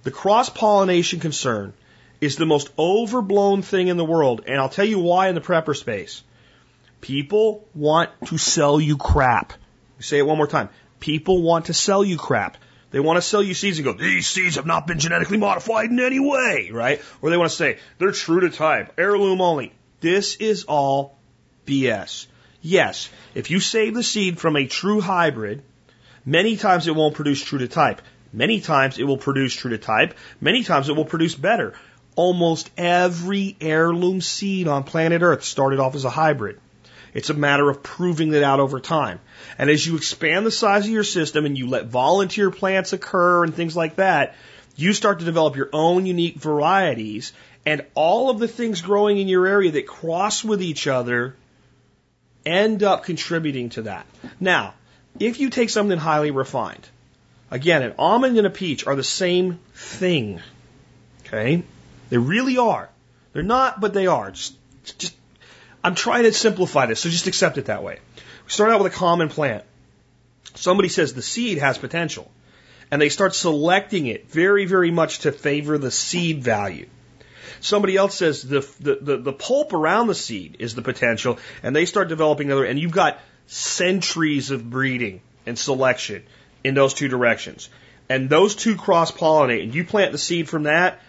The 0.04 0.10
cross 0.10 0.48
pollination 0.48 1.20
concern 1.20 1.74
is 2.20 2.36
the 2.36 2.46
most 2.46 2.70
overblown 2.78 3.62
thing 3.62 3.88
in 3.88 3.96
the 3.96 4.04
world. 4.04 4.42
And 4.46 4.58
I'll 4.58 4.68
tell 4.68 4.84
you 4.84 4.98
why 4.98 5.28
in 5.28 5.34
the 5.34 5.40
prepper 5.40 5.76
space. 5.76 6.22
People 7.00 7.66
want 7.74 8.10
to 8.26 8.38
sell 8.38 8.80
you 8.80 8.96
crap. 8.96 9.52
Say 10.00 10.18
it 10.18 10.26
one 10.26 10.36
more 10.36 10.46
time. 10.46 10.70
People 11.00 11.42
want 11.42 11.66
to 11.66 11.74
sell 11.74 12.04
you 12.04 12.16
crap. 12.16 12.56
They 12.90 13.00
want 13.00 13.16
to 13.18 13.22
sell 13.22 13.42
you 13.42 13.52
seeds 13.52 13.78
and 13.78 13.84
go, 13.84 13.92
these 13.92 14.26
seeds 14.26 14.56
have 14.56 14.66
not 14.66 14.86
been 14.86 14.98
genetically 14.98 15.36
modified 15.36 15.90
in 15.90 16.00
any 16.00 16.20
way, 16.20 16.70
right? 16.72 17.02
Or 17.20 17.30
they 17.30 17.36
want 17.36 17.50
to 17.50 17.56
say, 17.56 17.78
they're 17.98 18.12
true 18.12 18.40
to 18.40 18.50
type, 18.50 18.94
heirloom 18.96 19.40
only. 19.40 19.72
This 20.00 20.36
is 20.36 20.64
all 20.64 21.18
BS. 21.66 22.26
Yes, 22.62 23.10
if 23.34 23.50
you 23.50 23.60
save 23.60 23.94
the 23.94 24.02
seed 24.02 24.38
from 24.38 24.56
a 24.56 24.66
true 24.66 25.00
hybrid, 25.00 25.62
many 26.24 26.56
times 26.56 26.88
it 26.88 26.96
won't 26.96 27.14
produce 27.14 27.42
true 27.42 27.58
to 27.58 27.68
type. 27.68 28.00
Many 28.32 28.60
times 28.60 28.98
it 28.98 29.04
will 29.04 29.18
produce 29.18 29.54
true 29.54 29.70
to 29.70 29.78
type. 29.78 30.14
Many 30.40 30.62
times 30.62 30.88
it 30.88 30.96
will 30.96 31.04
produce 31.04 31.34
better 31.34 31.74
almost 32.16 32.70
every 32.76 33.56
heirloom 33.60 34.20
seed 34.20 34.66
on 34.66 34.82
planet 34.84 35.22
Earth 35.22 35.44
started 35.44 35.78
off 35.78 35.94
as 35.94 36.04
a 36.04 36.10
hybrid. 36.10 36.58
It's 37.14 37.30
a 37.30 37.34
matter 37.34 37.70
of 37.70 37.82
proving 37.82 38.30
that 38.30 38.42
out 38.42 38.60
over 38.60 38.80
time. 38.80 39.20
And 39.56 39.70
as 39.70 39.86
you 39.86 39.96
expand 39.96 40.44
the 40.44 40.50
size 40.50 40.84
of 40.84 40.90
your 40.90 41.04
system 41.04 41.46
and 41.46 41.56
you 41.56 41.68
let 41.68 41.86
volunteer 41.86 42.50
plants 42.50 42.92
occur 42.92 43.44
and 43.44 43.54
things 43.54 43.76
like 43.76 43.96
that, 43.96 44.34
you 44.76 44.92
start 44.92 45.20
to 45.20 45.24
develop 45.24 45.56
your 45.56 45.70
own 45.72 46.04
unique 46.04 46.36
varieties 46.36 47.32
and 47.64 47.84
all 47.94 48.28
of 48.28 48.38
the 48.38 48.48
things 48.48 48.82
growing 48.82 49.18
in 49.18 49.28
your 49.28 49.46
area 49.46 49.72
that 49.72 49.86
cross 49.86 50.44
with 50.44 50.62
each 50.62 50.86
other 50.86 51.36
end 52.44 52.82
up 52.82 53.04
contributing 53.04 53.70
to 53.70 53.82
that. 53.82 54.06
Now, 54.38 54.74
if 55.18 55.40
you 55.40 55.48
take 55.48 55.70
something 55.70 55.98
highly 55.98 56.30
refined, 56.30 56.86
again, 57.50 57.82
an 57.82 57.94
almond 57.98 58.36
and 58.36 58.46
a 58.46 58.50
peach 58.50 58.86
are 58.86 58.94
the 58.94 59.02
same 59.02 59.58
thing. 59.74 60.40
Okay? 61.24 61.62
They 62.08 62.18
really 62.18 62.58
are. 62.58 62.88
They're 63.32 63.42
not, 63.42 63.80
but 63.80 63.94
they 63.94 64.06
are. 64.06 64.30
Just, 64.30 64.56
just, 64.84 65.16
I'm 65.82 65.94
trying 65.94 66.24
to 66.24 66.32
simplify 66.32 66.86
this, 66.86 67.00
so 67.00 67.08
just 67.08 67.26
accept 67.26 67.58
it 67.58 67.66
that 67.66 67.82
way. 67.82 67.98
We 68.44 68.50
start 68.50 68.70
out 68.70 68.82
with 68.82 68.92
a 68.92 68.96
common 68.96 69.28
plant. 69.28 69.64
Somebody 70.54 70.88
says 70.88 71.12
the 71.12 71.22
seed 71.22 71.58
has 71.58 71.78
potential, 71.78 72.30
and 72.90 73.00
they 73.00 73.08
start 73.08 73.34
selecting 73.34 74.06
it 74.06 74.30
very, 74.30 74.64
very 74.64 74.90
much 74.90 75.20
to 75.20 75.32
favor 75.32 75.76
the 75.76 75.90
seed 75.90 76.42
value. 76.42 76.88
Somebody 77.60 77.96
else 77.96 78.16
says 78.16 78.42
the, 78.42 78.60
the, 78.80 78.98
the, 79.00 79.16
the 79.18 79.32
pulp 79.32 79.72
around 79.72 80.06
the 80.06 80.14
seed 80.14 80.56
is 80.60 80.74
the 80.74 80.82
potential, 80.82 81.38
and 81.62 81.74
they 81.74 81.86
start 81.86 82.08
developing 82.08 82.52
other, 82.52 82.64
and 82.64 82.78
you've 82.78 82.92
got 82.92 83.18
centuries 83.46 84.50
of 84.50 84.68
breeding 84.68 85.20
and 85.46 85.58
selection 85.58 86.24
in 86.64 86.74
those 86.74 86.94
two 86.94 87.08
directions. 87.08 87.68
And 88.08 88.30
those 88.30 88.54
two 88.54 88.76
cross 88.76 89.10
pollinate, 89.10 89.62
and 89.62 89.74
you 89.74 89.84
plant 89.84 90.12
the 90.12 90.18
seed 90.18 90.48
from 90.48 90.64
that, 90.64 91.00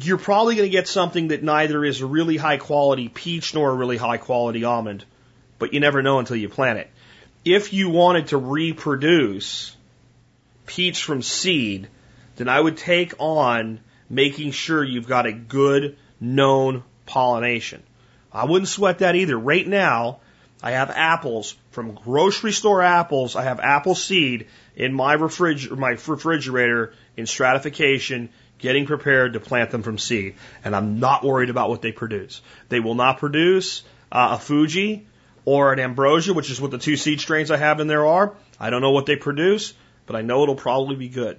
you're 0.00 0.18
probably 0.18 0.56
going 0.56 0.68
to 0.68 0.72
get 0.72 0.88
something 0.88 1.28
that 1.28 1.42
neither 1.42 1.84
is 1.84 2.00
a 2.00 2.06
really 2.06 2.36
high 2.36 2.56
quality 2.56 3.08
peach 3.08 3.54
nor 3.54 3.70
a 3.70 3.74
really 3.74 3.96
high 3.96 4.16
quality 4.16 4.64
almond, 4.64 5.04
but 5.58 5.72
you 5.72 5.80
never 5.80 6.02
know 6.02 6.18
until 6.18 6.36
you 6.36 6.48
plant 6.48 6.80
it. 6.80 6.90
If 7.44 7.72
you 7.72 7.90
wanted 7.90 8.28
to 8.28 8.38
reproduce 8.38 9.76
peach 10.66 11.04
from 11.04 11.22
seed, 11.22 11.88
then 12.36 12.48
I 12.48 12.58
would 12.58 12.76
take 12.76 13.14
on 13.18 13.80
making 14.10 14.50
sure 14.50 14.82
you've 14.82 15.06
got 15.06 15.26
a 15.26 15.32
good 15.32 15.96
known 16.20 16.82
pollination. 17.06 17.82
I 18.32 18.46
wouldn't 18.46 18.68
sweat 18.68 18.98
that 18.98 19.14
either. 19.14 19.38
Right 19.38 19.66
now, 19.66 20.18
I 20.62 20.72
have 20.72 20.90
apples 20.90 21.54
from 21.70 21.94
grocery 21.94 22.52
store 22.52 22.82
apples. 22.82 23.36
I 23.36 23.44
have 23.44 23.60
apple 23.60 23.94
seed 23.94 24.48
in 24.74 24.92
my, 24.92 25.16
refriger- 25.16 25.76
my 25.76 25.90
refrigerator 25.90 26.94
in 27.16 27.26
stratification 27.26 28.30
getting 28.64 28.86
prepared 28.86 29.34
to 29.34 29.40
plant 29.40 29.70
them 29.70 29.82
from 29.82 29.98
seed. 29.98 30.36
And 30.64 30.74
I'm 30.74 30.98
not 30.98 31.22
worried 31.22 31.50
about 31.50 31.68
what 31.68 31.82
they 31.82 31.92
produce. 31.92 32.40
They 32.70 32.80
will 32.80 32.94
not 32.94 33.18
produce 33.18 33.82
uh, 34.10 34.30
a 34.32 34.38
Fuji 34.38 35.06
or 35.44 35.74
an 35.74 35.80
Ambrosia, 35.80 36.32
which 36.32 36.50
is 36.50 36.62
what 36.62 36.70
the 36.70 36.78
two 36.78 36.96
seed 36.96 37.20
strains 37.20 37.50
I 37.50 37.58
have 37.58 37.80
in 37.80 37.88
there 37.88 38.06
are. 38.06 38.34
I 38.58 38.70
don't 38.70 38.80
know 38.80 38.92
what 38.92 39.04
they 39.04 39.16
produce, 39.16 39.74
but 40.06 40.16
I 40.16 40.22
know 40.22 40.42
it'll 40.44 40.54
probably 40.54 40.96
be 40.96 41.10
good. 41.10 41.38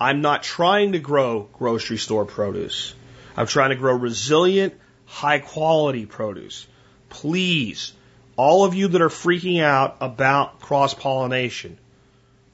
I'm 0.00 0.20
not 0.20 0.44
trying 0.44 0.92
to 0.92 1.00
grow 1.00 1.48
grocery 1.52 1.98
store 1.98 2.24
produce. 2.24 2.94
I'm 3.36 3.48
trying 3.48 3.70
to 3.70 3.76
grow 3.76 3.94
resilient, 3.96 4.74
high 5.06 5.40
quality 5.40 6.06
produce. 6.06 6.68
Please, 7.08 7.94
all 8.36 8.64
of 8.64 8.74
you 8.74 8.86
that 8.86 9.02
are 9.02 9.08
freaking 9.08 9.60
out 9.60 9.96
about 10.00 10.60
cross 10.60 10.94
pollination, 10.94 11.78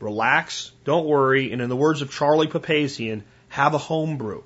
relax, 0.01 0.73
don't 0.85 1.07
worry, 1.07 1.53
and 1.53 1.61
in 1.61 1.69
the 1.69 1.77
words 1.77 2.01
of 2.01 2.11
Charlie 2.11 2.47
Papazian, 2.47 3.25
have 3.49 3.75
a 3.75 3.79
home 3.79 4.17
brew. 4.17 4.45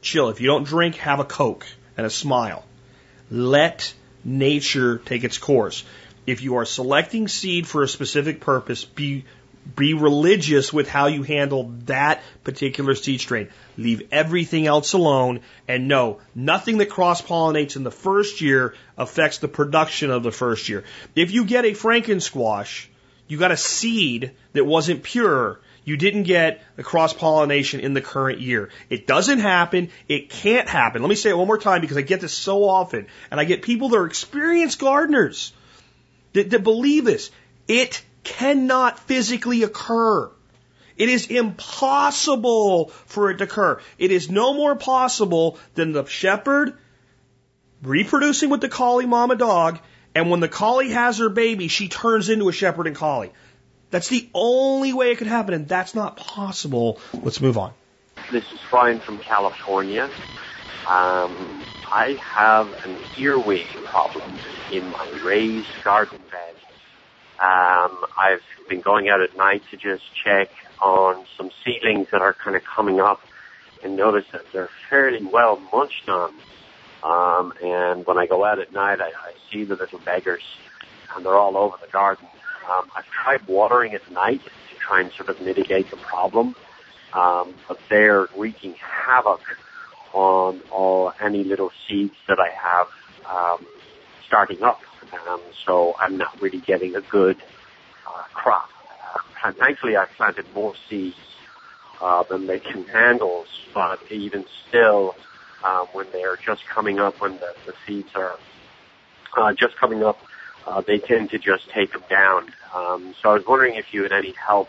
Chill. 0.00 0.28
If 0.28 0.40
you 0.40 0.46
don't 0.46 0.64
drink, 0.64 0.96
have 0.96 1.20
a 1.20 1.24
Coke 1.24 1.66
and 1.96 2.06
a 2.06 2.10
smile. 2.10 2.64
Let 3.30 3.94
nature 4.24 4.98
take 4.98 5.24
its 5.24 5.38
course. 5.38 5.84
If 6.26 6.42
you 6.42 6.56
are 6.56 6.64
selecting 6.64 7.28
seed 7.28 7.66
for 7.66 7.82
a 7.82 7.88
specific 7.88 8.40
purpose, 8.40 8.84
be 8.84 9.24
Be 9.76 9.94
religious 9.94 10.72
with 10.74 10.88
how 10.88 11.06
you 11.06 11.22
handle 11.22 11.72
that 11.86 12.20
particular 12.42 12.94
seed 12.94 13.20
strain. 13.20 13.48
Leave 13.78 14.02
everything 14.12 14.66
else 14.66 14.92
alone 14.92 15.40
and 15.66 15.88
no, 15.88 16.20
nothing 16.34 16.78
that 16.78 16.90
cross 16.90 17.22
pollinates 17.22 17.74
in 17.76 17.82
the 17.82 17.90
first 17.90 18.42
year 18.42 18.74
affects 18.98 19.38
the 19.38 19.48
production 19.48 20.10
of 20.10 20.22
the 20.22 20.30
first 20.30 20.68
year. 20.68 20.84
If 21.14 21.30
you 21.30 21.46
get 21.46 21.64
a 21.64 21.72
franken 21.72 22.20
squash, 22.20 22.90
you 23.26 23.38
got 23.38 23.52
a 23.52 23.56
seed 23.56 24.32
that 24.52 24.66
wasn't 24.66 25.02
pure. 25.02 25.60
You 25.84 25.96
didn't 25.96 26.22
get 26.22 26.62
the 26.76 26.82
cross 26.82 27.12
pollination 27.12 27.80
in 27.80 27.92
the 27.92 28.00
current 28.00 28.40
year. 28.40 28.70
It 28.88 29.06
doesn't 29.06 29.40
happen. 29.40 29.90
It 30.08 30.30
can't 30.30 30.68
happen. 30.68 31.02
Let 31.02 31.08
me 31.08 31.14
say 31.14 31.30
it 31.30 31.36
one 31.36 31.46
more 31.46 31.58
time 31.58 31.82
because 31.82 31.98
I 31.98 32.02
get 32.02 32.20
this 32.20 32.32
so 32.32 32.64
often. 32.64 33.06
And 33.30 33.38
I 33.38 33.44
get 33.44 33.62
people 33.62 33.90
that 33.90 33.98
are 33.98 34.06
experienced 34.06 34.78
gardeners 34.78 35.52
that, 36.32 36.50
that 36.50 36.64
believe 36.64 37.04
this. 37.04 37.30
It 37.68 38.02
cannot 38.22 38.98
physically 38.98 39.62
occur. 39.62 40.30
It 40.96 41.08
is 41.08 41.26
impossible 41.26 42.88
for 43.06 43.30
it 43.30 43.38
to 43.38 43.44
occur. 43.44 43.80
It 43.98 44.10
is 44.10 44.30
no 44.30 44.54
more 44.54 44.76
possible 44.76 45.58
than 45.74 45.92
the 45.92 46.06
shepherd 46.06 46.78
reproducing 47.82 48.48
with 48.48 48.60
the 48.60 48.68
collie 48.68 49.06
mama 49.06 49.36
dog, 49.36 49.78
and 50.14 50.30
when 50.30 50.40
the 50.40 50.48
collie 50.48 50.90
has 50.90 51.18
her 51.18 51.28
baby, 51.28 51.68
she 51.68 51.88
turns 51.88 52.28
into 52.28 52.48
a 52.48 52.52
shepherd 52.52 52.86
and 52.86 52.96
collie. 52.96 53.32
That's 53.90 54.08
the 54.08 54.28
only 54.34 54.92
way 54.92 55.12
it 55.12 55.18
could 55.18 55.26
happen, 55.26 55.54
and 55.54 55.68
that's 55.68 55.94
not 55.94 56.16
possible. 56.16 57.00
Let's 57.12 57.40
move 57.40 57.58
on. 57.58 57.72
This 58.32 58.44
is 58.52 58.58
Brian 58.70 59.00
from 59.00 59.18
California. 59.18 60.04
Um, 60.88 61.62
I 61.86 62.18
have 62.20 62.72
an 62.84 62.96
earwig 63.18 63.66
problem 63.84 64.38
in 64.72 64.88
my 64.90 65.08
raised 65.24 65.68
garden 65.82 66.18
bed. 66.30 66.54
Um, 67.38 68.04
I've 68.16 68.42
been 68.68 68.80
going 68.80 69.08
out 69.08 69.20
at 69.20 69.36
night 69.36 69.62
to 69.70 69.76
just 69.76 70.02
check 70.24 70.50
on 70.80 71.24
some 71.36 71.50
seedlings 71.64 72.08
that 72.10 72.20
are 72.20 72.34
kind 72.34 72.56
of 72.56 72.64
coming 72.64 73.00
up 73.00 73.20
and 73.82 73.96
notice 73.96 74.24
that 74.32 74.42
they're 74.52 74.70
fairly 74.88 75.24
well 75.24 75.60
munched 75.72 76.08
on. 76.08 76.34
Um, 77.02 77.52
and 77.62 78.06
when 78.06 78.18
I 78.18 78.26
go 78.26 78.44
out 78.44 78.58
at 78.58 78.72
night, 78.72 79.00
I, 79.00 79.08
I 79.08 79.34
see 79.52 79.64
the 79.64 79.76
little 79.76 79.98
beggars, 79.98 80.42
and 81.14 81.24
they're 81.24 81.36
all 81.36 81.56
over 81.56 81.76
the 81.80 81.90
garden. 81.90 82.26
Um, 82.70 82.90
I've 82.96 83.04
tried 83.24 83.46
watering 83.48 83.94
at 83.94 84.10
night 84.12 84.40
to 84.44 84.76
try 84.86 85.00
and 85.00 85.10
sort 85.12 85.28
of 85.28 85.40
mitigate 85.40 85.90
the 85.90 85.96
problem, 85.96 86.54
um, 87.12 87.54
but 87.68 87.78
they're 87.90 88.28
wreaking 88.36 88.74
havoc 89.06 89.40
on 90.12 90.60
all 90.70 91.12
any 91.20 91.44
little 91.44 91.70
seeds 91.88 92.14
that 92.28 92.38
I 92.38 92.50
have 92.54 92.86
um, 93.28 93.66
starting 94.26 94.62
up. 94.62 94.80
Um, 95.28 95.40
so 95.66 95.94
I'm 96.00 96.16
not 96.16 96.40
really 96.40 96.60
getting 96.60 96.94
a 96.96 97.00
good 97.00 97.36
uh, 98.06 98.22
crop. 98.32 98.68
Uh, 99.44 99.52
thankfully, 99.58 99.96
I've 99.96 100.08
planted 100.16 100.46
more 100.54 100.74
seeds 100.88 101.16
uh, 102.00 102.24
than 102.30 102.46
they 102.46 102.58
can 102.58 102.84
handle, 102.84 103.44
but 103.74 103.98
even 104.10 104.44
still, 104.68 105.14
uh, 105.64 105.84
when 105.92 106.06
they're 106.12 106.36
just 106.36 106.62
coming 106.74 106.98
up, 106.98 107.20
when 107.20 107.32
the, 107.34 107.52
the 107.66 107.72
seeds 107.86 108.08
are 108.14 108.36
uh, 109.36 109.52
just 109.52 109.76
coming 109.78 110.02
up, 110.02 110.18
uh, 110.66 110.80
they 110.86 110.98
tend 110.98 111.30
to 111.30 111.38
just 111.38 111.70
take 111.70 111.92
them 111.92 112.04
down. 112.08 112.52
Um, 112.74 113.14
so 113.22 113.30
I 113.30 113.34
was 113.34 113.44
wondering 113.46 113.76
if 113.76 113.86
you 113.92 114.02
had 114.02 114.12
any 114.12 114.34
help 114.46 114.68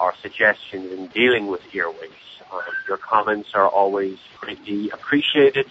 or 0.00 0.14
suggestions 0.22 0.92
in 0.92 1.06
dealing 1.08 1.46
with 1.46 1.60
earwigs. 1.74 2.12
Um, 2.52 2.60
your 2.88 2.96
comments 2.96 3.50
are 3.54 3.68
always 3.68 4.18
greatly 4.40 4.90
appreciated, 4.90 5.66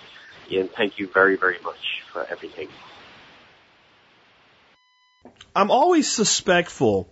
and 0.52 0.70
thank 0.72 0.98
you 0.98 1.10
very, 1.14 1.36
very 1.36 1.58
much 1.64 2.04
for 2.14 2.26
everything. 2.30 2.70
I'm 5.56 5.72
always 5.72 6.10
suspectful 6.10 7.10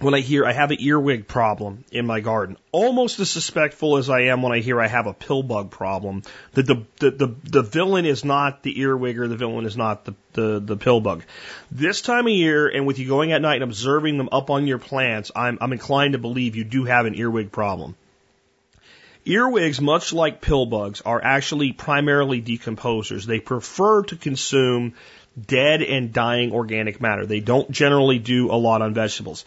when 0.00 0.14
I 0.14 0.20
hear 0.20 0.46
I 0.46 0.52
have 0.52 0.70
an 0.70 0.80
earwig 0.80 1.26
problem 1.26 1.84
in 1.90 2.06
my 2.06 2.20
garden. 2.20 2.56
Almost 2.70 3.18
as 3.18 3.30
suspectful 3.30 3.96
as 3.96 4.08
I 4.08 4.22
am 4.22 4.42
when 4.42 4.52
I 4.52 4.60
hear 4.60 4.80
I 4.80 4.86
have 4.86 5.06
a 5.06 5.12
pill 5.12 5.42
bug 5.42 5.70
problem. 5.70 6.22
That 6.54 6.66
the, 6.66 6.84
the, 7.00 7.10
the, 7.10 7.34
the 7.44 7.62
villain 7.62 8.06
is 8.06 8.24
not 8.24 8.62
the 8.62 8.80
earwig 8.80 9.18
or 9.18 9.26
the 9.26 9.36
villain 9.36 9.66
is 9.66 9.76
not 9.76 10.04
the, 10.04 10.14
the, 10.34 10.60
the 10.60 10.76
pill 10.76 11.00
bug. 11.00 11.24
This 11.70 12.00
time 12.00 12.26
of 12.26 12.32
year, 12.32 12.68
and 12.68 12.86
with 12.86 12.98
you 12.98 13.08
going 13.08 13.32
at 13.32 13.42
night 13.42 13.56
and 13.56 13.64
observing 13.64 14.18
them 14.18 14.28
up 14.30 14.50
on 14.50 14.66
your 14.66 14.78
plants, 14.78 15.32
I'm, 15.34 15.58
I'm 15.60 15.72
inclined 15.72 16.12
to 16.12 16.18
believe 16.18 16.54
you 16.54 16.64
do 16.64 16.84
have 16.84 17.06
an 17.06 17.16
earwig 17.16 17.50
problem. 17.50 17.96
Earwigs, 19.24 19.80
much 19.80 20.12
like 20.12 20.40
pill 20.40 20.64
bugs, 20.64 21.02
are 21.02 21.22
actually 21.22 21.72
primarily 21.72 22.40
decomposers. 22.40 23.26
They 23.26 23.40
prefer 23.40 24.04
to 24.04 24.16
consume 24.16 24.94
dead 25.46 25.82
and 25.82 26.12
dying 26.12 26.52
organic 26.52 27.00
matter. 27.00 27.26
They 27.26 27.40
don't 27.40 27.70
generally 27.70 28.18
do 28.18 28.50
a 28.50 28.56
lot 28.56 28.80
on 28.80 28.94
vegetables. 28.94 29.44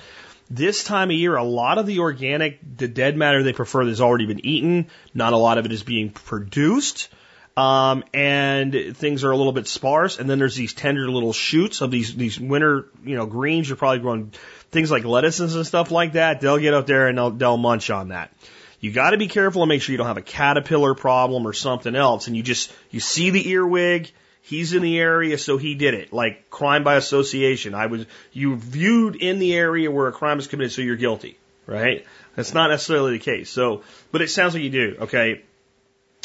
This 0.54 0.84
time 0.84 1.12
of 1.12 1.16
year, 1.16 1.38
a 1.38 1.44
lot 1.46 1.78
of 1.78 1.86
the 1.86 2.00
organic, 2.00 2.60
the 2.78 2.90
dead 2.90 3.16
matter 3.16 3.42
they 3.42 3.54
prefer 3.54 3.86
has 3.86 4.02
already 4.02 4.26
been 4.26 4.46
eaten. 4.46 4.88
Not 5.14 5.32
a 5.32 5.38
lot 5.38 5.58
of 5.58 5.66
it 5.66 5.72
is 5.72 5.82
being 5.82 6.10
produced. 6.10 7.08
Um, 7.56 8.04
and 8.14 8.74
things 8.98 9.24
are 9.24 9.32
a 9.32 9.38
little 9.38 9.54
bit 9.54 9.68
sparse. 9.68 10.20
And 10.20 10.30
then 10.30 10.40
there's 10.40 10.56
these 10.56 10.74
tender 10.74 11.10
little 11.10 11.32
shoots 11.32 11.80
of 11.80 11.90
these, 11.90 12.14
these 12.16 12.38
winter, 12.38 12.88
you 13.06 13.16
know, 13.16 13.26
greens. 13.28 13.70
You're 13.70 13.78
probably 13.78 14.00
growing 14.00 14.34
things 14.72 14.92
like 14.92 15.06
lettuces 15.06 15.56
and 15.56 15.66
stuff 15.66 15.90
like 15.90 16.14
that. 16.14 16.42
They'll 16.42 16.58
get 16.58 16.74
up 16.74 16.86
there 16.86 17.08
and 17.08 17.18
they'll, 17.18 17.32
they'll 17.32 17.58
munch 17.58 17.90
on 17.90 18.10
that. 18.10 18.34
You 18.82 18.92
got 18.92 19.12
to 19.12 19.18
be 19.18 19.28
careful 19.28 19.62
and 19.62 19.70
make 19.70 19.82
sure 19.82 19.94
you 19.94 19.98
don't 19.98 20.08
have 20.08 20.18
a 20.18 20.22
caterpillar 20.22 20.96
problem 20.96 21.48
or 21.48 21.54
something 21.54 21.96
else. 21.96 22.28
And 22.28 22.36
you 22.36 22.44
just, 22.44 22.74
you 22.90 23.00
see 23.00 23.30
the 23.30 23.48
earwig, 23.52 24.12
he's 24.42 24.74
in 24.74 24.82
the 24.82 25.00
area, 25.00 25.38
so 25.38 25.58
he 25.58 25.76
did 25.76 25.94
it. 25.94 26.12
Like 26.12 26.50
crime 26.50 26.84
by 26.84 26.96
association. 26.96 27.74
I 27.74 27.88
was, 27.88 28.06
you 28.34 28.56
viewed 28.56 29.16
in 29.16 29.40
the 29.40 29.56
area 29.56 29.90
where 29.90 30.08
a 30.08 30.12
crime 30.12 30.40
is 30.40 30.48
committed, 30.48 30.72
so 30.72 30.82
you're 30.82 30.96
guilty, 30.96 31.38
right? 31.66 32.06
That's 32.36 32.54
not 32.54 32.70
necessarily 32.70 33.14
the 33.14 33.24
case. 33.24 33.50
So, 33.50 33.84
but 34.12 34.22
it 34.22 34.30
sounds 34.30 34.54
like 34.54 34.64
you 34.64 34.70
do, 34.70 34.96
okay? 35.02 35.44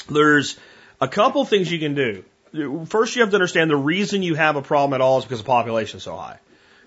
There's 0.08 0.58
a 1.00 1.08
couple 1.08 1.44
things 1.44 1.70
you 1.70 1.78
can 1.78 1.94
do. 1.94 2.24
First, 2.86 3.16
you 3.16 3.22
have 3.22 3.30
to 3.30 3.36
understand 3.36 3.70
the 3.70 3.76
reason 3.76 4.22
you 4.22 4.34
have 4.34 4.56
a 4.56 4.62
problem 4.62 4.94
at 4.94 5.00
all 5.00 5.18
is 5.18 5.24
because 5.24 5.40
the 5.40 5.46
population 5.46 5.98
is 5.98 6.04
so 6.04 6.16
high. 6.16 6.38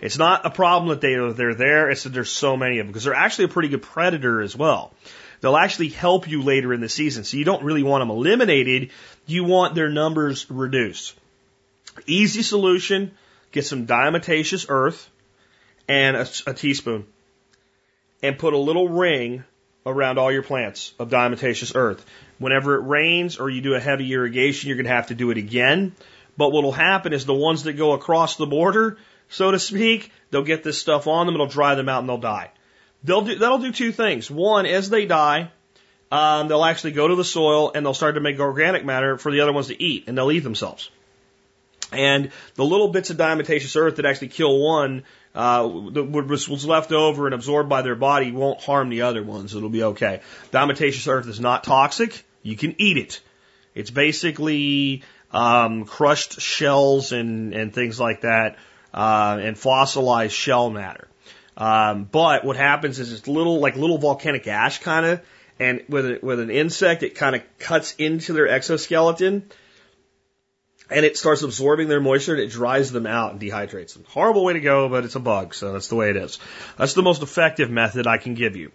It's 0.01 0.17
not 0.17 0.45
a 0.45 0.49
problem 0.49 0.89
that 0.89 1.01
they, 1.01 1.15
are, 1.15 1.33
they're 1.33 1.53
there, 1.53 1.89
it's 1.89 2.03
that 2.03 2.13
there's 2.13 2.31
so 2.31 2.55
many 2.55 2.79
of 2.79 2.85
them, 2.85 2.91
because 2.91 3.03
they're 3.03 3.13
actually 3.13 3.45
a 3.45 3.49
pretty 3.49 3.67
good 3.67 3.81
predator 3.81 4.41
as 4.41 4.55
well. 4.55 4.93
They'll 5.41 5.57
actually 5.57 5.89
help 5.89 6.27
you 6.27 6.41
later 6.41 6.73
in 6.73 6.81
the 6.81 6.89
season. 6.89 7.23
So 7.23 7.37
you 7.37 7.45
don't 7.45 7.63
really 7.63 7.83
want 7.83 8.01
them 8.01 8.09
eliminated. 8.09 8.91
You 9.25 9.43
want 9.43 9.75
their 9.75 9.89
numbers 9.89 10.49
reduced. 10.49 11.15
Easy 12.05 12.41
solution. 12.41 13.11
Get 13.51 13.65
some 13.65 13.87
diatomaceous 13.87 14.65
earth 14.69 15.09
and 15.87 16.17
a, 16.17 16.27
a 16.47 16.53
teaspoon 16.53 17.05
and 18.21 18.37
put 18.37 18.53
a 18.53 18.57
little 18.57 18.87
ring 18.87 19.43
around 19.85 20.19
all 20.19 20.31
your 20.31 20.43
plants 20.43 20.93
of 20.99 21.09
diatomaceous 21.09 21.75
earth. 21.75 22.05
Whenever 22.37 22.75
it 22.75 22.87
rains 22.87 23.37
or 23.37 23.49
you 23.49 23.61
do 23.61 23.73
a 23.73 23.79
heavy 23.79 24.11
irrigation, 24.13 24.67
you're 24.67 24.77
going 24.77 24.85
to 24.85 24.91
have 24.91 25.07
to 25.07 25.15
do 25.15 25.31
it 25.31 25.37
again. 25.37 25.95
But 26.37 26.51
what 26.51 26.63
will 26.63 26.71
happen 26.71 27.11
is 27.11 27.25
the 27.25 27.33
ones 27.33 27.63
that 27.63 27.73
go 27.73 27.93
across 27.93 28.35
the 28.35 28.45
border, 28.45 28.97
so 29.29 29.51
to 29.51 29.59
speak, 29.59 30.11
they'll 30.31 30.43
get 30.43 30.63
this 30.63 30.79
stuff 30.79 31.07
on 31.07 31.25
them, 31.25 31.35
it'll 31.35 31.47
dry 31.47 31.75
them 31.75 31.89
out, 31.89 31.99
and 31.99 32.09
they'll 32.09 32.17
die. 32.17 32.51
They'll 33.03 33.21
do, 33.21 33.35
that'll 33.35 33.59
do 33.59 33.71
two 33.71 33.91
things. 33.91 34.29
One, 34.29 34.65
as 34.65 34.89
they 34.89 35.05
die, 35.05 35.51
um, 36.11 36.47
they'll 36.47 36.65
actually 36.65 36.91
go 36.91 37.07
to 37.07 37.15
the 37.15 37.23
soil 37.23 37.71
and 37.73 37.85
they'll 37.85 37.93
start 37.93 38.15
to 38.15 38.21
make 38.21 38.39
organic 38.39 38.83
matter 38.83 39.17
for 39.17 39.31
the 39.31 39.41
other 39.41 39.53
ones 39.53 39.67
to 39.67 39.81
eat, 39.81 40.05
and 40.07 40.17
they'll 40.17 40.31
eat 40.31 40.39
themselves. 40.39 40.89
And 41.91 42.31
the 42.55 42.65
little 42.65 42.89
bits 42.89 43.09
of 43.09 43.17
diatomaceous 43.17 43.75
earth 43.75 43.95
that 43.95 44.05
actually 44.05 44.29
kill 44.29 44.59
one, 44.59 45.03
uh, 45.33 45.67
was, 45.67 46.47
was 46.47 46.65
left 46.65 46.91
over 46.91 47.25
and 47.25 47.33
absorbed 47.33 47.69
by 47.69 47.81
their 47.81 47.95
body 47.95 48.31
won't 48.31 48.61
harm 48.61 48.89
the 48.89 49.03
other 49.03 49.23
ones. 49.23 49.55
It'll 49.55 49.69
be 49.69 49.83
okay. 49.83 50.21
Diatomaceous 50.51 51.07
earth 51.07 51.27
is 51.27 51.39
not 51.39 51.63
toxic. 51.63 52.25
You 52.43 52.55
can 52.55 52.75
eat 52.79 52.97
it. 52.97 53.21
It's 53.75 53.91
basically 53.91 55.03
um, 55.31 55.85
crushed 55.85 56.41
shells 56.41 57.11
and, 57.11 57.53
and 57.53 57.73
things 57.73 57.99
like 57.99 58.21
that, 58.21 58.57
uh, 58.93 59.39
and 59.41 59.57
fossilized 59.57 60.33
shell 60.33 60.69
matter. 60.69 61.08
Um, 61.59 62.05
but 62.05 62.45
what 62.45 62.55
happens 62.55 62.99
is 62.99 63.11
it's 63.11 63.27
little, 63.27 63.59
like 63.59 63.75
little 63.75 63.97
volcanic 63.97 64.47
ash 64.47 64.79
kind 64.79 65.05
of, 65.05 65.21
and 65.59 65.83
with, 65.89 66.05
a, 66.05 66.19
with 66.21 66.39
an 66.39 66.49
insect, 66.49 67.03
it 67.03 67.15
kind 67.15 67.35
of 67.35 67.43
cuts 67.59 67.93
into 67.97 68.33
their 68.33 68.47
exoskeleton 68.47 69.51
and 70.89 71.05
it 71.05 71.17
starts 71.17 71.43
absorbing 71.43 71.87
their 71.87 71.99
moisture 72.01 72.33
and 72.33 72.41
it 72.41 72.49
dries 72.49 72.91
them 72.91 73.05
out 73.05 73.31
and 73.31 73.41
dehydrates 73.41 73.93
them. 73.93 74.05
Horrible 74.07 74.43
way 74.43 74.53
to 74.53 74.59
go, 74.59 74.89
but 74.89 75.05
it's 75.05 75.15
a 75.15 75.19
bug, 75.19 75.53
so 75.53 75.73
that's 75.73 75.87
the 75.87 75.95
way 75.95 76.09
it 76.09 76.15
is. 76.15 76.39
That's 76.77 76.93
the 76.93 77.03
most 77.03 77.21
effective 77.21 77.69
method 77.69 78.07
I 78.07 78.17
can 78.17 78.33
give 78.33 78.55
you. 78.55 78.71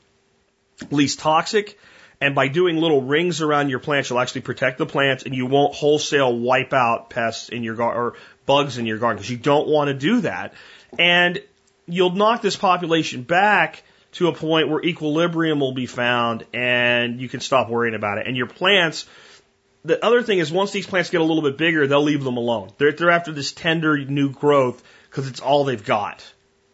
Least 0.91 1.21
toxic, 1.21 1.79
and 2.21 2.35
by 2.35 2.49
doing 2.49 2.77
little 2.77 3.03
rings 3.03 3.41
around 3.41 3.71
your 3.71 3.81
plants, 3.81 4.11
you'll 4.11 4.21
actually 4.21 4.43
protect 4.43 4.79
the 4.79 4.87
plants 4.87 5.25
and 5.25 5.35
you 5.35 5.47
won't 5.47 5.75
wholesale 5.75 6.37
wipe 6.37 6.73
out 6.73 7.11
pests 7.11 7.49
in 7.49 7.63
your 7.63 7.75
garden 7.75 8.01
or 8.01 8.15
bugs 8.47 8.79
in 8.79 8.87
your 8.87 8.99
garden 8.99 9.19
because 9.19 9.31
you 9.31 9.37
don't 9.37 9.69
want 9.69 9.89
to 9.89 9.95
do 9.95 10.21
that. 10.21 10.55
And 10.99 11.41
you'll 11.87 12.15
knock 12.15 12.43
this 12.43 12.57
population 12.57 13.23
back 13.23 13.83
to 14.13 14.29
a 14.29 14.33
point 14.33 14.69
where 14.69 14.83
equilibrium 14.83 15.61
will 15.61 15.75
be 15.75 15.87
found 15.87 16.47
and 16.53 17.21
you 17.21 17.29
can 17.29 17.41
stop 17.41 17.69
worrying 17.69 17.95
about 17.95 18.19
it. 18.19 18.27
And 18.27 18.37
your 18.37 18.47
plants, 18.47 19.07
the 19.85 20.03
other 20.05 20.23
thing 20.23 20.39
is 20.39 20.53
once 20.53 20.71
these 20.71 20.87
plants 20.87 21.11
get 21.11 21.21
a 21.21 21.25
little 21.25 21.43
bit 21.43 21.59
bigger, 21.59 21.87
they'll 21.87 22.03
leave 22.03 22.23
them 22.23 22.37
alone. 22.37 22.71
They're, 22.79 22.93
they're 22.93 23.11
after 23.11 23.33
this 23.33 23.53
tender 23.53 23.99
new 23.99 24.31
growth 24.31 24.83
because 25.11 25.29
it's 25.29 25.41
all 25.41 25.65
they've 25.65 25.85
got. 25.85 26.25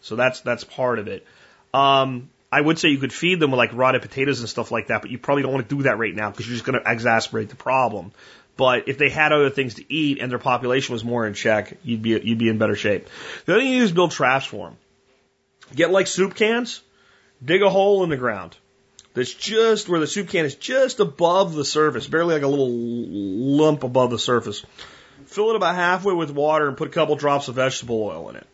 So 0.03 0.17
that's, 0.17 0.41
that's 0.41 0.65
part 0.65 0.99
of 0.99 1.09
it. 1.09 1.27
Um, 1.73 2.31
I 2.53 2.61
would 2.61 2.79
say 2.79 2.89
you 2.89 2.99
could 2.99 3.13
feed 3.13 3.39
them 3.39 3.53
with 3.53 3.59
like 3.59 3.73
rotted 3.73 4.03
potatoes 4.03 4.41
and 4.41 4.49
stuff 4.49 4.71
like 4.71 4.89
that, 4.89 5.03
but 5.03 5.11
you 5.11 5.19
probably 5.19 5.43
don't 5.43 5.53
want 5.53 5.69
to 5.69 5.77
do 5.77 5.83
that 5.85 5.99
right 5.99 6.15
now 6.15 6.31
because 6.31 6.47
you're 6.47 6.57
just 6.57 6.65
going 6.65 6.79
to 6.79 6.85
exacerbate 6.85 7.49
the 7.49 7.57
problem. 7.57 8.13
But 8.57 8.89
if 8.89 8.99
they 8.99 9.09
had 9.09 9.33
other 9.33 9.51
things 9.51 9.75
to 9.75 9.93
eat 9.93 10.19
and 10.21 10.31
their 10.31 10.39
population 10.39 10.93
was 10.93 11.05
more 11.05 11.27
in 11.27 11.35
check, 11.35 11.79
you'd 11.83 12.03
be 12.03 12.11
you'd 12.11 12.39
be 12.39 12.49
in 12.49 12.59
better 12.59 12.75
shape. 12.75 13.09
The 13.47 13.53
other 13.53 13.63
thing 13.63 13.73
you 13.73 13.79
do 13.79 13.85
is 13.85 13.93
build 13.93 14.11
traps 14.11 14.45
for 14.45 14.69
them. 14.69 14.77
Get 15.75 15.91
like 15.91 16.07
soup 16.07 16.35
cans, 16.35 16.83
dig 17.45 17.63
a 17.63 17.71
hole 17.71 18.03
in 18.05 18.11
the 18.11 18.17
ground 18.17 18.57
that's 19.15 19.33
just 19.35 19.89
where 19.89 20.01
the 20.01 20.07
soup 20.07 20.29
can 20.29 20.45
is 20.45 20.55
just 20.55 21.01
above 21.01 21.55
the 21.55 21.65
surface, 21.65 22.07
barely 22.07 22.35
like 22.35 22.43
a 22.43 22.49
little 22.49 22.71
lump 22.71 23.83
above 23.83 24.11
the 24.11 24.19
surface. 24.19 24.65
Fill 25.27 25.51
it 25.51 25.57
about 25.57 25.75
halfway 25.75 26.15
with 26.15 26.31
water 26.31 26.69
and 26.69 26.77
put 26.77 26.89
a 26.89 26.93
couple 26.93 27.17
drops 27.17 27.49
of 27.49 27.57
vegetable 27.57 28.03
oil 28.03 28.31
in 28.31 28.37
it. 28.37 28.47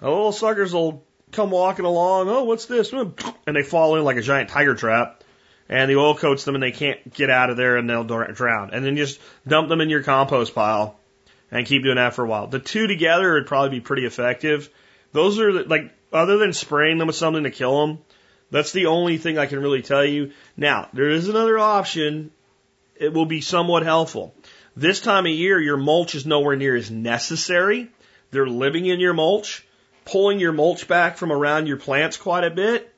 The 0.00 0.08
little 0.08 0.32
suckers 0.32 0.72
will 0.72 1.04
come 1.32 1.50
walking 1.50 1.84
along. 1.84 2.28
Oh, 2.28 2.44
what's 2.44 2.66
this? 2.66 2.92
And 2.92 3.56
they 3.56 3.62
fall 3.62 3.96
in 3.96 4.04
like 4.04 4.16
a 4.16 4.22
giant 4.22 4.50
tiger 4.50 4.74
trap. 4.74 5.24
And 5.68 5.90
the 5.90 5.96
oil 5.96 6.14
coats 6.14 6.44
them 6.44 6.54
and 6.54 6.62
they 6.62 6.72
can't 6.72 7.12
get 7.12 7.28
out 7.28 7.50
of 7.50 7.56
there 7.56 7.76
and 7.76 7.90
they'll 7.90 8.04
drown. 8.04 8.70
And 8.72 8.84
then 8.84 8.96
just 8.96 9.20
dump 9.46 9.68
them 9.68 9.80
in 9.80 9.90
your 9.90 10.02
compost 10.02 10.54
pile 10.54 10.98
and 11.50 11.66
keep 11.66 11.82
doing 11.82 11.96
that 11.96 12.14
for 12.14 12.24
a 12.24 12.28
while. 12.28 12.46
The 12.46 12.58
two 12.58 12.86
together 12.86 13.34
would 13.34 13.46
probably 13.46 13.78
be 13.78 13.80
pretty 13.80 14.06
effective. 14.06 14.70
Those 15.12 15.38
are 15.38 15.64
like, 15.64 15.92
other 16.12 16.38
than 16.38 16.52
spraying 16.52 16.98
them 16.98 17.06
with 17.06 17.16
something 17.16 17.44
to 17.44 17.50
kill 17.50 17.86
them, 17.86 17.98
that's 18.50 18.72
the 18.72 18.86
only 18.86 19.18
thing 19.18 19.38
I 19.38 19.46
can 19.46 19.60
really 19.60 19.82
tell 19.82 20.04
you. 20.04 20.32
Now, 20.56 20.88
there 20.92 21.10
is 21.10 21.28
another 21.28 21.58
option. 21.58 22.30
It 22.96 23.12
will 23.12 23.26
be 23.26 23.40
somewhat 23.40 23.82
helpful. 23.82 24.34
This 24.76 25.00
time 25.00 25.26
of 25.26 25.32
year, 25.32 25.60
your 25.60 25.76
mulch 25.76 26.14
is 26.14 26.24
nowhere 26.24 26.56
near 26.56 26.76
as 26.76 26.90
necessary. 26.90 27.90
They're 28.30 28.46
living 28.46 28.86
in 28.86 29.00
your 29.00 29.14
mulch. 29.14 29.64
Pulling 30.04 30.40
your 30.40 30.52
mulch 30.52 30.88
back 30.88 31.18
from 31.18 31.32
around 31.32 31.66
your 31.66 31.76
plants 31.76 32.16
quite 32.16 32.44
a 32.44 32.50
bit 32.50 32.90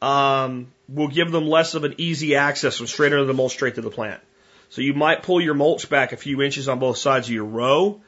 um, 0.00 0.72
will 0.88 1.08
give 1.08 1.30
them 1.30 1.48
less 1.48 1.74
of 1.74 1.84
an 1.84 1.94
easy 1.98 2.36
access 2.36 2.76
from 2.76 2.86
straight 2.86 3.12
under 3.12 3.24
the 3.24 3.34
mulch 3.34 3.52
straight 3.52 3.74
to 3.74 3.82
the 3.82 3.90
plant. 3.90 4.20
So 4.68 4.82
you 4.82 4.94
might 4.94 5.22
pull 5.22 5.40
your 5.40 5.54
mulch 5.54 5.88
back 5.88 6.12
a 6.12 6.16
few 6.16 6.42
inches 6.42 6.68
on 6.68 6.78
both 6.78 6.96
sides 6.96 7.28
of 7.28 7.34
your 7.34 7.44
row, 7.44 8.00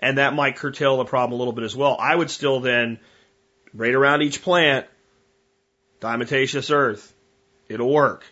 and 0.00 0.18
that 0.18 0.34
might 0.34 0.56
curtail 0.56 0.98
the 0.98 1.04
problem 1.04 1.32
a 1.32 1.38
little 1.38 1.52
bit 1.52 1.64
as 1.64 1.74
well. 1.74 1.96
I 1.98 2.14
would 2.14 2.30
still 2.30 2.60
then, 2.60 2.98
right 3.74 3.94
around 3.94 4.22
each 4.22 4.42
plant, 4.42 4.86
Diatomaceous 6.00 6.74
earth. 6.74 7.12
It'll 7.68 7.92
work. 7.92 8.24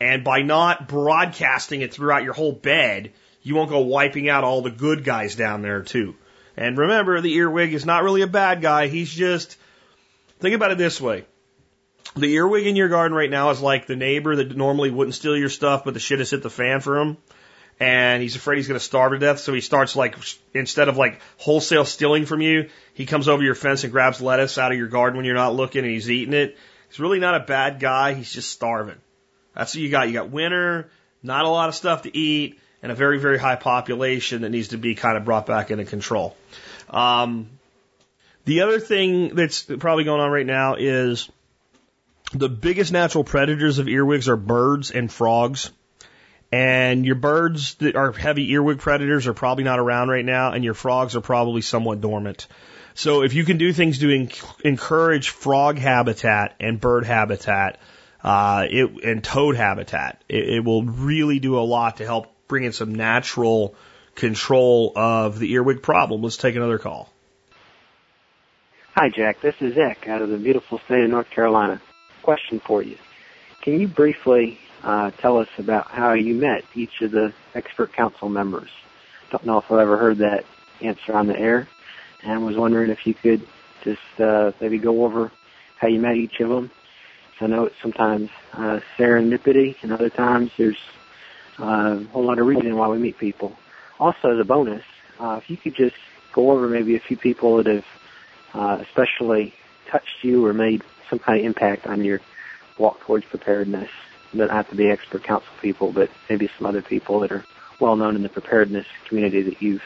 And 0.00 0.22
by 0.22 0.42
not 0.42 0.88
broadcasting 0.88 1.80
it 1.80 1.92
throughout 1.92 2.24
your 2.24 2.34
whole 2.34 2.52
bed, 2.52 3.12
you 3.42 3.54
won't 3.54 3.70
go 3.70 3.80
wiping 3.80 4.28
out 4.28 4.44
all 4.44 4.60
the 4.60 4.70
good 4.70 5.04
guys 5.04 5.34
down 5.34 5.62
there 5.62 5.82
too. 5.82 6.14
And 6.56 6.76
remember, 6.76 7.20
the 7.20 7.34
earwig 7.34 7.72
is 7.72 7.86
not 7.86 8.02
really 8.02 8.22
a 8.22 8.26
bad 8.26 8.60
guy. 8.60 8.88
He's 8.88 9.10
just, 9.10 9.56
think 10.40 10.54
about 10.54 10.72
it 10.72 10.78
this 10.78 11.00
way. 11.00 11.24
The 12.14 12.34
earwig 12.34 12.66
in 12.66 12.76
your 12.76 12.88
garden 12.88 13.16
right 13.16 13.30
now 13.30 13.50
is 13.50 13.60
like 13.60 13.86
the 13.86 13.96
neighbor 13.96 14.36
that 14.36 14.56
normally 14.56 14.90
wouldn't 14.90 15.14
steal 15.14 15.36
your 15.36 15.48
stuff, 15.48 15.84
but 15.84 15.94
the 15.94 16.00
shit 16.00 16.18
has 16.18 16.30
hit 16.30 16.42
the 16.42 16.50
fan 16.50 16.80
for 16.80 16.98
him. 16.98 17.16
And 17.78 18.22
he's 18.22 18.36
afraid 18.36 18.56
he's 18.56 18.68
going 18.68 18.78
to 18.78 18.84
starve 18.84 19.12
to 19.12 19.18
death. 19.18 19.38
So 19.40 19.52
he 19.52 19.60
starts 19.60 19.96
like, 19.96 20.16
instead 20.54 20.88
of 20.88 20.96
like 20.96 21.20
wholesale 21.36 21.84
stealing 21.84 22.24
from 22.24 22.40
you, 22.40 22.70
he 22.94 23.04
comes 23.04 23.28
over 23.28 23.42
your 23.42 23.54
fence 23.54 23.84
and 23.84 23.92
grabs 23.92 24.20
lettuce 24.20 24.56
out 24.56 24.72
of 24.72 24.78
your 24.78 24.88
garden 24.88 25.16
when 25.16 25.26
you're 25.26 25.34
not 25.34 25.54
looking 25.54 25.84
and 25.84 25.92
he's 25.92 26.10
eating 26.10 26.32
it. 26.32 26.56
He's 26.88 27.00
really 27.00 27.20
not 27.20 27.34
a 27.34 27.44
bad 27.44 27.78
guy. 27.78 28.14
He's 28.14 28.32
just 28.32 28.50
starving. 28.50 28.96
That's 29.54 29.74
what 29.74 29.82
you 29.82 29.90
got. 29.90 30.08
You 30.08 30.14
got 30.14 30.30
winter, 30.30 30.90
not 31.22 31.44
a 31.44 31.48
lot 31.48 31.68
of 31.68 31.74
stuff 31.74 32.02
to 32.02 32.16
eat, 32.16 32.58
and 32.82 32.92
a 32.92 32.94
very, 32.94 33.18
very 33.18 33.38
high 33.38 33.56
population 33.56 34.42
that 34.42 34.50
needs 34.50 34.68
to 34.68 34.78
be 34.78 34.94
kind 34.94 35.16
of 35.16 35.24
brought 35.24 35.46
back 35.46 35.70
into 35.70 35.84
control. 35.84 36.36
Um, 36.88 37.50
the 38.44 38.62
other 38.62 38.78
thing 38.78 39.34
that's 39.34 39.62
probably 39.62 40.04
going 40.04 40.20
on 40.20 40.30
right 40.30 40.46
now 40.46 40.76
is 40.78 41.28
the 42.32 42.48
biggest 42.48 42.92
natural 42.92 43.24
predators 43.24 43.78
of 43.78 43.88
earwigs 43.88 44.28
are 44.28 44.36
birds 44.36 44.90
and 44.90 45.10
frogs. 45.10 45.70
And 46.52 47.04
your 47.04 47.16
birds 47.16 47.74
that 47.76 47.96
are 47.96 48.12
heavy 48.12 48.52
earwig 48.52 48.78
predators 48.78 49.26
are 49.26 49.34
probably 49.34 49.64
not 49.64 49.78
around 49.78 50.08
right 50.08 50.24
now, 50.24 50.52
and 50.52 50.62
your 50.64 50.74
frogs 50.74 51.16
are 51.16 51.20
probably 51.20 51.60
somewhat 51.60 52.00
dormant. 52.00 52.46
So 52.94 53.22
if 53.22 53.34
you 53.34 53.44
can 53.44 53.58
do 53.58 53.72
things 53.72 53.98
to 53.98 54.28
encourage 54.64 55.30
frog 55.30 55.78
habitat 55.78 56.54
and 56.60 56.80
bird 56.80 57.04
habitat, 57.04 57.78
uh, 58.22 58.66
it, 58.70 59.04
and 59.04 59.22
toad 59.22 59.56
habitat, 59.56 60.22
it, 60.28 60.48
it 60.48 60.64
will 60.64 60.82
really 60.82 61.38
do 61.38 61.58
a 61.58 61.60
lot 61.60 61.98
to 61.98 62.04
help 62.04 62.32
bring 62.48 62.64
in 62.64 62.72
some 62.72 62.94
natural 62.94 63.74
control 64.14 64.92
of 64.96 65.38
the 65.38 65.52
earwig 65.52 65.82
problem. 65.82 66.22
Let's 66.22 66.36
take 66.38 66.56
another 66.56 66.78
call. 66.78 67.12
Hi, 68.94 69.10
Jack. 69.10 69.42
This 69.42 69.56
is 69.60 69.76
Eck 69.76 70.08
out 70.08 70.22
of 70.22 70.30
the 70.30 70.38
beautiful 70.38 70.78
state 70.86 71.04
of 71.04 71.10
North 71.10 71.28
Carolina. 71.28 71.82
Question 72.22 72.60
for 72.60 72.82
you. 72.82 72.96
Can 73.60 73.78
you 73.78 73.88
briefly 73.88 74.58
uh, 74.86 75.10
tell 75.10 75.36
us 75.38 75.48
about 75.58 75.90
how 75.90 76.12
you 76.12 76.34
met 76.34 76.64
each 76.74 77.02
of 77.02 77.10
the 77.10 77.34
expert 77.54 77.92
council 77.92 78.28
members? 78.28 78.70
Don't 79.30 79.44
know 79.44 79.58
if 79.58 79.70
I've 79.70 79.80
ever 79.80 79.98
heard 79.98 80.18
that 80.18 80.44
answer 80.80 81.12
on 81.12 81.26
the 81.26 81.38
air 81.38 81.68
and 82.22 82.46
was 82.46 82.56
wondering 82.56 82.90
if 82.90 83.06
you 83.06 83.12
could 83.12 83.46
just 83.82 84.20
uh, 84.20 84.52
maybe 84.60 84.78
go 84.78 85.04
over 85.04 85.32
how 85.78 85.88
you 85.88 86.00
met 86.00 86.16
each 86.16 86.40
of 86.40 86.48
them. 86.48 86.70
I 87.40 87.48
know 87.48 87.64
it's 87.66 87.76
sometimes 87.82 88.30
uh, 88.54 88.80
serendipity, 88.96 89.76
and 89.82 89.92
other 89.92 90.08
times 90.08 90.52
there's 90.56 90.78
uh, 91.60 91.98
a 92.00 92.04
whole 92.04 92.24
lot 92.24 92.38
of 92.38 92.46
reason 92.46 92.76
why 92.76 92.88
we 92.88 92.98
meet 92.98 93.18
people. 93.18 93.58
Also, 94.00 94.30
as 94.32 94.40
a 94.40 94.44
bonus, 94.44 94.84
uh, 95.18 95.40
if 95.42 95.50
you 95.50 95.56
could 95.58 95.74
just 95.74 95.96
go 96.32 96.50
over 96.50 96.66
maybe 96.68 96.96
a 96.96 97.00
few 97.00 97.16
people 97.16 97.56
that 97.58 97.66
have 97.66 97.84
uh, 98.54 98.78
especially 98.80 99.52
touched 99.90 100.22
you 100.22 100.46
or 100.46 100.54
made 100.54 100.82
some 101.10 101.18
kind 101.18 101.38
of 101.40 101.44
impact 101.44 101.86
on 101.86 102.04
your 102.04 102.20
walk 102.78 103.00
towards 103.00 103.26
preparedness. 103.26 103.90
Don't 104.36 104.50
have 104.50 104.68
to 104.70 104.76
be 104.76 104.88
expert 104.88 105.24
council 105.24 105.52
people, 105.60 105.92
but 105.92 106.10
maybe 106.28 106.48
some 106.56 106.66
other 106.66 106.82
people 106.82 107.20
that 107.20 107.32
are 107.32 107.44
well 107.80 107.96
known 107.96 108.16
in 108.16 108.22
the 108.22 108.28
preparedness 108.28 108.86
community 109.08 109.42
that 109.42 109.62
you've 109.62 109.82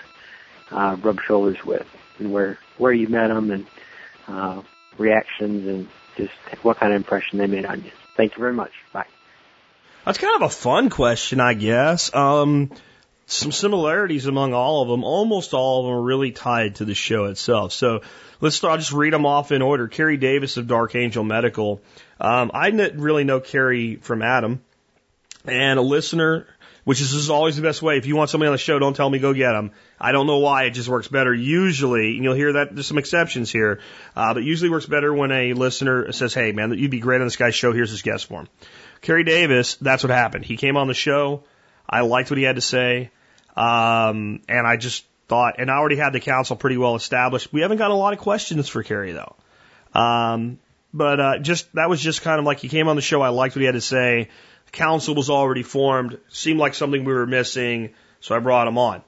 uh, 0.70 0.96
rubbed 1.00 1.20
shoulders 1.26 1.64
with 1.64 1.86
and 2.18 2.32
where 2.32 2.58
where 2.78 2.92
you 2.92 3.08
met 3.08 3.28
them 3.28 3.50
and 3.50 3.66
uh, 4.28 4.62
reactions 4.98 5.66
and 5.66 5.88
just 6.16 6.32
what 6.62 6.78
kind 6.78 6.92
of 6.92 6.96
impression 6.96 7.38
they 7.38 7.46
made 7.46 7.64
on 7.64 7.82
you. 7.82 7.90
Thank 8.16 8.36
you 8.36 8.40
very 8.40 8.52
much. 8.52 8.72
Bye. 8.92 9.06
That's 10.04 10.18
kind 10.18 10.42
of 10.42 10.42
a 10.42 10.54
fun 10.54 10.90
question, 10.90 11.40
I 11.40 11.54
guess. 11.54 12.14
Um, 12.14 12.70
some 13.32 13.52
similarities 13.52 14.26
among 14.26 14.54
all 14.54 14.82
of 14.82 14.88
them. 14.88 15.04
Almost 15.04 15.54
all 15.54 15.80
of 15.80 15.86
them 15.86 15.94
are 15.94 16.02
really 16.02 16.32
tied 16.32 16.76
to 16.76 16.84
the 16.84 16.94
show 16.94 17.26
itself. 17.26 17.72
So 17.72 18.00
let's 18.40 18.56
start. 18.56 18.72
I'll 18.72 18.78
just 18.78 18.92
read 18.92 19.12
them 19.12 19.26
off 19.26 19.52
in 19.52 19.62
order. 19.62 19.88
Kerry 19.88 20.16
Davis 20.16 20.56
of 20.56 20.66
Dark 20.66 20.94
Angel 20.94 21.24
Medical. 21.24 21.80
Um, 22.20 22.50
I 22.52 22.70
didn't 22.70 23.00
really 23.00 23.24
know 23.24 23.40
Kerry 23.40 23.96
from 23.96 24.22
Adam, 24.22 24.62
and 25.44 25.78
a 25.78 25.82
listener 25.82 26.46
which 26.84 27.00
is, 27.00 27.12
is 27.12 27.30
always 27.30 27.56
the 27.56 27.62
best 27.62 27.82
way. 27.82 27.98
If 27.98 28.06
you 28.06 28.16
want 28.16 28.30
somebody 28.30 28.48
on 28.48 28.52
the 28.54 28.58
show, 28.58 28.78
don't 28.78 28.94
tell 28.94 29.08
me 29.08 29.18
go 29.18 29.32
get 29.34 29.52
them. 29.52 29.70
I 30.00 30.12
don't 30.12 30.26
know 30.26 30.38
why. 30.38 30.64
It 30.64 30.70
just 30.70 30.88
works 30.88 31.08
better. 31.08 31.32
Usually, 31.32 32.16
and 32.16 32.24
you'll 32.24 32.34
hear 32.34 32.54
that 32.54 32.74
there's 32.74 32.86
some 32.86 32.98
exceptions 32.98 33.50
here, 33.52 33.80
uh, 34.16 34.34
but 34.34 34.42
usually 34.42 34.70
works 34.70 34.86
better 34.86 35.12
when 35.12 35.30
a 35.30 35.52
listener 35.52 36.10
says, 36.12 36.34
"Hey, 36.34 36.52
man, 36.52 36.72
you'd 36.72 36.90
be 36.90 37.00
great 37.00 37.20
on 37.20 37.26
this 37.26 37.36
guy's 37.36 37.54
show. 37.54 37.72
Here's 37.72 37.90
his 37.90 38.02
guest 38.02 38.26
form." 38.26 38.48
Kerry 39.02 39.24
Davis, 39.24 39.76
that's 39.76 40.02
what 40.02 40.10
happened. 40.10 40.44
He 40.44 40.56
came 40.56 40.76
on 40.76 40.88
the 40.88 40.94
show. 40.94 41.44
I 41.88 42.00
liked 42.00 42.30
what 42.30 42.38
he 42.38 42.44
had 42.44 42.56
to 42.56 42.62
say, 42.62 43.10
um, 43.56 44.40
and 44.48 44.66
I 44.66 44.76
just 44.76 45.04
thought, 45.28 45.56
and 45.58 45.70
I 45.70 45.74
already 45.74 45.96
had 45.96 46.12
the 46.12 46.20
council 46.20 46.56
pretty 46.56 46.76
well 46.76 46.96
established. 46.96 47.52
We 47.52 47.60
haven't 47.62 47.78
got 47.78 47.90
a 47.90 47.94
lot 47.94 48.12
of 48.12 48.18
questions 48.18 48.68
for 48.68 48.82
Kerry 48.82 49.12
though. 49.12 49.36
Um, 49.94 50.58
but 50.92 51.20
uh, 51.20 51.38
just 51.38 51.72
that 51.74 51.88
was 51.88 52.00
just 52.00 52.22
kind 52.22 52.38
of 52.38 52.44
like 52.44 52.58
he 52.58 52.68
came 52.68 52.88
on 52.88 52.96
the 52.96 53.02
show. 53.02 53.22
I 53.22 53.28
liked 53.28 53.54
what 53.54 53.60
he 53.60 53.66
had 53.66 53.74
to 53.74 53.80
say 53.80 54.28
council 54.72 55.14
was 55.14 55.30
already 55.30 55.62
formed, 55.62 56.18
seemed 56.28 56.58
like 56.58 56.74
something 56.74 57.04
we 57.04 57.12
were 57.12 57.26
missing, 57.26 57.90
so 58.20 58.34
I 58.34 58.38
brought 58.38 58.68
him 58.68 58.78
on. 58.78 59.02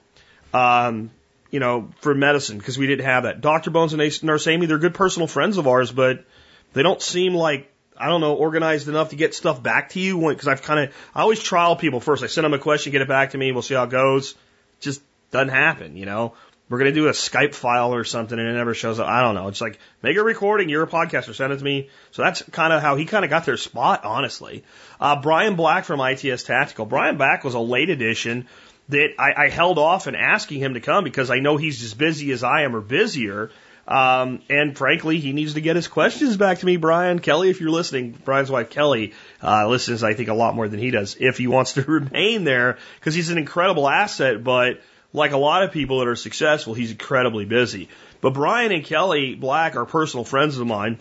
Um, 0.53 1.11
you 1.51 1.59
know, 1.59 1.89
for 2.01 2.13
medicine, 2.13 2.57
because 2.57 2.77
we 2.77 2.87
didn't 2.87 3.05
have 3.05 3.23
that. 3.23 3.41
Dr. 3.41 3.71
Bones 3.71 3.93
and 3.93 4.23
Nurse 4.23 4.47
Amy, 4.47 4.65
they're 4.65 4.77
good 4.77 4.93
personal 4.93 5.27
friends 5.27 5.57
of 5.57 5.67
ours, 5.67 5.91
but 5.91 6.25
they 6.73 6.83
don't 6.83 7.01
seem 7.01 7.35
like, 7.35 7.71
I 7.97 8.07
don't 8.07 8.21
know, 8.21 8.33
organized 8.33 8.87
enough 8.87 9.09
to 9.09 9.15
get 9.15 9.33
stuff 9.33 9.61
back 9.61 9.89
to 9.89 9.99
you. 9.99 10.19
Because 10.29 10.47
I've 10.47 10.61
kind 10.61 10.79
of, 10.79 10.95
I 11.13 11.21
always 11.21 11.41
trial 11.41 11.75
people 11.75 11.99
first. 11.99 12.23
I 12.23 12.27
send 12.27 12.45
them 12.45 12.53
a 12.53 12.59
question, 12.59 12.91
get 12.91 13.01
it 13.01 13.07
back 13.07 13.31
to 13.31 13.37
me, 13.37 13.51
we'll 13.51 13.61
see 13.61 13.75
how 13.75 13.83
it 13.83 13.89
goes. 13.89 14.35
Just 14.79 15.01
doesn't 15.31 15.49
happen, 15.49 15.97
you 15.97 16.05
know 16.05 16.33
we're 16.69 16.79
going 16.79 16.91
to 16.91 16.99
do 16.99 17.07
a 17.07 17.11
Skype 17.11 17.53
file 17.53 17.93
or 17.93 18.03
something 18.03 18.39
and 18.39 18.47
it 18.47 18.53
never 18.53 18.73
shows 18.73 18.99
up. 18.99 19.07
I 19.07 19.21
don't 19.21 19.35
know. 19.35 19.47
It's 19.47 19.61
like, 19.61 19.79
make 20.01 20.17
a 20.17 20.23
recording. 20.23 20.69
You're 20.69 20.83
a 20.83 20.87
podcaster. 20.87 21.35
Send 21.35 21.53
it 21.53 21.57
to 21.57 21.63
me. 21.63 21.89
So 22.11 22.23
that's 22.23 22.41
kind 22.49 22.73
of 22.73 22.81
how 22.81 22.95
he 22.95 23.05
kind 23.05 23.23
of 23.23 23.29
got 23.29 23.45
their 23.45 23.57
spot, 23.57 24.05
honestly. 24.05 24.63
Uh, 24.99 25.21
Brian 25.21 25.55
Black 25.55 25.85
from 25.85 25.99
ITS 25.99 26.43
Tactical. 26.43 26.85
Brian 26.85 27.17
Black 27.17 27.43
was 27.43 27.53
a 27.53 27.59
late 27.59 27.91
addition 27.91 28.47
that 28.89 29.09
I, 29.19 29.45
I 29.45 29.49
held 29.49 29.77
off 29.77 30.07
in 30.07 30.15
asking 30.15 30.61
him 30.61 30.73
to 30.73 30.79
come 30.79 31.03
because 31.03 31.29
I 31.29 31.39
know 31.39 31.57
he's 31.57 31.83
as 31.83 31.93
busy 31.93 32.31
as 32.31 32.43
I 32.43 32.63
am 32.63 32.75
or 32.75 32.81
busier. 32.81 33.51
Um, 33.87 34.41
and 34.49 34.77
frankly, 34.77 35.19
he 35.19 35.33
needs 35.33 35.55
to 35.55 35.61
get 35.61 35.75
his 35.75 35.87
questions 35.87 36.37
back 36.37 36.59
to 36.59 36.65
me, 36.65 36.77
Brian. 36.77 37.19
Kelly, 37.19 37.49
if 37.49 37.59
you're 37.59 37.69
listening, 37.69 38.11
Brian's 38.11 38.49
wife, 38.49 38.69
Kelly, 38.69 39.13
uh, 39.41 39.67
listens, 39.67 40.03
I 40.03 40.13
think, 40.13 40.29
a 40.29 40.33
lot 40.33 40.55
more 40.55 40.69
than 40.69 40.79
he 40.79 40.91
does 40.91 41.17
if 41.19 41.37
he 41.37 41.47
wants 41.47 41.73
to 41.73 41.81
remain 41.87 42.45
there 42.45 42.77
because 42.99 43.13
he's 43.13 43.29
an 43.29 43.37
incredible 43.37 43.89
asset, 43.89 44.43
but 44.43 44.81
like 45.11 45.31
a 45.31 45.37
lot 45.37 45.63
of 45.63 45.71
people 45.71 45.99
that 45.99 46.07
are 46.07 46.15
successful, 46.15 46.73
he's 46.73 46.91
incredibly 46.91 47.45
busy. 47.45 47.89
But 48.21 48.33
Brian 48.33 48.71
and 48.71 48.85
Kelly 48.85 49.35
Black 49.35 49.75
are 49.75 49.85
personal 49.85 50.23
friends 50.23 50.57
of 50.57 50.65
mine. 50.65 50.97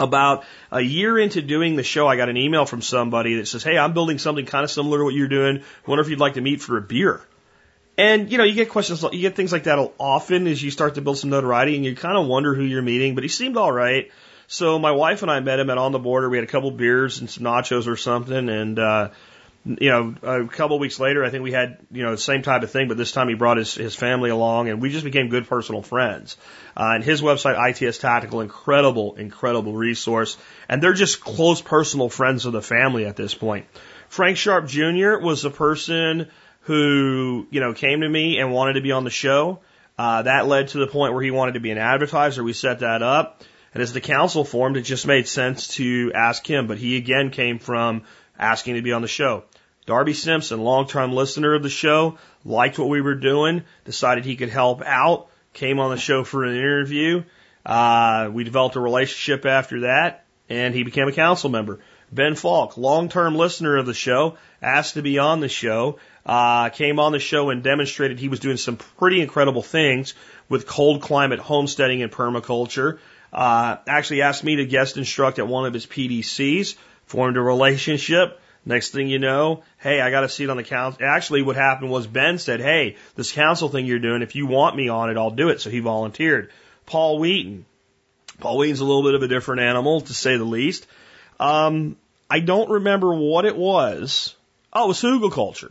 About 0.00 0.44
a 0.70 0.80
year 0.80 1.18
into 1.18 1.42
doing 1.42 1.76
the 1.76 1.82
show, 1.82 2.08
I 2.08 2.16
got 2.16 2.30
an 2.30 2.38
email 2.38 2.64
from 2.64 2.80
somebody 2.80 3.36
that 3.36 3.46
says, 3.46 3.62
Hey, 3.62 3.76
I'm 3.76 3.92
building 3.92 4.18
something 4.18 4.46
kind 4.46 4.64
of 4.64 4.70
similar 4.70 4.98
to 4.98 5.04
what 5.04 5.14
you're 5.14 5.28
doing. 5.28 5.64
Wonder 5.86 6.02
if 6.02 6.08
you'd 6.08 6.18
like 6.18 6.34
to 6.34 6.40
meet 6.40 6.62
for 6.62 6.78
a 6.78 6.80
beer. 6.80 7.20
And, 7.96 8.32
you 8.32 8.38
know, 8.38 8.44
you 8.44 8.54
get 8.54 8.70
questions, 8.70 9.02
you 9.02 9.20
get 9.20 9.36
things 9.36 9.52
like 9.52 9.64
that 9.64 9.78
often 9.98 10.46
as 10.46 10.62
you 10.62 10.70
start 10.70 10.94
to 10.94 11.02
build 11.02 11.18
some 11.18 11.30
notoriety 11.30 11.76
and 11.76 11.84
you 11.84 11.94
kind 11.94 12.16
of 12.16 12.26
wonder 12.26 12.54
who 12.54 12.62
you're 12.62 12.82
meeting, 12.82 13.14
but 13.14 13.22
he 13.22 13.28
seemed 13.28 13.56
all 13.56 13.70
right. 13.70 14.10
So 14.46 14.78
my 14.78 14.92
wife 14.92 15.22
and 15.22 15.30
I 15.30 15.40
met 15.40 15.60
him 15.60 15.70
at 15.70 15.78
On 15.78 15.92
the 15.92 15.98
Border. 15.98 16.28
We 16.28 16.38
had 16.38 16.44
a 16.44 16.50
couple 16.50 16.70
beers 16.70 17.20
and 17.20 17.28
some 17.28 17.44
nachos 17.44 17.86
or 17.86 17.96
something. 17.96 18.48
And, 18.48 18.78
uh, 18.78 19.10
you 19.64 19.90
know, 19.90 20.14
a 20.22 20.46
couple 20.48 20.78
weeks 20.78 20.98
later, 20.98 21.24
I 21.24 21.30
think 21.30 21.44
we 21.44 21.52
had, 21.52 21.78
you 21.90 22.02
know, 22.02 22.10
the 22.12 22.18
same 22.18 22.42
type 22.42 22.62
of 22.62 22.70
thing, 22.70 22.88
but 22.88 22.96
this 22.96 23.12
time 23.12 23.28
he 23.28 23.34
brought 23.34 23.58
his, 23.58 23.74
his 23.74 23.94
family 23.94 24.30
along 24.30 24.68
and 24.68 24.82
we 24.82 24.90
just 24.90 25.04
became 25.04 25.28
good 25.28 25.46
personal 25.46 25.82
friends. 25.82 26.36
Uh, 26.76 26.92
and 26.94 27.04
his 27.04 27.22
website, 27.22 27.56
ITS 27.70 27.98
Tactical, 27.98 28.40
incredible, 28.40 29.14
incredible 29.14 29.74
resource. 29.74 30.36
And 30.68 30.82
they're 30.82 30.94
just 30.94 31.20
close 31.20 31.60
personal 31.60 32.08
friends 32.08 32.46
of 32.46 32.52
the 32.52 32.62
family 32.62 33.06
at 33.06 33.16
this 33.16 33.34
point. 33.34 33.66
Frank 34.08 34.36
Sharp 34.36 34.66
Jr. 34.66 35.18
was 35.18 35.42
the 35.42 35.50
person 35.50 36.30
who, 36.62 37.46
you 37.50 37.60
know, 37.60 37.74
came 37.74 38.00
to 38.00 38.08
me 38.08 38.38
and 38.38 38.52
wanted 38.52 38.74
to 38.74 38.80
be 38.80 38.92
on 38.92 39.04
the 39.04 39.10
show. 39.10 39.60
Uh, 39.98 40.22
that 40.22 40.46
led 40.46 40.68
to 40.68 40.78
the 40.78 40.86
point 40.86 41.12
where 41.12 41.22
he 41.22 41.30
wanted 41.30 41.54
to 41.54 41.60
be 41.60 41.70
an 41.70 41.78
advertiser. 41.78 42.42
We 42.42 42.52
set 42.52 42.80
that 42.80 43.02
up. 43.02 43.42
And 43.74 43.82
as 43.82 43.92
the 43.92 44.00
council 44.00 44.44
formed, 44.44 44.76
it 44.76 44.82
just 44.82 45.06
made 45.06 45.26
sense 45.26 45.68
to 45.76 46.12
ask 46.14 46.46
him. 46.46 46.66
But 46.66 46.78
he 46.78 46.96
again 46.96 47.30
came 47.30 47.58
from 47.58 48.02
asking 48.38 48.74
to 48.74 48.82
be 48.82 48.92
on 48.92 49.02
the 49.02 49.08
show. 49.08 49.44
Darby 49.86 50.12
Simpson, 50.12 50.60
longtime 50.60 51.12
listener 51.12 51.54
of 51.54 51.62
the 51.62 51.70
show, 51.70 52.18
liked 52.44 52.78
what 52.78 52.88
we 52.88 53.00
were 53.00 53.16
doing, 53.16 53.64
decided 53.84 54.24
he 54.24 54.36
could 54.36 54.48
help 54.48 54.80
out, 54.82 55.28
came 55.54 55.80
on 55.80 55.90
the 55.90 55.96
show 55.96 56.22
for 56.22 56.44
an 56.44 56.54
interview. 56.54 57.24
Uh, 57.66 58.30
we 58.32 58.44
developed 58.44 58.76
a 58.76 58.80
relationship 58.80 59.44
after 59.44 59.80
that, 59.80 60.24
and 60.48 60.74
he 60.74 60.84
became 60.84 61.08
a 61.08 61.12
council 61.12 61.50
member. 61.50 61.80
Ben 62.12 62.34
Falk, 62.34 62.76
long-term 62.76 63.34
listener 63.34 63.76
of 63.76 63.86
the 63.86 63.94
show, 63.94 64.36
asked 64.60 64.94
to 64.94 65.02
be 65.02 65.18
on 65.18 65.40
the 65.40 65.48
show, 65.48 65.98
uh, 66.24 66.68
came 66.70 66.98
on 66.98 67.12
the 67.12 67.18
show 67.18 67.50
and 67.50 67.62
demonstrated 67.62 68.18
he 68.18 68.28
was 68.28 68.40
doing 68.40 68.56
some 68.56 68.76
pretty 68.76 69.20
incredible 69.20 69.62
things 69.62 70.14
with 70.48 70.66
cold 70.66 71.02
climate 71.02 71.38
homesteading 71.38 72.02
and 72.02 72.12
permaculture. 72.12 72.98
Uh, 73.32 73.76
actually 73.86 74.22
asked 74.22 74.44
me 74.44 74.56
to 74.56 74.66
guest 74.66 74.96
instruct 74.96 75.38
at 75.38 75.48
one 75.48 75.64
of 75.64 75.72
his 75.72 75.86
PDCs, 75.86 76.76
formed 77.06 77.36
a 77.36 77.40
relationship. 77.40 78.38
Next 78.64 78.90
thing 78.90 79.08
you 79.08 79.18
know, 79.18 79.64
hey, 79.78 80.00
I 80.00 80.12
got 80.12 80.22
a 80.22 80.28
seat 80.28 80.48
on 80.48 80.56
the 80.56 80.62
council. 80.62 81.04
Actually, 81.04 81.42
what 81.42 81.56
happened 81.56 81.90
was 81.90 82.06
Ben 82.06 82.38
said, 82.38 82.60
hey, 82.60 82.96
this 83.16 83.32
council 83.32 83.68
thing 83.68 83.86
you're 83.86 83.98
doing, 83.98 84.22
if 84.22 84.36
you 84.36 84.46
want 84.46 84.76
me 84.76 84.88
on 84.88 85.10
it, 85.10 85.16
I'll 85.16 85.32
do 85.32 85.48
it. 85.48 85.60
So 85.60 85.68
he 85.68 85.80
volunteered. 85.80 86.50
Paul 86.86 87.18
Wheaton. 87.18 87.64
Paul 88.38 88.58
Wheaton's 88.58 88.80
a 88.80 88.84
little 88.84 89.02
bit 89.02 89.14
of 89.14 89.22
a 89.22 89.28
different 89.28 89.62
animal, 89.62 90.02
to 90.02 90.14
say 90.14 90.36
the 90.36 90.44
least. 90.44 90.86
Um, 91.40 91.96
I 92.30 92.38
don't 92.38 92.70
remember 92.70 93.12
what 93.12 93.46
it 93.46 93.56
was. 93.56 94.36
Oh, 94.72 94.84
it 94.84 94.88
was 94.88 95.00
hugelkultur. 95.00 95.70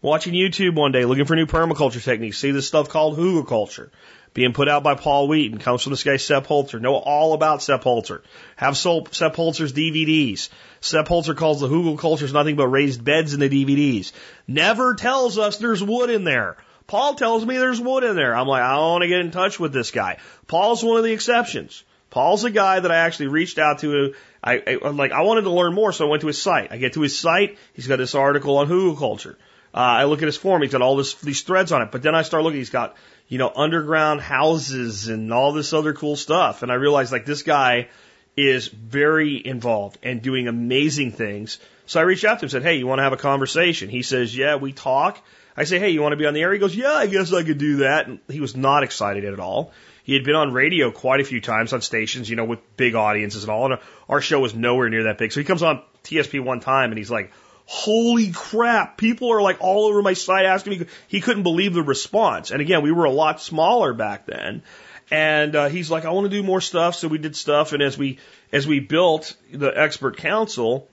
Watching 0.00 0.32
YouTube 0.32 0.74
one 0.74 0.92
day, 0.92 1.04
looking 1.04 1.24
for 1.24 1.34
new 1.34 1.46
permaculture 1.46 2.02
techniques. 2.02 2.38
See 2.38 2.52
this 2.52 2.68
stuff 2.68 2.88
called 2.88 3.18
hugelkultur 3.18 3.90
being 4.32 4.52
put 4.52 4.68
out 4.68 4.84
by 4.84 4.94
Paul 4.94 5.26
Wheaton. 5.26 5.58
Comes 5.58 5.82
from 5.82 5.90
this 5.90 6.04
guy, 6.04 6.16
Sepp 6.16 6.46
Holzer. 6.46 6.80
Know 6.80 6.94
all 6.94 7.32
about 7.32 7.62
Sepp 7.62 7.82
Holzer. 7.82 8.20
Have 8.54 8.76
sold 8.76 9.12
Sepp 9.12 9.34
Holzer's 9.34 9.72
DVDs. 9.72 10.50
Sepp 10.80 11.08
Holzer 11.08 11.36
calls 11.36 11.60
the 11.60 11.66
hugelkulturs 11.68 12.32
nothing 12.32 12.54
but 12.54 12.68
raised 12.68 13.02
beds 13.02 13.34
in 13.34 13.40
the 13.40 13.48
DVDs. 13.48 14.12
Never 14.46 14.94
tells 14.94 15.38
us 15.38 15.56
there's 15.56 15.82
wood 15.82 16.10
in 16.10 16.22
there. 16.22 16.56
Paul 16.86 17.14
tells 17.14 17.44
me 17.44 17.58
there's 17.58 17.80
wood 17.80 18.04
in 18.04 18.14
there. 18.14 18.36
I'm 18.36 18.46
like, 18.46 18.62
I 18.62 18.76
want 18.76 19.02
to 19.02 19.08
get 19.08 19.20
in 19.20 19.32
touch 19.32 19.58
with 19.58 19.72
this 19.72 19.90
guy. 19.90 20.18
Paul's 20.46 20.84
one 20.84 20.96
of 20.96 21.02
the 21.02 21.12
exceptions. 21.12 21.82
Paul's 22.10 22.44
a 22.44 22.50
guy 22.50 22.78
that 22.80 22.90
I 22.90 22.96
actually 22.96 23.26
reached 23.26 23.58
out 23.58 23.80
to. 23.80 24.14
I, 24.42 24.78
I 24.84 24.88
like, 24.90 25.10
I 25.10 25.22
wanted 25.22 25.42
to 25.42 25.50
learn 25.50 25.74
more, 25.74 25.92
so 25.92 26.06
I 26.06 26.10
went 26.10 26.20
to 26.20 26.28
his 26.28 26.40
site. 26.40 26.70
I 26.70 26.78
get 26.78 26.92
to 26.92 27.02
his 27.02 27.18
site. 27.18 27.58
He's 27.74 27.88
got 27.88 27.96
this 27.96 28.14
article 28.14 28.56
on 28.58 28.68
hugelkultur. 28.68 29.34
Uh, 29.78 29.82
I 29.82 30.04
look 30.06 30.22
at 30.22 30.26
his 30.26 30.36
forum. 30.36 30.62
He's 30.62 30.72
got 30.72 30.82
all 30.82 30.96
this, 30.96 31.14
these 31.14 31.42
threads 31.42 31.70
on 31.70 31.82
it. 31.82 31.92
But 31.92 32.02
then 32.02 32.12
I 32.12 32.22
start 32.22 32.42
looking. 32.42 32.58
He's 32.58 32.68
got, 32.68 32.96
you 33.28 33.38
know, 33.38 33.52
underground 33.54 34.20
houses 34.20 35.06
and 35.06 35.32
all 35.32 35.52
this 35.52 35.72
other 35.72 35.92
cool 35.92 36.16
stuff. 36.16 36.64
And 36.64 36.72
I 36.72 36.74
realized 36.74 37.12
like 37.12 37.24
this 37.24 37.44
guy 37.44 37.88
is 38.36 38.66
very 38.66 39.40
involved 39.46 39.96
and 40.02 40.20
doing 40.20 40.48
amazing 40.48 41.12
things. 41.12 41.60
So 41.86 42.00
I 42.00 42.02
reached 42.02 42.24
out 42.24 42.40
to 42.40 42.40
him 42.40 42.46
and 42.46 42.50
said, 42.50 42.62
Hey, 42.64 42.78
you 42.78 42.88
want 42.88 42.98
to 42.98 43.04
have 43.04 43.12
a 43.12 43.16
conversation? 43.18 43.88
He 43.88 44.02
says, 44.02 44.36
Yeah, 44.36 44.56
we 44.56 44.72
talk. 44.72 45.24
I 45.56 45.62
say, 45.62 45.78
Hey, 45.78 45.90
you 45.90 46.02
want 46.02 46.12
to 46.12 46.16
be 46.16 46.26
on 46.26 46.34
the 46.34 46.40
air? 46.40 46.52
He 46.52 46.58
goes, 46.58 46.74
Yeah, 46.74 46.94
I 46.94 47.06
guess 47.06 47.32
I 47.32 47.44
could 47.44 47.58
do 47.58 47.76
that. 47.76 48.08
And 48.08 48.18
he 48.28 48.40
was 48.40 48.56
not 48.56 48.82
excited 48.82 49.24
at 49.24 49.38
all. 49.38 49.70
He 50.02 50.14
had 50.14 50.24
been 50.24 50.34
on 50.34 50.52
radio 50.52 50.90
quite 50.90 51.20
a 51.20 51.24
few 51.24 51.40
times 51.40 51.72
on 51.72 51.82
stations, 51.82 52.28
you 52.28 52.34
know, 52.34 52.46
with 52.46 52.58
big 52.76 52.96
audiences 52.96 53.44
and 53.44 53.52
all. 53.52 53.70
And 53.70 53.80
our 54.08 54.20
show 54.20 54.40
was 54.40 54.56
nowhere 54.56 54.88
near 54.88 55.04
that 55.04 55.18
big. 55.18 55.30
So 55.30 55.38
he 55.38 55.44
comes 55.44 55.62
on 55.62 55.82
TSP 56.02 56.42
one 56.42 56.58
time 56.58 56.90
and 56.90 56.98
he's 56.98 57.12
like, 57.12 57.30
holy 57.70 58.30
crap, 58.30 58.96
people 58.96 59.30
are 59.30 59.42
like 59.42 59.58
all 59.60 59.88
over 59.88 60.00
my 60.00 60.14
site 60.14 60.46
asking 60.46 60.80
me. 60.80 60.86
He 61.06 61.20
couldn't 61.20 61.42
believe 61.42 61.74
the 61.74 61.82
response. 61.82 62.50
And 62.50 62.62
again, 62.62 62.80
we 62.80 62.92
were 62.92 63.04
a 63.04 63.10
lot 63.10 63.42
smaller 63.42 63.92
back 63.92 64.24
then. 64.24 64.62
And 65.10 65.54
uh, 65.54 65.68
he's 65.68 65.90
like, 65.90 66.06
I 66.06 66.10
want 66.10 66.24
to 66.24 66.30
do 66.30 66.42
more 66.42 66.62
stuff. 66.62 66.94
So 66.94 67.08
we 67.08 67.18
did 67.18 67.36
stuff. 67.36 67.74
And 67.74 67.82
as 67.82 67.98
we 67.98 68.20
as 68.52 68.66
we 68.66 68.80
built 68.80 69.36
the 69.52 69.68
expert 69.68 70.16
council, 70.16 70.88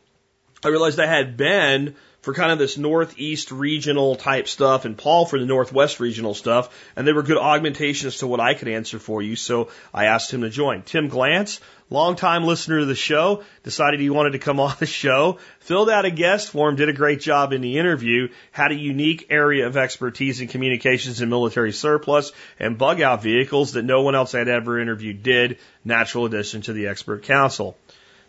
I 0.65 0.67
realized 0.67 0.99
I 0.99 1.05
had 1.05 1.37
Ben 1.37 1.95
for 2.25 2.33
kind 2.33 2.51
of 2.51 2.57
this 2.57 2.75
northeast 2.75 3.51
regional 3.51 4.15
type 4.15 4.47
stuff 4.47 4.83
and 4.85 4.97
Paul 4.97 5.27
for 5.27 5.37
the 5.37 5.45
northwest 5.45 5.99
regional 5.99 6.33
stuff. 6.33 6.75
And 6.95 7.07
they 7.07 7.13
were 7.13 7.21
good 7.21 7.37
augmentations 7.37 8.17
to 8.17 8.27
what 8.27 8.39
I 8.39 8.55
could 8.55 8.67
answer 8.67 8.97
for 8.97 9.21
you. 9.21 9.35
So 9.35 9.69
I 9.93 10.05
asked 10.05 10.33
him 10.33 10.41
to 10.41 10.49
join. 10.49 10.81
Tim 10.81 11.07
Glantz, 11.07 11.59
longtime 11.91 12.43
listener 12.43 12.79
to 12.79 12.85
the 12.85 12.95
show, 12.95 13.43
decided 13.61 13.99
he 13.99 14.09
wanted 14.09 14.31
to 14.31 14.39
come 14.39 14.59
on 14.67 14.73
the 14.79 14.87
show, 14.87 15.37
filled 15.59 15.87
out 15.87 16.05
a 16.05 16.09
guest 16.09 16.49
form, 16.49 16.75
did 16.75 16.89
a 16.89 16.93
great 16.93 17.19
job 17.19 17.53
in 17.53 17.61
the 17.61 17.77
interview, 17.77 18.29
had 18.51 18.71
a 18.71 18.75
unique 18.75 19.27
area 19.29 19.67
of 19.67 19.77
expertise 19.77 20.41
in 20.41 20.47
communications 20.47 21.21
and 21.21 21.29
military 21.29 21.73
surplus 21.73 22.31
and 22.59 22.79
bug 22.79 23.01
out 23.01 23.21
vehicles 23.21 23.73
that 23.73 23.85
no 23.85 24.01
one 24.01 24.15
else 24.15 24.33
I 24.33 24.39
had 24.39 24.47
ever 24.47 24.79
interviewed 24.79 25.21
did. 25.21 25.59
Natural 25.83 26.25
addition 26.25 26.63
to 26.63 26.73
the 26.73 26.87
expert 26.87 27.21
council. 27.21 27.77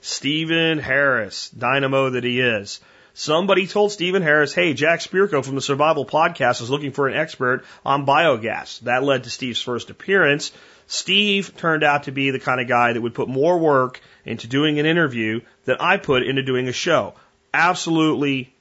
Stephen 0.03 0.81
Harris, 0.81 1.49
dynamo 1.49 2.11
that 2.11 2.25
he 2.25 2.43
is. 2.43 2.79
Somebody 3.19 3.67
told 3.67 3.93
Stephen 3.93 4.21
Harris, 4.21 4.53
hey, 4.53 4.75
Jack 4.75 5.01
Spirko 5.01 5.43
from 5.43 5.55
the 5.55 5.63
Survival 5.63 6.05
Podcast 6.05 6.61
is 6.61 6.69
looking 6.69 6.93
for 6.93 7.09
an 7.09 7.17
expert 7.17 7.65
on 7.83 8.05
biogas. 8.05 8.81
That 8.81 9.05
led 9.05 9.25
to 9.25 9.31
Steve's 9.31 9.63
first 9.63 9.89
appearance. 9.89 10.53
Steve 10.87 11.57
turned 11.57 11.83
out 11.83 12.03
to 12.03 12.13
be 12.13 12.31
the 12.31 12.39
kind 12.39 12.61
of 12.61 12.69
guy 12.69 12.93
that 12.93 13.01
would 13.01 13.15
put 13.15 13.27
more 13.27 13.57
work 13.57 14.03
into 14.27 14.49
doing 14.49 14.79
an 14.79 14.85
interview 14.85 15.41
than 15.65 15.79
I 15.81 15.97
put 15.97 16.25
into 16.25 16.43
doing 16.43 16.69
a 16.69 16.73
show. 16.73 17.15
Absolutely 17.55 18.53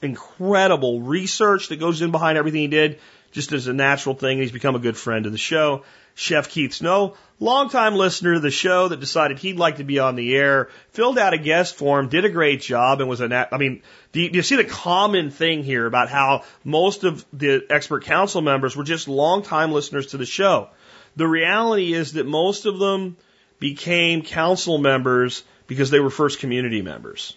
incredible 0.00 1.00
research 1.00 1.66
that 1.70 1.80
goes 1.80 2.00
in 2.00 2.12
behind 2.12 2.38
everything 2.38 2.60
he 2.60 2.68
did, 2.68 3.00
just 3.32 3.50
as 3.50 3.66
a 3.66 3.72
natural 3.72 4.14
thing. 4.14 4.38
He's 4.38 4.52
become 4.52 4.76
a 4.76 4.78
good 4.78 4.96
friend 4.96 5.26
of 5.26 5.32
the 5.32 5.38
show. 5.38 5.82
Chef 6.14 6.48
Keith 6.48 6.74
Snow, 6.74 7.16
longtime 7.40 7.96
listener 7.96 8.34
to 8.34 8.40
the 8.40 8.50
show 8.50 8.88
that 8.88 9.00
decided 9.00 9.38
he'd 9.38 9.58
like 9.58 9.76
to 9.76 9.84
be 9.84 9.98
on 9.98 10.14
the 10.14 10.36
air, 10.36 10.68
filled 10.90 11.18
out 11.18 11.34
a 11.34 11.38
guest 11.38 11.74
form, 11.74 12.08
did 12.08 12.24
a 12.24 12.30
great 12.30 12.60
job, 12.60 13.00
and 13.00 13.08
was 13.08 13.20
a 13.20 13.28
nat- 13.28 13.48
I 13.52 13.58
mean, 13.58 13.82
do 14.12 14.20
you, 14.20 14.30
do 14.30 14.36
you 14.36 14.42
see 14.42 14.56
the 14.56 14.64
common 14.64 15.30
thing 15.30 15.64
here 15.64 15.86
about 15.86 16.08
how 16.08 16.44
most 16.62 17.04
of 17.04 17.24
the 17.32 17.66
expert 17.68 18.04
council 18.04 18.40
members 18.40 18.76
were 18.76 18.84
just 18.84 19.08
longtime 19.08 19.72
listeners 19.72 20.08
to 20.08 20.16
the 20.16 20.26
show? 20.26 20.68
The 21.16 21.26
reality 21.26 21.92
is 21.92 22.12
that 22.12 22.26
most 22.26 22.66
of 22.66 22.78
them 22.78 23.16
became 23.58 24.22
council 24.22 24.78
members 24.78 25.42
because 25.66 25.90
they 25.90 26.00
were 26.00 26.10
first 26.10 26.38
community 26.38 26.82
members. 26.82 27.36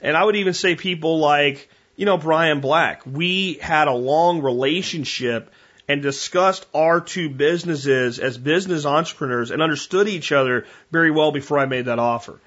And 0.00 0.16
I 0.16 0.24
would 0.24 0.36
even 0.36 0.54
say 0.54 0.76
people 0.76 1.18
like, 1.18 1.68
you 1.96 2.04
know, 2.04 2.18
Brian 2.18 2.60
Black. 2.60 3.02
We 3.06 3.54
had 3.54 3.88
a 3.88 3.94
long 3.94 4.42
relationship 4.42 5.50
and 5.88 6.02
discussed 6.02 6.66
our 6.74 7.00
two 7.00 7.28
businesses 7.28 8.18
as 8.18 8.36
business 8.36 8.84
entrepreneurs 8.84 9.50
and 9.50 9.62
understood 9.62 10.08
each 10.08 10.32
other 10.32 10.66
very 10.90 11.10
well 11.10 11.32
before 11.32 11.58
I 11.58 11.66
made 11.66 11.84
that 11.84 11.98
offer. 11.98 12.40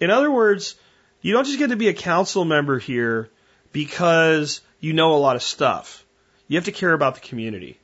In 0.00 0.10
other 0.10 0.30
words, 0.30 0.76
you 1.20 1.32
don't 1.32 1.46
just 1.46 1.58
get 1.58 1.70
to 1.70 1.76
be 1.76 1.88
a 1.88 1.94
council 1.94 2.44
member 2.44 2.78
here 2.78 3.30
because 3.72 4.60
you 4.80 4.92
know 4.92 5.14
a 5.14 5.18
lot 5.18 5.36
of 5.36 5.42
stuff. 5.42 6.04
You 6.46 6.56
have 6.56 6.66
to 6.66 6.72
care 6.72 6.92
about 6.92 7.14
the 7.14 7.20
community. 7.20 7.78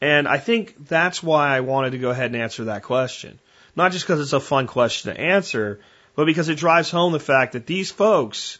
And 0.00 0.26
I 0.26 0.38
think 0.38 0.88
that's 0.88 1.22
why 1.22 1.54
I 1.54 1.60
wanted 1.60 1.90
to 1.90 1.98
go 1.98 2.10
ahead 2.10 2.32
and 2.32 2.40
answer 2.40 2.64
that 2.64 2.82
question. 2.82 3.38
Not 3.76 3.92
just 3.92 4.06
because 4.06 4.20
it's 4.20 4.32
a 4.32 4.40
fun 4.40 4.66
question 4.66 5.12
to 5.12 5.20
answer, 5.20 5.80
but 6.16 6.24
because 6.24 6.48
it 6.48 6.56
drives 6.56 6.90
home 6.90 7.12
the 7.12 7.20
fact 7.20 7.52
that 7.52 7.66
these 7.66 7.90
folks, 7.90 8.58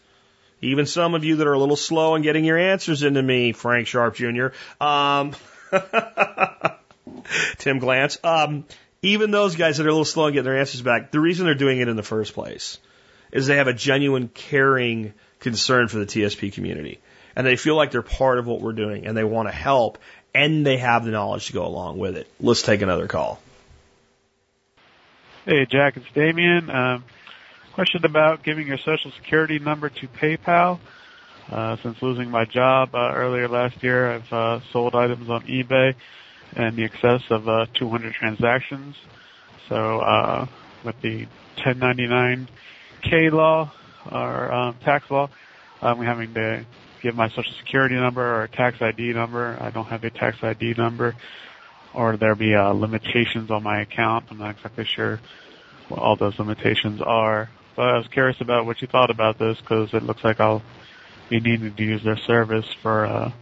even 0.61 0.86
some 0.86 1.15
of 1.15 1.24
you 1.24 1.36
that 1.36 1.47
are 1.47 1.55
a 1.55 1.59
little 1.59 1.77
slow 1.77 2.15
in 2.15 2.23
getting 2.23 2.44
your 2.44 2.59
answers 2.59 3.02
into 3.02 3.23
me, 3.23 3.52
Frank 3.52 3.86
Sharp 3.86 4.16
Jr., 4.16 4.48
um, 4.81 5.32
Tim 7.59 7.81
Glantz. 7.81 8.23
Um, 8.25 8.65
even 9.03 9.31
those 9.31 9.57
guys 9.57 9.79
that 9.79 9.87
are 9.87 9.89
a 9.89 9.93
little 9.93 10.05
slow 10.05 10.27
in 10.27 10.35
getting 10.35 10.45
their 10.45 10.59
answers 10.59 10.83
back, 10.83 11.11
the 11.11 11.21
reason 11.21 11.47
they're 11.47 11.55
doing 11.55 11.81
it 11.81 11.89
in 11.89 11.97
the 11.97 12.03
first 12.03 12.35
place 12.35 12.79
is 13.33 13.47
they 13.47 13.57
have 13.57 13.69
a 13.69 13.73
genuine 13.73 14.29
caring 14.29 15.15
concern 15.39 15.89
for 15.89 15.99
the 15.99 16.07
TSP 16.07 16.53
community. 16.53 17.01
And 17.37 17.47
they 17.47 17.57
feel 17.57 17.77
like 17.77 17.93
they're 17.93 18.03
part 18.03 18.39
of 18.39 18.47
what 18.47 18.61
we're 18.61 18.73
doing 18.73 19.07
and 19.07 19.17
they 19.17 19.25
want 19.25 19.49
to 19.49 19.55
help 19.55 19.99
and 20.35 20.67
they 20.67 20.77
have 20.79 21.05
the 21.05 21.11
knowledge 21.11 21.47
to 21.47 21.53
go 21.53 21.65
along 21.67 21.99
with 21.99 22.17
it. 22.17 22.29
Let's 22.41 22.63
take 22.63 22.83
another 22.83 23.07
call. 23.07 23.41
Hey, 25.47 25.65
Jack, 25.67 25.97
it's 25.97 26.07
Damien. 26.13 26.69
Um, 26.69 27.05
Question 27.73 28.05
about 28.05 28.43
giving 28.43 28.67
your 28.67 28.79
social 28.79 29.13
security 29.13 29.59
number 29.59 29.89
to 29.89 30.09
PayPal. 30.09 30.81
Uh, 31.51 31.77
since 31.82 32.01
losing 32.01 32.31
my 32.31 32.44
job 32.44 32.94
uh, 32.94 33.12
earlier 33.12 33.48
last 33.48 33.82
year, 33.82 34.12
I've 34.12 34.32
uh, 34.32 34.60
sold 34.72 34.94
items 34.94 35.28
on 35.28 35.43
eBay 35.43 35.94
in 36.56 36.77
the 36.77 36.85
excess 36.85 37.22
of 37.31 37.48
uh, 37.48 37.66
200 37.74 38.14
transactions. 38.14 38.94
So 39.68 40.01
uh, 40.01 40.47
with 40.85 41.01
the 41.01 41.27
1099K 41.59 43.32
law 43.32 43.72
or 44.10 44.52
um, 44.52 44.77
tax 44.85 45.10
law, 45.10 45.28
I'm 45.82 46.01
having 46.02 46.35
to 46.35 46.64
give 47.02 47.16
my 47.16 47.28
social 47.31 47.52
security 47.59 47.97
number 47.97 48.43
or 48.43 48.47
tax 48.47 48.81
ID 48.81 49.12
number. 49.12 49.56
I 49.60 49.70
don't 49.70 49.86
have 49.86 50.05
a 50.05 50.10
tax 50.10 50.36
ID 50.43 50.74
number, 50.74 51.16
or 51.94 52.16
there 52.16 52.36
be 52.36 52.55
uh, 52.55 52.70
limitations 52.70 53.51
on 53.51 53.64
my 53.64 53.81
account. 53.81 54.27
I'm 54.31 54.39
not 54.39 54.51
exactly 54.51 54.85
sure 54.85 55.20
what 55.89 56.01
all 56.01 56.14
those 56.14 56.39
limitations 56.39 57.01
are. 57.01 57.51
But 57.74 57.89
I 57.89 57.97
was 57.97 58.06
curious 58.09 58.40
about 58.40 58.66
what 58.66 58.81
you 58.82 58.86
thought 58.86 59.10
about 59.10 59.39
this 59.39 59.60
because 59.60 59.94
it 59.94 60.02
looks 60.02 60.22
like 60.22 60.39
I'll 60.39 60.62
be 61.31 61.40
needing 61.40 61.74
to 61.74 61.82
use 61.82 62.05
their 62.05 62.19
service 62.19 62.66
for 62.82 63.07
uh, 63.07 63.32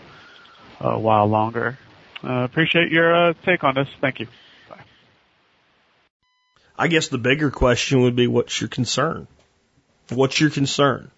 a 0.81 0.99
while 0.99 1.27
longer. 1.27 1.77
Uh, 2.23 2.45
appreciate 2.45 2.93
your 2.93 3.31
uh, 3.31 3.35
take 3.45 3.65
on 3.65 3.75
this. 3.75 3.89
Thank 4.01 4.21
you. 4.21 4.29
I 6.79 6.87
guess 6.87 7.09
the 7.09 7.19
bigger 7.19 7.51
question 7.51 8.03
would 8.03 8.15
be 8.15 8.29
what's 8.29 8.61
your 8.61 8.69
concern? 8.69 9.27
What's 10.11 10.41
your 10.41 10.51
concern? 10.51 11.11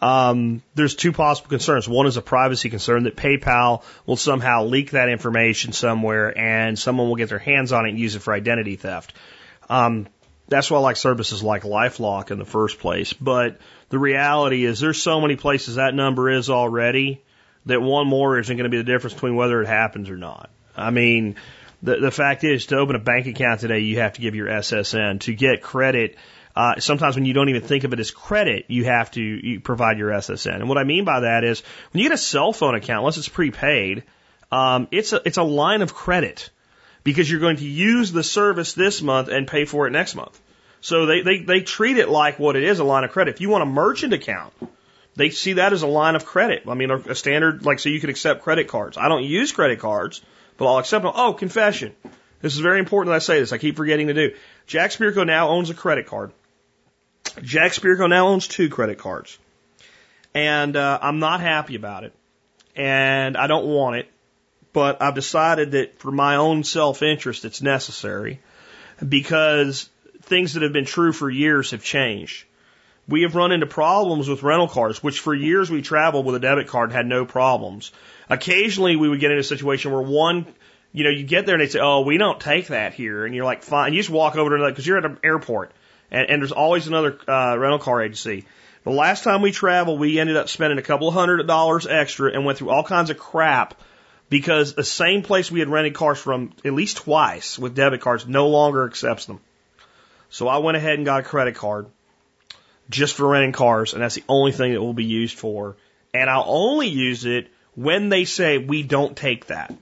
Um, 0.00 0.62
there's 0.74 0.94
two 0.94 1.12
possible 1.12 1.48
concerns. 1.48 1.88
One 1.88 2.06
is 2.06 2.16
a 2.16 2.22
privacy 2.22 2.68
concern 2.68 3.04
that 3.04 3.16
PayPal 3.16 3.82
will 4.06 4.16
somehow 4.16 4.64
leak 4.64 4.92
that 4.92 5.08
information 5.08 5.72
somewhere 5.72 6.36
and 6.36 6.78
someone 6.78 7.08
will 7.08 7.16
get 7.16 7.28
their 7.28 7.38
hands 7.38 7.72
on 7.72 7.86
it 7.86 7.90
and 7.90 7.98
use 7.98 8.14
it 8.14 8.20
for 8.20 8.32
identity 8.32 8.76
theft. 8.76 9.14
Um, 9.68 10.06
that's 10.48 10.70
why 10.70 10.78
I 10.78 10.80
like 10.80 10.96
services 10.96 11.42
like 11.42 11.62
LifeLock 11.62 12.30
in 12.30 12.38
the 12.38 12.44
first 12.44 12.78
place. 12.78 13.12
But 13.12 13.58
the 13.88 13.98
reality 13.98 14.64
is 14.64 14.80
there's 14.80 15.02
so 15.02 15.20
many 15.20 15.36
places 15.36 15.76
that 15.76 15.94
number 15.94 16.30
is 16.30 16.50
already 16.50 17.22
that 17.66 17.80
one 17.80 18.06
more 18.06 18.38
isn't 18.38 18.56
going 18.56 18.64
to 18.64 18.70
be 18.70 18.76
the 18.76 18.84
difference 18.84 19.14
between 19.14 19.36
whether 19.36 19.62
it 19.62 19.66
happens 19.66 20.10
or 20.10 20.16
not. 20.16 20.50
I 20.76 20.90
mean, 20.90 21.36
the, 21.82 21.96
the 21.96 22.10
fact 22.10 22.44
is 22.44 22.66
to 22.66 22.76
open 22.76 22.96
a 22.96 22.98
bank 22.98 23.26
account 23.26 23.60
today, 23.60 23.80
you 23.80 24.00
have 24.00 24.14
to 24.14 24.20
give 24.20 24.34
your 24.34 24.48
SSN. 24.48 25.20
To 25.20 25.34
get 25.34 25.62
credit, 25.62 26.16
uh, 26.54 26.78
sometimes 26.78 27.14
when 27.14 27.24
you 27.24 27.32
don't 27.32 27.48
even 27.48 27.62
think 27.62 27.84
of 27.84 27.92
it 27.92 28.00
as 28.00 28.10
credit, 28.10 28.66
you 28.68 28.84
have 28.84 29.10
to 29.12 29.22
you 29.22 29.60
provide 29.60 29.98
your 29.98 30.10
SSN. 30.10 30.56
And 30.56 30.68
what 30.68 30.78
I 30.78 30.84
mean 30.84 31.04
by 31.04 31.20
that 31.20 31.44
is 31.44 31.62
when 31.92 32.02
you 32.02 32.08
get 32.08 32.14
a 32.14 32.18
cell 32.18 32.52
phone 32.52 32.74
account, 32.74 33.00
unless 33.00 33.16
it's 33.16 33.28
prepaid, 33.28 34.04
um, 34.52 34.88
it's 34.90 35.12
a, 35.12 35.20
it's 35.24 35.38
a 35.38 35.42
line 35.42 35.82
of 35.82 35.94
credit 35.94 36.50
because 37.04 37.30
you're 37.30 37.40
going 37.40 37.58
to 37.58 37.66
use 37.66 38.10
the 38.10 38.22
service 38.22 38.72
this 38.72 39.02
month 39.02 39.28
and 39.28 39.46
pay 39.46 39.66
for 39.66 39.86
it 39.86 39.90
next 39.90 40.14
month. 40.14 40.40
So 40.80 41.06
they, 41.06 41.22
they, 41.22 41.38
they 41.38 41.60
treat 41.60 41.98
it 41.98 42.08
like 42.08 42.38
what 42.38 42.56
it 42.56 42.64
is, 42.64 42.78
a 42.78 42.84
line 42.84 43.04
of 43.04 43.10
credit. 43.10 43.34
If 43.34 43.40
you 43.40 43.48
want 43.48 43.62
a 43.62 43.66
merchant 43.66 44.12
account, 44.12 44.52
they 45.16 45.30
see 45.30 45.54
that 45.54 45.72
as 45.72 45.82
a 45.82 45.86
line 45.86 46.16
of 46.16 46.24
credit. 46.24 46.64
I 46.68 46.74
mean, 46.74 46.90
a 46.90 47.14
standard, 47.14 47.64
like, 47.64 47.78
so 47.78 47.88
you 47.88 48.00
can 48.00 48.10
accept 48.10 48.42
credit 48.42 48.68
cards. 48.68 48.98
I 48.98 49.08
don't 49.08 49.24
use 49.24 49.52
credit 49.52 49.78
cards, 49.78 50.20
but 50.56 50.66
I'll 50.66 50.78
accept 50.78 51.04
them. 51.04 51.12
Oh, 51.14 51.32
confession. 51.32 51.94
This 52.40 52.54
is 52.54 52.60
very 52.60 52.78
important 52.78 53.12
that 53.12 53.16
I 53.16 53.20
say 53.20 53.40
this. 53.40 53.52
I 53.52 53.58
keep 53.58 53.76
forgetting 53.76 54.08
to 54.08 54.14
do. 54.14 54.34
Jack 54.66 54.90
Spirko 54.90 55.26
now 55.26 55.48
owns 55.48 55.70
a 55.70 55.74
credit 55.74 56.06
card. 56.06 56.32
Jack 57.42 57.72
Spirko 57.72 58.08
now 58.08 58.28
owns 58.28 58.48
two 58.48 58.68
credit 58.68 58.98
cards. 58.98 59.38
And 60.34 60.76
uh, 60.76 60.98
I'm 61.00 61.20
not 61.20 61.40
happy 61.40 61.76
about 61.76 62.04
it. 62.04 62.12
And 62.76 63.36
I 63.36 63.46
don't 63.46 63.66
want 63.66 63.96
it 63.96 64.10
but 64.74 65.00
I've 65.00 65.14
decided 65.14 65.70
that 65.70 66.00
for 66.00 66.10
my 66.10 66.36
own 66.36 66.64
self 66.64 67.00
interest, 67.02 67.46
it's 67.46 67.62
necessary 67.62 68.40
because 69.08 69.88
things 70.22 70.54
that 70.54 70.62
have 70.62 70.72
been 70.72 70.84
true 70.84 71.12
for 71.12 71.30
years 71.30 71.70
have 71.70 71.82
changed. 71.82 72.44
We 73.06 73.22
have 73.22 73.36
run 73.36 73.52
into 73.52 73.66
problems 73.66 74.28
with 74.28 74.42
rental 74.42 74.66
cars, 74.68 75.02
which 75.02 75.20
for 75.20 75.32
years 75.32 75.70
we 75.70 75.80
traveled 75.80 76.26
with 76.26 76.34
a 76.34 76.40
debit 76.40 76.66
card 76.66 76.90
and 76.90 76.96
had 76.96 77.06
no 77.06 77.24
problems. 77.24 77.92
Occasionally 78.28 78.96
we 78.96 79.08
would 79.08 79.20
get 79.20 79.30
in 79.30 79.38
a 79.38 79.44
situation 79.44 79.92
where 79.92 80.02
one, 80.02 80.46
you 80.92 81.04
know, 81.04 81.10
you 81.10 81.22
get 81.22 81.46
there 81.46 81.54
and 81.54 81.62
they 81.62 81.68
say, 81.68 81.80
oh, 81.80 82.00
we 82.00 82.18
don't 82.18 82.40
take 82.40 82.68
that 82.68 82.94
here. 82.94 83.24
And 83.24 83.34
you're 83.34 83.44
like, 83.44 83.62
fine. 83.62 83.86
And 83.86 83.94
You 83.94 84.00
just 84.00 84.10
walk 84.10 84.34
over 84.34 84.50
to 84.50 84.56
another, 84.56 84.72
because 84.72 84.86
you're 84.86 84.98
at 84.98 85.04
an 85.04 85.18
airport 85.22 85.70
and, 86.10 86.28
and 86.28 86.42
there's 86.42 86.52
always 86.52 86.88
another 86.88 87.16
uh, 87.28 87.56
rental 87.56 87.78
car 87.78 88.02
agency. 88.02 88.46
The 88.82 88.90
last 88.90 89.22
time 89.22 89.40
we 89.40 89.52
traveled, 89.52 90.00
we 90.00 90.18
ended 90.18 90.36
up 90.36 90.48
spending 90.48 90.78
a 90.78 90.82
couple 90.82 91.06
of 91.06 91.14
hundred 91.14 91.46
dollars 91.46 91.86
extra 91.86 92.32
and 92.32 92.44
went 92.44 92.58
through 92.58 92.70
all 92.70 92.82
kinds 92.82 93.10
of 93.10 93.18
crap 93.18 93.74
because 94.34 94.74
the 94.74 94.82
same 94.82 95.22
place 95.22 95.48
we 95.48 95.60
had 95.60 95.68
rented 95.68 95.94
cars 95.94 96.18
from 96.18 96.50
at 96.64 96.72
least 96.72 96.96
twice 96.96 97.56
with 97.56 97.76
debit 97.76 98.00
cards 98.00 98.26
no 98.26 98.48
longer 98.48 98.84
accepts 98.84 99.26
them. 99.26 99.38
So 100.28 100.48
I 100.48 100.58
went 100.58 100.76
ahead 100.76 100.94
and 100.94 101.04
got 101.04 101.20
a 101.20 101.22
credit 101.22 101.54
card 101.54 101.86
just 102.90 103.14
for 103.14 103.28
renting 103.28 103.52
cars, 103.52 103.92
and 103.92 104.02
that's 104.02 104.16
the 104.16 104.24
only 104.28 104.50
thing 104.50 104.72
that 104.72 104.80
will 104.80 104.92
be 104.92 105.04
used 105.04 105.38
for. 105.38 105.76
And 106.12 106.28
I'll 106.28 106.46
only 106.48 106.88
use 106.88 107.24
it 107.24 107.46
when 107.76 108.08
they 108.08 108.24
say 108.24 108.58
we 108.58 108.82
don't 108.82 109.16
take 109.16 109.46
that. 109.46 109.72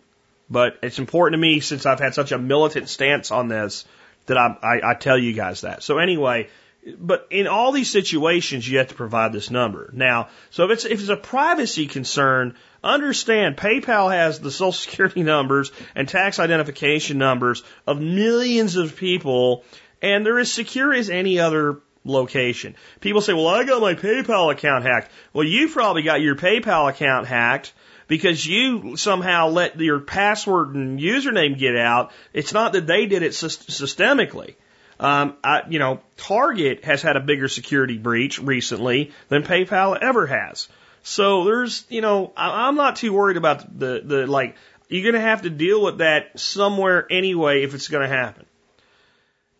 But 0.51 0.79
it's 0.83 0.99
important 0.99 1.41
to 1.41 1.41
me 1.41 1.61
since 1.61 1.87
I've 1.87 2.01
had 2.01 2.12
such 2.12 2.31
a 2.31 2.37
militant 2.37 2.91
stance 2.91 3.31
on 3.31 3.49
this 3.49 3.87
that 4.27 4.37
I, 4.37 4.55
I, 4.62 4.91
I 4.91 4.95
tell 4.97 5.16
you 5.16 5.33
guys 5.33 5.62
that. 5.62 5.83
So 5.83 5.97
anyway, 5.97 6.51
but 6.99 7.27
in 7.31 7.47
all 7.47 7.73
these 7.73 7.91
situations, 7.91 8.69
you 8.69 8.77
have 8.77 8.89
to 8.89 8.95
provide 8.95 9.33
this 9.33 9.51
number. 9.51 9.89
Now, 9.95 10.29
so 10.51 10.66
if 10.66 10.73
it's 10.73 10.85
if 10.85 11.01
it's 11.01 11.09
a 11.09 11.16
privacy 11.16 11.87
concern, 11.87 12.55
understand 12.83 13.57
PayPal 13.57 14.13
has 14.13 14.41
the 14.41 14.51
social 14.51 14.73
security 14.73 15.23
numbers 15.23 15.73
and 15.95 16.09
tax 16.09 16.39
identification 16.39 17.19
numbers 17.19 17.63
of 17.87 18.01
millions 18.01 18.77
of 18.77 18.97
people, 18.97 19.65
and 20.01 20.25
they're 20.27 20.39
as 20.39 20.53
secure 20.53 20.93
as 20.93 21.11
any 21.11 21.39
other 21.39 21.79
location. 22.05 22.75
People 23.01 23.21
say, 23.21 23.33
"Well, 23.33 23.49
I 23.49 23.65
got 23.65 23.81
my 23.81 23.95
PayPal 23.95 24.51
account 24.51 24.85
hacked." 24.85 25.11
Well, 25.33 25.47
you 25.47 25.69
probably 25.69 26.03
got 26.03 26.21
your 26.21 26.35
PayPal 26.35 26.89
account 26.89 27.27
hacked 27.27 27.73
because 28.09 28.45
you 28.45 28.97
somehow 28.97 29.49
let 29.49 29.81
your 29.81 30.01
password 30.01 30.75
and 30.75 30.99
username 30.99 31.59
get 31.59 31.77
out. 31.77 32.13
It's 32.33 32.53
not 32.53 32.73
that 32.73 32.87
they 32.87 33.07
did 33.07 33.23
it 33.23 33.33
systemically. 33.33 34.57
Um, 35.01 35.37
I, 35.43 35.63
you 35.69 35.79
know, 35.79 36.01
Target 36.17 36.85
has 36.85 37.03
had 37.03 37.17
a 37.17 37.21
bigger 37.21 37.49
security 37.49 37.99
breach 37.99 38.39
recently 38.39 39.13
than 39.29 39.43
PayPal 39.43 39.99
ever 40.01 40.27
has. 40.27 40.69
So 41.03 41.45
there's, 41.45 41.85
you 41.89 42.01
know, 42.01 42.33
I'm 42.37 42.77
not 42.77 42.97
too 42.97 43.12
worried 43.12 43.37
about 43.37 43.79
the, 43.79 44.03
the, 44.05 44.27
like, 44.27 44.57
you're 44.89 45.03
going 45.03 45.20
to 45.20 45.29
have 45.29 45.43
to 45.43 45.51
deal 45.51 45.83
with 45.83 45.99
that 45.99 46.39
somewhere 46.39 47.07
anyway 47.11 47.62
if 47.62 47.74
it's 47.74 47.89
going 47.89 48.09
to 48.09 48.15
happen. 48.15 48.47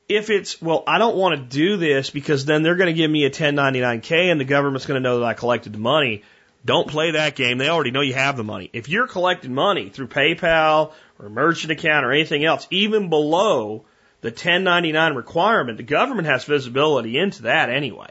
If 0.09 0.31
it's, 0.31 0.60
well, 0.60 0.85
I 0.86 0.98
don't 0.98 1.16
want 1.16 1.36
to 1.36 1.43
do 1.43 1.78
this 1.78 2.10
because 2.10 2.44
then 2.44 2.62
they're 2.62 2.77
going 2.77 2.89
to 2.89 2.93
give 2.93 3.10
me 3.10 3.24
a 3.24 3.31
1099K 3.31 4.31
and 4.31 4.39
the 4.39 4.44
government's 4.44 4.86
going 4.86 5.02
to 5.02 5.09
know 5.09 5.20
that 5.20 5.27
I 5.27 5.35
collected 5.35 5.73
the 5.73 5.78
money. 5.78 6.23
Don't 6.64 6.86
play 6.86 7.12
that 7.12 7.35
game. 7.35 7.59
They 7.59 7.69
already 7.69 7.90
know 7.90 8.02
you 8.02 8.14
have 8.14 8.36
the 8.36 8.44
money. 8.44 8.70
If 8.73 8.89
you're 8.89 9.09
collecting 9.09 9.55
money 9.55 9.89
through 9.89 10.09
PayPal 10.09 10.93
or 11.19 11.28
merchant 11.28 11.73
account 11.73 12.05
or 12.05 12.12
anything 12.12 12.44
else, 12.44 12.69
even 12.70 13.09
below 13.09 13.85
the 14.20 14.28
1099 14.28 15.14
requirement, 15.14 15.77
the 15.78 15.82
government 15.82 16.28
has 16.28 16.44
visibility 16.44 17.19
into 17.19 17.43
that 17.43 17.69
anyway. 17.69 18.10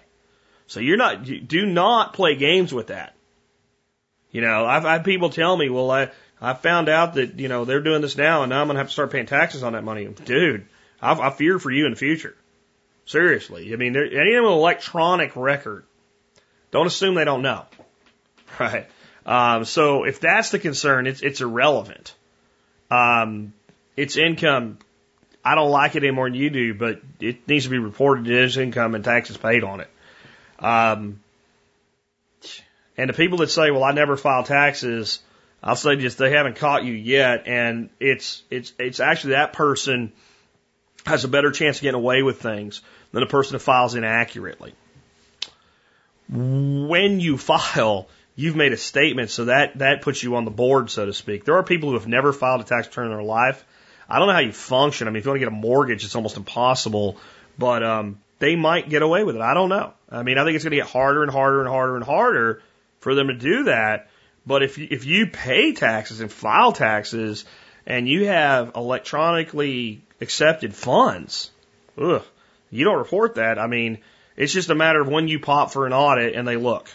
So 0.68 0.80
you're 0.80 0.98
not, 0.98 1.24
do 1.24 1.66
not 1.66 2.14
play 2.14 2.36
games 2.36 2.74
with 2.74 2.88
that. 2.88 3.16
You 4.32 4.42
know, 4.42 4.66
I've 4.66 4.84
had 4.84 5.04
people 5.04 5.30
tell 5.30 5.56
me, 5.56 5.70
well, 5.70 5.92
I, 5.92 6.10
I 6.42 6.54
found 6.54 6.90
out 6.90 7.16
that, 7.16 7.40
you 7.40 7.48
know, 7.48 7.66
they're 7.66 7.82
doing 7.82 8.02
this 8.02 8.18
now 8.18 8.44
and 8.44 8.50
now 8.50 8.62
I'm 8.62 8.68
going 8.68 8.76
to 8.76 8.80
have 8.80 8.88
to 8.88 8.94
start 8.94 9.12
paying 9.12 9.26
taxes 9.26 9.64
on 9.64 9.74
that 9.74 9.84
money. 9.84 10.06
Dude, 10.08 10.66
I, 11.02 11.14
I 11.14 11.30
fear 11.32 11.60
for 11.60 11.72
you 11.72 11.86
in 11.86 11.92
the 11.92 11.98
future. 11.98 12.36
Seriously. 13.06 13.74
I 13.74 13.76
mean, 13.76 13.94
there, 13.94 14.06
any 14.06 14.36
electronic 14.36 15.36
record, 15.36 15.84
don't 16.72 16.88
assume 16.88 17.16
they 17.16 17.26
don't 17.26 17.42
know. 17.42 17.66
Right. 18.60 18.86
Um, 19.26 19.64
so 19.64 20.04
if 20.04 20.20
that's 20.20 20.50
the 20.50 20.60
concern, 20.60 21.08
it's, 21.08 21.22
it's 21.22 21.40
irrelevant. 21.40 22.14
Um, 22.92 23.54
it's 23.96 24.18
income 24.18 24.78
I 25.44 25.56
don't 25.56 25.72
like 25.72 25.96
it 25.96 26.04
any 26.04 26.12
more 26.12 26.30
than 26.30 26.40
you 26.40 26.50
do, 26.50 26.74
but 26.74 27.02
it 27.20 27.48
needs 27.48 27.66
to 27.66 27.72
be 27.72 27.80
reported 27.80 28.30
as 28.32 28.58
income 28.58 28.96
and 28.96 29.04
taxes 29.04 29.38
paid 29.38 29.64
on 29.64 29.82
it. 29.82 29.90
Um, 30.60 31.21
and 32.98 33.10
the 33.10 33.14
people 33.14 33.40
that 33.40 33.50
say, 33.50 33.72
"Well, 33.72 33.84
I 33.84 33.92
never 33.92 34.18
file 34.18 34.44
taxes," 34.44 35.20
I'll 35.64 35.76
say 35.76 35.96
just 35.96 36.18
they 36.18 36.32
haven't 36.32 36.58
caught 36.58 36.84
you 36.84 36.94
yet, 36.94 37.48
and 37.48 37.90
it's 38.00 38.44
it's 38.50 38.74
it's 38.80 39.00
actually 39.00 39.32
that 39.32 39.54
person 39.54 40.12
has 41.06 41.24
a 41.24 41.28
better 41.28 41.52
chance 41.52 41.78
of 41.78 41.84
getting 41.84 42.00
away 42.00 42.22
with 42.22 42.42
things 42.42 42.82
than 43.12 43.24
a 43.24 43.28
person 43.28 43.54
that 43.54 43.60
files 43.60 43.96
inaccurately. 43.96 44.74
When 46.30 47.20
you 47.20 47.38
file, 47.38 48.08
you've 48.36 48.56
made 48.56 48.72
a 48.72 48.78
statement, 48.78 49.30
so 49.30 49.46
that 49.46 49.80
that 49.80 50.02
puts 50.02 50.22
you 50.24 50.36
on 50.36 50.46
the 50.46 50.52
board, 50.52 50.90
so 50.90 51.06
to 51.06 51.14
speak. 51.14 51.46
There 51.46 51.56
are 51.56 51.64
people 51.64 51.90
who 51.90 51.96
have 51.96 52.08
never 52.08 52.34
filed 52.34 52.62
a 52.62 52.64
tax 52.64 52.88
return 52.88 53.08
in 53.08 53.12
their 53.12 53.24
life 53.24 53.66
I 54.12 54.20
don't 54.20 54.28
know 54.28 54.34
how 54.34 54.40
you 54.40 54.52
function. 54.52 55.08
I 55.08 55.12
mean, 55.12 55.20
if 55.20 55.26
you 55.26 55.32
want 55.32 55.38
to 55.38 55.46
get 55.46 55.54
a 55.54 55.56
mortgage, 55.56 56.04
it's 56.04 56.16
almost 56.16 56.36
impossible. 56.36 57.18
But 57.58 57.82
um, 57.82 58.20
they 58.40 58.56
might 58.58 58.90
get 58.90 59.02
away 59.02 59.24
with 59.24 59.38
it. 59.38 59.42
I 59.42 59.54
don't 59.54 59.70
know. 59.70 59.94
I 60.10 60.24
mean, 60.24 60.38
I 60.38 60.44
think 60.44 60.56
it's 60.56 60.66
going 60.66 60.72
to 60.72 60.78
get 60.78 60.88
harder 60.88 61.24
and 61.24 61.32
harder 61.32 61.62
and 61.62 61.70
harder 61.70 61.96
and 61.96 62.04
harder 62.04 62.62
for 63.02 63.14
them 63.14 63.28
to 63.28 63.34
do 63.34 63.64
that. 63.66 64.10
But 64.48 64.64
if 64.64 64.78
you, 64.80 64.88
if 64.90 65.06
you 65.06 65.28
pay 65.28 65.74
taxes 65.74 66.22
and 66.22 66.32
file 66.32 66.72
taxes 66.72 67.46
and 67.86 68.08
you 68.08 68.26
have 68.26 68.72
electronically 68.76 70.02
accepted 70.22 70.74
funds, 70.74 71.52
ugh, 71.98 72.24
you 72.72 72.86
don't 72.86 72.98
report 72.98 73.36
that. 73.36 73.60
I 73.60 73.68
mean, 73.68 74.00
It's 74.42 74.54
just 74.54 74.70
a 74.70 74.76
matter 74.76 75.02
of 75.02 75.08
when 75.08 75.28
you 75.28 75.40
pop 75.40 75.72
for 75.72 75.86
an 75.86 75.94
audit 75.94 76.36
and 76.36 76.48
they 76.48 76.56
look. 76.56 76.90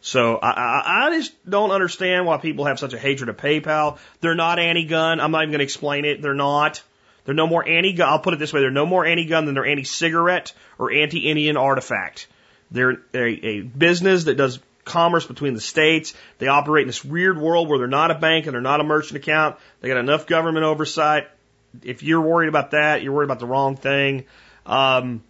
So 0.00 0.36
I, 0.36 0.50
I, 0.50 1.06
I 1.06 1.16
just 1.16 1.32
don't 1.48 1.70
understand 1.70 2.26
why 2.26 2.38
people 2.38 2.64
have 2.64 2.78
such 2.78 2.92
a 2.92 2.98
hatred 2.98 3.28
of 3.28 3.36
PayPal. 3.36 3.98
They're 4.20 4.34
not 4.34 4.58
anti-gun. 4.58 5.20
I'm 5.20 5.30
not 5.30 5.42
even 5.42 5.50
going 5.50 5.60
to 5.60 5.64
explain 5.64 6.04
it. 6.04 6.20
They're 6.22 6.34
not. 6.34 6.82
They're 7.24 7.36
no 7.36 7.46
more 7.46 7.66
anti-gun. 7.66 8.08
I'll 8.08 8.18
put 8.18 8.34
it 8.34 8.40
this 8.40 8.52
way: 8.52 8.60
they're 8.60 8.72
no 8.72 8.86
more 8.86 9.06
anti-gun 9.06 9.44
than 9.44 9.54
they're 9.54 9.66
anti-cigarette 9.66 10.54
or 10.76 10.90
anti-Indian 10.90 11.56
artifact. 11.56 12.26
They're 12.72 13.00
a, 13.14 13.46
a 13.46 13.60
business 13.60 14.24
that 14.24 14.34
does 14.34 14.58
commerce 14.84 15.26
between 15.26 15.54
the 15.54 15.60
states. 15.60 16.14
They 16.38 16.48
operate 16.48 16.82
in 16.82 16.88
this 16.88 17.04
weird 17.04 17.38
world 17.38 17.68
where 17.68 17.78
they're 17.78 17.88
not 17.88 18.10
a 18.10 18.14
bank 18.14 18.46
and 18.46 18.54
they're 18.54 18.60
not 18.60 18.80
a 18.80 18.84
merchant 18.84 19.16
account. 19.16 19.56
They 19.80 19.88
got 19.88 19.98
enough 19.98 20.26
government 20.26 20.64
oversight. 20.64 21.28
If 21.82 22.02
you're 22.02 22.20
worried 22.20 22.48
about 22.48 22.72
that, 22.72 23.02
you're 23.02 23.12
worried 23.12 23.26
about 23.26 23.38
the 23.38 23.46
wrong 23.46 23.76
thing. 23.76 24.24
Um, 24.66 25.22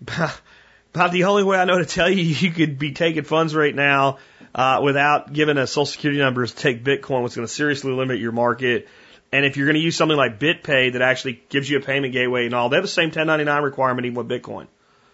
about 0.08 1.12
the 1.12 1.24
only 1.24 1.44
way 1.44 1.58
I 1.58 1.64
know 1.64 1.78
to 1.78 1.86
tell 1.86 2.10
you 2.10 2.22
you 2.22 2.50
could 2.50 2.78
be 2.78 2.92
taking 2.92 3.24
funds 3.24 3.54
right 3.54 3.74
now 3.74 4.18
uh, 4.54 4.80
without 4.82 5.32
giving 5.32 5.56
a 5.58 5.66
social 5.66 5.86
security 5.86 6.20
number 6.20 6.42
is 6.42 6.52
to 6.52 6.58
take 6.58 6.84
Bitcoin, 6.84 7.22
which 7.22 7.32
is 7.32 7.36
going 7.36 7.48
to 7.48 7.52
seriously 7.52 7.92
limit 7.92 8.18
your 8.18 8.32
market. 8.32 8.88
And 9.32 9.46
if 9.46 9.56
you're 9.56 9.66
going 9.66 9.76
to 9.76 9.82
use 9.82 9.96
something 9.96 10.16
like 10.16 10.38
BitPay 10.38 10.92
that 10.92 11.00
actually 11.00 11.42
gives 11.48 11.68
you 11.68 11.78
a 11.78 11.80
payment 11.80 12.12
gateway 12.12 12.44
and 12.44 12.54
all, 12.54 12.68
they 12.68 12.76
have 12.76 12.84
the 12.84 12.88
same 12.88 13.06
1099 13.06 13.62
requirement 13.62 14.04
even 14.04 14.26
with 14.26 14.28
Bitcoin. 14.28 14.66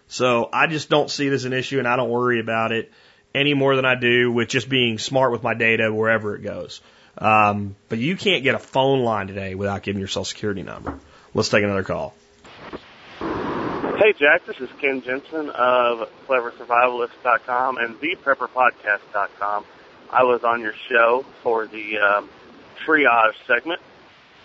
So 0.09 0.49
I 0.53 0.67
just 0.67 0.89
don't 0.89 1.11
see 1.11 1.29
it 1.29 1.33
as 1.33 1.45
an 1.45 1.53
issue 1.53 1.79
and 1.79 1.87
I 1.87 1.97
don't 1.97 2.11
worry 2.11 2.41
about 2.41 2.73
it 2.73 2.91
any 3.39 3.55
more 3.55 3.77
than 3.77 3.85
I 3.85 3.95
do 3.95 4.33
with 4.33 4.49
just 4.49 4.69
being 4.69 4.99
smart 4.99 5.33
with 5.33 5.43
my 5.43 5.55
data 5.55 5.93
wherever 5.93 6.35
it 6.35 6.43
goes. 6.43 6.81
Um, 7.17 7.77
but 7.89 7.99
you 7.99 8.17
can't 8.17 8.43
get 8.43 8.55
a 8.55 8.59
phone 8.59 9.01
line 9.01 9.29
today 9.29 9.55
without 9.55 9.83
giving 9.83 9.99
your 9.99 10.09
social 10.09 10.25
security 10.25 10.63
number. 10.63 10.99
Let's 11.35 11.49
take 11.49 11.65
another 11.65 11.85
call. 11.85 12.15
Hey, 13.19 14.13
Jack, 14.13 14.47
this 14.47 14.57
is 14.61 14.69
Ken 14.81 15.03
Jensen 15.03 15.51
of 15.51 16.09
CleverSurvivalist.com 16.29 17.79
and 17.79 17.97
ThePrepperPodcast.com. 18.01 19.65
I 20.11 20.23
was 20.23 20.45
on 20.45 20.61
your 20.61 20.75
show 20.89 21.25
for 21.43 21.67
the 21.67 21.99
um, 21.99 22.31
triage 22.87 23.35
segment. 23.47 23.81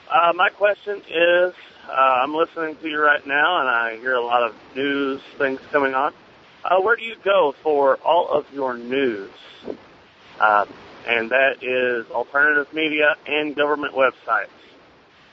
Uh, 0.09 0.33
my 0.35 0.49
question 0.49 1.01
is, 1.07 1.53
uh, 1.87 1.91
I'm 1.91 2.33
listening 2.33 2.75
to 2.77 2.89
you 2.89 2.99
right 2.99 3.25
now, 3.25 3.59
and 3.59 3.69
I 3.69 3.97
hear 3.97 4.15
a 4.15 4.25
lot 4.25 4.43
of 4.43 4.55
news 4.75 5.21
things 5.37 5.59
coming 5.71 5.93
on. 5.93 6.13
Uh, 6.64 6.81
where 6.81 6.95
do 6.95 7.03
you 7.03 7.15
go 7.23 7.53
for 7.64 7.98
all 7.98 8.30
of 8.30 8.45
your 8.53 8.77
news? 8.77 9.31
Uh, 10.40 10.65
and 11.07 11.31
that 11.31 11.61
is 11.61 12.10
alternative 12.11 12.73
media 12.73 13.15
and 13.27 13.56
government 13.56 13.94
websites. 13.94 14.48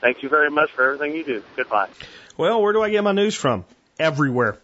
Thank 0.01 0.23
you 0.23 0.29
very 0.29 0.49
much 0.49 0.71
for 0.71 0.93
everything 0.93 1.15
you 1.15 1.23
do. 1.23 1.43
Goodbye. 1.55 1.89
Well, 2.37 2.61
where 2.61 2.73
do 2.73 2.81
I 2.81 2.89
get 2.89 3.03
my 3.03 3.11
news 3.11 3.35
from? 3.35 3.65
everywhere. 4.01 4.57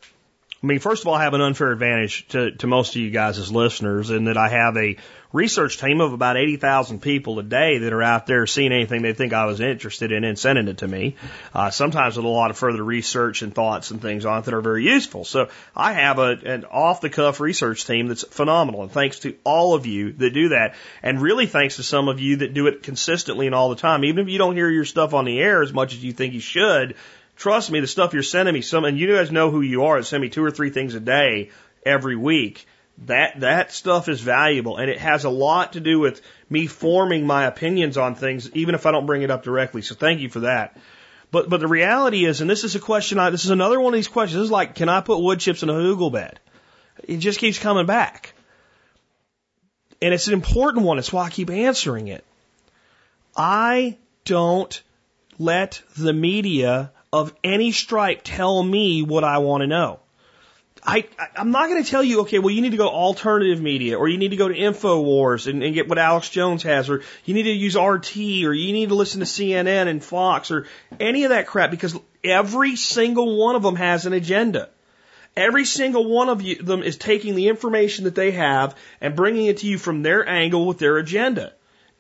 I 0.64 0.66
mean, 0.66 0.80
first 0.80 1.04
of 1.04 1.08
all, 1.08 1.14
I 1.14 1.24
have 1.24 1.36
an 1.36 1.42
unfair 1.42 1.72
advantage 1.72 2.28
to, 2.30 2.52
to 2.52 2.68
most 2.68 2.96
of 2.96 3.02
you 3.02 3.12
guys 3.12 3.38
as 3.38 3.52
listeners 3.52 4.10
in 4.10 4.26
that 4.26 4.38
I 4.38 4.50
have 4.50 4.76
a 4.76 4.98
research 5.32 5.78
team 5.78 6.02
of 6.02 6.14
about 6.14 6.36
80,000 6.36 7.00
people 7.00 7.38
a 7.38 7.44
day 7.44 7.80
that 7.80 7.94
are 7.94 8.02
out 8.02 8.26
there 8.26 8.48
seeing 8.48 8.72
anything 8.72 9.04
they 9.04 9.14
think 9.14 9.34
I 9.34 9.46
was 9.46 9.60
interested 9.60 10.12
in 10.12 10.24
and 10.24 10.40
sending 10.40 10.68
it 10.68 10.80
to 10.80 10.88
me. 10.88 11.16
Uh, 11.54 11.70
sometimes 11.70 12.18
with 12.18 12.26
a 12.26 12.30
lot 12.30 12.50
of 12.50 12.58
further 12.58 12.84
research 12.84 13.44
and 13.44 13.54
thoughts 13.54 13.92
and 13.92 14.02
things 14.02 14.26
on 14.26 14.40
it 14.40 14.46
that 14.46 14.54
are 14.56 14.62
very 14.62 14.86
useful. 14.86 15.26
So 15.26 15.50
I 15.76 15.94
have 15.94 16.18
a, 16.18 16.32
an 16.44 16.66
off 16.66 17.02
the 17.02 17.12
cuff 17.12 17.40
research 17.40 17.86
team 17.86 18.08
that's 18.08 18.24
phenomenal. 18.24 18.82
And 18.82 18.92
thanks 18.92 19.20
to 19.20 19.36
all 19.44 19.76
of 19.76 19.86
you 19.86 20.14
that 20.14 20.34
do 20.34 20.50
that. 20.50 20.74
And 21.04 21.22
really 21.22 21.46
thanks 21.46 21.76
to 21.76 21.84
some 21.84 22.08
of 22.08 22.20
you 22.20 22.38
that 22.38 22.56
do 22.56 22.66
it 22.66 22.82
consistently 22.82 23.46
and 23.46 23.54
all 23.54 23.70
the 23.70 23.76
time. 23.76 24.06
Even 24.06 24.26
if 24.26 24.32
you 24.32 24.40
don't 24.40 24.56
hear 24.56 24.72
your 24.72 24.86
stuff 24.86 25.14
on 25.14 25.26
the 25.26 25.40
air 25.40 25.62
as 25.62 25.72
much 25.72 25.94
as 25.94 26.04
you 26.04 26.14
think 26.14 26.34
you 26.34 26.40
should, 26.40 26.96
trust 27.38 27.72
me, 27.72 27.80
the 27.80 27.88
stuff 27.88 28.14
you're 28.14 28.24
sending 28.24 28.54
me, 28.54 28.62
some, 28.62 28.86
and 28.86 29.00
you 29.00 29.16
guys 29.16 29.32
know 29.32 29.52
who 29.52 29.62
you 29.62 29.86
are, 29.86 30.02
send 30.04 30.22
me 30.22 30.30
two 30.30 30.44
or 30.44 30.52
three 30.52 30.70
things 30.70 30.96
a 30.96 31.00
day 31.00 31.52
every 31.86 32.16
week. 32.16 32.66
That, 33.06 33.42
that 33.42 33.72
stuff 33.72 34.10
is 34.10 34.22
valuable 34.22 34.78
and 34.78 34.90
it 34.90 34.98
has 34.98 35.24
a 35.24 35.30
lot 35.30 35.74
to 35.74 35.80
do 35.80 36.00
with 36.00 36.22
me 36.50 36.66
forming 36.66 37.28
my 37.28 37.46
opinions 37.46 37.96
on 37.96 38.16
things, 38.16 38.50
even 38.56 38.74
if 38.74 38.88
I 38.88 38.92
don't 38.92 39.06
bring 39.06 39.22
it 39.22 39.30
up 39.30 39.44
directly. 39.44 39.84
So 39.84 39.94
thank 39.94 40.20
you 40.20 40.30
for 40.30 40.42
that. 40.42 40.78
But, 41.30 41.48
but 41.48 41.60
the 41.60 41.68
reality 41.68 42.26
is, 42.26 42.42
and 42.42 42.50
this 42.50 42.64
is 42.64 42.76
a 42.76 42.80
question 42.80 43.20
I, 43.20 43.30
this 43.30 43.46
is 43.46 43.52
another 43.52 43.80
one 43.80 43.94
of 43.94 43.98
these 43.98 44.08
questions. 44.08 44.40
This 44.40 44.46
is 44.46 44.52
like, 44.52 44.74
can 44.74 44.90
I 44.90 45.02
put 45.02 45.22
wood 45.22 45.40
chips 45.40 45.62
in 45.62 45.70
a 45.70 45.74
hugel 45.74 46.12
bed? 46.12 46.40
It 47.04 47.18
just 47.18 47.40
keeps 47.40 47.60
coming 47.60 47.86
back. 47.86 48.34
And 50.02 50.14
it's 50.14 50.28
an 50.28 50.34
important 50.34 50.86
one. 50.86 50.98
It's 50.98 51.14
why 51.14 51.26
I 51.26 51.30
keep 51.30 51.50
answering 51.50 52.08
it. 52.08 52.24
I 53.36 53.98
don't 54.26 54.82
let 55.38 55.82
the 55.98 56.14
media 56.14 56.92
of 57.12 57.34
any 57.44 57.72
stripe 57.72 58.22
tell 58.24 58.62
me 58.62 59.04
what 59.04 59.24
I 59.24 59.40
want 59.40 59.62
to 59.62 59.68
know. 59.68 60.00
I, 60.84 61.06
I'm 61.36 61.52
not 61.52 61.70
going 61.70 61.84
to 61.84 61.90
tell 61.90 62.04
you, 62.04 62.22
okay, 62.22 62.40
well, 62.40 62.50
you 62.50 62.62
need 62.62 62.72
to 62.72 62.78
go 62.78 62.88
alternative 62.88 63.62
media 63.62 63.98
or 63.98 64.08
you 64.08 64.18
need 64.18 64.30
to 64.30 64.38
go 64.38 64.48
to 64.48 64.54
InfoWars 64.54 65.48
and, 65.48 65.62
and 65.62 65.74
get 65.74 65.90
what 65.90 65.98
Alex 65.98 66.30
Jones 66.30 66.64
has 66.64 66.90
or 66.90 67.02
you 67.26 67.34
need 67.34 67.44
to 67.44 67.52
use 67.52 67.76
RT 67.76 68.16
or 68.18 68.54
you 68.54 68.72
need 68.72 68.90
to 68.90 68.96
listen 68.96 69.20
to 69.20 69.26
CNN 69.26 69.88
and 69.88 70.04
Fox 70.04 70.50
or 70.50 70.66
any 71.00 71.26
of 71.26 71.32
that 71.32 71.48
crap 71.48 71.72
because 71.72 71.98
every 72.24 72.76
single 72.76 73.38
one 73.38 73.56
of 73.56 73.64
them 73.64 73.76
has 73.76 74.06
an 74.06 74.14
agenda. 74.14 74.70
Every 75.36 75.66
single 75.66 76.10
one 76.10 76.30
of 76.30 76.42
you, 76.42 76.56
them 76.56 76.82
is 76.82 76.98
taking 76.98 77.36
the 77.36 77.50
information 77.50 78.06
that 78.06 78.16
they 78.16 78.32
have 78.32 78.76
and 79.02 79.16
bringing 79.16 79.48
it 79.48 79.58
to 79.58 79.68
you 79.68 79.78
from 79.78 80.04
their 80.04 80.28
angle 80.28 80.66
with 80.66 80.80
their 80.80 80.98
agenda. 80.98 81.54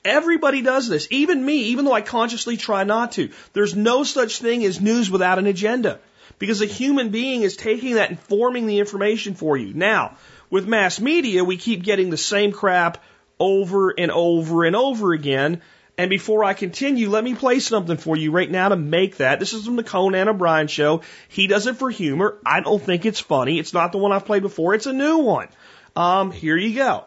Everybody 0.08 0.62
does 0.62 0.88
this, 0.88 1.08
even 1.12 1.44
me, 1.44 1.66
even 1.66 1.86
though 1.86 1.94
I 1.94 2.02
consciously 2.02 2.58
try 2.58 2.84
not 2.84 3.14
to. 3.14 3.30
There's 3.54 3.76
no 3.76 4.04
such 4.04 4.40
thing 4.40 4.64
as 4.64 4.82
news 4.82 5.10
without 5.10 5.40
an 5.40 5.48
agenda. 5.48 6.00
Because 6.40 6.62
a 6.62 6.66
human 6.66 7.10
being 7.10 7.42
is 7.42 7.56
taking 7.56 7.96
that 7.96 8.10
and 8.10 8.20
forming 8.20 8.68
the 8.68 8.80
information 8.80 9.34
for 9.34 9.58
you. 9.58 9.74
Now, 9.74 10.18
with 10.50 10.68
mass 10.68 11.00
media, 11.00 11.44
we 11.44 11.58
keep 11.58 11.84
getting 11.84 12.10
the 12.10 12.18
same 12.18 12.52
crap 12.52 13.04
over 13.40 13.90
and 13.90 14.12
over 14.12 14.66
and 14.66 14.76
over 14.76 15.14
again. 15.14 15.62
And 15.98 16.12
before 16.12 16.44
I 16.44 16.54
continue, 16.54 17.10
let 17.10 17.24
me 17.24 17.34
play 17.34 17.60
something 17.60 17.98
for 17.98 18.16
you 18.16 18.32
right 18.32 18.50
now 18.50 18.70
to 18.70 18.76
make 18.76 19.18
that. 19.18 19.40
This 19.40 19.54
is 19.54 19.66
from 19.66 19.78
the 19.78 19.84
Conan 19.84 20.30
O'Brien 20.30 20.68
show. 20.68 21.02
He 21.28 21.48
does 21.48 21.66
it 21.66 21.78
for 21.78 21.90
humor. 21.90 22.38
I 22.46 22.60
don't 22.60 22.82
think 22.82 23.06
it's 23.06 23.20
funny. 23.20 23.58
It's 23.58 23.74
not 23.74 23.92
the 23.92 23.98
one 23.98 24.12
I've 24.12 24.26
played 24.26 24.44
before. 24.44 24.76
It's 24.76 24.86
a 24.86 24.94
new 24.94 25.18
one. 25.18 25.48
Um, 25.96 26.30
here 26.30 26.56
you 26.56 26.76
go. 26.76 27.06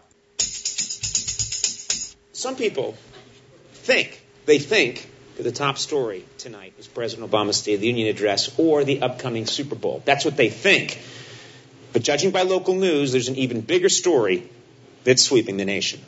Some 2.40 2.56
people 2.56 2.96
think, 3.72 4.18
they 4.46 4.58
think 4.58 5.06
that 5.36 5.42
the 5.42 5.52
top 5.52 5.76
story 5.76 6.24
tonight 6.38 6.72
was 6.78 6.88
President 6.88 7.30
Obama's 7.30 7.58
State 7.58 7.74
of 7.74 7.82
the 7.82 7.86
Union 7.86 8.08
address 8.08 8.58
or 8.58 8.82
the 8.82 9.02
upcoming 9.02 9.44
Super 9.44 9.74
Bowl. 9.74 10.00
That's 10.06 10.24
what 10.24 10.38
they 10.38 10.48
think. 10.48 10.98
But 11.92 12.00
judging 12.02 12.30
by 12.30 12.44
local 12.44 12.76
news, 12.76 13.12
there's 13.12 13.28
an 13.28 13.36
even 13.36 13.60
bigger 13.60 13.90
story 13.90 14.48
that's 15.04 15.20
sweeping 15.22 15.58
the 15.58 15.66
nation. 15.66 16.00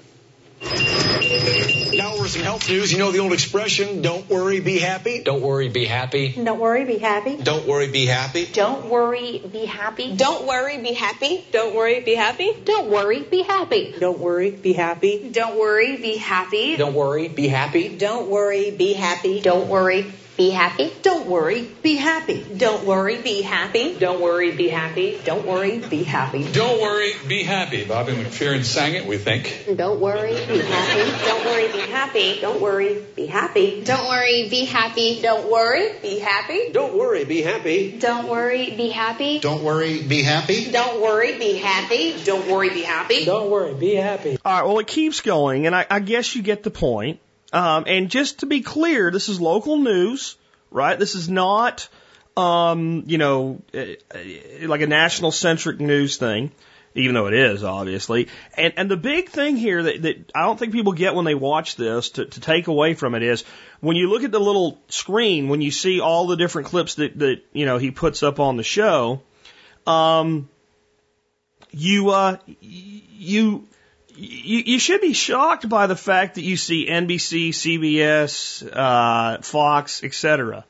Now 0.63 2.15
for 2.17 2.29
some 2.29 2.43
health 2.43 2.69
news. 2.69 2.93
You 2.93 2.99
know 2.99 3.11
the 3.11 3.19
old 3.19 3.33
expression, 3.33 4.01
don't 4.03 4.29
worry, 4.29 4.61
be 4.61 4.79
happy? 4.79 5.23
Don't 5.23 5.43
worry, 5.43 5.69
be 5.69 5.85
happy. 5.85 6.33
Don't 6.33 6.61
worry, 6.61 6.85
be 6.85 6.99
happy. 6.99 7.37
Don't 7.37 7.67
worry, 7.67 7.89
be 7.89 8.07
happy. 8.07 8.47
Don't 8.47 8.89
worry, 8.89 9.39
be 9.39 9.67
happy. 9.67 10.15
Don't 10.17 10.47
worry, 10.47 10.79
be 10.81 10.95
happy. 10.95 11.47
Don't 11.51 11.75
worry, 11.75 12.01
be 12.01 12.15
happy. 12.15 12.53
Don't 12.65 12.89
worry, 12.89 13.21
be 13.21 13.43
happy. 13.43 13.93
Don't 13.99 14.19
worry, 14.21 14.51
be 14.53 14.73
happy. 14.73 15.31
Don't 15.31 15.59
worry, 15.59 15.97
be 15.97 16.17
happy. 16.17 16.77
Don't 16.77 16.95
worry, 16.95 17.29
be 17.29 17.49
happy. 17.49 17.97
Don't 17.97 18.29
worry, 18.29 18.71
be 18.71 18.93
happy. 18.93 19.41
Don't 19.41 19.69
worry, 19.69 20.13
be 20.43 20.51
happy. 20.51 20.93
Don't 21.03 21.29
worry, 21.29 21.63
be 21.83 21.95
happy. 21.95 22.43
Don't 22.43 22.85
worry, 22.85 23.23
be 23.23 23.43
happy. 23.43 23.95
Don't 23.95 24.21
worry, 24.21 24.51
be 24.51 24.67
happy. 24.69 25.21
Don't 25.25 25.47
worry, 25.47 25.79
be 25.79 26.03
happy. 26.03 26.51
Don't 26.51 26.83
worry, 26.83 27.13
be 27.29 27.45
happy. 27.45 27.85
Bobby 27.85 28.15
McFerrin 28.15 28.65
sang 28.65 28.95
it, 28.95 29.07
we 29.07 29.19
think. 29.19 29.67
Don't 29.77 30.01
worry, 30.01 30.35
be 30.35 30.59
happy. 30.59 31.25
Don't 31.25 31.45
worry, 31.45 31.69
be 31.71 31.79
happy. 31.79 32.41
Don't 32.41 32.61
worry, 32.61 33.07
be 33.15 33.27
happy. 33.27 33.85
Don't 33.85 34.11
worry, 34.11 34.41
be 34.51 34.57
happy. 34.57 35.15
Don't 35.15 35.49
worry, 35.49 35.95
be 36.03 36.27
happy. 36.27 36.73
Don't 36.73 36.99
worry, 36.99 37.25
be 37.25 37.41
happy. 37.41 37.89
Don't 38.01 38.29
worry, 38.29 38.73
be 38.73 38.91
happy. 38.91 39.39
Don't 39.39 39.63
worry, 39.63 40.03
be 40.03 40.23
happy. 40.23 40.73
Don't 40.73 41.01
worry, 41.01 41.39
be 41.39 41.59
happy. 41.59 42.25
Don't 42.25 42.49
worry, 42.51 42.71
be 42.71 42.83
happy. 42.83 43.25
Don't 43.25 43.49
worry, 43.49 43.75
be 43.75 43.95
happy. 43.95 44.39
All 44.45 44.53
right, 44.53 44.67
well, 44.67 44.81
it 44.81 44.89
keeps 44.89 45.21
going, 45.21 45.67
and 45.67 45.77
I, 45.77 45.87
I 45.89 46.01
guess 46.01 46.35
you 46.35 46.43
get 46.43 46.65
the 46.65 46.73
point. 46.73 47.21
Um, 47.53 47.85
and 47.87 48.09
just 48.09 48.41
to 48.41 48.47
be 48.47 48.63
clear, 48.63 49.11
this 49.11 49.29
is 49.29 49.41
local 49.41 49.77
news, 49.77 50.37
right? 50.71 50.99
This 50.99 51.15
is 51.15 51.29
not, 51.29 51.89
um, 52.37 53.05
you 53.07 53.19
know, 53.19 53.61
eh, 53.75 53.97
eh, 54.15 54.67
like 54.67 54.81
a 54.81 54.87
national 54.87 55.33
centric 55.33 55.79
news 55.79 56.17
thing, 56.17 56.51
even 56.95 57.15
though 57.15 57.27
it 57.27 57.35
is, 57.35 57.63
obviously. 57.63 58.29
And, 58.57 58.73
and 58.79 58.91
the 58.91 58.97
big 58.97 59.29
thing 59.29 59.57
here 59.57 59.83
that, 59.83 60.03
that 60.03 60.33
I 60.35 60.43
don't 60.45 60.59
think 60.59 60.73
people 60.73 60.93
get 60.93 61.15
when 61.15 61.27
they 61.27 61.35
watch 61.35 61.77
this 61.77 62.11
to, 62.11 62.25
to 62.25 62.41
take 62.41 62.69
away 62.69 62.95
from 62.95 63.15
it 63.15 63.23
is 63.23 63.45
when 63.81 63.97
you 63.97 64.09
look 64.09 64.25
at 64.25 64.33
the 64.33 64.41
little 64.41 64.79
screen, 64.89 65.49
when 65.49 65.61
you 65.61 65.71
see 65.71 66.01
all 66.01 66.27
the 66.27 66.37
different 66.37 66.69
clips 66.69 66.95
that, 66.95 67.19
that, 67.19 67.43
you 67.53 67.67
know, 67.67 67.77
he 67.77 67.91
puts 67.91 68.23
up 68.23 68.41
on 68.41 68.57
the 68.57 68.63
show, 68.63 69.21
um, 69.87 70.49
you, 71.71 72.11
uh, 72.11 72.37
you, 72.61 73.67
you, 74.17 74.59
you 74.67 74.79
should 74.79 75.01
be 75.01 75.13
shocked 75.13 75.69
by 75.69 75.87
the 75.87 75.97
fact 75.97 76.37
that 76.37 76.43
you 76.43 76.57
see 76.57 76.87
NBC, 76.89 77.51
CBS, 77.51 78.69
uh, 78.73 79.41
Fox, 79.43 80.03
etc. 80.05 80.65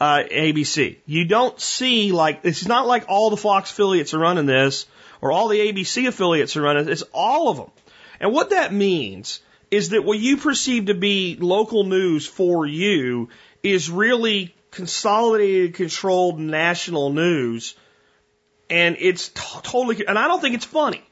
uh, 0.00 0.22
ABC. 0.30 0.96
You 1.06 1.24
don't 1.24 1.60
see 1.60 2.12
like 2.12 2.40
it's 2.44 2.66
not 2.66 2.86
like 2.86 3.06
all 3.08 3.30
the 3.30 3.36
Fox 3.36 3.70
affiliates 3.70 4.14
are 4.14 4.18
running 4.18 4.46
this 4.46 4.86
or 5.20 5.32
all 5.32 5.48
the 5.48 5.58
ABC 5.58 6.06
affiliates 6.06 6.56
are 6.56 6.62
running. 6.62 6.88
It's 6.88 7.04
all 7.12 7.48
of 7.48 7.56
them. 7.56 7.70
And 8.20 8.32
what 8.32 8.50
that 8.50 8.72
means 8.72 9.40
is 9.70 9.90
that 9.90 10.04
what 10.04 10.18
you 10.18 10.36
perceive 10.36 10.86
to 10.86 10.94
be 10.94 11.36
local 11.38 11.84
news 11.84 12.26
for 12.26 12.66
you 12.66 13.28
is 13.62 13.90
really 13.90 14.54
consolidated, 14.70 15.74
controlled 15.74 16.38
national 16.38 17.10
news. 17.10 17.74
And 18.70 18.96
it's 18.98 19.28
t- 19.28 19.60
totally, 19.62 20.06
and 20.06 20.18
I 20.18 20.28
don't 20.28 20.40
think 20.40 20.54
it's 20.54 20.64
funny. 20.64 21.02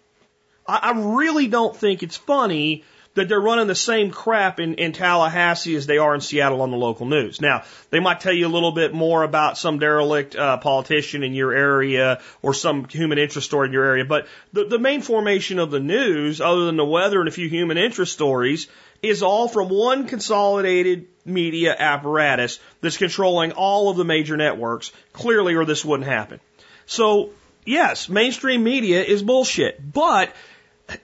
I, 0.68 0.92
I 0.94 1.16
really 1.16 1.48
don't 1.48 1.76
think 1.76 2.02
it's 2.02 2.16
funny 2.16 2.84
that 3.16 3.30
they're 3.30 3.40
running 3.40 3.66
the 3.66 3.74
same 3.74 4.10
crap 4.10 4.60
in, 4.60 4.74
in 4.74 4.92
Tallahassee 4.92 5.74
as 5.74 5.86
they 5.86 5.98
are 5.98 6.14
in 6.14 6.20
Seattle 6.20 6.60
on 6.60 6.70
the 6.70 6.76
local 6.76 7.06
news. 7.06 7.40
Now, 7.40 7.64
they 7.90 7.98
might 7.98 8.20
tell 8.20 8.32
you 8.32 8.46
a 8.46 8.48
little 8.48 8.72
bit 8.72 8.92
more 8.92 9.22
about 9.22 9.56
some 9.56 9.78
derelict 9.78 10.36
uh, 10.36 10.58
politician 10.58 11.22
in 11.22 11.32
your 11.32 11.52
area 11.52 12.20
or 12.42 12.52
some 12.52 12.86
human 12.86 13.16
interest 13.18 13.48
story 13.48 13.68
in 13.68 13.72
your 13.72 13.84
area, 13.84 14.04
but 14.04 14.28
the, 14.52 14.64
the 14.64 14.78
main 14.78 15.00
formation 15.00 15.58
of 15.58 15.70
the 15.70 15.80
news, 15.80 16.42
other 16.42 16.66
than 16.66 16.76
the 16.76 16.84
weather 16.84 17.18
and 17.18 17.28
a 17.28 17.32
few 17.32 17.48
human 17.48 17.78
interest 17.78 18.12
stories, 18.12 18.68
is 19.02 19.22
all 19.22 19.48
from 19.48 19.70
one 19.70 20.06
consolidated 20.06 21.06
media 21.24 21.74
apparatus 21.76 22.58
that's 22.82 22.98
controlling 22.98 23.52
all 23.52 23.88
of 23.88 23.96
the 23.96 24.04
major 24.04 24.36
networks, 24.36 24.92
clearly, 25.12 25.54
or 25.54 25.64
this 25.64 25.84
wouldn't 25.84 26.08
happen. 26.08 26.38
So, 26.84 27.30
yes, 27.64 28.10
mainstream 28.10 28.62
media 28.62 29.02
is 29.02 29.22
bullshit, 29.22 29.80
but 29.92 30.32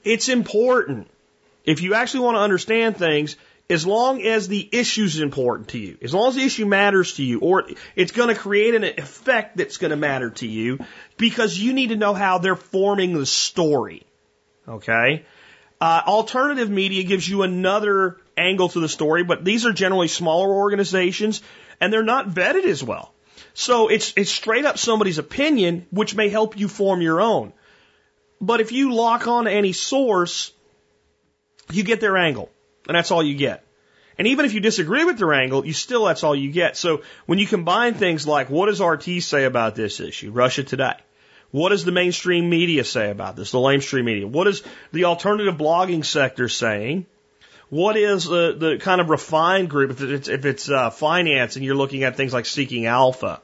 it's 0.04 0.28
important 0.28 1.08
if 1.64 1.80
you 1.82 1.94
actually 1.94 2.20
want 2.20 2.36
to 2.36 2.40
understand 2.40 2.96
things, 2.96 3.36
as 3.70 3.86
long 3.86 4.22
as 4.22 4.48
the 4.48 4.68
issue 4.72 5.04
is 5.04 5.20
important 5.20 5.68
to 5.68 5.78
you, 5.78 5.96
as 6.02 6.12
long 6.12 6.28
as 6.28 6.34
the 6.34 6.42
issue 6.42 6.66
matters 6.66 7.14
to 7.14 7.22
you, 7.22 7.40
or 7.40 7.64
it's 7.96 8.12
going 8.12 8.28
to 8.28 8.34
create 8.34 8.74
an 8.74 8.84
effect 8.84 9.56
that's 9.56 9.76
going 9.76 9.90
to 9.90 9.96
matter 9.96 10.30
to 10.30 10.46
you, 10.46 10.78
because 11.16 11.58
you 11.58 11.72
need 11.72 11.88
to 11.88 11.96
know 11.96 12.12
how 12.14 12.38
they're 12.38 12.56
forming 12.56 13.14
the 13.14 13.26
story. 13.26 14.02
Okay? 14.68 15.24
Uh, 15.80 16.02
alternative 16.06 16.70
media 16.70 17.02
gives 17.02 17.28
you 17.28 17.42
another 17.42 18.18
angle 18.36 18.68
to 18.68 18.80
the 18.80 18.88
story, 18.88 19.24
but 19.24 19.44
these 19.44 19.66
are 19.66 19.72
generally 19.72 20.08
smaller 20.08 20.52
organizations 20.52 21.42
and 21.80 21.92
they're 21.92 22.04
not 22.04 22.28
vetted 22.28 22.64
as 22.64 22.84
well. 22.84 23.12
So 23.54 23.88
it's, 23.88 24.12
it's 24.16 24.30
straight 24.30 24.64
up 24.64 24.78
somebody's 24.78 25.18
opinion, 25.18 25.86
which 25.90 26.14
may 26.14 26.28
help 26.28 26.58
you 26.58 26.68
form 26.68 27.02
your 27.02 27.20
own. 27.20 27.52
But 28.42 28.60
if 28.60 28.72
you 28.72 28.92
lock 28.92 29.28
on 29.28 29.44
to 29.44 29.52
any 29.52 29.72
source, 29.72 30.52
you 31.70 31.84
get 31.84 32.00
their 32.00 32.16
angle, 32.16 32.50
and 32.88 32.96
that's 32.96 33.12
all 33.12 33.22
you 33.22 33.36
get. 33.36 33.64
And 34.18 34.26
even 34.26 34.44
if 34.44 34.52
you 34.52 34.60
disagree 34.60 35.04
with 35.04 35.16
their 35.16 35.32
angle, 35.32 35.64
you 35.64 35.72
still, 35.72 36.06
that's 36.06 36.24
all 36.24 36.34
you 36.34 36.50
get. 36.50 36.76
So 36.76 37.02
when 37.26 37.38
you 37.38 37.46
combine 37.46 37.94
things 37.94 38.26
like, 38.26 38.50
what 38.50 38.66
does 38.66 38.80
RT 38.80 39.22
say 39.22 39.44
about 39.44 39.76
this 39.76 40.00
issue? 40.00 40.32
Russia 40.32 40.64
Today. 40.64 40.96
What 41.52 41.68
does 41.68 41.84
the 41.84 41.92
mainstream 41.92 42.50
media 42.50 42.82
say 42.82 43.10
about 43.10 43.36
this? 43.36 43.52
The 43.52 43.58
lamestream 43.58 44.04
media. 44.04 44.26
What 44.26 44.48
is 44.48 44.62
the 44.90 45.04
alternative 45.04 45.56
blogging 45.56 46.04
sector 46.04 46.48
saying? 46.48 47.06
What 47.68 47.96
is 47.96 48.24
the, 48.24 48.56
the 48.58 48.78
kind 48.78 49.00
of 49.00 49.08
refined 49.08 49.70
group? 49.70 49.92
If 49.92 50.00
it's, 50.02 50.28
if 50.28 50.44
it's 50.46 50.68
uh, 50.68 50.90
finance 50.90 51.56
and 51.56 51.64
you're 51.64 51.74
looking 51.74 52.04
at 52.04 52.16
things 52.16 52.32
like 52.32 52.46
Seeking 52.46 52.86
Alpha, 52.86 53.40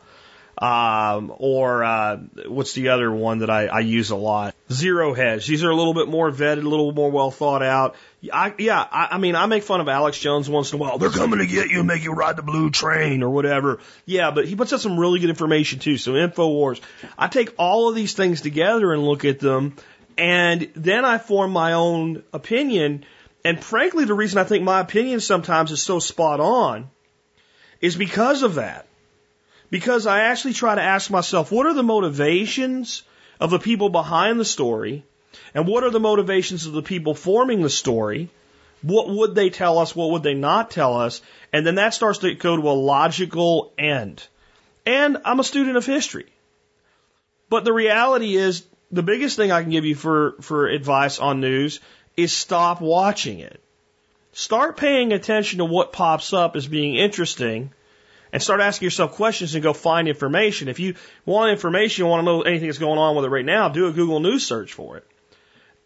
um, 0.60 1.32
or 1.38 1.84
uh, 1.84 2.16
what's 2.46 2.72
the 2.72 2.88
other 2.88 3.10
one 3.10 3.38
that 3.38 3.50
I, 3.50 3.66
I 3.66 3.80
use 3.80 4.10
a 4.10 4.16
lot? 4.16 4.56
Zero 4.72 5.14
Hedge. 5.14 5.46
These 5.46 5.62
are 5.62 5.70
a 5.70 5.74
little 5.74 5.94
bit 5.94 6.08
more 6.08 6.30
vetted, 6.32 6.64
a 6.64 6.68
little 6.68 6.92
more 6.92 7.10
well 7.10 7.30
thought 7.30 7.62
out. 7.62 7.94
I, 8.32 8.52
yeah, 8.58 8.80
I, 8.80 9.08
I 9.12 9.18
mean, 9.18 9.36
I 9.36 9.46
make 9.46 9.62
fun 9.62 9.80
of 9.80 9.88
Alex 9.88 10.18
Jones 10.18 10.50
once 10.50 10.72
in 10.72 10.80
a 10.80 10.82
while. 10.82 10.98
They're 10.98 11.10
coming 11.10 11.38
to 11.38 11.46
get 11.46 11.70
you 11.70 11.78
and 11.78 11.86
make 11.86 12.02
you 12.02 12.12
ride 12.12 12.36
the 12.36 12.42
blue 12.42 12.70
train 12.70 13.22
or 13.22 13.30
whatever. 13.30 13.78
Yeah, 14.04 14.32
but 14.32 14.48
he 14.48 14.56
puts 14.56 14.72
out 14.72 14.80
some 14.80 14.98
really 14.98 15.20
good 15.20 15.30
information 15.30 15.78
too. 15.78 15.96
So 15.96 16.12
Infowars. 16.12 16.80
I 17.16 17.28
take 17.28 17.54
all 17.56 17.88
of 17.88 17.94
these 17.94 18.14
things 18.14 18.40
together 18.40 18.92
and 18.92 19.04
look 19.04 19.24
at 19.24 19.38
them, 19.38 19.76
and 20.16 20.68
then 20.74 21.04
I 21.04 21.18
form 21.18 21.52
my 21.52 21.74
own 21.74 22.24
opinion. 22.32 23.04
And 23.44 23.62
frankly, 23.62 24.06
the 24.06 24.14
reason 24.14 24.38
I 24.38 24.44
think 24.44 24.64
my 24.64 24.80
opinion 24.80 25.20
sometimes 25.20 25.70
is 25.70 25.80
so 25.80 26.00
spot 26.00 26.40
on 26.40 26.90
is 27.80 27.94
because 27.94 28.42
of 28.42 28.56
that 28.56 28.87
because 29.70 30.06
I 30.06 30.20
actually 30.20 30.54
try 30.54 30.74
to 30.74 30.82
ask 30.82 31.10
myself, 31.10 31.52
what 31.52 31.66
are 31.66 31.74
the 31.74 31.82
motivations 31.82 33.02
of 33.40 33.50
the 33.50 33.58
people 33.58 33.88
behind 33.88 34.40
the 34.40 34.44
story? 34.44 35.04
And 35.54 35.66
what 35.66 35.84
are 35.84 35.90
the 35.90 36.00
motivations 36.00 36.66
of 36.66 36.72
the 36.72 36.82
people 36.82 37.14
forming 37.14 37.62
the 37.62 37.70
story? 37.70 38.30
What 38.82 39.08
would 39.08 39.34
they 39.34 39.50
tell 39.50 39.78
us? 39.78 39.94
What 39.94 40.10
would 40.10 40.22
they 40.22 40.34
not 40.34 40.70
tell 40.70 41.00
us? 41.00 41.20
And 41.52 41.66
then 41.66 41.76
that 41.76 41.94
starts 41.94 42.20
to 42.20 42.34
go 42.34 42.56
to 42.56 42.70
a 42.70 42.72
logical 42.72 43.72
end. 43.78 44.26
And 44.86 45.18
I'm 45.24 45.40
a 45.40 45.44
student 45.44 45.76
of 45.76 45.84
history. 45.84 46.26
But 47.50 47.64
the 47.64 47.72
reality 47.72 48.36
is, 48.36 48.64
the 48.90 49.02
biggest 49.02 49.36
thing 49.36 49.52
I 49.52 49.62
can 49.62 49.70
give 49.70 49.84
you 49.84 49.94
for, 49.94 50.36
for 50.40 50.66
advice 50.66 51.18
on 51.18 51.40
news 51.40 51.80
is 52.16 52.32
stop 52.32 52.80
watching 52.80 53.40
it. 53.40 53.60
Start 54.32 54.76
paying 54.76 55.12
attention 55.12 55.58
to 55.58 55.64
what 55.64 55.92
pops 55.92 56.32
up 56.32 56.56
as 56.56 56.66
being 56.66 56.94
interesting 56.94 57.70
and 58.32 58.42
start 58.42 58.60
asking 58.60 58.86
yourself 58.86 59.12
questions 59.12 59.54
and 59.54 59.62
go 59.62 59.72
find 59.72 60.08
information. 60.08 60.68
If 60.68 60.80
you 60.80 60.94
want 61.24 61.52
information, 61.52 62.04
you 62.04 62.10
want 62.10 62.20
to 62.20 62.24
know 62.24 62.42
anything 62.42 62.68
that's 62.68 62.78
going 62.78 62.98
on 62.98 63.16
with 63.16 63.24
it 63.24 63.28
right 63.28 63.44
now, 63.44 63.68
do 63.68 63.86
a 63.86 63.92
Google 63.92 64.20
News 64.20 64.46
search 64.46 64.72
for 64.72 64.96
it. 64.96 65.06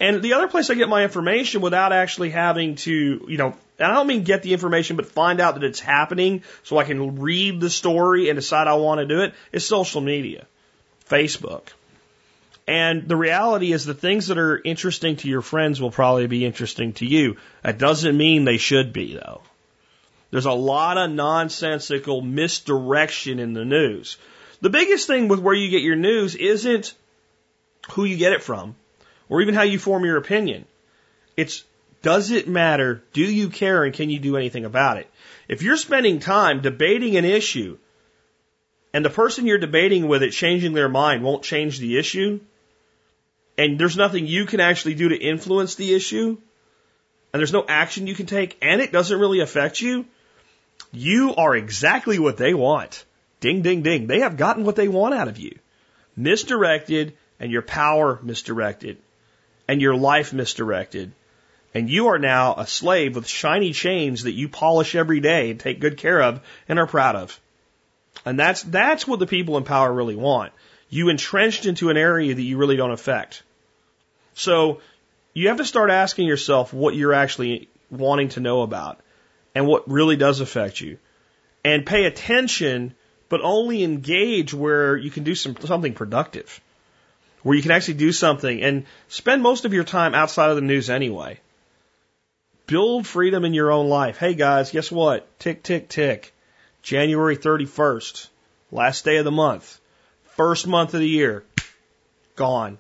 And 0.01 0.21
the 0.21 0.35
other 0.35 0.49
place 0.49 0.69
I 0.69 0.75
get 0.75 0.89
my 0.89 1.05
information 1.05 1.61
without 1.61 1.93
actually 1.93 2.31
having 2.31 2.75
to, 2.77 3.25
you 3.29 3.37
know, 3.37 3.55
and 3.79 3.93
I 3.93 3.95
don't 3.95 4.09
mean 4.09 4.25
get 4.25 4.43
the 4.43 4.53
information, 4.53 4.97
but 4.97 5.07
find 5.07 5.41
out 5.41 5.55
that 5.55 5.65
it's 5.65 5.79
happening 5.79 6.43
so 6.65 6.77
I 6.77 6.85
can 6.85 7.21
read 7.21 7.61
the 7.61 7.71
story 7.71 8.29
and 8.29 8.37
decide 8.37 8.67
I 8.67 8.75
want 8.75 8.99
to 8.99 9.07
do 9.07 9.21
it, 9.21 9.35
is 9.53 9.65
social 9.65 10.01
media, 10.01 10.47
Facebook. 11.09 11.69
And 12.67 13.09
the 13.09 13.17
reality 13.17 13.73
is 13.73 13.85
the 13.85 13.95
things 13.95 14.29
that 14.29 14.39
are 14.39 14.61
interesting 14.65 15.17
to 15.17 15.29
your 15.29 15.43
friends 15.43 15.81
will 15.81 15.91
probably 15.91 16.27
be 16.27 16.45
interesting 16.45 16.95
to 16.95 17.07
you. 17.07 17.37
That 17.63 17.79
doesn't 17.79 18.17
mean 18.17 18.45
they 18.45 18.57
should 18.57 18.93
be 18.93 19.15
though. 19.15 19.43
There's 20.33 20.47
a 20.47 20.53
lot 20.53 20.97
of 20.97 21.11
nonsensical 21.11 22.23
misdirection 22.23 23.39
in 23.39 23.53
the 23.53 23.67
news. 23.67 24.17
The 24.63 24.71
biggest 24.71 25.07
thing 25.07 25.29
with 25.29 25.41
where 25.41 25.55
you 25.55 25.69
get 25.69 25.83
your 25.83 25.95
news 25.95 26.35
isn't 26.35 26.95
who 27.91 28.05
you 28.05 28.17
get 28.17 28.33
it 28.33 28.43
from 28.43 28.75
or 29.29 29.43
even 29.43 29.55
how 29.55 29.63
you 29.63 29.79
form 29.79 30.07
your 30.07 30.17
opinion. 30.17 30.65
It's 31.37 31.65
does 32.01 32.31
it 32.31 32.49
matter? 32.49 33.05
Do 33.13 33.21
you 33.21 33.51
care 33.51 33.85
and 33.85 33.95
can 33.95 34.09
you 34.09 34.19
do 34.19 34.39
anything 34.39 34.65
about 34.65 34.97
it? 34.97 35.09
If 35.49 35.63
you're 35.63 35.77
spending 35.77 36.19
time 36.19 36.63
debating 36.63 37.17
an 37.17 37.27
issue 37.27 37.77
and 38.95 39.05
the 39.05 39.11
person 39.11 39.47
you're 39.47 39.59
debating 39.59 40.09
with 40.09 40.23
it 40.23 40.31
changing 40.31 40.73
their 40.73 40.89
mind 40.89 41.23
won't 41.23 41.43
change 41.43 41.79
the 41.79 41.99
issue, 41.99 42.41
and 43.59 43.79
there's 43.79 43.99
nothing 43.99 44.27
you 44.27 44.47
can 44.47 44.61
actually 44.61 44.95
do 44.95 45.11
to 45.11 45.17
influence 45.17 45.75
the 45.75 45.95
issue, 45.95 46.39
and 47.33 47.41
there's 47.41 47.53
no 47.53 47.65
action 47.69 48.07
you 48.07 48.15
can 48.15 48.27
take, 48.27 48.57
and 48.63 48.81
it 48.81 48.93
doesn't 48.93 49.21
really 49.21 49.41
affect 49.41 49.81
you, 49.81 50.07
you 50.93 51.35
are 51.35 51.57
exactly 51.57 52.19
what 52.19 52.37
they 52.37 52.55
want. 52.55 53.05
Ding, 53.41 53.63
ding, 53.63 53.83
ding. 53.83 54.07
They 54.07 54.21
have 54.21 54.37
gotten 54.37 54.65
what 54.65 54.77
they 54.77 54.89
want 54.89 55.15
out 55.15 55.29
of 55.29 55.39
you. 55.39 55.59
Misdirected 56.17 57.17
and 57.41 57.51
your 57.51 57.63
power 57.63 58.21
misdirected 58.23 58.99
and 59.67 59.81
your 59.81 59.97
life 59.97 60.33
misdirected. 60.33 61.13
And 61.75 61.89
you 61.89 62.09
are 62.09 62.19
now 62.19 62.55
a 62.57 62.67
slave 62.67 63.17
with 63.17 63.27
shiny 63.27 63.73
chains 63.73 64.25
that 64.25 64.33
you 64.33 64.49
polish 64.49 64.95
every 64.95 65.21
day 65.21 65.51
and 65.51 65.59
take 65.59 65.81
good 65.81 65.97
care 65.97 66.23
of 66.23 66.41
and 66.69 66.79
are 66.79 66.87
proud 66.87 67.17
of. 67.17 67.41
And 68.27 68.39
that's, 68.39 68.63
that's 68.63 69.07
what 69.09 69.19
the 69.19 69.27
people 69.27 69.57
in 69.57 69.65
power 69.65 69.91
really 69.91 70.15
want. 70.15 70.53
You 70.91 71.09
entrenched 71.09 71.65
into 71.65 71.89
an 71.89 71.97
area 71.97 72.35
that 72.35 72.43
you 72.43 72.59
really 72.59 72.77
don't 72.77 72.93
affect. 72.93 73.43
So 74.35 74.83
you 75.33 75.49
have 75.49 75.57
to 75.57 75.65
start 75.65 75.91
asking 75.91 76.29
yourself 76.29 76.75
what 76.75 76.95
you're 76.95 77.15
actually 77.15 77.71
wanting 77.91 78.29
to 78.31 78.41
know 78.41 78.61
about 78.61 79.01
and 79.55 79.67
what 79.67 79.91
really 79.91 80.17
does 80.17 80.41
affect 80.41 80.81
you. 80.81 80.99
And 81.65 81.87
pay 81.87 82.05
attention, 82.05 82.95
but 83.29 83.41
only 83.43 83.85
engage 83.85 84.53
where 84.53 84.97
you 84.97 85.11
can 85.11 85.25
do 85.25 85.35
some, 85.35 85.57
something 85.57 85.95
productive, 85.95 86.61
where 87.43 87.57
you 87.57 87.63
can 87.63 87.71
actually 87.71 87.95
do 87.95 88.13
something 88.13 88.63
and 88.63 88.85
spend 89.09 89.43
most 89.43 89.65
of 89.65 89.73
your 89.73 89.85
time 89.85 90.15
outside 90.15 90.51
of 90.51 90.57
the 90.57 90.63
news 90.63 90.91
anyway. 90.91 91.41
Build 92.67 93.07
freedom 93.07 93.45
in 93.45 93.55
your 93.55 93.71
own 93.71 93.89
life. 93.89 94.19
Hey 94.19 94.35
guys, 94.35 94.71
guess 94.71 94.91
what? 94.91 95.39
Tick, 95.39 95.63
tick, 95.63 95.89
tick. 95.89 96.33
January 96.83 97.37
31st, 97.37 98.29
last 98.73 99.05
day 99.05 99.19
of 99.19 99.25
the 99.25 99.31
month, 99.31 99.81
first 100.37 100.67
month 100.67 100.95
of 100.95 101.01
the 101.01 101.09
year, 101.09 101.45
gone. 102.35 102.77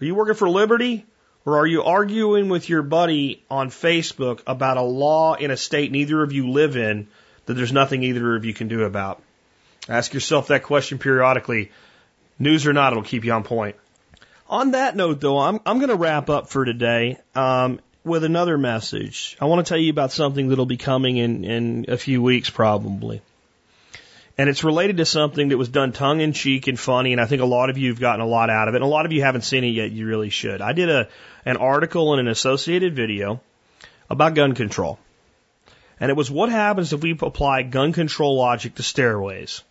Are 0.00 0.04
you 0.04 0.14
working 0.14 0.34
for 0.34 0.48
liberty? 0.48 1.04
Or 1.44 1.58
are 1.58 1.66
you 1.66 1.82
arguing 1.82 2.48
with 2.48 2.68
your 2.68 2.82
buddy 2.82 3.42
on 3.50 3.70
Facebook 3.70 4.42
about 4.46 4.76
a 4.76 4.82
law 4.82 5.34
in 5.34 5.50
a 5.50 5.56
state 5.56 5.90
neither 5.90 6.22
of 6.22 6.32
you 6.32 6.50
live 6.50 6.76
in 6.76 7.08
that 7.46 7.54
there's 7.54 7.72
nothing 7.72 8.02
either 8.04 8.36
of 8.36 8.44
you 8.44 8.54
can 8.54 8.68
do 8.68 8.84
about? 8.84 9.20
Ask 9.88 10.14
yourself 10.14 10.48
that 10.48 10.62
question 10.62 10.98
periodically. 10.98 11.72
News 12.38 12.66
or 12.66 12.72
not, 12.72 12.92
it'll 12.92 13.02
keep 13.02 13.24
you 13.24 13.32
on 13.32 13.42
point. 13.42 13.76
On 14.48 14.72
that 14.72 14.94
note, 14.94 15.20
though, 15.20 15.38
I'm, 15.38 15.60
I'm 15.66 15.78
going 15.78 15.88
to 15.88 15.96
wrap 15.96 16.30
up 16.30 16.48
for 16.48 16.64
today 16.64 17.18
um, 17.34 17.80
with 18.04 18.22
another 18.22 18.56
message. 18.56 19.36
I 19.40 19.46
want 19.46 19.64
to 19.64 19.68
tell 19.68 19.80
you 19.80 19.90
about 19.90 20.12
something 20.12 20.48
that'll 20.48 20.66
be 20.66 20.76
coming 20.76 21.16
in, 21.16 21.44
in 21.44 21.86
a 21.88 21.96
few 21.96 22.22
weeks, 22.22 22.50
probably. 22.50 23.22
And 24.38 24.48
it's 24.48 24.64
related 24.64 24.96
to 24.96 25.04
something 25.04 25.50
that 25.50 25.58
was 25.58 25.68
done 25.68 25.92
tongue 25.92 26.20
in 26.20 26.32
cheek 26.32 26.66
and 26.66 26.80
funny, 26.80 27.12
and 27.12 27.20
I 27.20 27.26
think 27.26 27.42
a 27.42 27.46
lot 27.46 27.68
of 27.68 27.76
you 27.76 27.90
have 27.90 28.00
gotten 28.00 28.22
a 28.22 28.26
lot 28.26 28.48
out 28.48 28.68
of 28.68 28.74
it. 28.74 28.78
And 28.78 28.84
a 28.84 28.88
lot 28.88 29.04
of 29.04 29.12
you 29.12 29.22
haven't 29.22 29.42
seen 29.42 29.62
it 29.62 29.68
yet, 29.68 29.92
you 29.92 30.06
really 30.06 30.30
should. 30.30 30.62
I 30.62 30.72
did 30.72 30.88
a 30.88 31.08
an 31.44 31.56
article 31.58 32.12
and 32.12 32.20
an 32.20 32.28
associated 32.28 32.96
video 32.96 33.40
about 34.08 34.34
gun 34.34 34.54
control. 34.54 34.98
And 36.00 36.10
it 36.10 36.16
was 36.16 36.30
what 36.30 36.48
happens 36.48 36.92
if 36.92 37.02
we 37.02 37.12
apply 37.12 37.62
gun 37.62 37.92
control 37.92 38.36
logic 38.36 38.76
to 38.76 38.82
stairways. 38.82 39.62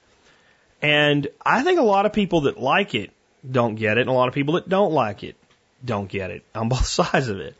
And 0.81 1.27
I 1.45 1.63
think 1.63 1.79
a 1.79 1.83
lot 1.83 2.05
of 2.05 2.13
people 2.13 2.41
that 2.41 2.59
like 2.59 2.95
it 2.95 3.11
don't 3.49 3.75
get 3.75 3.97
it, 3.97 4.01
and 4.01 4.09
a 4.09 4.13
lot 4.13 4.27
of 4.27 4.33
people 4.33 4.55
that 4.55 4.69
don't 4.69 4.91
like 4.91 5.23
it 5.23 5.35
don't 5.83 6.07
get 6.07 6.31
it 6.31 6.43
on 6.53 6.69
both 6.69 6.85
sides 6.99 7.27
of 7.27 7.39
it. 7.39 7.55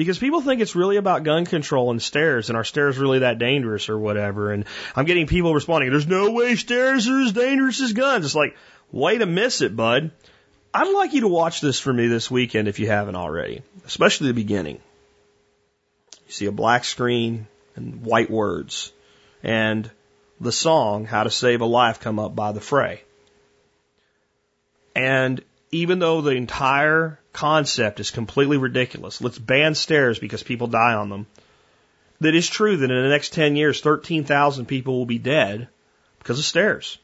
Because 0.00 0.18
people 0.18 0.40
think 0.40 0.62
it's 0.62 0.74
really 0.74 0.96
about 0.96 1.24
gun 1.24 1.44
control 1.44 1.90
and 1.90 2.00
stairs, 2.00 2.48
and 2.48 2.56
are 2.56 2.64
stairs 2.64 2.96
really 2.96 3.18
that 3.18 3.38
dangerous 3.38 3.90
or 3.90 3.98
whatever? 3.98 4.50
And 4.50 4.64
I'm 4.96 5.04
getting 5.04 5.26
people 5.26 5.52
responding, 5.52 5.90
there's 5.90 6.06
no 6.06 6.30
way 6.30 6.56
stairs 6.56 7.06
are 7.06 7.20
as 7.20 7.32
dangerous 7.32 7.82
as 7.82 7.92
guns. 7.92 8.24
It's 8.24 8.34
like, 8.34 8.56
way 8.90 9.18
to 9.18 9.26
miss 9.26 9.60
it, 9.60 9.76
bud. 9.76 10.10
I'd 10.72 10.94
like 10.94 11.12
you 11.12 11.20
to 11.20 11.28
watch 11.28 11.60
this 11.60 11.78
for 11.78 11.92
me 11.92 12.06
this 12.06 12.30
weekend 12.30 12.66
if 12.66 12.78
you 12.78 12.86
haven't 12.86 13.16
already, 13.16 13.60
especially 13.84 14.28
the 14.28 14.32
beginning. 14.32 14.76
You 16.26 16.32
see 16.32 16.46
a 16.46 16.50
black 16.50 16.86
screen 16.86 17.46
and 17.76 18.00
white 18.02 18.30
words, 18.30 18.94
and 19.42 19.90
the 20.40 20.50
song, 20.50 21.04
How 21.04 21.24
to 21.24 21.30
Save 21.30 21.60
a 21.60 21.66
Life, 21.66 22.00
come 22.00 22.18
up 22.18 22.34
by 22.34 22.52
the 22.52 22.60
fray. 22.62 23.02
And 24.96 25.44
even 25.70 25.98
though 25.98 26.22
the 26.22 26.30
entire 26.30 27.19
concept 27.32 28.00
is 28.00 28.10
completely 28.10 28.56
ridiculous, 28.56 29.20
let's 29.20 29.38
ban 29.38 29.74
stairs 29.74 30.18
because 30.18 30.42
people 30.42 30.66
die 30.66 30.94
on 30.94 31.08
them, 31.08 31.26
that 32.20 32.34
is 32.34 32.48
true 32.48 32.76
that 32.76 32.90
in 32.90 33.02
the 33.02 33.08
next 33.08 33.32
10 33.32 33.56
years, 33.56 33.80
13,000 33.80 34.66
people 34.66 34.98
will 34.98 35.06
be 35.06 35.18
dead 35.18 35.68
because 36.18 36.38
of 36.38 36.44
stairs. 36.44 36.98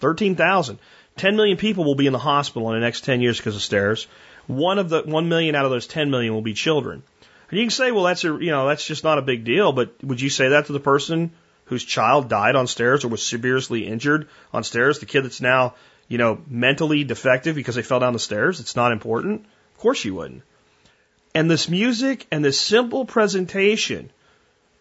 13,000. 0.00 0.78
10 1.16 1.36
million 1.36 1.56
people 1.56 1.84
will 1.84 1.94
be 1.94 2.06
in 2.06 2.12
the 2.12 2.18
hospital 2.18 2.72
in 2.72 2.80
the 2.80 2.84
next 2.84 3.04
10 3.04 3.20
years 3.20 3.38
because 3.38 3.56
of 3.56 3.62
stairs. 3.62 4.06
One 4.46 4.78
of 4.78 4.88
the, 4.88 5.02
1 5.02 5.28
million 5.28 5.54
out 5.54 5.64
of 5.64 5.70
those 5.70 5.86
10 5.86 6.10
million 6.10 6.34
will 6.34 6.42
be 6.42 6.54
children. 6.54 7.02
And 7.50 7.58
you 7.58 7.64
can 7.64 7.70
say, 7.70 7.90
well, 7.90 8.04
that's 8.04 8.24
a, 8.24 8.28
you 8.28 8.50
know, 8.50 8.68
that's 8.68 8.86
just 8.86 9.04
not 9.04 9.18
a 9.18 9.22
big 9.22 9.44
deal, 9.44 9.72
but 9.72 9.92
would 10.02 10.20
you 10.20 10.30
say 10.30 10.50
that 10.50 10.66
to 10.66 10.72
the 10.72 10.80
person 10.80 11.32
whose 11.64 11.84
child 11.84 12.28
died 12.28 12.56
on 12.56 12.66
stairs 12.66 13.04
or 13.04 13.08
was 13.08 13.22
severely 13.22 13.86
injured 13.86 14.28
on 14.52 14.64
stairs, 14.64 14.98
the 14.98 15.06
kid 15.06 15.24
that's 15.24 15.40
now, 15.40 15.74
you 16.10 16.18
know, 16.18 16.42
mentally 16.48 17.04
defective 17.04 17.54
because 17.54 17.76
they 17.76 17.82
fell 17.82 18.00
down 18.00 18.12
the 18.12 18.18
stairs, 18.18 18.58
it's 18.58 18.74
not 18.74 18.90
important? 18.90 19.46
Of 19.74 19.78
course 19.78 20.04
you 20.04 20.16
wouldn't. 20.16 20.42
And 21.36 21.48
this 21.48 21.68
music 21.68 22.26
and 22.32 22.44
this 22.44 22.60
simple 22.60 23.04
presentation, 23.04 24.10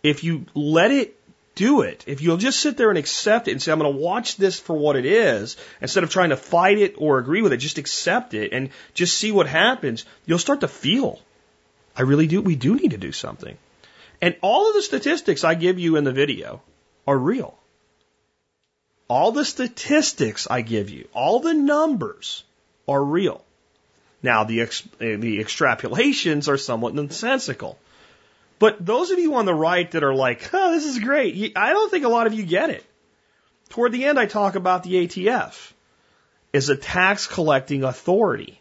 if 0.01 0.23
you 0.23 0.47
let 0.55 0.89
it 0.89 1.15
do 1.53 1.81
it, 1.81 2.03
if 2.07 2.21
you'll 2.21 2.37
just 2.37 2.59
sit 2.59 2.77
there 2.77 2.89
and 2.89 2.97
accept 2.97 3.47
it 3.47 3.51
and 3.51 3.61
say, 3.61 3.71
I'm 3.71 3.77
going 3.77 3.93
to 3.93 3.99
watch 3.99 4.37
this 4.37 4.59
for 4.59 4.75
what 4.75 4.95
it 4.95 5.05
is, 5.05 5.55
instead 5.81 6.03
of 6.03 6.09
trying 6.09 6.31
to 6.31 6.35
fight 6.35 6.79
it 6.79 6.95
or 6.97 7.19
agree 7.19 7.43
with 7.43 7.53
it, 7.53 7.57
just 7.57 7.77
accept 7.77 8.33
it 8.33 8.51
and 8.51 8.71
just 8.95 9.15
see 9.15 9.31
what 9.31 9.45
happens, 9.45 10.05
you'll 10.25 10.39
start 10.39 10.61
to 10.61 10.67
feel. 10.67 11.21
I 11.95 12.01
really 12.01 12.25
do, 12.25 12.41
we 12.41 12.55
do 12.55 12.73
need 12.73 12.91
to 12.91 12.97
do 12.97 13.11
something. 13.11 13.55
And 14.19 14.35
all 14.41 14.67
of 14.67 14.73
the 14.73 14.81
statistics 14.81 15.43
I 15.43 15.53
give 15.53 15.77
you 15.77 15.95
in 15.95 16.05
the 16.05 16.11
video 16.11 16.63
are 17.05 17.17
real. 17.17 17.58
All 19.09 19.31
the 19.31 19.43
statistics 19.43 20.47
I 20.49 20.61
give 20.61 20.89
you, 20.89 21.07
all 21.13 21.39
the 21.39 21.53
numbers 21.53 22.43
are 22.87 23.03
real. 23.03 23.43
Now, 24.21 24.43
the, 24.43 24.61
ex- 24.61 24.87
the 24.99 25.39
extrapolations 25.39 26.47
are 26.47 26.57
somewhat 26.57 26.93
nonsensical. 26.93 27.79
But 28.59 28.85
those 28.85 29.11
of 29.11 29.19
you 29.19 29.35
on 29.35 29.45
the 29.45 29.53
right 29.53 29.89
that 29.91 30.03
are 30.03 30.13
like, 30.13 30.49
oh, 30.53 30.71
this 30.71 30.85
is 30.85 30.99
great, 30.99 31.53
I 31.55 31.69
don't 31.69 31.89
think 31.89 32.05
a 32.05 32.09
lot 32.09 32.27
of 32.27 32.33
you 32.33 32.43
get 32.43 32.69
it. 32.69 32.85
Toward 33.69 33.93
the 33.93 34.05
end, 34.05 34.19
I 34.19 34.25
talk 34.25 34.55
about 34.55 34.83
the 34.83 35.07
ATF 35.07 35.71
as 36.53 36.69
a 36.69 36.75
tax 36.75 37.27
collecting 37.27 37.83
authority 37.83 38.59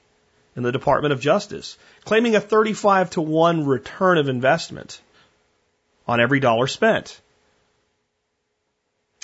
in 0.54 0.62
the 0.62 0.72
Department 0.72 1.12
of 1.12 1.20
Justice, 1.20 1.76
claiming 2.04 2.36
a 2.36 2.40
35 2.40 3.10
to 3.10 3.20
1 3.20 3.66
return 3.66 4.18
of 4.18 4.28
investment 4.28 5.00
on 6.06 6.20
every 6.20 6.40
dollar 6.40 6.66
spent. 6.66 7.20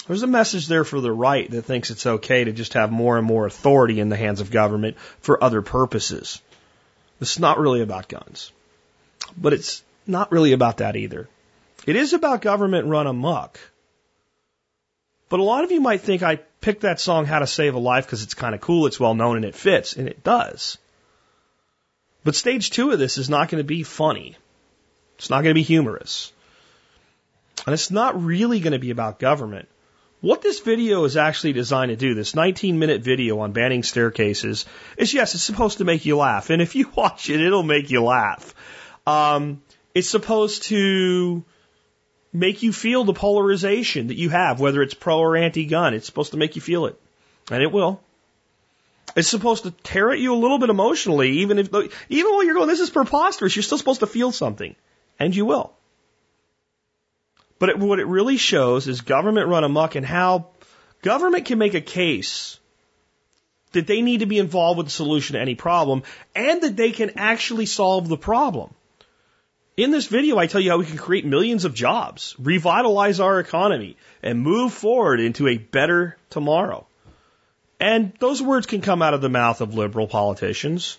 There's 0.07 0.23
a 0.23 0.27
message 0.27 0.67
there 0.67 0.85
for 0.85 1.01
the 1.01 1.13
right 1.13 1.51
that 1.51 1.63
thinks 1.63 1.91
it's 1.91 2.07
okay 2.07 2.45
to 2.45 2.53
just 2.53 2.75
have 2.75 2.93
more 2.93 3.17
and 3.17 3.27
more 3.27 3.47
authority 3.47 4.01
in 4.01 4.11
the 4.11 4.17
hands 4.17 4.41
of 4.41 4.51
government 4.51 4.99
for 5.21 5.43
other 5.43 5.63
purposes. 5.63 6.43
It's 7.21 7.39
not 7.39 7.59
really 7.59 7.81
about 7.81 8.09
guns. 8.09 8.53
But 9.37 9.55
it's 9.55 9.83
not 10.07 10.31
really 10.31 10.53
about 10.53 10.79
that 10.79 10.97
either. 10.97 11.29
It 11.87 11.97
is 11.97 12.13
about 12.13 12.43
government 12.43 12.89
run 12.89 13.07
amok. 13.07 13.59
But 15.31 15.41
a 15.41 15.43
lot 15.43 15.65
of 15.65 15.73
you 15.73 15.81
might 15.81 16.03
think 16.03 16.23
I 16.23 16.37
picked 16.61 16.83
that 16.83 17.01
song 17.01 17.25
How 17.25 17.39
to 17.39 17.47
Save 17.47 17.75
a 17.75 17.79
Life 17.79 18.05
because 18.05 18.23
it's 18.23 18.35
kind 18.35 18.55
of 18.55 18.61
cool, 18.61 18.87
it's 18.87 19.01
well 19.01 19.15
known, 19.15 19.37
and 19.37 19.45
it 19.45 19.55
fits, 19.55 19.95
and 19.95 20.07
it 20.07 20.23
does. 20.23 20.77
But 22.25 22.35
stage 22.35 22.71
two 22.71 22.91
of 22.91 22.99
this 22.99 23.17
is 23.17 23.31
not 23.31 23.49
going 23.49 23.63
to 23.63 23.67
be 23.67 23.83
funny. 23.83 24.37
It's 25.17 25.31
not 25.31 25.43
going 25.43 25.55
to 25.55 25.59
be 25.59 25.63
humorous. 25.63 26.33
And 27.67 27.73
it's 27.73 27.91
not 27.91 28.23
really 28.23 28.61
going 28.61 28.73
to 28.73 28.79
be 28.79 28.91
about 28.91 29.19
government. 29.19 29.69
What 30.25 30.41
this 30.41 30.61
video 30.61 31.05
is 31.05 31.19
actually 31.19 31.53
designed 31.53 31.91
to 31.91 31.97
do, 31.97 32.15
this 32.15 32.35
19 32.35 32.79
minute 32.79 33.03
video 33.03 33.41
on 33.41 33.53
banning 33.53 33.83
staircases, 33.83 34.65
is 34.97 35.13
yes, 35.13 35.35
it's 35.35 35.45
supposed 35.45 35.79
to 35.79 35.85
make 35.85 36.07
you 36.07 36.17
laugh. 36.17 36.49
And 36.49 36.63
if 36.63 36.75
you 36.75 36.91
watch 36.97 37.29
it, 37.29 37.43
it'll 37.43 37.63
make 37.63 37.91
you 37.91 38.03
laugh. 38.03 38.55
Um, 39.07 39.61
it's 39.95 40.09
supposed 40.09 40.63
to 40.63 41.45
make 42.33 42.63
you 42.63 42.73
feel 42.73 43.05
the 43.05 43.13
polarization 43.13 44.07
that 44.07 44.17
you 44.17 44.31
have, 44.31 44.61
whether 44.61 44.81
it's 44.81 44.95
pro 44.95 45.19
or 45.19 45.37
anti 45.37 45.67
gun. 45.67 45.93
It's 45.93 46.07
supposed 46.07 46.31
to 46.31 46.39
make 46.39 46.57
you 46.57 46.63
feel 46.63 46.87
it. 46.87 46.99
And 47.51 47.63
it 47.63 47.71
will. 47.71 48.01
It's 49.15 49.29
supposed 49.29 49.65
to 49.65 49.73
tear 49.73 50.11
at 50.11 50.21
you 50.21 50.33
a 50.33 50.41
little 50.41 50.59
bit 50.59 50.71
emotionally, 50.71 51.41
even 51.41 51.59
if, 51.59 51.69
even 52.09 52.33
while 52.33 52.45
you're 52.45 52.55
going, 52.55 52.69
this 52.69 52.81
is 52.81 52.89
preposterous, 52.89 53.55
you're 53.55 53.63
still 53.63 53.77
supposed 53.77 54.01
to 54.01 54.07
feel 54.07 54.33
something. 54.33 54.75
And 55.19 55.37
you 55.37 55.45
will. 55.45 55.75
But 57.65 57.71
it, 57.71 57.79
what 57.79 57.99
it 57.99 58.07
really 58.07 58.37
shows 58.37 58.89
is 58.89 59.01
government 59.01 59.49
run 59.49 59.65
amok 59.65 59.95
and 59.95 60.05
how 60.05 60.49
government 61.01 61.47
can 61.47 61.57
make 61.57 61.73
a 61.73 61.81
case 61.81 62.59
that 63.73 63.87
they 63.87 64.03
need 64.03 64.21
to 64.21 64.27
be 64.27 64.39
involved 64.39 64.77
with 64.77 64.89
the 64.89 64.93
solution 64.93 65.33
to 65.33 65.41
any 65.41 65.55
problem 65.55 66.03
and 66.35 66.61
that 66.61 66.77
they 66.77 66.91
can 66.91 67.13
actually 67.17 67.65
solve 67.65 68.07
the 68.07 68.19
problem. 68.19 68.75
In 69.79 69.93
this 69.93 70.09
video, 70.09 70.37
I 70.37 70.47
tell 70.47 70.61
you 70.61 70.73
how 70.73 70.77
we 70.77 70.85
can 70.85 70.99
create 70.99 71.25
millions 71.25 71.65
of 71.65 71.73
jobs, 71.73 72.37
revitalize 72.39 73.19
our 73.19 73.41
economy, 73.41 73.97
and 74.23 74.43
move 74.43 74.75
forward 74.75 75.21
into 75.21 75.49
a 75.49 75.57
better 75.57 76.19
tomorrow. 76.29 76.87
And 77.81 78.13
those 78.21 78.43
words 78.43 78.67
can 78.67 78.83
come 78.83 79.01
out 79.01 79.15
of 79.15 79.23
the 79.23 79.31
mouth 79.31 79.63
of 79.63 79.75
liberal 79.75 80.07
politicians. 80.07 80.99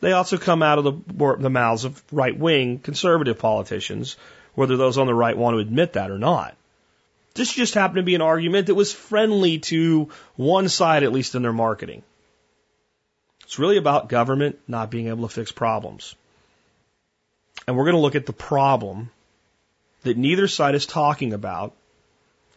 They 0.00 0.10
also 0.10 0.38
come 0.38 0.64
out 0.64 0.78
of 0.78 0.84
the, 0.84 1.36
the 1.38 1.50
mouths 1.50 1.84
of 1.84 2.02
right 2.10 2.36
wing 2.36 2.80
conservative 2.80 3.38
politicians 3.38 4.16
whether 4.54 4.76
those 4.76 4.98
on 4.98 5.06
the 5.06 5.14
right 5.14 5.36
want 5.36 5.54
to 5.54 5.58
admit 5.58 5.94
that 5.94 6.10
or 6.10 6.18
not. 6.18 6.56
This 7.34 7.52
just 7.52 7.74
happened 7.74 7.96
to 7.96 8.02
be 8.02 8.14
an 8.14 8.22
argument 8.22 8.66
that 8.66 8.74
was 8.74 8.92
friendly 8.92 9.58
to 9.60 10.08
one 10.36 10.68
side, 10.68 11.02
at 11.02 11.12
least 11.12 11.34
in 11.34 11.42
their 11.42 11.52
marketing. 11.52 12.02
It's 13.44 13.58
really 13.58 13.76
about 13.76 14.08
government 14.08 14.58
not 14.66 14.90
being 14.90 15.08
able 15.08 15.26
to 15.26 15.34
fix 15.34 15.52
problems. 15.52 16.14
And 17.66 17.76
we're 17.76 17.84
going 17.84 17.96
to 17.96 18.00
look 18.00 18.14
at 18.14 18.26
the 18.26 18.32
problem 18.32 19.10
that 20.02 20.16
neither 20.16 20.48
side 20.48 20.74
is 20.74 20.86
talking 20.86 21.32
about 21.32 21.72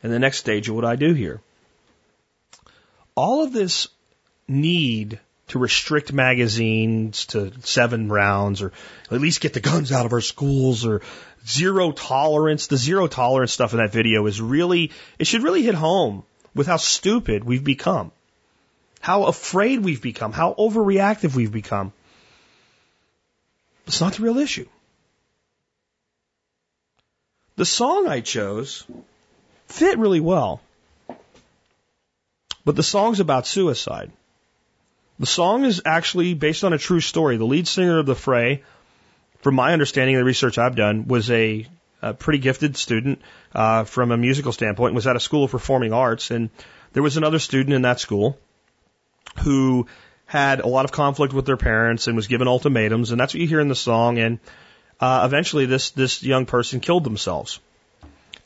in 0.01 0.11
the 0.11 0.19
next 0.19 0.37
stage 0.37 0.69
of 0.69 0.75
what 0.75 0.85
I 0.85 0.95
do 0.95 1.13
here. 1.13 1.41
All 3.15 3.43
of 3.43 3.53
this 3.53 3.87
need 4.47 5.19
to 5.53 5.59
restrict 5.59 6.11
magazines 6.11 7.27
to 7.27 7.51
seven 7.61 8.09
rounds 8.09 8.63
or 8.63 8.71
at 9.11 9.21
least 9.21 9.39
get 9.39 9.53
the 9.53 9.59
guns 9.59 9.91
out 9.91 10.07
of 10.07 10.11
our 10.11 10.19
schools 10.19 10.83
or 10.83 11.01
zero 11.47 11.91
tolerance. 11.91 12.65
The 12.65 12.77
zero 12.77 13.05
tolerance 13.05 13.53
stuff 13.53 13.71
in 13.71 13.77
that 13.77 13.91
video 13.91 14.25
is 14.25 14.41
really, 14.41 14.89
it 15.19 15.27
should 15.27 15.43
really 15.43 15.61
hit 15.61 15.75
home 15.75 16.23
with 16.55 16.65
how 16.65 16.77
stupid 16.77 17.43
we've 17.43 17.63
become, 17.63 18.11
how 18.99 19.25
afraid 19.25 19.81
we've 19.81 20.01
become, 20.01 20.31
how 20.31 20.55
overreactive 20.55 21.35
we've 21.35 21.51
become. 21.51 21.93
It's 23.85 24.01
not 24.01 24.13
the 24.13 24.23
real 24.23 24.39
issue. 24.39 24.67
The 27.57 27.65
song 27.65 28.07
I 28.07 28.21
chose 28.21 28.87
fit 29.67 29.99
really 29.99 30.19
well, 30.19 30.61
but 32.65 32.75
the 32.75 32.81
song's 32.81 33.19
about 33.19 33.45
suicide. 33.45 34.11
The 35.19 35.25
song 35.25 35.65
is 35.65 35.81
actually 35.85 36.33
based 36.33 36.63
on 36.63 36.73
a 36.73 36.77
true 36.77 36.99
story. 36.99 37.37
The 37.37 37.45
lead 37.45 37.67
singer 37.67 37.99
of 37.99 38.05
the 38.05 38.15
Fray 38.15 38.63
from 39.43 39.55
my 39.55 39.73
understanding 39.73 40.15
of 40.15 40.21
the 40.21 40.25
research 40.25 40.57
I've 40.57 40.75
done, 40.75 41.07
was 41.07 41.29
a, 41.29 41.67
a 42.01 42.13
pretty 42.13 42.39
gifted 42.39 42.77
student 42.77 43.21
uh, 43.53 43.83
from 43.83 44.11
a 44.11 44.17
musical 44.17 44.53
standpoint, 44.53 44.95
was 44.95 45.05
at 45.05 45.17
a 45.17 45.19
school 45.19 45.43
of 45.43 45.51
performing 45.51 45.91
arts, 45.91 46.31
and 46.31 46.49
there 46.93 47.03
was 47.03 47.17
another 47.17 47.39
student 47.39 47.73
in 47.73 47.81
that 47.81 47.99
school 47.99 48.37
who 49.43 49.87
had 50.25 50.61
a 50.61 50.67
lot 50.67 50.85
of 50.85 50.93
conflict 50.93 51.33
with 51.33 51.45
their 51.45 51.57
parents 51.57 52.07
and 52.07 52.15
was 52.15 52.27
given 52.27 52.47
ultimatums, 52.47 53.11
and 53.11 53.19
that's 53.19 53.33
what 53.33 53.41
you 53.41 53.47
hear 53.47 53.59
in 53.59 53.67
the 53.67 53.75
song. 53.75 54.17
And 54.17 54.39
uh, 55.01 55.23
eventually, 55.25 55.65
this 55.65 55.91
this 55.91 56.23
young 56.23 56.45
person 56.45 56.79
killed 56.79 57.03
themselves. 57.03 57.59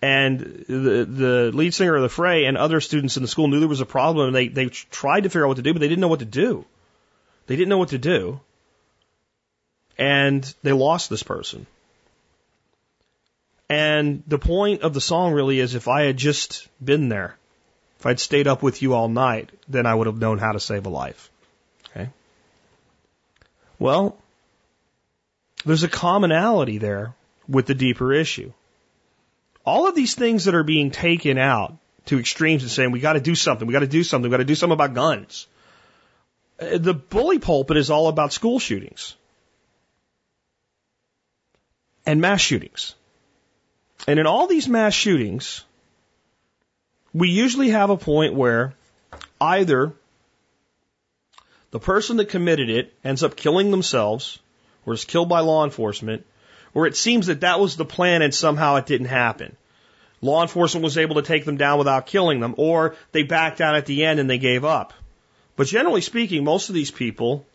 And 0.02 0.40
the, 0.40 1.06
the 1.06 1.52
lead 1.54 1.74
singer 1.74 1.96
of 1.96 2.04
the 2.04 2.10
fray 2.10 2.46
and 2.46 2.56
other 2.56 2.80
students 2.82 3.18
in 3.18 3.24
the 3.24 3.28
school 3.28 3.48
knew 3.48 3.60
there 3.60 3.68
was 3.68 3.82
a 3.82 3.86
problem 3.86 4.28
and 4.28 4.36
they, 4.36 4.48
they 4.48 4.68
tried 4.68 5.22
to 5.22 5.30
figure 5.30 5.46
out 5.46 5.50
what 5.50 5.58
to 5.58 5.64
do, 5.64 5.74
but 5.74 5.80
they 5.80 5.88
didn't 5.88 6.02
know 6.02 6.08
what 6.08 6.20
to 6.20 6.26
do. 6.26 6.66
They 7.48 7.56
didn't 7.56 7.70
know 7.70 7.80
what 7.80 7.90
to 7.90 7.98
do. 7.98 8.40
And 9.98 10.54
they 10.62 10.74
lost 10.74 11.10
this 11.10 11.24
person. 11.24 11.66
And 13.70 14.24
the 14.28 14.40
point 14.40 14.84
of 14.84 14.94
the 14.94 15.02
song 15.02 15.34
really 15.34 15.60
is 15.60 15.76
if 15.76 15.88
I 15.88 16.04
had 16.04 16.18
just 16.18 16.68
been 16.84 17.10
there, 17.10 17.36
if 18.00 18.06
I'd 18.06 18.20
stayed 18.20 18.48
up 18.48 18.62
with 18.62 18.82
you 18.82 18.94
all 18.94 19.10
night, 19.10 19.50
then 19.68 19.86
I 19.86 19.96
would 19.96 20.08
have 20.08 20.20
known 20.20 20.38
how 20.38 20.52
to 20.52 20.60
save 20.60 20.86
a 20.86 20.90
life. 20.90 21.32
Okay? 21.90 22.10
Well, 23.80 24.18
there's 25.66 25.84
a 25.84 25.90
commonality 25.90 26.78
there 26.78 27.16
with 27.48 27.66
the 27.66 27.74
deeper 27.74 28.14
issue. 28.14 28.54
All 29.68 29.86
of 29.86 29.96
these 29.96 30.16
things 30.16 30.46
that 30.46 30.56
are 30.56 30.64
being 30.64 30.92
taken 30.92 31.38
out 31.38 31.78
to 32.06 32.18
extremes 32.18 32.64
and 32.64 32.72
saying 32.72 32.92
we 32.92 33.02
got 33.02 33.14
to 33.14 33.20
do 33.20 33.36
something, 33.36 33.68
we 33.68 33.74
got 33.74 33.82
to 33.82 33.88
do 33.88 34.04
something, 34.04 34.32
we 34.32 34.34
got 34.34 34.38
to 34.38 34.46
do 34.46 34.56
something 34.56 34.74
about 34.74 34.94
guns. 34.94 35.46
Uh, 36.58 36.78
The 36.78 36.94
bully 36.94 37.40
pulpit 37.40 37.76
is 37.76 37.90
all 37.90 38.08
about 38.08 38.32
school 38.32 38.60
shootings 38.60 39.16
and 42.06 42.22
mass 42.22 42.40
shootings. 42.40 42.96
And 44.08 44.20
in 44.20 44.26
all 44.26 44.48
these 44.48 44.70
mass 44.70 44.94
shootings, 44.94 45.66
we 47.14 47.30
usually 47.30 47.72
have 47.72 47.90
a 47.90 47.98
point 47.98 48.36
where 48.36 48.74
either 49.42 49.92
the 51.72 51.80
person 51.80 52.18
that 52.18 52.30
committed 52.30 52.70
it 52.70 52.94
ends 53.04 53.22
up 53.22 53.36
killing 53.36 53.72
themselves 53.72 54.40
or 54.86 54.94
is 54.94 55.04
killed 55.04 55.28
by 55.28 55.42
law 55.42 55.66
enforcement, 55.66 56.26
or 56.74 56.88
it 56.88 56.96
seems 56.96 57.28
that 57.28 57.42
that 57.42 57.60
was 57.60 57.76
the 57.76 57.86
plan 57.86 58.22
and 58.22 58.34
somehow 58.34 58.76
it 58.76 58.86
didn't 58.86 59.08
happen. 59.08 59.56
Law 60.22 60.42
enforcement 60.42 60.84
was 60.84 60.98
able 60.98 61.16
to 61.16 61.22
take 61.22 61.46
them 61.46 61.58
down 61.58 61.78
without 61.78 62.08
killing 62.08 62.40
them, 62.40 62.56
or 62.58 62.96
they 63.12 63.24
backed 63.24 63.60
down 63.60 63.76
at 63.76 63.86
the 63.86 64.06
end 64.06 64.20
and 64.20 64.30
they 64.30 64.40
gave 64.40 64.66
up. 64.66 64.94
But 65.56 65.68
generally 65.68 66.02
speaking, 66.02 66.44
most 66.44 66.70
of 66.70 66.76
these 66.76 66.92
people 66.92 67.46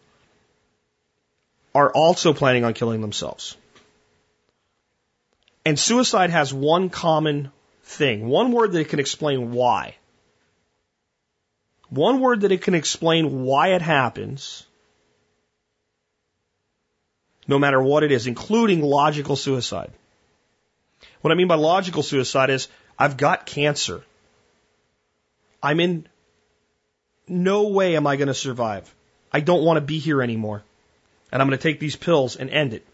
are 1.74 1.90
also 1.90 2.32
planning 2.32 2.64
on 2.64 2.74
killing 2.74 3.00
themselves. 3.00 3.56
And 5.64 5.78
suicide 5.78 6.30
has 6.30 6.52
one 6.52 6.90
common 6.90 7.52
thing, 7.84 8.28
one 8.28 8.52
word 8.52 8.72
that 8.72 8.88
can 8.88 9.00
explain 9.00 9.52
why. 9.52 9.96
One 11.88 12.20
word 12.20 12.40
that 12.40 12.52
it 12.52 12.62
can 12.62 12.74
explain 12.74 13.44
why 13.44 13.74
it 13.74 13.82
happens, 13.82 14.66
no 17.46 17.58
matter 17.58 17.82
what 17.82 18.02
it 18.02 18.12
is, 18.12 18.26
including 18.26 18.82
logical 18.82 19.36
suicide. 19.36 19.90
What 21.20 21.32
I 21.32 21.34
mean 21.34 21.48
by 21.48 21.56
logical 21.56 22.02
suicide 22.02 22.50
is 22.50 22.68
I've 22.98 23.16
got 23.16 23.46
cancer. 23.46 24.02
I'm 25.62 25.80
in 25.80 26.06
no 27.28 27.68
way 27.68 27.96
am 27.96 28.06
I 28.06 28.16
going 28.16 28.28
to 28.28 28.34
survive. 28.34 28.92
I 29.32 29.40
don't 29.40 29.64
want 29.64 29.76
to 29.78 29.80
be 29.80 29.98
here 29.98 30.22
anymore. 30.22 30.62
And 31.30 31.40
I'm 31.40 31.48
going 31.48 31.58
to 31.58 31.62
take 31.62 31.80
these 31.80 31.96
pills 31.96 32.36
and 32.36 32.50
end 32.50 32.74
it. 32.74 32.86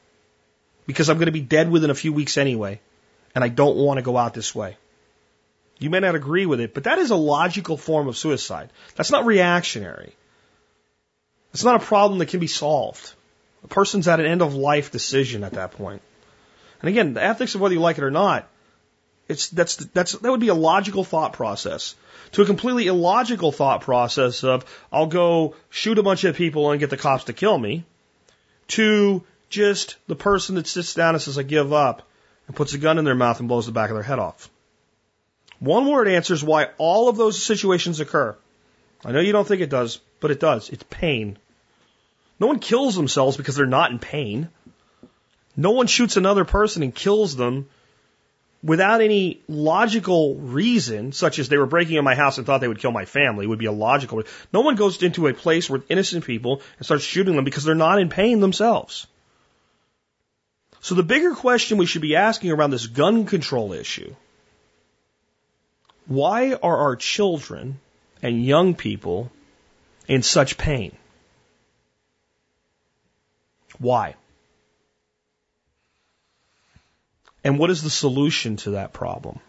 Because 0.87 1.11
I'm 1.11 1.17
going 1.17 1.27
to 1.27 1.33
be 1.33 1.41
dead 1.41 1.71
within 1.71 1.91
a 1.91 1.95
few 1.95 2.13
weeks 2.13 2.39
anyway. 2.39 2.81
And 3.35 3.43
I 3.43 3.49
don't 3.49 3.77
want 3.77 3.99
to 3.99 4.03
go 4.03 4.17
out 4.17 4.35
this 4.35 4.55
way. 4.55 4.77
You 5.79 5.91
may 5.91 6.01
not 6.01 6.15
agree 6.15 6.47
with 6.47 6.61
it, 6.61 6.75
but 6.75 6.85
that 6.85 6.99
is 6.99 7.11
a 7.11 7.17
logical 7.17 7.77
form 7.77 8.09
of 8.09 8.17
suicide. 8.17 8.71
That's 8.97 9.11
not 9.11 9.27
reactionary. 9.27 10.15
It's 11.53 11.65
not 11.65 11.83
a 11.83 11.85
problem 11.85 12.19
that 12.19 12.27
can 12.27 12.41
be 12.41 12.47
solved. 12.47 13.13
A 13.65 13.69
person's 13.69 14.09
at 14.09 14.21
an 14.21 14.27
end 14.27 14.43
of 14.43 14.55
life 14.55 14.91
decision 14.93 15.45
at 15.45 15.53
that 15.53 15.73
point. 15.73 16.03
And 16.81 16.89
again, 16.89 17.15
the 17.15 17.23
ethics 17.23 17.55
of 17.55 17.61
whether 17.61 17.75
you 17.75 17.81
like 17.81 17.99
it 17.99 18.05
or 18.05 18.11
not, 18.11 18.49
it's 19.29 19.49
that's 19.49 19.77
that's 19.77 20.13
that 20.13 20.31
would 20.31 20.41
be 20.41 20.49
a 20.49 20.55
logical 20.55 21.05
thought 21.05 21.33
process. 21.33 21.95
To 22.33 22.43
a 22.43 22.47
completely 22.47 22.87
illogical 22.87 23.53
thought 23.53 23.83
process 23.83 24.45
of 24.45 24.65
I'll 24.93 25.07
go 25.07 25.55
shoot 25.71 25.99
a 25.99 26.03
bunch 26.03 26.25
of 26.25 26.37
people 26.37 26.71
and 26.71 26.81
get 26.81 26.91
the 26.91 26.97
cops 26.97 27.25
to 27.25 27.33
kill 27.33 27.59
me, 27.59 27.85
to 28.69 29.23
just 29.51 29.97
the 30.07 30.17
person 30.17 30.55
that 30.57 30.67
sits 30.67 30.95
down 30.95 31.15
and 31.15 31.23
says 31.23 31.39
I 31.39 31.43
give 31.43 31.73
up 31.73 32.03
and 32.47 32.57
puts 32.57 32.75
a 32.75 32.79
gun 32.79 32.99
in 32.99 33.05
their 33.05 33.15
mouth 33.15 33.41
and 33.41 33.49
blows 33.49 33.67
the 33.67 33.73
back 33.73 33.91
of 33.91 33.97
their 33.97 34.03
head 34.03 34.19
off. 34.19 34.51
One 35.59 35.87
word 35.87 36.09
answers 36.09 36.45
why 36.45 36.69
all 36.79 37.09
of 37.09 37.17
those 37.17 37.43
situations 37.43 38.01
occur. 38.01 38.37
I 39.05 39.13
know 39.13 39.21
you 39.21 39.33
don't 39.33 39.47
think 39.47 39.61
it 39.61 39.71
does, 39.71 40.01
but 40.21 40.31
it 40.31 40.41
does. 40.41 40.71
It's 40.71 40.85
pain. 40.89 41.39
No 42.41 42.47
one 42.47 42.61
kills 42.61 42.95
themselves 42.95 43.37
because 43.37 43.57
they're 43.57 43.67
not 43.67 43.91
in 43.91 43.99
pain. 43.99 44.49
No 45.57 45.73
one 45.73 45.89
shoots 45.89 46.17
another 46.17 46.45
person 46.45 46.83
and 46.83 46.95
kills 46.95 47.35
them 47.37 47.69
without 48.63 49.01
any 49.01 49.41
logical 49.49 50.37
reason, 50.37 51.13
such 51.13 51.39
as 51.39 51.49
they 51.49 51.59
were 51.59 51.67
breaking 51.67 51.97
in 51.97 52.05
my 52.05 52.15
house 52.15 52.39
and 52.39 52.47
thought 52.47 52.61
they 52.61 52.69
would 52.69 52.81
kill 52.81 52.93
my 52.93 53.05
family, 53.05 53.47
would 53.47 53.59
be 53.59 53.67
a 53.67 53.73
logical. 53.73 54.23
No 54.53 54.61
one 54.61 54.77
goes 54.77 55.03
into 55.03 55.27
a 55.27 55.35
place 55.35 55.69
with 55.69 55.91
innocent 55.91 56.25
people 56.25 56.63
and 56.79 56.85
starts 56.85 57.05
shooting 57.05 57.35
them 57.37 57.45
because 57.45 57.65
they're 57.65 57.75
not 57.75 58.01
in 58.01 58.09
pain 58.09 58.41
themselves. 58.41 59.07
So 60.81 60.95
the 60.95 61.03
bigger 61.03 61.35
question 61.35 61.79
we 61.79 61.87
should 61.87 62.03
be 62.03 62.17
asking 62.17 62.53
around 62.53 62.71
this 62.71 62.87
gun 62.87 63.27
control 63.27 63.73
issue 63.73 64.15
why 66.07 66.55
are 66.55 66.77
our 66.79 66.97
children 66.97 67.79
and 68.23 68.45
young 68.45 68.75
people 68.75 69.31
in 70.07 70.23
such 70.23 70.57
pain? 70.57 70.97
Why? 73.79 74.15
And 77.45 77.59
what 77.59 77.71
is 77.71 77.83
the 77.83 77.91
solution 77.91 78.57
to 78.59 78.71
that 78.73 78.93
problem? 78.93 79.41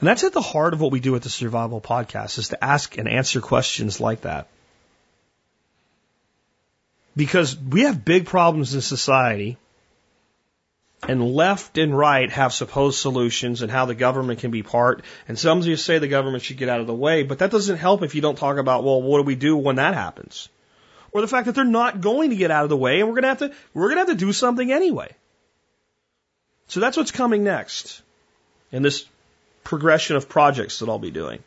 And 0.00 0.08
that's 0.08 0.24
at 0.24 0.32
the 0.32 0.40
heart 0.40 0.72
of 0.72 0.80
what 0.80 0.92
we 0.92 1.00
do 1.00 1.14
at 1.14 1.22
the 1.22 1.28
Survival 1.28 1.80
Podcast 1.80 2.38
is 2.38 2.48
to 2.48 2.64
ask 2.64 2.96
and 2.96 3.08
answer 3.08 3.40
questions 3.40 4.00
like 4.00 4.22
that. 4.22 4.48
Because 7.16 7.56
we 7.58 7.82
have 7.82 8.04
big 8.04 8.26
problems 8.26 8.74
in 8.74 8.80
society 8.80 9.58
and 11.06 11.34
left 11.34 11.76
and 11.76 11.96
right 11.96 12.30
have 12.30 12.52
supposed 12.52 12.98
solutions 12.98 13.62
and 13.62 13.70
how 13.70 13.84
the 13.84 13.94
government 13.94 14.40
can 14.40 14.50
be 14.50 14.62
part. 14.62 15.02
And 15.28 15.38
some 15.38 15.58
of 15.58 15.66
you 15.66 15.76
say 15.76 15.98
the 15.98 16.08
government 16.08 16.44
should 16.44 16.56
get 16.56 16.68
out 16.68 16.80
of 16.80 16.86
the 16.86 16.94
way, 16.94 17.22
but 17.22 17.40
that 17.40 17.50
doesn't 17.50 17.78
help 17.78 18.02
if 18.02 18.14
you 18.14 18.22
don't 18.22 18.38
talk 18.38 18.56
about, 18.56 18.84
well, 18.84 19.02
what 19.02 19.18
do 19.18 19.24
we 19.24 19.34
do 19.34 19.56
when 19.56 19.76
that 19.76 19.94
happens? 19.94 20.48
Or 21.12 21.20
the 21.20 21.28
fact 21.28 21.46
that 21.46 21.54
they're 21.54 21.64
not 21.64 22.00
going 22.00 22.30
to 22.30 22.36
get 22.36 22.50
out 22.50 22.64
of 22.64 22.70
the 22.70 22.76
way 22.76 23.00
and 23.00 23.08
we're 23.08 23.20
going 23.20 23.22
to 23.22 23.28
have 23.28 23.38
to, 23.38 23.52
we're 23.74 23.88
going 23.88 23.96
to 23.96 24.10
have 24.10 24.18
to 24.18 24.24
do 24.24 24.32
something 24.32 24.70
anyway. 24.70 25.14
So 26.68 26.78
that's 26.78 26.96
what's 26.96 27.10
coming 27.10 27.42
next 27.42 28.02
in 28.70 28.82
this 28.82 29.04
progression 29.64 30.16
of 30.16 30.28
projects 30.28 30.78
that 30.78 30.88
I'll 30.88 30.98
be 30.98 31.10
doing. 31.10 31.42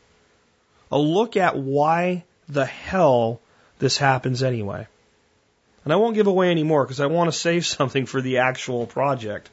A 0.92 0.98
look 0.98 1.36
at 1.36 1.56
why 1.56 2.24
the 2.48 2.66
hell 2.66 3.40
this 3.78 3.96
happens 3.96 4.42
anyway. 4.42 4.86
And 5.84 5.92
I 5.92 5.96
won't 5.96 6.14
give 6.14 6.26
away 6.26 6.50
any 6.50 6.62
more 6.62 6.84
because 6.84 7.00
I 7.00 7.06
want 7.06 7.32
to 7.32 7.38
save 7.38 7.66
something 7.78 8.06
for 8.06 8.20
the 8.20 8.38
actual 8.38 8.86
project. 8.86 9.50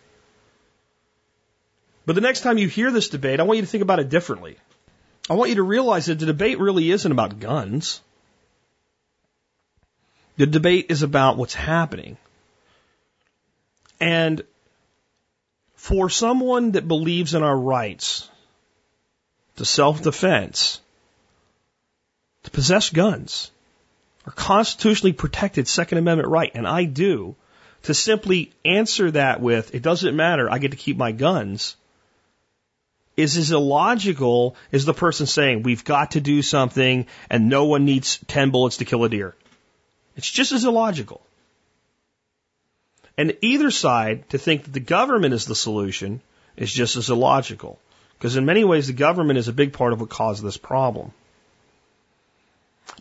But 2.06 2.16
the 2.16 2.22
next 2.22 2.42
time 2.42 2.58
you 2.58 2.68
hear 2.68 2.92
this 2.92 3.10
debate, 3.10 3.40
I 3.40 3.44
want 3.44 3.58
you 3.58 3.64
to 3.64 3.72
think 3.72 3.84
about 3.84 4.00
it 4.00 4.10
differently. 4.10 4.58
I 5.30 5.36
want 5.36 5.50
you 5.50 5.56
to 5.56 5.64
realize 5.64 6.08
that 6.08 6.20
the 6.20 6.26
debate 6.26 6.60
really 6.60 6.92
isn't 6.92 7.12
about 7.12 7.40
guns. 7.40 8.02
The 10.38 10.46
debate 10.46 10.88
is 10.90 11.04
about 11.04 11.38
what's 11.38 11.54
happening. 11.54 12.18
And 14.00 14.44
for 15.76 16.10
someone 16.10 16.72
that 16.72 16.88
believes 16.88 17.34
in 17.34 17.44
our 17.44 17.58
rights 17.58 18.30
to 19.58 19.66
self 19.66 20.02
defense, 20.02 20.80
to 22.44 22.52
possess 22.52 22.90
guns, 22.90 23.52
our 24.26 24.34
constitutionally 24.34 25.14
protected 25.14 25.68
Second 25.68 25.98
Amendment 25.98 26.30
right, 26.30 26.52
and 26.54 26.68
I 26.68 26.86
do, 26.86 27.36
to 27.84 27.94
simply 27.94 28.52
answer 28.64 29.12
that 29.12 29.42
with, 29.42 29.74
it 29.74 29.82
doesn't 29.82 30.16
matter, 30.16 30.50
I 30.50 30.60
get 30.60 30.72
to 30.72 30.78
keep 30.78 30.98
my 30.98 31.12
guns, 31.12 31.76
is 33.18 33.38
as 33.38 33.52
illogical 33.52 34.56
as 34.72 34.86
the 34.86 34.94
person 34.94 35.26
saying, 35.26 35.64
we've 35.64 35.84
got 35.84 36.12
to 36.12 36.22
do 36.22 36.42
something 36.42 37.08
and 37.30 37.50
no 37.50 37.66
one 37.66 37.86
needs 37.86 38.20
10 38.28 38.52
bullets 38.52 38.78
to 38.78 38.86
kill 38.86 39.04
a 39.04 39.10
deer. 39.10 39.36
It's 40.16 40.30
just 40.30 40.52
as 40.52 40.66
illogical. 40.66 41.22
And 43.18 43.38
either 43.42 43.72
side, 43.72 44.30
to 44.30 44.38
think 44.38 44.64
that 44.64 44.74
the 44.74 44.80
government 44.80 45.34
is 45.34 45.46
the 45.46 45.56
solution, 45.56 46.22
is 46.58 46.72
just 46.72 46.96
as 46.96 47.10
illogical. 47.10 47.80
Because 48.18 48.36
in 48.36 48.46
many 48.46 48.64
ways, 48.64 48.88
the 48.88 48.94
government 48.94 49.40
is 49.40 49.48
a 49.48 49.54
big 49.54 49.74
part 49.74 49.94
of 49.94 50.00
what 50.00 50.10
caused 50.10 50.44
this 50.44 50.58
problem. 50.58 51.12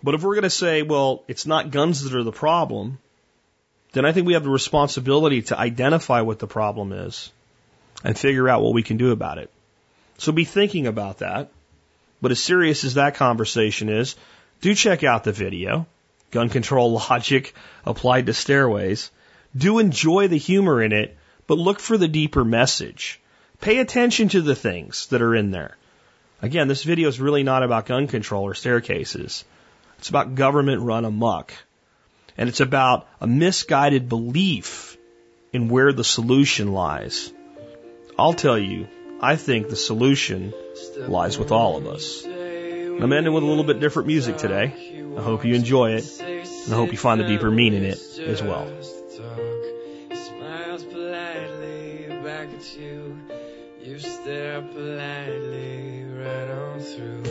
But 0.03 0.15
if 0.15 0.23
we're 0.23 0.35
going 0.35 0.43
to 0.43 0.51
say, 0.51 0.83
well, 0.83 1.25
it's 1.29 1.47
not 1.47 1.71
guns 1.71 2.03
that 2.03 2.15
are 2.15 2.23
the 2.23 2.33
problem, 2.33 2.99
then 3.93 4.05
I 4.07 4.13
think 4.13 4.27
we 4.27 4.35
have 4.35 4.45
the 4.45 4.51
responsibility 4.51 5.43
to 5.43 5.59
identify 5.59 6.21
what 6.21 6.39
the 6.39 6.47
problem 6.47 6.93
is 6.93 7.31
and 8.05 8.19
figure 8.19 8.49
out 8.49 8.63
what 8.63 8.75
we 8.75 8.83
can 8.83 8.97
do 8.97 9.11
about 9.11 9.39
it. 9.39 9.51
So 10.19 10.33
be 10.33 10.45
thinking 10.45 10.87
about 10.87 11.19
that. 11.19 11.51
But 12.23 12.31
as 12.31 12.43
serious 12.43 12.85
as 12.85 12.95
that 12.95 13.15
conversation 13.15 13.89
is, 13.89 14.17
do 14.61 14.75
check 14.75 15.03
out 15.03 15.25
the 15.25 15.33
video, 15.33 15.87
Gun 16.31 16.49
Control 16.49 16.93
Logic 17.11 17.53
Applied 17.85 18.27
to 18.27 18.35
Stairways. 18.35 19.11
Do 19.57 19.79
enjoy 19.79 20.29
the 20.29 20.39
humor 20.39 20.83
in 20.83 20.93
it, 20.93 21.17
but 21.47 21.59
look 21.59 21.81
for 21.81 21.99
the 21.99 22.09
deeper 22.09 22.45
message. 22.45 23.21
Pay 23.61 23.79
attention 23.79 24.29
to 24.31 24.41
the 24.41 24.55
things 24.55 25.07
that 25.09 25.23
are 25.23 25.35
in 25.35 25.51
there. 25.51 25.77
Again, 26.43 26.69
this 26.69 26.85
video 26.85 27.09
is 27.09 27.21
really 27.21 27.43
not 27.43 27.63
about 27.63 27.87
gun 27.87 28.07
control 28.07 28.45
or 28.45 28.55
staircases. 28.55 29.45
It's 29.99 30.09
about 30.09 30.35
government 30.35 30.83
run 30.83 31.05
amok. 31.05 31.53
And 32.39 32.49
it's 32.49 32.61
about 32.61 33.07
a 33.21 33.27
misguided 33.27 34.09
belief 34.09 34.97
in 35.53 35.69
where 35.69 35.93
the 35.93 36.05
solution 36.05 36.73
lies. 36.73 37.33
I'll 38.19 38.33
tell 38.33 38.59
you, 38.59 38.89
I 39.21 39.37
think 39.37 39.69
the 39.69 39.77
solution 39.77 40.55
lies 40.97 41.39
with 41.39 41.53
all 41.53 41.77
of 41.77 41.87
us. 41.87 42.25
I'm 43.03 43.13
ending 43.13 43.33
with 43.33 43.43
a 43.43 43.47
little 43.47 43.65
bit 43.65 43.81
different 43.81 44.09
music 44.09 44.37
today. 44.37 44.75
I 45.17 45.23
hope 45.23 45.45
you 45.45 45.55
enjoy 45.55 45.93
it, 45.93 46.21
and 46.21 46.73
I 46.73 46.77
hope 46.77 46.93
you 46.93 46.99
find 46.99 47.21
the 47.21 47.25
deeper 47.25 47.51
meaning 47.51 47.85
in 47.85 47.91
it 47.91 48.19
as 48.27 48.43
well. 48.43 48.71
You 53.83 53.99
stare 53.99 54.61
politely 54.61 56.05
right 56.05 56.51
on 56.51 56.81
through 56.81 57.23